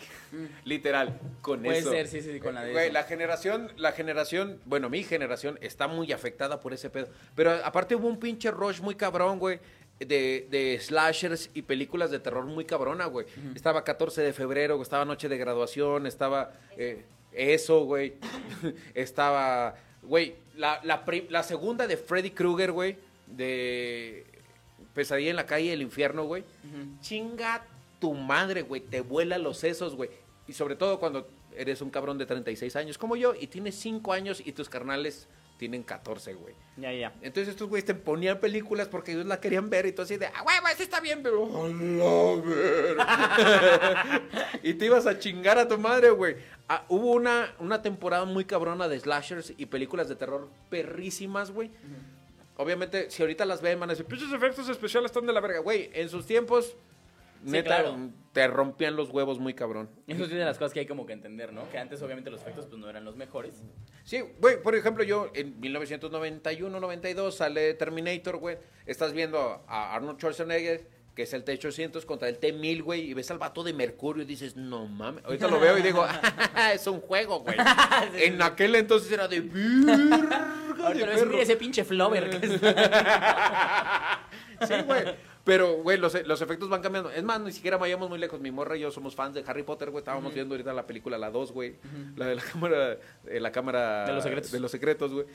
Literal, 0.63 1.19
con 1.41 1.61
Mm. 1.61 1.63
Puede 1.65 1.77
eso. 1.79 1.91
ser, 1.91 2.07
sí, 2.07 2.21
sí, 2.21 2.39
con 2.39 2.55
la 2.55 2.63
de 2.63 2.71
Güey, 2.71 2.85
eso. 2.85 2.93
la 2.93 3.03
generación, 3.03 3.71
la 3.77 3.91
generación, 3.91 4.59
bueno, 4.65 4.89
mi 4.89 5.03
generación 5.03 5.57
está 5.61 5.87
muy 5.87 6.11
afectada 6.11 6.59
por 6.59 6.73
ese 6.73 6.89
pedo. 6.89 7.07
Pero 7.35 7.51
aparte 7.63 7.95
hubo 7.95 8.07
un 8.07 8.19
pinche 8.19 8.49
rush 8.51 8.81
muy 8.81 8.95
cabrón, 8.95 9.37
güey. 9.39 9.59
De, 9.99 10.45
de 10.51 10.77
slashers 10.81 11.49
y 11.53 11.61
películas 11.61 12.11
de 12.11 12.19
terror 12.19 12.43
muy 12.45 12.65
cabrona, 12.65 13.05
güey. 13.05 13.27
Estaba 13.55 13.85
14 13.85 14.21
de 14.23 14.33
febrero, 14.33 14.81
estaba 14.81 15.05
Noche 15.05 15.29
de 15.29 15.37
Graduación, 15.37 16.05
estaba 16.05 16.51
eh, 16.75 17.05
eso, 17.31 17.85
güey. 17.85 18.15
estaba, 18.93 19.75
güey, 20.01 20.35
la, 20.57 20.81
la, 20.83 21.05
la 21.29 21.43
segunda 21.43 21.87
de 21.87 21.95
Freddy 21.95 22.31
Krueger, 22.31 22.73
güey, 22.73 22.97
de 23.27 24.25
Pesadilla 24.95 25.29
en 25.29 25.35
la 25.35 25.45
calle 25.45 25.69
del 25.69 25.83
infierno, 25.83 26.23
güey. 26.23 26.43
Chinga 27.01 27.63
tu 27.99 28.13
madre, 28.13 28.63
güey, 28.63 28.81
te 28.81 29.01
vuela 29.01 29.37
los 29.37 29.57
sesos, 29.57 29.95
güey. 29.95 30.09
Y 30.47 30.53
sobre 30.53 30.75
todo 30.75 30.99
cuando 30.99 31.27
eres 31.55 31.81
un 31.81 31.89
cabrón 31.89 32.17
de 32.17 32.25
36 32.25 32.75
años 32.75 32.97
como 32.97 33.15
yo 33.15 33.33
y 33.39 33.47
tienes 33.47 33.75
5 33.75 34.13
años 34.13 34.41
y 34.43 34.51
tus 34.51 34.69
carnales 34.69 35.27
tienen 35.57 35.83
14, 35.83 36.33
güey. 36.33 36.53
Ya, 36.77 36.91
ya. 36.91 37.13
Entonces 37.21 37.49
estos 37.49 37.69
güeyes 37.69 37.85
te 37.85 37.95
ponían 37.95 38.39
películas 38.39 38.89
porque 38.89 39.13
ellos 39.13 39.25
la 39.25 39.39
querían 39.39 39.69
ver 39.69 39.85
y 39.85 39.93
tú 39.93 40.01
así 40.01 40.17
de, 40.17 40.27
ah, 40.27 40.43
huevo, 40.45 40.67
esa 40.67 40.83
está 40.83 40.99
bien, 40.99 41.23
pero... 41.23 41.45
Y 44.63 44.73
te 44.73 44.85
ibas 44.85 45.07
a 45.07 45.17
chingar 45.17 45.57
a 45.57 45.67
tu 45.67 45.77
madre, 45.77 46.09
güey. 46.09 46.35
Ah, 46.67 46.83
hubo 46.89 47.11
una, 47.11 47.53
una 47.59 47.81
temporada 47.81 48.25
muy 48.25 48.43
cabrona 48.43 48.87
de 48.87 48.99
slashers 48.99 49.53
y 49.57 49.67
películas 49.67 50.09
de 50.09 50.15
terror 50.15 50.49
perrísimas, 50.69 51.51
güey. 51.51 51.71
Obviamente, 52.57 53.09
si 53.11 53.21
ahorita 53.21 53.45
las 53.45 53.61
ven, 53.61 53.79
van 53.79 53.89
a 53.89 53.93
decir, 53.93 54.05
pinches 54.05 54.31
efectos 54.31 54.67
especiales 54.69 55.11
están 55.11 55.25
de 55.25 55.33
la 55.33 55.41
verga. 55.41 55.59
Güey, 55.59 55.89
en 55.93 56.07
sus 56.09 56.25
tiempos, 56.25 56.75
neta, 57.43 57.81
claro. 57.81 57.97
te 58.31 58.47
rompían 58.47 58.95
los 58.95 59.09
huevos 59.09 59.39
muy 59.39 59.53
cabrón. 59.53 59.89
Eso 60.07 60.23
es 60.23 60.29
de 60.29 60.37
las 60.37 60.57
cosas 60.57 60.73
que 60.73 60.79
hay 60.79 60.85
como 60.85 61.05
que 61.05 61.13
entender, 61.13 61.51
¿no? 61.51 61.69
Que 61.69 61.77
antes 61.77 62.01
obviamente 62.01 62.29
los 62.29 62.41
efectos 62.41 62.65
pues 62.67 62.79
no 62.79 62.89
eran 62.89 63.03
los 63.03 63.15
mejores. 63.17 63.55
Sí, 64.03 64.21
güey, 64.39 64.61
por 64.61 64.75
ejemplo, 64.75 65.03
yo 65.03 65.29
en 65.33 65.59
1991, 65.59 66.79
92 66.79 67.35
sale 67.35 67.73
Terminator, 67.73 68.37
güey. 68.37 68.57
Estás 68.85 69.13
viendo 69.13 69.63
a 69.67 69.93
Arnold 69.93 70.17
Schwarzenegger, 70.17 70.87
que 71.13 71.23
es 71.23 71.33
el 71.33 71.43
T-800 71.43 72.05
contra 72.05 72.27
el 72.29 72.39
T-1000, 72.39 72.83
güey, 72.83 73.01
y 73.09 73.13
ves 73.13 73.31
al 73.31 73.37
vato 73.37 73.63
de 73.63 73.73
Mercurio 73.73 74.23
y 74.23 74.25
dices, 74.25 74.55
no 74.55 74.85
mames. 74.87 75.23
Ahorita 75.25 75.47
lo 75.47 75.59
veo 75.59 75.77
y 75.77 75.81
digo, 75.81 76.05
"Ah, 76.55 76.71
es 76.73 76.85
un 76.87 76.99
juego, 77.01 77.39
güey. 77.39 77.55
en 78.17 78.41
aquel 78.41 78.75
entonces 78.75 79.11
era 79.11 79.27
de 79.27 79.41
ves, 80.93 81.19
perro". 81.19 81.25
mira 81.31 81.41
ese 81.43 81.55
pinche 81.55 81.83
flover. 81.83 82.29
que 82.29 82.47
Sí, 84.67 84.73
güey. 84.85 85.15
Pero, 85.43 85.73
güey, 85.83 85.97
los, 85.99 86.25
los 86.25 86.41
efectos 86.41 86.69
van 86.69 86.81
cambiando. 86.81 87.11
Es 87.11 87.23
más, 87.23 87.39
ni 87.39 87.51
siquiera 87.51 87.77
vayamos 87.77 88.09
muy 88.09 88.17
lejos. 88.17 88.39
Mi 88.39 88.49
morra 88.51 88.77
y 88.77 88.79
yo 88.79 88.89
somos 88.89 89.13
fans 89.15 89.35
de 89.35 89.43
Harry 89.45 89.61
Potter, 89.61 89.91
güey. 89.91 89.99
Estábamos 90.01 90.33
viendo 90.33 90.55
ahorita 90.55 90.73
la 90.73 90.87
película, 90.87 91.19
la 91.19 91.29
2, 91.29 91.51
güey. 91.51 91.75
La 92.15 92.25
de 92.25 92.35
la 92.35 92.41
cámara, 92.51 92.97
eh, 93.27 93.39
la 93.39 93.51
cámara... 93.51 94.05
De 94.05 94.13
los 94.13 94.23
secretos. 94.23 94.51
De 94.51 94.59
los 94.59 94.71
secretos, 94.71 95.13
güey. 95.13 95.25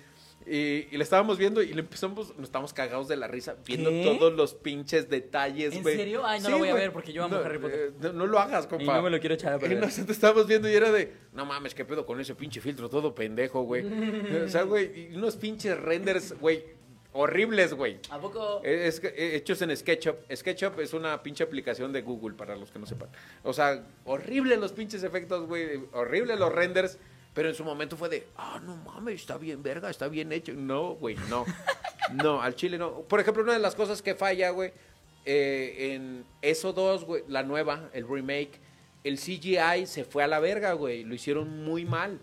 Y, 0.46 0.88
y 0.90 0.96
la 0.96 1.02
estábamos 1.04 1.36
viendo 1.36 1.62
y 1.62 1.72
le 1.74 1.80
empezamos, 1.80 2.34
nos 2.36 2.44
estábamos 2.48 2.72
cagados 2.72 3.08
de 3.08 3.16
la 3.16 3.28
risa 3.28 3.56
viendo 3.66 3.90
¿Qué? 3.90 4.02
todos 4.04 4.32
los 4.32 4.54
pinches 4.54 5.08
detalles, 5.10 5.74
¿En 5.74 5.82
güey. 5.82 5.96
serio? 5.96 6.22
Ay, 6.24 6.40
no 6.40 6.48
lo 6.48 6.58
voy 6.58 6.68
a 6.70 6.74
ver 6.74 6.92
porque 6.92 7.12
yo 7.12 7.24
amo 7.24 7.36
No, 7.36 7.44
Harry 7.44 7.58
Potter. 7.58 7.90
eh, 7.90 7.92
no, 8.00 8.12
no 8.14 8.26
lo 8.26 8.38
hagas, 8.38 8.66
compa. 8.66 8.84
Y 8.84 8.86
no 8.86 9.02
me 9.02 9.10
lo 9.10 9.20
quiero 9.20 9.34
echar 9.34 9.52
a 9.52 9.58
perder. 9.58 9.76
Y 9.76 9.80
nosotros 9.80 10.10
estábamos 10.10 10.46
viendo 10.46 10.68
y 10.68 10.72
era 10.72 10.90
de, 10.90 11.12
no 11.34 11.44
mames, 11.44 11.74
qué 11.74 11.84
pedo 11.84 12.06
con 12.06 12.18
ese 12.20 12.34
pinche 12.34 12.60
filtro 12.60 12.88
todo 12.88 13.14
pendejo, 13.14 13.62
güey. 13.62 13.84
o 14.44 14.48
sea, 14.48 14.62
güey, 14.62 15.14
unos 15.14 15.36
pinches 15.36 15.78
renders, 15.78 16.32
güey, 16.40 16.64
horribles, 17.12 17.74
güey. 17.74 17.98
¿A 18.08 18.18
poco? 18.18 18.62
Es, 18.64 18.98
que, 19.00 19.08
eh, 19.08 19.36
hechos 19.36 19.60
en 19.62 19.76
SketchUp. 19.76 20.16
SketchUp 20.34 20.78
es 20.80 20.94
una 20.94 21.22
pinche 21.22 21.44
aplicación 21.44 21.92
de 21.92 22.00
Google 22.02 22.34
para 22.34 22.56
los 22.56 22.70
que 22.70 22.78
no 22.78 22.86
sepan. 22.86 23.10
O 23.42 23.52
sea, 23.52 23.84
horrible 24.04 24.56
los 24.56 24.72
pinches 24.72 25.02
efectos, 25.02 25.46
güey. 25.46 25.80
Horrible 25.92 26.36
los 26.36 26.50
renders. 26.52 26.98
Pero 27.34 27.48
en 27.48 27.54
su 27.54 27.64
momento 27.64 27.96
fue 27.96 28.08
de, 28.08 28.26
ah, 28.36 28.60
no 28.64 28.76
mames, 28.76 29.20
está 29.20 29.38
bien 29.38 29.62
verga, 29.62 29.88
está 29.90 30.08
bien 30.08 30.32
hecho. 30.32 30.52
No, 30.52 30.94
güey, 30.94 31.16
no. 31.28 31.44
No, 32.14 32.42
al 32.42 32.56
chile 32.56 32.76
no. 32.76 33.02
Por 33.02 33.20
ejemplo, 33.20 33.42
una 33.44 33.52
de 33.52 33.60
las 33.60 33.74
cosas 33.76 34.02
que 34.02 34.14
falla, 34.16 34.50
güey, 34.50 34.72
eh, 35.24 35.92
en 35.94 36.24
eso 36.42 36.72
2, 36.72 37.04
güey, 37.04 37.22
la 37.28 37.42
nueva, 37.44 37.88
el 37.92 38.08
remake, 38.08 38.58
el 39.04 39.16
CGI 39.18 39.86
se 39.86 40.04
fue 40.04 40.24
a 40.24 40.26
la 40.26 40.40
verga, 40.40 40.72
güey. 40.72 41.04
Lo 41.04 41.14
hicieron 41.14 41.62
muy 41.64 41.84
mal. 41.84 42.18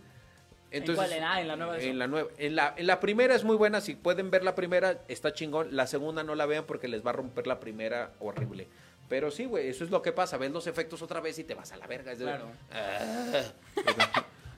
Entonces, 0.71 0.95
cuál? 0.97 1.13
En- 1.13 1.23
ah, 1.23 1.39
en 1.41 1.47
la 1.47 1.55
nueva. 1.55 1.79
En 1.79 1.97
la 1.99 2.07
nueva. 2.07 2.29
En 2.37 2.55
la, 2.57 2.73
en 2.75 2.85
la 2.87 2.99
primera 2.99 3.33
es 3.33 3.45
muy 3.45 3.55
buena. 3.55 3.79
Si 3.79 3.95
pueden 3.95 4.29
ver 4.29 4.43
la 4.43 4.55
primera, 4.55 5.01
está 5.07 5.31
chingón. 5.31 5.69
La 5.73 5.87
segunda 5.87 6.23
no 6.23 6.35
la 6.35 6.45
vean 6.45 6.65
porque 6.65 6.89
les 6.89 7.05
va 7.05 7.11
a 7.11 7.13
romper 7.13 7.47
la 7.47 7.61
primera 7.61 8.11
horrible. 8.19 8.67
Pero 9.07 9.31
sí, 9.31 9.45
güey, 9.45 9.69
eso 9.69 9.85
es 9.85 9.89
lo 9.89 10.01
que 10.01 10.11
pasa. 10.11 10.35
Ves 10.37 10.51
los 10.51 10.67
efectos 10.67 11.01
otra 11.01 11.21
vez 11.21 11.39
y 11.39 11.45
te 11.45 11.53
vas 11.55 11.71
a 11.71 11.77
la 11.77 11.87
verga. 11.87 12.11
Es 12.11 12.19
de- 12.19 12.25
Claro. 12.25 12.49
Ah. 12.73 13.41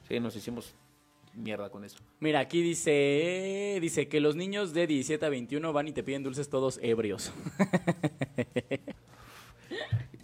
Sí, 0.10 0.19
nos 0.19 0.36
hicimos 0.36 0.73
mierda 1.34 1.69
con 1.69 1.86
eso. 1.86 1.99
Mira, 2.19 2.40
aquí 2.41 2.61
dice, 2.61 3.77
dice 3.80 4.10
que 4.10 4.19
los 4.19 4.36
niños 4.36 4.73
de 4.73 4.88
17 4.88 5.26
a 5.26 5.30
21 5.30 5.72
van 5.72 5.88
y 5.88 5.94
te 5.94 6.03
piden 6.03 6.23
dulces 6.23 6.49
todos 6.49 6.80
ebrios. 6.81 7.31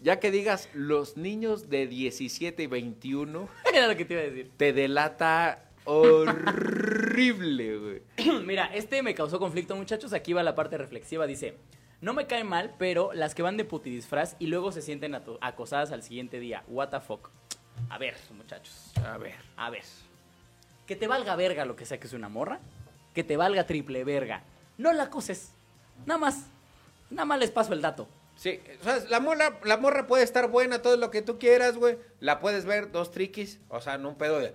Ya 0.01 0.19
que 0.19 0.29
digas 0.29 0.69
los 0.75 1.17
niños 1.17 1.67
de 1.69 1.87
17 1.87 2.61
y 2.61 2.67
21, 2.67 3.49
Era 3.73 3.87
lo 3.87 3.95
que 3.95 4.05
te 4.05 4.13
iba 4.13 4.21
a 4.21 4.25
decir. 4.25 4.51
te 4.55 4.71
delata 4.71 5.71
horrible, 5.85 7.77
güey. 7.79 8.01
Mira, 8.45 8.65
este 8.67 9.01
me 9.01 9.15
causó 9.15 9.39
conflicto, 9.39 9.75
muchachos. 9.75 10.13
Aquí 10.13 10.31
va 10.33 10.43
la 10.43 10.53
parte 10.53 10.77
reflexiva. 10.77 11.25
Dice, 11.25 11.55
no 12.01 12.13
me 12.13 12.27
cae 12.27 12.43
mal, 12.43 12.75
pero 12.77 13.13
las 13.13 13.33
que 13.33 13.41
van 13.41 13.57
de 13.57 13.65
putidisfraz 13.65 14.35
y 14.37 14.45
luego 14.45 14.71
se 14.71 14.83
sienten 14.83 15.15
ato- 15.15 15.39
acosadas 15.41 15.91
al 15.91 16.03
siguiente 16.03 16.39
día. 16.39 16.63
What 16.67 16.89
the 16.89 16.99
fuck. 16.99 17.31
A 17.89 17.97
ver, 17.97 18.15
muchachos. 18.35 18.91
A 19.03 19.17
ver. 19.17 19.35
A 19.57 19.69
ver. 19.69 19.83
Que 20.85 20.95
te 20.95 21.07
valga 21.07 21.35
verga 21.35 21.65
lo 21.65 21.75
que 21.75 21.85
sea 21.85 21.99
que 21.99 22.07
es 22.07 22.13
una 22.13 22.29
morra. 22.29 22.59
Que 23.13 23.23
te 23.23 23.37
valga 23.37 23.65
triple 23.65 24.03
verga. 24.03 24.43
No 24.77 24.91
la 24.93 25.03
acoses. 25.03 25.51
Nada 26.05 26.19
más. 26.19 26.45
Nada 27.09 27.25
más 27.25 27.39
les 27.39 27.51
paso 27.51 27.73
el 27.73 27.81
dato. 27.81 28.07
Sí, 28.35 28.59
o 28.81 28.83
sea, 28.83 28.99
la 29.09 29.21
morra, 29.21 29.59
la 29.63 29.77
morra 29.77 30.07
puede 30.07 30.23
estar 30.23 30.49
buena, 30.49 30.81
todo 30.81 30.97
lo 30.97 31.09
que 31.09 31.21
tú 31.21 31.39
quieras, 31.39 31.77
güey. 31.77 31.97
La 32.19 32.41
puedes 32.41 32.65
ver 32.65 32.91
dos 32.91 33.11
triquis, 33.11 33.61
o 33.69 33.79
sea, 33.79 33.97
no 33.97 34.09
un 34.09 34.15
pedo 34.15 34.39
de... 34.39 34.53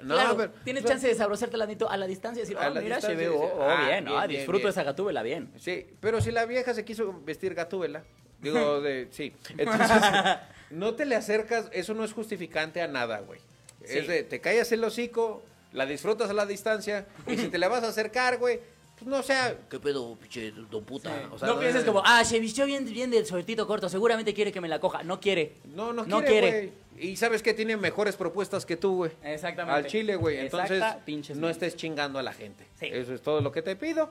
No, 0.00 0.14
claro, 0.14 0.36
pero- 0.36 0.52
tienes 0.64 0.84
o 0.84 0.86
sea, 0.86 0.96
chance 0.96 1.08
de 1.08 1.14
sabrosarte 1.14 1.56
la 1.56 1.64
a 1.64 1.96
la 1.96 2.06
distancia 2.06 2.40
y 2.40 2.42
decir, 2.42 2.58
oh, 2.58 2.74
mira, 2.74 3.00
se 3.00 3.14
ve, 3.14 3.28
oh, 3.30 3.40
oh, 3.40 3.62
ah, 3.62 3.86
bien, 3.86 4.04
bien, 4.04 4.18
ah, 4.18 4.26
bien, 4.26 4.40
disfruto 4.40 4.64
bien. 4.64 4.68
esa 4.68 4.82
gatúbela 4.82 5.22
bien. 5.22 5.50
Sí, 5.56 5.86
pero 6.00 6.20
si 6.20 6.30
la 6.30 6.44
vieja 6.44 6.74
se 6.74 6.84
quiso 6.84 7.22
vestir 7.22 7.54
gatúbela, 7.54 8.04
digo, 8.44 8.80
de, 8.82 9.08
sí. 9.10 9.32
Entonces, 9.58 9.90
no 10.70 10.94
te 10.94 11.04
le 11.04 11.16
acercas, 11.16 11.68
eso 11.72 11.94
no 11.94 12.04
es 12.04 12.12
justificante 12.12 12.80
a 12.82 12.88
nada, 12.88 13.20
güey. 13.20 13.40
Sí. 13.84 13.98
Es 13.98 14.08
de, 14.08 14.22
te 14.22 14.40
callas 14.40 14.70
el 14.72 14.82
hocico, 14.84 15.42
la 15.72 15.86
disfrutas 15.86 16.30
a 16.30 16.32
la 16.32 16.46
distancia, 16.46 17.06
y 17.26 17.36
si 17.36 17.48
te 17.48 17.58
la 17.58 17.68
vas 17.68 17.82
a 17.84 17.88
acercar, 17.88 18.38
güey, 18.38 18.60
pues 18.96 19.08
no 19.08 19.22
sea, 19.24 19.56
¿qué 19.68 19.80
pedo, 19.80 20.16
pinche 20.16 20.52
don 20.70 20.84
puta? 20.84 21.10
O 21.32 21.38
sea, 21.38 21.48
no 21.48 21.58
pienses 21.58 21.80
es- 21.82 21.86
como, 21.86 22.00
ah, 22.04 22.24
se 22.24 22.38
vistió 22.38 22.64
bien, 22.64 22.84
bien 22.84 23.10
del 23.10 23.26
suertito 23.26 23.66
corto, 23.66 23.88
seguramente 23.88 24.32
quiere 24.32 24.52
que 24.52 24.60
me 24.60 24.68
la 24.68 24.78
coja. 24.78 25.02
No 25.02 25.20
quiere. 25.20 25.56
No, 25.74 25.92
no, 25.92 26.04
no 26.06 26.22
quiere. 26.22 26.72
Y 26.96 27.16
sabes 27.16 27.42
que 27.42 27.54
tiene 27.54 27.76
mejores 27.76 28.14
propuestas 28.14 28.64
que 28.64 28.76
tú, 28.76 28.96
güey. 28.98 29.10
Exactamente. 29.24 29.76
Al 29.76 29.86
chile, 29.86 30.14
güey. 30.14 30.38
Entonces, 30.38 30.78
Exacta, 30.78 31.34
no 31.34 31.50
estés 31.50 31.74
chingando 31.76 32.20
a 32.20 32.22
la 32.22 32.32
gente. 32.32 32.66
Sí. 32.78 32.86
Eso 32.86 33.12
es 33.14 33.20
todo 33.20 33.40
lo 33.40 33.50
que 33.50 33.62
te 33.62 33.74
pido. 33.74 34.10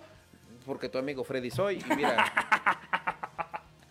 Porque 0.65 0.89
tu 0.89 0.97
amigo 0.97 1.23
Freddy 1.23 1.49
soy. 1.49 1.79
Y 1.89 1.95
mira, 1.95 2.25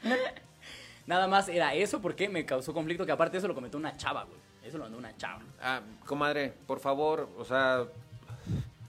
Nada 1.06 1.26
más 1.26 1.48
era 1.48 1.74
eso 1.74 2.00
porque 2.00 2.28
me 2.28 2.46
causó 2.46 2.72
conflicto 2.72 3.04
que 3.04 3.12
aparte 3.12 3.38
eso 3.38 3.48
lo 3.48 3.54
comentó 3.54 3.78
una 3.78 3.96
chava, 3.96 4.24
güey. 4.24 4.38
Eso 4.64 4.78
lo 4.78 4.84
mandó 4.84 4.98
una 4.98 5.16
chava. 5.16 5.42
ah, 5.60 5.80
comadre, 6.06 6.52
por 6.66 6.78
favor, 6.78 7.28
o 7.36 7.44
sea, 7.44 7.84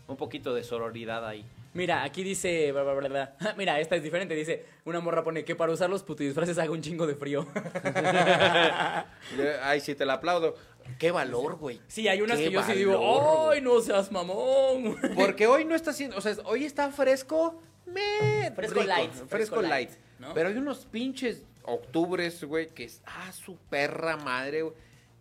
un 0.07 0.17
poquito 0.17 0.53
de 0.53 0.63
sororidad 0.63 1.27
ahí. 1.27 1.43
Mira, 1.73 2.03
aquí 2.03 2.23
dice. 2.23 2.71
bla, 2.71 2.83
bla, 2.83 2.93
bla, 2.93 3.09
bla. 3.09 3.35
Mira, 3.57 3.79
esta 3.79 3.95
es 3.95 4.03
diferente. 4.03 4.35
Dice: 4.35 4.63
Una 4.85 4.99
morra 4.99 5.23
pone 5.23 5.43
que 5.43 5.55
para 5.55 5.71
usar 5.71 5.89
los 5.89 6.03
putidisfraces 6.03 6.59
haga 6.59 6.71
un 6.71 6.83
chingo 6.83 7.07
de 7.07 7.15
frío. 7.15 7.47
Ay, 9.63 9.79
sí, 9.79 9.95
te 9.95 10.05
la 10.05 10.13
aplaudo. 10.13 10.55
Qué 10.99 11.09
valor, 11.11 11.55
güey. 11.55 11.79
sí, 11.87 12.07
hay 12.07 12.21
unas 12.21 12.37
Qué 12.37 12.45
que 12.45 12.51
yo 12.51 12.63
sí 12.63 12.73
digo: 12.73 13.49
¡Ay, 13.51 13.61
no 13.61 13.79
seas 13.81 14.11
mamón! 14.11 14.97
Porque 15.15 15.47
hoy 15.47 15.65
no 15.65 15.73
está 15.73 15.91
haciendo, 15.91 16.17
o 16.17 16.21
sea, 16.21 16.35
hoy 16.45 16.65
está 16.65 16.91
fresco, 16.91 17.59
me 17.85 18.51
Fresco 18.53 18.83
light, 18.83 19.09
fresco, 19.11 19.27
fresco 19.29 19.61
light. 19.61 19.89
light, 19.89 20.02
¿no? 20.19 20.33
Pero 20.33 20.49
hay 20.49 20.57
unos 20.57 20.85
pinches 20.85 21.43
octubres, 21.63 22.43
güey, 22.43 22.67
que 22.67 22.83
es 22.83 23.01
ah 23.05 23.31
su 23.31 23.57
perra 23.69 24.17
madre, 24.17 24.63
güey. 24.63 24.75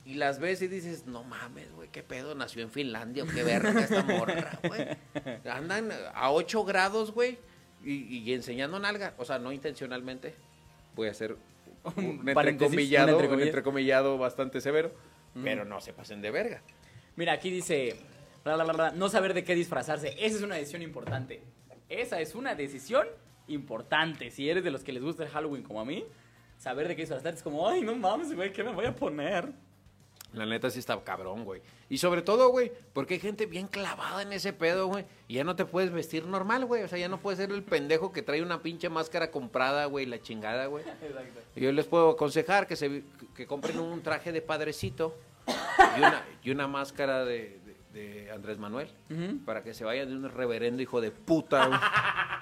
Y 0.05 0.15
las 0.15 0.41
ves 0.41 0.61
y 0.63 0.67
dices, 0.67 1.07
no 1.07 1.23
mames, 1.23 1.71
güey, 1.73 1.89
qué 1.91 2.03
pedo, 2.03 2.35
nació 2.35 2.63
en 2.63 2.71
Finlandia 2.71 3.25
qué 3.33 3.45
verga 3.45 3.81
esta 3.81 4.03
morra, 4.03 4.59
güey. 4.67 4.89
Andan 5.49 5.91
a 6.13 6.33
8 6.33 6.65
grados, 6.65 7.13
güey, 7.13 7.39
y, 7.85 8.19
y 8.19 8.33
enseñando 8.33 8.81
nalga, 8.81 9.15
o 9.19 9.25
sea, 9.25 9.39
no 9.39 9.53
intencionalmente. 9.53 10.35
Voy 10.97 11.07
a 11.07 11.13
hacer 11.13 11.37
un 11.97 12.29
entrecomillado, 12.29 13.19
un 13.19 13.41
entrecomillado. 13.41 14.19
bastante 14.19 14.61
severo, 14.61 14.93
pero 15.43 15.65
no 15.65 15.81
se 15.81 15.93
pasen 15.93 16.21
de 16.21 16.31
verga. 16.31 16.63
Mira, 17.17 17.33
aquí 17.33 17.51
dice: 17.51 17.97
bla, 18.45 18.57
bla, 18.57 18.73
bla, 18.73 18.91
No 18.91 19.09
saber 19.09 19.35
de 19.35 19.45
qué 19.45 19.55
disfrazarse. 19.55 20.15
Esa 20.19 20.37
es 20.37 20.43
una 20.43 20.57
decisión 20.57 20.83
importante. 20.83 21.43
Esa 21.89 22.21
es 22.21 22.35
una 22.35 22.55
decisión 22.55 23.07
importante. 23.53 24.31
Si 24.31 24.49
eres 24.49 24.65
de 24.65 24.71
los 24.71 24.83
que 24.85 24.93
les 24.93 25.03
gusta 25.03 25.25
el 25.25 25.31
Halloween 25.31 25.63
como 25.63 25.81
a 25.81 25.85
mí, 25.85 26.05
saber 26.59 26.89
de 26.89 26.97
qué 26.97 27.03
disfrazarte 27.03 27.37
es 27.39 27.43
como: 27.43 27.69
¡Ay, 27.69 27.83
no 27.83 27.95
mames, 27.95 28.35
güey! 28.35 28.53
¿Qué 28.53 28.63
me 28.65 28.73
voy 28.73 28.87
a 28.87 28.95
poner? 28.95 29.51
La 30.33 30.47
neta 30.47 30.71
sí 30.71 30.79
está 30.79 30.99
cabrón, 31.05 31.45
güey. 31.45 31.61
Y 31.91 31.99
sobre 31.99 32.23
todo, 32.23 32.49
güey, 32.49 32.73
porque 32.95 33.15
hay 33.15 33.21
gente 33.21 33.45
bien 33.45 33.67
clavada 33.67 34.23
en 34.23 34.33
ese 34.33 34.55
pedo, 34.55 34.87
güey. 34.87 35.05
Y 35.29 35.35
ya 35.35 35.45
no 35.45 35.57
te 35.57 35.67
puedes 35.67 35.91
vestir 35.93 36.25
normal, 36.25 36.65
güey. 36.65 36.83
O 36.85 36.89
sea, 36.89 36.99
ya 36.99 37.09
no 37.09 37.19
puedes 37.19 37.39
ser 37.39 37.51
el 37.53 37.63
pendejo 37.63 38.13
que 38.13 38.23
trae 38.23 38.41
una 38.41 38.63
pinche 38.63 38.89
máscara 38.89 39.31
comprada, 39.31 39.85
güey, 39.85 40.07
la 40.07 40.23
chingada, 40.23 40.67
güey. 40.67 40.85
Exacto. 41.03 41.41
Y 41.55 41.61
Yo 41.61 41.71
les 41.73 41.85
puedo 41.87 42.09
aconsejar 42.11 42.67
que 42.67 42.77
se 42.77 43.03
que 43.37 43.47
compren 43.47 43.79
un 43.79 44.03
traje 44.03 44.33
de 44.33 44.41
padrecito 44.41 45.15
y 45.97 45.99
una, 45.99 46.25
y 46.43 46.51
una 46.51 46.67
máscara 46.67 47.27
de, 47.27 47.59
de- 47.93 48.23
de 48.25 48.31
Andrés 48.31 48.57
Manuel. 48.57 48.89
Para 49.45 49.63
que 49.63 49.75
se 49.75 49.85
vayan 49.85 50.09
de 50.09 50.17
un 50.17 50.31
reverendo 50.31 50.81
hijo 50.81 51.03
de 51.03 51.11
puta, 51.11 51.67
güey. 51.67 51.79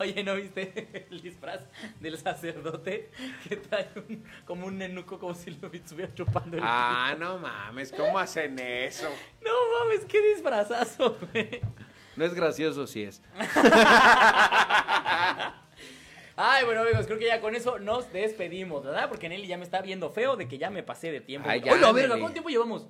Oye, 0.00 0.24
¿no 0.24 0.34
viste 0.34 1.04
el 1.10 1.20
disfraz 1.20 1.60
del 2.00 2.16
sacerdote 2.18 3.10
que 3.48 3.56
trae 3.56 3.88
un- 3.96 4.24
como 4.46 4.66
un 4.66 4.78
nenuco 4.78 5.18
como 5.18 5.34
si 5.34 5.50
lo 5.50 5.70
estuviera 5.72 6.12
chupando 6.14 6.56
el 6.56 6.62
Ah, 6.64 7.14
no 7.18 7.38
mames, 7.38 7.92
¿cómo 7.92 8.18
hacen 8.18 8.58
eso? 8.58 9.08
No 9.44 9.50
mames, 9.84 10.04
qué 10.06 10.20
disfrazazo, 10.34 11.18
güey. 11.32 11.60
No 12.16 12.24
es 12.24 12.34
gracioso, 12.34 12.86
sí 12.86 13.02
es. 13.04 13.22
Ay, 16.36 16.64
bueno, 16.64 16.80
amigos, 16.80 17.06
creo 17.06 17.18
que 17.18 17.26
ya 17.26 17.40
con 17.40 17.54
eso 17.54 17.78
nos 17.78 18.10
despedimos, 18.12 18.82
¿verdad? 18.84 19.08
Porque 19.10 19.28
Nelly 19.28 19.46
ya 19.46 19.58
me 19.58 19.64
está 19.64 19.82
viendo 19.82 20.08
feo 20.10 20.36
de 20.36 20.48
que 20.48 20.56
ya 20.56 20.70
me 20.70 20.82
pasé 20.82 21.12
de 21.12 21.20
tiempo. 21.20 21.46
Ay, 21.50 21.60
ya, 21.60 21.72
Oye, 21.74 21.84
a 21.84 21.92
verga, 21.92 22.08
Nelly. 22.14 22.20
¿cuánto 22.20 22.32
tiempo 22.32 22.48
llevamos? 22.48 22.86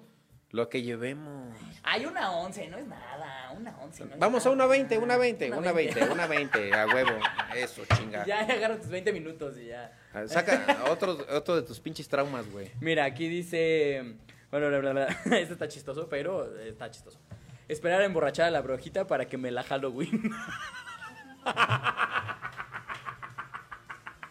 Lo 0.52 0.68
que 0.68 0.82
llevemos. 0.82 1.56
Hay 1.85 2.06
una 2.06 2.32
once, 2.32 2.66
no 2.68 2.77
es 2.77 2.86
nada, 2.86 3.52
una 3.52 3.77
once. 3.78 4.05
no 4.05 4.14
es 4.14 4.18
Vamos 4.18 4.44
a 4.44 4.48
nada. 4.48 4.55
una 4.56 4.66
20, 4.66 4.98
una 4.98 5.16
20, 5.16 5.47
Una 5.48 5.59
una 5.59 5.72
20, 5.72 6.05
una 6.10 6.27
20, 6.27 6.74
a 6.74 6.86
huevo. 6.86 7.10
Eso, 7.55 7.82
chinga. 7.97 8.24
Ya 8.27 8.40
agarra 8.40 8.77
tus 8.78 8.89
20 8.89 9.12
minutos 9.12 9.56
y 9.59 9.66
ya. 9.66 9.93
Ah, 10.12 10.27
Saca 10.27 10.85
otro, 10.90 11.18
otro 11.31 11.55
de 11.55 11.62
tus 11.62 11.78
pinches 11.78 12.09
traumas, 12.09 12.51
güey. 12.51 12.72
Mira, 12.81 13.05
aquí 13.05 13.28
dice. 13.28 14.16
Bueno, 14.51 14.68
bla, 14.68 14.78
bla, 14.81 14.90
bla. 14.93 15.06
Este 15.39 15.52
está 15.52 15.68
chistoso, 15.68 16.09
pero 16.09 16.56
está 16.59 16.90
chistoso. 16.90 17.20
Esperar 17.68 18.01
a 18.01 18.05
emborrachar 18.05 18.47
a 18.47 18.51
la 18.51 18.60
brujita 18.60 19.06
para 19.06 19.27
que 19.27 19.39
me 19.39 19.52
la 19.52 19.62
Halloween. 19.62 20.32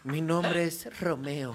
Mi 0.03 0.19
nombre 0.21 0.65
es 0.65 0.99
Romeo. 0.99 1.53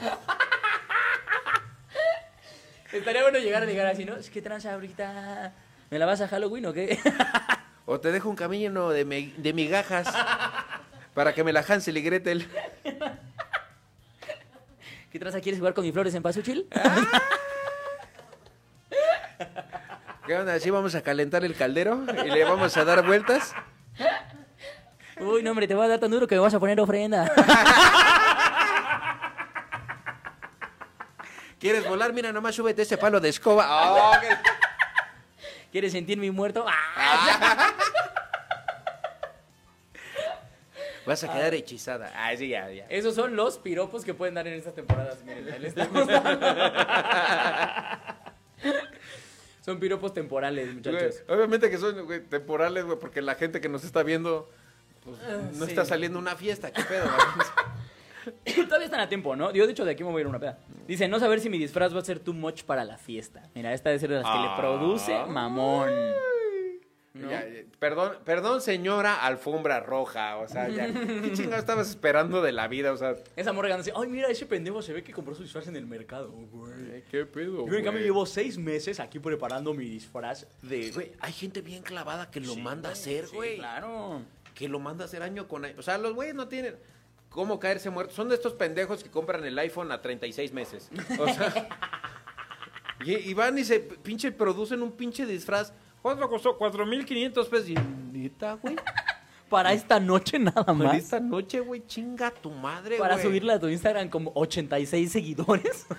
Estaría 2.94 3.22
bueno 3.22 3.38
llegar 3.38 3.62
a 3.62 3.66
llegar 3.66 3.86
así, 3.86 4.04
¿no? 4.04 4.14
Es 4.16 4.30
que 4.30 4.40
tranza, 4.40 4.76
brujita. 4.76 5.52
¿Me 5.90 5.98
la 5.98 6.06
vas 6.06 6.20
a 6.20 6.28
Halloween 6.28 6.66
o 6.66 6.72
qué? 6.72 6.98
O 7.86 8.00
te 8.00 8.10
dejo 8.12 8.30
un 8.30 8.36
camino 8.36 8.88
de, 8.88 9.04
mi- 9.04 9.34
de 9.36 9.52
migajas 9.52 10.08
para 11.12 11.34
que 11.34 11.44
me 11.44 11.52
la 11.52 11.60
Hansel 11.60 11.98
y 11.98 12.02
Gretel. 12.02 12.48
¿Qué 15.12 15.18
tranza? 15.18 15.38
¿Quieres 15.42 15.58
jugar 15.58 15.74
con 15.74 15.84
mis 15.84 15.92
flores 15.92 16.14
en 16.14 16.22
Pasuchil? 16.22 16.66
¿Qué 20.26 20.34
onda? 20.34 20.54
¿Así 20.54 20.70
vamos 20.70 20.94
a 20.94 21.02
calentar 21.02 21.44
el 21.44 21.54
caldero 21.54 22.06
y 22.24 22.30
le 22.30 22.42
vamos 22.44 22.74
a 22.78 22.84
dar 22.86 23.04
vueltas? 23.04 23.54
Uy, 25.20 25.42
no, 25.42 25.50
hombre, 25.50 25.68
te 25.68 25.74
voy 25.74 25.84
a 25.84 25.88
dar 25.88 26.00
tan 26.00 26.10
duro 26.10 26.26
que 26.26 26.36
me 26.36 26.40
vas 26.40 26.54
a 26.54 26.58
poner 26.60 26.80
ofrenda. 26.80 27.30
¿Quieres 31.64 31.88
volar? 31.88 32.12
Mira, 32.12 32.30
nomás 32.30 32.54
súbete 32.54 32.82
ese 32.82 32.98
palo 32.98 33.20
de 33.20 33.30
escoba. 33.30 33.64
Oh, 33.96 34.12
qué- 34.20 34.36
¿Quieres 35.72 35.92
sentir 35.92 36.18
mi 36.18 36.30
muerto? 36.30 36.66
¡Ah! 36.68 37.72
Vas 41.06 41.24
a 41.24 41.32
quedar 41.32 41.54
hechizada. 41.54 42.12
Ah, 42.14 42.36
sí, 42.36 42.48
ya, 42.48 42.70
ya. 42.70 42.84
Esos 42.90 43.14
son 43.14 43.34
los 43.34 43.56
piropos 43.56 44.04
que 44.04 44.12
pueden 44.12 44.34
dar 44.34 44.46
en 44.46 44.52
estas 44.52 44.74
temporadas. 44.74 45.22
Miren, 45.24 45.62
les 45.62 45.74
estamos. 45.74 46.06
Son 49.64 49.80
piropos 49.80 50.12
temporales, 50.12 50.74
muchachos. 50.74 51.22
Güey, 51.26 51.38
obviamente 51.38 51.70
que 51.70 51.78
son 51.78 52.04
güey, 52.04 52.20
temporales, 52.20 52.84
güey, 52.84 52.98
porque 52.98 53.22
la 53.22 53.34
gente 53.34 53.62
que 53.62 53.70
nos 53.70 53.82
está 53.84 54.02
viendo 54.02 54.50
pues, 55.02 55.16
no 55.54 55.64
sí. 55.64 55.70
está 55.70 55.86
saliendo 55.86 56.18
una 56.18 56.36
fiesta. 56.36 56.70
¿Qué 56.70 56.82
pedo? 56.82 57.06
Todavía 58.66 58.84
están 58.86 59.01
a 59.01 59.09
tiempo, 59.09 59.36
¿no? 59.36 59.52
Yo, 59.52 59.66
de 59.66 59.72
hecho, 59.72 59.84
de 59.84 59.92
aquí 59.92 60.02
me 60.05 60.10
voy 60.10 60.18
a 60.18 60.22
ir 60.22 60.26
a 60.26 60.30
una 60.30 60.38
peda. 60.40 60.59
Dice, 60.86 61.09
no 61.09 61.18
saber 61.18 61.40
si 61.40 61.48
mi 61.51 61.59
disfraz 61.59 61.94
va 61.94 62.01
a 62.01 62.05
ser 62.05 62.20
too 62.20 62.32
much 62.34 62.62
para 62.64 62.84
la 62.84 62.96
fiesta. 62.98 63.48
Mira, 63.55 63.72
esta 63.72 63.90
debe 63.90 63.98
ser 64.01 64.10
de 64.10 64.20
las 64.20 64.26
que 64.30 64.38
le 64.38 64.56
produce 64.56 65.24
mamón. 65.26 65.90
¿No? 67.14 67.30
Ya, 67.30 67.46
ya, 67.48 67.60
perdón, 67.78 68.14
perdón, 68.24 68.60
señora 68.60 69.24
alfombra 69.24 69.78
roja. 69.78 70.36
O 70.38 70.48
sea, 70.48 70.68
ya. 70.68 70.92
¿Qué 70.92 71.30
chingado 71.34 71.59
estabas 71.60 71.88
esperando 71.88 72.42
de 72.42 72.51
la 72.51 72.66
vida? 72.66 72.92
O 72.92 72.96
sea, 72.96 73.14
Esa 73.36 73.52
morra 73.52 73.76
dice, 73.76 73.92
ay, 73.94 74.09
mira, 74.09 74.26
ese 74.28 74.46
pendejo 74.46 74.82
se 74.82 74.92
ve 74.92 75.05
que 75.05 75.12
compró 75.12 75.32
su 75.32 75.44
disfraz 75.44 75.68
en 75.68 75.76
el 75.76 75.86
mercado, 75.86 76.32
güey. 76.32 77.05
¿qué 77.12 77.24
pedo? 77.24 77.68
Yo, 77.68 77.74
en 77.74 77.84
cambio, 77.84 78.02
llevo 78.02 78.26
seis 78.26 78.59
meses 78.59 78.98
aquí 78.98 79.20
preparando 79.20 79.72
mi 79.74 79.84
disfraz 79.84 80.48
de... 80.62 80.90
Güey, 80.90 81.12
hay 81.20 81.32
gente 81.32 81.60
bien 81.60 81.84
clavada 81.84 82.32
que 82.32 82.40
lo 82.40 82.55
Sí, 82.55 82.60
manda 82.60 82.88
a 82.88 82.92
güey, 82.92 83.01
hacer, 83.01 83.26
sí, 83.28 83.36
güey. 83.36 83.56
claro. 83.59 84.22
Que 84.52 84.68
lo 84.68 84.80
manda 84.80 85.05
a 85.05 85.06
hacer 85.06 85.22
año 85.22 85.46
con 85.46 85.64
año. 85.64 85.76
O 85.78 85.82
sea, 85.82 85.98
los 85.98 86.14
güeyes 86.14 86.34
no 86.34 86.48
tienen 86.48 86.74
cómo 87.35 87.59
caerse 87.59 87.90
muertos. 87.90 88.15
Son 88.15 88.28
de 88.28 88.36
estos 88.36 88.52
pendejos 88.52 89.02
que 89.02 89.11
compran 89.11 89.44
el 89.44 89.59
iPhone 89.59 89.90
a 89.90 90.01
36 90.01 90.52
meses. 90.52 90.89
O 91.19 91.27
sea. 91.27 91.69
y, 93.05 93.15
y 93.15 93.35
van 93.35 93.59
y 93.59 93.65
se 93.65 93.81
pinche 93.81 94.31
producen 94.31 94.82
un 94.82 94.93
pinche 94.93 95.27
disfraz. 95.27 95.73
¿Cuánto 96.01 96.28
costó? 96.28 96.56
4.500 96.56 97.48
pesos. 97.48 97.69
Y, 97.69 97.74
neta, 97.74 98.55
güey. 98.55 98.77
Para 99.55 99.72
esta 99.72 100.01
noche 100.01 100.40
nada 100.40 100.64
Para 100.64 100.72
más. 100.74 100.97
esta 100.97 101.20
noche, 101.20 101.60
güey, 101.60 101.86
chinga 101.86 102.32
tu 102.32 102.51
madre, 102.51 102.98
Para 102.98 103.14
güey. 103.14 103.24
subirla 103.24 103.55
a 103.55 103.60
tu 103.60 103.68
Instagram 103.68 104.09
como 104.09 104.32
86 104.35 105.12
seguidores. 105.12 105.86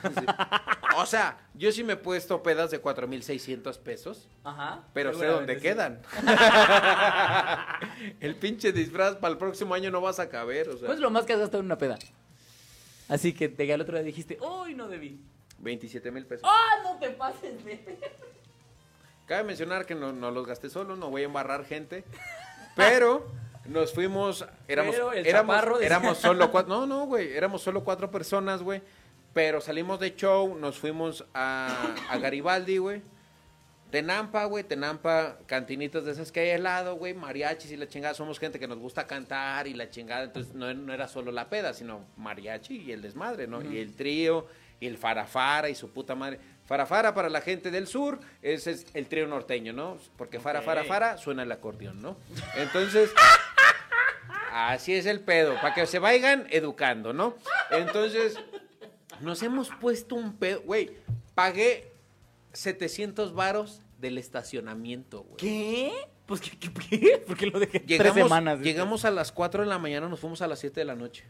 O 0.97 1.05
sea, 1.05 1.37
yo 1.53 1.73
sí 1.73 1.83
me 1.83 1.93
he 1.93 1.97
puesto 1.97 2.41
pedas 2.41 2.71
de 2.71 2.81
4.600 2.81 3.77
pesos. 3.79 4.29
Ajá. 4.45 4.81
Pero 4.93 5.13
sé 5.13 5.25
dónde 5.25 5.55
sí. 5.55 5.61
quedan. 5.61 6.01
el 8.21 8.37
pinche 8.37 8.71
disfraz 8.71 9.17
para 9.17 9.33
el 9.33 9.37
próximo 9.37 9.73
año 9.73 9.91
no 9.91 9.99
vas 9.99 10.19
a 10.19 10.29
caber, 10.29 10.69
o 10.69 10.77
sea. 10.77 10.85
¿Cuál 10.85 10.97
es 10.97 11.01
lo 11.01 11.09
más 11.09 11.25
que 11.25 11.33
has 11.33 11.39
gastado 11.39 11.59
en 11.59 11.65
una 11.65 11.77
peda? 11.77 11.99
Así 13.09 13.33
que 13.33 13.49
te 13.49 13.73
al 13.73 13.81
otro 13.81 13.97
día 13.97 14.03
dijiste, 14.05 14.37
¡Uy, 14.39 14.73
no 14.73 14.87
debí! 14.87 15.19
27 15.59 16.11
mil 16.11 16.25
pesos. 16.25 16.49
¡Ah, 16.49 16.81
no 16.81 16.97
te 16.97 17.09
pases 17.09 17.65
de... 17.65 17.99
Cabe 19.25 19.43
mencionar 19.43 19.85
que 19.85 19.95
no, 19.95 20.13
no 20.13 20.31
los 20.31 20.47
gasté 20.47 20.69
solo, 20.69 20.95
no 20.95 21.09
voy 21.09 21.23
a 21.23 21.25
embarrar 21.25 21.65
gente. 21.65 22.05
Pero 22.77 23.25
nos 23.67 23.93
fuimos, 23.93 24.45
éramos, 24.67 24.95
éramos, 25.23 25.81
éramos 25.81 26.17
solo 26.17 26.51
cuatro, 26.51 26.73
no, 26.75 26.85
no, 26.85 27.05
güey, 27.05 27.33
éramos 27.33 27.61
solo 27.61 27.83
cuatro 27.83 28.11
personas, 28.11 28.61
güey. 28.61 28.81
Pero 29.33 29.59
salimos 29.59 29.99
de 29.99 30.15
show, 30.15 30.57
nos 30.57 30.77
fuimos 30.77 31.25
a, 31.33 31.93
a 32.09 32.17
Garibaldi, 32.17 32.77
güey. 32.77 33.01
Tenampa, 33.91 34.45
güey, 34.45 34.63
Tenampa, 34.63 35.37
cantinitas 35.45 36.03
de 36.05 36.11
esas 36.11 36.31
que 36.31 36.39
hay 36.41 36.51
al 36.51 36.63
lado, 36.63 36.95
güey, 36.95 37.13
mariachis 37.13 37.71
y 37.71 37.77
la 37.77 37.87
chingada. 37.87 38.13
Somos 38.13 38.39
gente 38.39 38.59
que 38.59 38.67
nos 38.67 38.77
gusta 38.79 39.05
cantar 39.07 39.67
y 39.67 39.73
la 39.73 39.89
chingada. 39.89 40.23
Entonces 40.23 40.53
no, 40.53 40.73
no 40.73 40.93
era 40.93 41.07
solo 41.07 41.31
la 41.31 41.49
peda, 41.49 41.73
sino 41.73 42.05
mariachi 42.17 42.81
y 42.81 42.91
el 42.91 43.01
desmadre, 43.01 43.47
¿no? 43.47 43.61
Y 43.61 43.77
el 43.79 43.95
trío 43.95 44.47
y 44.79 44.87
el 44.87 44.97
farafara 44.97 45.69
y 45.69 45.75
su 45.75 45.91
puta 45.91 46.15
madre. 46.15 46.39
Farafara 46.65 47.13
para 47.13 47.29
la 47.29 47.41
gente 47.41 47.71
del 47.71 47.87
sur, 47.87 48.19
ese 48.41 48.71
es 48.71 48.87
el 48.95 49.07
trío 49.07 49.27
norteño, 49.27 49.71
¿no? 49.71 49.97
Porque 50.17 50.39
fara, 50.39 50.61
fara, 50.61 50.81
Ok. 50.81 50.87
fara 50.87 51.17
suena 51.17 51.43
el 51.43 51.51
acordeón, 51.51 52.01
¿no? 52.01 52.17
Entonces, 52.57 53.11
así 54.51 54.93
es 54.93 55.05
el 55.05 55.19
pedo, 55.21 55.55
para 55.55 55.73
que 55.73 55.85
se 55.85 55.99
vayan 55.99 56.47
educando, 56.49 57.13
¿no? 57.13 57.35
Entonces, 57.71 58.37
nos 59.21 59.41
hemos 59.43 59.69
puesto 59.69 60.15
un 60.15 60.37
pedo, 60.37 60.61
güey, 60.61 60.91
pagué 61.33 61.91
700 62.53 63.33
varos 63.33 63.81
del 63.99 64.17
estacionamiento, 64.17 65.23
güey. 65.23 65.37
¿Qué? 65.37 65.91
Pues, 66.25 66.41
¿qué? 66.41 66.57
qué, 66.57 66.71
qué? 66.73 67.17
¿Por 67.27 67.37
qué 67.37 67.45
lo 67.47 67.59
dejé 67.59 67.79
tres 67.79 67.99
Llegamos, 67.99 68.15
semanas? 68.15 68.59
llegamos 68.59 69.05
a 69.05 69.11
las 69.11 69.31
4 69.31 69.61
de 69.63 69.69
la 69.69 69.77
mañana, 69.77 70.09
nos 70.09 70.19
fuimos 70.19 70.41
a 70.41 70.47
las 70.47 70.59
7 70.59 70.79
de 70.79 70.85
la 70.85 70.95
noche. 70.95 71.23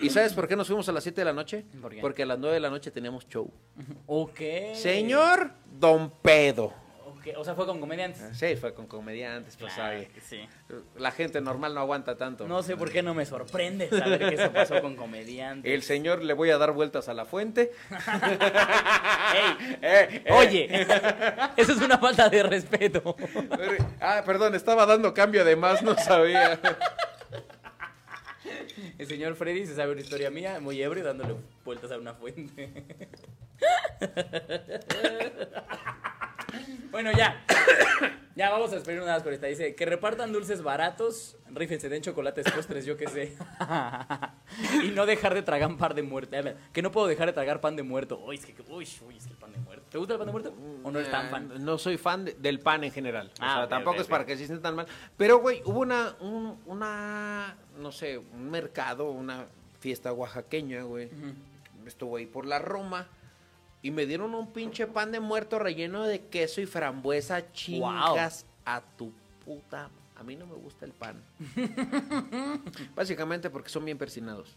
¿Y 0.00 0.10
sabes 0.10 0.34
por 0.34 0.46
qué 0.48 0.54
nos 0.54 0.66
fuimos 0.66 0.88
a 0.88 0.92
las 0.92 1.02
7 1.02 1.20
de 1.20 1.24
la 1.24 1.32
noche? 1.32 1.64
¿Por 1.80 1.92
qué? 1.94 2.00
Porque 2.00 2.24
a 2.24 2.26
las 2.26 2.38
9 2.38 2.54
de 2.54 2.60
la 2.60 2.68
noche 2.70 2.90
teníamos 2.90 3.26
show. 3.28 3.50
Ok. 4.06 4.40
Señor 4.74 5.52
Don 5.78 6.10
Pedo. 6.20 6.74
O 7.36 7.44
sea, 7.44 7.54
fue 7.54 7.66
con 7.66 7.80
comediantes. 7.80 8.36
Sí, 8.36 8.56
fue 8.56 8.74
con 8.74 8.86
comediantes, 8.86 9.56
pues 9.56 9.72
Claro 9.74 10.04
sí. 10.28 10.48
La 10.96 11.10
gente 11.10 11.40
normal 11.40 11.74
no 11.74 11.80
aguanta 11.80 12.16
tanto. 12.16 12.46
No 12.48 12.62
sé 12.62 12.76
por 12.76 12.90
qué 12.90 13.02
no 13.02 13.14
me 13.14 13.24
sorprende 13.26 13.88
saber 13.88 14.28
que 14.28 14.34
eso 14.34 14.52
pasó 14.52 14.80
con 14.80 14.96
comediantes. 14.96 15.72
El 15.72 15.82
señor 15.82 16.22
le 16.22 16.34
voy 16.34 16.50
a 16.50 16.58
dar 16.58 16.72
vueltas 16.72 17.08
a 17.08 17.14
la 17.14 17.24
fuente. 17.24 17.72
Ey, 19.34 19.78
Eh, 19.82 20.22
eh. 20.26 20.32
Oye, 20.32 20.86
eso 21.56 21.72
es 21.72 21.80
una 21.80 21.98
falta 21.98 22.28
de 22.28 22.42
respeto. 22.42 23.16
Ah, 24.00 24.22
perdón, 24.24 24.54
estaba 24.54 24.84
dando 24.86 25.14
cambio 25.14 25.44
de 25.44 25.56
más, 25.56 25.82
no 25.82 25.96
sabía. 25.96 26.58
El 28.98 29.06
señor 29.06 29.34
Freddy 29.36 29.66
se 29.66 29.74
sabe 29.74 29.92
una 29.92 30.00
historia 30.00 30.30
mía, 30.30 30.60
muy 30.60 30.82
ebrio, 30.82 31.04
dándole 31.04 31.34
vueltas 31.64 31.90
a 31.90 31.96
una 31.98 32.14
fuente. 32.14 32.84
Bueno, 36.90 37.10
ya. 37.12 37.44
Ya 38.34 38.48
vamos 38.48 38.72
a 38.72 38.76
esperar 38.78 39.02
una 39.02 39.12
más 39.12 39.22
por 39.22 39.34
esta. 39.34 39.46
Dice, 39.46 39.74
que 39.74 39.84
repartan 39.84 40.32
dulces 40.32 40.62
baratos, 40.62 41.36
rífense, 41.50 41.90
den 41.90 42.00
chocolates, 42.00 42.50
postres, 42.50 42.86
yo 42.86 42.96
qué 42.96 43.06
sé. 43.06 43.36
y 44.84 44.88
no 44.92 45.04
dejar 45.04 45.34
de 45.34 45.42
tragar 45.42 45.76
pan 45.76 45.94
de 45.94 46.02
muerto. 46.02 46.34
Que 46.72 46.80
no 46.80 46.90
puedo 46.90 47.06
dejar 47.08 47.26
de 47.26 47.34
tragar 47.34 47.60
pan 47.60 47.76
de 47.76 47.82
muerto. 47.82 48.18
Uy, 48.24 48.36
es 48.36 48.46
que, 48.46 48.54
uy, 48.68 48.88
uy, 49.06 49.16
es 49.18 49.24
que 49.26 49.32
el 49.32 49.36
pan 49.36 49.52
de 49.52 49.58
muerto. 49.58 49.84
¿Te 49.90 49.98
gusta 49.98 50.14
el 50.14 50.18
pan 50.18 50.26
de 50.28 50.32
muerto? 50.32 50.54
¿O 50.82 50.90
no 50.90 50.98
eres 50.98 51.10
tan 51.10 51.28
fan? 51.28 51.50
Ah, 51.54 51.58
No 51.60 51.76
soy 51.76 51.98
fan 51.98 52.24
de- 52.24 52.32
del 52.32 52.58
pan 52.60 52.82
en 52.84 52.90
general. 52.90 53.26
O 53.34 53.44
Ah, 53.44 53.54
sea, 53.58 53.68
tampoco 53.68 54.00
es 54.00 54.06
para 54.08 54.24
que 54.24 54.32
se 54.38 54.46
sientan 54.46 54.62
tan 54.62 54.76
mal. 54.76 54.86
Pero, 55.18 55.36
güey, 55.40 55.60
hubo 55.66 55.80
una, 55.80 56.16
un- 56.20 56.58
una, 56.64 57.54
no 57.78 57.92
sé, 57.92 58.16
un 58.16 58.50
mercado, 58.50 59.10
una 59.10 59.44
fiesta 59.80 60.10
oaxaqueña, 60.10 60.84
güey. 60.84 61.10
Estuvo 61.86 62.16
ahí 62.16 62.24
por 62.24 62.46
la 62.46 62.58
Roma. 62.60 63.08
Y 63.82 63.90
me 63.90 64.06
dieron 64.06 64.34
un 64.34 64.52
pinche 64.52 64.86
pan 64.86 65.10
de 65.12 65.18
muerto 65.20 65.58
relleno 65.58 66.04
de 66.04 66.20
queso 66.26 66.60
y 66.60 66.66
frambuesa 66.66 67.52
chingas 67.52 68.46
a 68.64 68.80
tu 68.96 69.12
puta. 69.44 69.90
A 70.16 70.22
mí 70.22 70.36
no 70.36 70.46
me 70.46 70.54
gusta 70.54 70.84
el 70.84 70.92
pan. 70.92 71.20
Básicamente 72.94 73.50
porque 73.50 73.68
son 73.70 73.84
bien 73.84 73.98
persinados. 73.98 74.56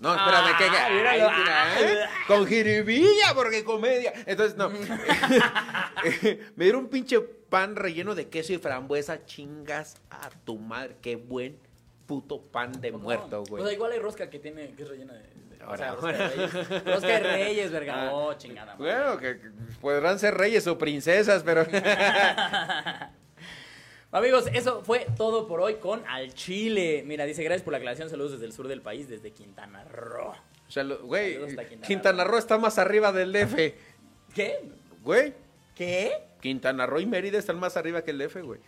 No, 0.00 0.14
espérame, 0.14 0.56
que, 0.56 0.64
que- 0.64 0.76
Ah, 0.76 0.86
ay, 0.86 0.94
míralo. 0.96 1.38
mira, 1.38 1.80
¿eh? 1.80 2.06
con 2.26 2.46
jiribilla, 2.46 3.34
porque 3.34 3.62
comedia. 3.62 4.12
Entonces, 4.26 4.56
no. 4.56 4.70
me 6.56 6.64
dieron 6.64 6.84
un 6.84 6.88
pinche 6.90 7.20
pan 7.20 7.76
relleno 7.76 8.14
de 8.14 8.28
queso 8.28 8.52
y 8.52 8.58
frambuesa, 8.58 9.24
chingas 9.26 9.96
a 10.10 10.30
tu 10.44 10.58
madre. 10.58 10.96
Qué 11.02 11.16
buen 11.16 11.58
puto 12.06 12.40
pan 12.40 12.72
de 12.80 12.90
muerto, 12.92 13.42
O 13.42 13.46
sea, 13.46 13.56
güey. 13.58 13.74
igual 13.74 13.92
hay 13.92 13.98
rosca 14.00 14.28
que 14.30 14.38
tiene, 14.38 14.72
que 14.74 14.82
es 14.82 14.88
rellena 14.88 15.12
de... 15.12 15.41
o 15.68 15.76
sea, 15.76 15.94
reyes. 15.94 17.22
Reyes, 17.22 17.70
verga. 17.72 18.10
Oh, 18.12 18.34
chingada. 18.34 18.76
madre. 18.76 18.94
Bueno, 18.94 19.18
que 19.18 19.40
que 19.40 19.48
podrán 19.80 20.18
ser 20.18 20.34
reyes 20.34 20.66
o 20.66 20.76
princesas, 20.78 21.42
pero. 21.44 21.64
Amigos, 24.12 24.46
eso 24.52 24.82
fue 24.84 25.06
todo 25.16 25.48
por 25.48 25.60
hoy 25.60 25.76
con 25.76 26.06
Al 26.06 26.34
Chile. 26.34 27.02
Mira, 27.06 27.24
dice 27.24 27.42
gracias 27.42 27.62
por 27.62 27.72
la 27.72 27.78
aclaración. 27.78 28.10
Saludos 28.10 28.32
desde 28.32 28.46
el 28.46 28.52
sur 28.52 28.68
del 28.68 28.82
país, 28.82 29.08
desde 29.08 29.30
Quintana 29.30 29.84
Roo. 29.84 30.32
O 30.68 30.70
sea, 30.70 30.84
lo- 30.84 31.00
güey, 31.02 31.38
Quintana 31.46 31.86
Quintana 31.86 32.24
Roo 32.24 32.38
está 32.38 32.58
más 32.58 32.78
arriba 32.78 33.12
del 33.12 33.32
DF. 33.32 33.54
¿Qué? 34.34 34.60
Güey, 35.02 35.34
¿Qué? 35.74 36.12
Quintana 36.40 36.86
Roo 36.86 37.00
y 37.00 37.06
Mérida 37.06 37.38
están 37.38 37.58
más 37.58 37.76
arriba 37.76 38.02
que 38.02 38.10
el 38.10 38.18
DF, 38.18 38.36
güey. 38.42 38.60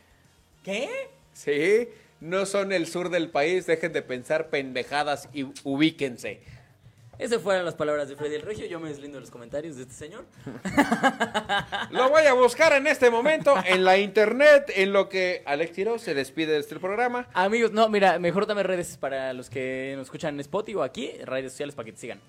¿Qué? 0.63 0.89
Sí, 1.33 1.89
no 2.21 2.47
son 2.47 2.73
el 2.73 2.87
sur 2.87 3.11
del 3.11 3.31
país, 3.31 3.67
dejen 3.67 3.93
de 3.93 4.03
pensar 4.03 4.49
pendejadas 4.49 5.29
y 5.35 5.47
ubíquense. 5.65 6.41
Esas 7.19 7.41
fueron 7.43 7.65
las 7.65 7.75
palabras 7.75 8.09
de 8.09 8.17
Freddy 8.17 8.35
el 8.37 8.43
Regio. 8.43 8.67
Yo 8.67 8.81
me 8.81 8.89
deslindo 8.89 9.17
de 9.17 9.21
los 9.21 9.31
comentarios 9.31 9.77
de 9.77 9.83
este 9.83 9.95
señor. 9.95 10.25
Lo 11.91 12.09
voy 12.11 12.25
a 12.25 12.33
buscar 12.35 12.73
en 12.73 12.87
este 12.87 13.11
momento 13.11 13.55
en 13.65 13.85
la 13.85 13.99
internet, 13.99 14.73
en 14.75 14.93
lo 14.93 15.09
que 15.09 15.43
Alex 15.47 15.73
Tiro 15.73 15.99
se 15.99 16.15
despide 16.15 16.53
de 16.53 16.59
este 16.59 16.79
programa. 16.79 17.29
Amigos, 17.35 17.73
no, 17.73 17.89
mira, 17.89 18.19
mejor 18.19 18.47
dame 18.47 18.63
redes 18.63 18.97
para 18.97 19.33
los 19.33 19.49
que 19.51 19.95
nos 19.97 20.07
escuchan 20.07 20.35
en 20.35 20.41
Spotify 20.41 20.77
o 20.77 20.83
aquí, 20.83 21.13
redes 21.25 21.53
sociales 21.53 21.75
para 21.75 21.87
que 21.87 21.93
te 21.93 21.99
sigan. 21.99 22.21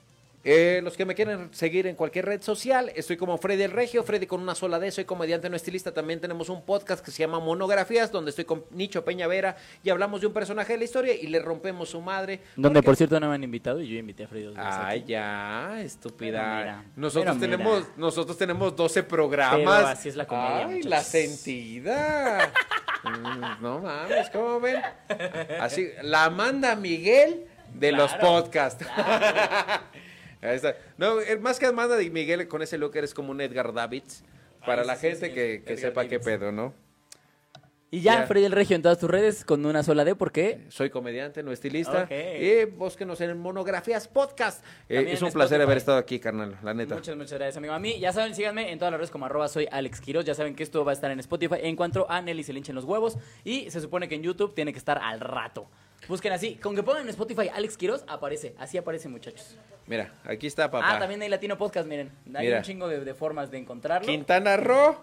Eh, 0.48 0.80
los 0.84 0.96
que 0.96 1.06
me 1.06 1.16
quieren 1.16 1.50
seguir 1.54 1.88
en 1.88 1.96
cualquier 1.96 2.26
red 2.26 2.40
social, 2.44 2.92
estoy 2.96 3.18
como 3.18 3.36
Freddy 3.40 3.64
el 3.64 3.72
Regio, 3.72 4.04
Freddy 4.04 4.28
con 4.28 4.42
una 4.42 4.54
sola 4.54 4.78
D, 4.78 4.92
soy 4.92 5.04
comediante 5.04 5.50
no 5.50 5.56
estilista. 5.56 5.92
También 5.92 6.22
tenemos 6.22 6.50
un 6.50 6.64
podcast 6.64 7.04
que 7.04 7.10
se 7.10 7.24
llama 7.24 7.40
Monografías, 7.40 8.12
donde 8.12 8.30
estoy 8.30 8.46
con 8.46 8.64
Nicho 8.70 9.04
Peñavera 9.04 9.58
y 9.84 9.90
hablamos 9.90 10.22
de 10.22 10.28
un 10.28 10.34
personaje 10.34 10.74
de 10.74 10.78
la 10.78 10.86
historia 10.86 11.16
y 11.16 11.26
le 11.28 11.40
rompemos 11.40 11.90
su 11.90 12.00
madre. 12.00 12.42
Donde, 12.56 12.78
porque- 12.80 12.86
por 12.86 12.96
cierto, 12.96 13.20
no 13.20 13.28
me 13.30 13.34
han 13.36 13.44
invitado 13.44 13.82
y 13.82 13.88
yo 13.88 13.98
invité 13.98 14.26
a 14.26 14.28
Freddy 14.28 14.54
Ay, 14.56 15.00
aquí. 15.00 15.12
ya, 15.14 15.82
estúpida. 15.82 16.58
Mira, 16.60 16.86
nosotros 16.96 17.40
tenemos, 17.40 17.84
nosotros 17.98 18.38
tenemos 18.38 18.76
12 18.76 19.02
programas. 19.02 19.58
Pero 19.78 19.88
así 19.88 20.10
es 20.10 20.16
la 20.16 20.28
comedia, 20.28 20.58
Ay, 20.58 20.66
muchachos. 20.68 20.90
la 20.92 21.02
sentida. 21.04 22.52
Mm, 23.04 23.62
no 23.64 23.80
mames, 23.80 24.30
¿cómo 24.30 24.60
ven? 24.60 24.80
Así, 25.60 25.88
la 26.04 26.26
Amanda 26.26 26.76
Miguel 26.76 27.46
de 27.74 27.92
los 27.92 28.12
Claro, 28.14 28.28
podcasts. 28.44 28.86
Ahí 30.42 30.56
está. 30.56 30.76
No, 30.98 31.20
eh, 31.22 31.38
más 31.38 31.60
que 31.60 31.66
Amanda 31.66 32.02
y 32.02 32.10
Miguel, 32.10 32.48
con 32.48 32.62
ese 32.62 32.78
look 32.78 32.96
eres 32.96 33.14
como 33.14 33.32
un 33.32 33.42
Edgar 33.42 33.74
Davids. 33.74 34.24
Para 34.66 34.84
la 34.84 34.96
sí, 34.96 35.08
gente 35.08 35.28
sí, 35.28 35.34
que, 35.34 35.64
que 35.66 35.78
sepa 35.78 36.04
qué 36.04 36.18
Davids. 36.18 36.26
pedo, 36.26 36.52
¿no? 36.52 36.74
Y 37.92 38.02
ya, 38.02 38.22
Ya. 38.22 38.28
Freddy 38.28 38.46
el 38.46 38.52
Regio 38.52 38.76
en 38.76 38.82
todas 38.82 38.98
tus 39.00 39.10
redes 39.10 39.46
con 39.46 39.64
una 39.66 39.84
sola 39.84 40.04
D, 40.04 40.16
¿por 40.16 40.32
qué? 40.32 40.66
Soy 40.70 40.90
comediante, 40.90 41.44
no 41.44 41.52
estilista. 41.52 42.04
Ok. 42.04 42.12
Y 42.12 42.66
búsquenos 42.66 43.22
en 43.22 43.38
Monografías 43.38 44.08
Podcast. 44.08 44.66
Eh, 44.90 45.06
es 45.10 45.22
un 45.22 45.32
placer 45.32 45.62
haber 45.62 45.78
estado 45.78 45.98
aquí, 46.00 46.20
carnal, 46.20 46.58
la 46.64 46.74
neta. 46.74 46.96
Muchas, 46.96 47.16
muchas 47.16 47.34
gracias, 47.34 47.58
amigo. 47.58 47.74
A 47.74 47.80
mí, 47.80 48.00
ya 48.00 48.12
saben, 48.12 48.34
síganme 48.36 48.72
en 48.72 48.80
todas 48.80 48.92
las 48.92 49.00
redes 49.00 49.12
como 49.12 49.28
arroba 49.28 49.48
soy 49.48 49.68
Alex 49.72 50.02
Quiroz. 50.02 50.26
Ya 50.26 50.34
saben 50.34 50.56
que 50.56 50.64
esto 50.64 50.84
va 50.84 50.92
a 50.92 50.96
estar 50.96 51.12
en 51.12 51.20
Spotify. 51.20 51.58
En 51.62 51.76
cuanto 51.76 52.10
a 52.10 52.22
Nelly 52.22 52.44
se 52.44 52.52
le 52.54 52.60
hinchen 52.60 52.76
los 52.76 52.86
huevos. 52.86 53.18
Y 53.44 53.70
se 53.70 53.80
supone 53.80 54.10
que 54.10 54.16
en 54.16 54.24
YouTube 54.24 54.56
tiene 54.56 54.74
que 54.74 54.80
estar 54.80 54.98
al 55.02 55.20
rato. 55.22 55.70
Busquen 56.08 56.34
así. 56.34 56.56
Con 56.56 56.76
que 56.76 56.84
pongan 56.84 57.04
en 57.04 57.10
Spotify 57.10 57.50
Alex 57.54 57.78
Quiroz, 57.78 58.04
aparece. 58.08 58.54
Así 58.60 58.78
aparece, 58.78 59.10
muchachos. 59.10 59.58
Mira, 59.88 60.14
aquí 60.24 60.48
está 60.48 60.70
papá. 60.70 60.96
Ah, 60.96 61.00
también 61.00 61.22
hay 61.22 61.30
Latino 61.30 61.58
Podcast, 61.58 61.88
miren. 61.88 62.12
Hay 62.34 62.46
Mira. 62.48 62.58
un 62.58 62.64
chingo 62.64 62.88
de, 62.88 63.00
de 63.04 63.14
formas 63.14 63.52
de 63.52 63.58
encontrarlo. 63.58 64.08
Quintana 64.08 64.58
Roo. 64.58 64.96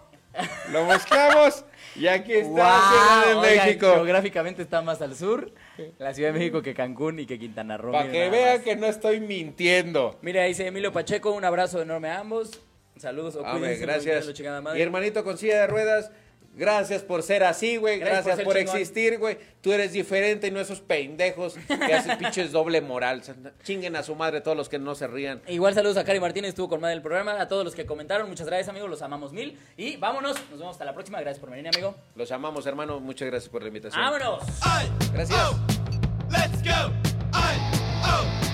Lo 0.71 0.85
buscamos 0.85 1.63
y 1.95 2.07
aquí 2.07 2.33
está 2.33 2.49
¡Guau! 2.49 2.81
Ciudad 2.89 3.25
de 3.27 3.35
Oigan, 3.35 3.65
México. 3.67 3.93
Geográficamente 3.93 4.61
está 4.63 4.81
más 4.81 4.99
al 5.01 5.15
sur. 5.15 5.51
La 5.99 6.13
Ciudad 6.13 6.33
de 6.33 6.39
México 6.39 6.61
que 6.63 6.73
Cancún 6.73 7.19
y 7.19 7.27
que 7.27 7.37
Quintana 7.37 7.77
Roo. 7.77 7.91
Para 7.91 8.11
que 8.11 8.29
vean 8.29 8.61
que 8.63 8.75
no 8.75 8.87
estoy 8.87 9.19
mintiendo. 9.19 10.17
Mira, 10.23 10.43
dice 10.45 10.65
Emilio 10.65 10.91
Pacheco, 10.91 11.31
un 11.31 11.45
abrazo 11.45 11.81
enorme 11.83 12.09
a 12.09 12.19
ambos. 12.19 12.59
Saludos, 12.97 13.35
o 13.35 13.43
cuídense, 13.43 13.81
gracias. 13.85 14.27
Mi 14.73 14.81
hermanito 14.81 15.23
con 15.23 15.37
silla 15.37 15.61
de 15.61 15.67
ruedas, 15.67 16.11
gracias 16.55 17.01
por 17.01 17.23
ser 17.23 17.43
así, 17.43 17.77
güey. 17.77 17.99
Gracias 17.99 18.25
Gracias, 18.25 18.45
por 18.45 18.57
existir, 18.57 19.17
güey. 19.17 19.37
Tú 19.61 19.71
eres 19.71 19.93
diferente 19.93 20.47
y 20.47 20.51
no 20.51 20.59
esos 20.59 20.81
pendejos 20.81 21.55
que 21.67 21.93
hacen 21.93 22.17
pinches 22.17 22.51
doble 22.51 22.81
moral. 22.81 23.21
Chinguen 23.63 23.95
a 23.95 24.03
su 24.03 24.15
madre 24.15 24.41
todos 24.41 24.57
los 24.57 24.69
que 24.69 24.79
no 24.79 24.95
se 24.95 25.07
rían. 25.07 25.41
Igual 25.47 25.73
saludos 25.73 25.97
a 25.97 26.03
Cari 26.03 26.19
Martínez, 26.19 26.49
estuvo 26.49 26.69
con 26.69 26.81
madre 26.81 26.95
del 26.95 27.01
programa, 27.01 27.39
a 27.39 27.47
todos 27.47 27.63
los 27.63 27.75
que 27.75 27.85
comentaron, 27.85 28.29
muchas 28.29 28.47
gracias 28.47 28.69
amigos, 28.69 28.89
los 28.89 29.01
amamos 29.01 29.33
mil 29.33 29.57
y 29.77 29.97
vámonos, 29.97 30.35
nos 30.49 30.59
vemos 30.59 30.75
hasta 30.75 30.85
la 30.85 30.93
próxima, 30.93 31.19
gracias 31.21 31.39
por 31.39 31.49
venir 31.49 31.67
amigo. 31.67 31.95
Los 32.15 32.31
amamos, 32.31 32.65
hermano. 32.65 32.99
Muchas 32.99 33.27
gracias 33.27 33.49
por 33.49 33.61
la 33.61 33.67
invitación. 33.69 34.01
¡Vámonos! 34.01 34.43
I, 34.63 35.13
Gracias. 35.13 35.39
oh, 35.39 35.57
let's 36.29 36.61
go. 36.63 36.91
I, 37.33 37.57
oh, 38.05 38.52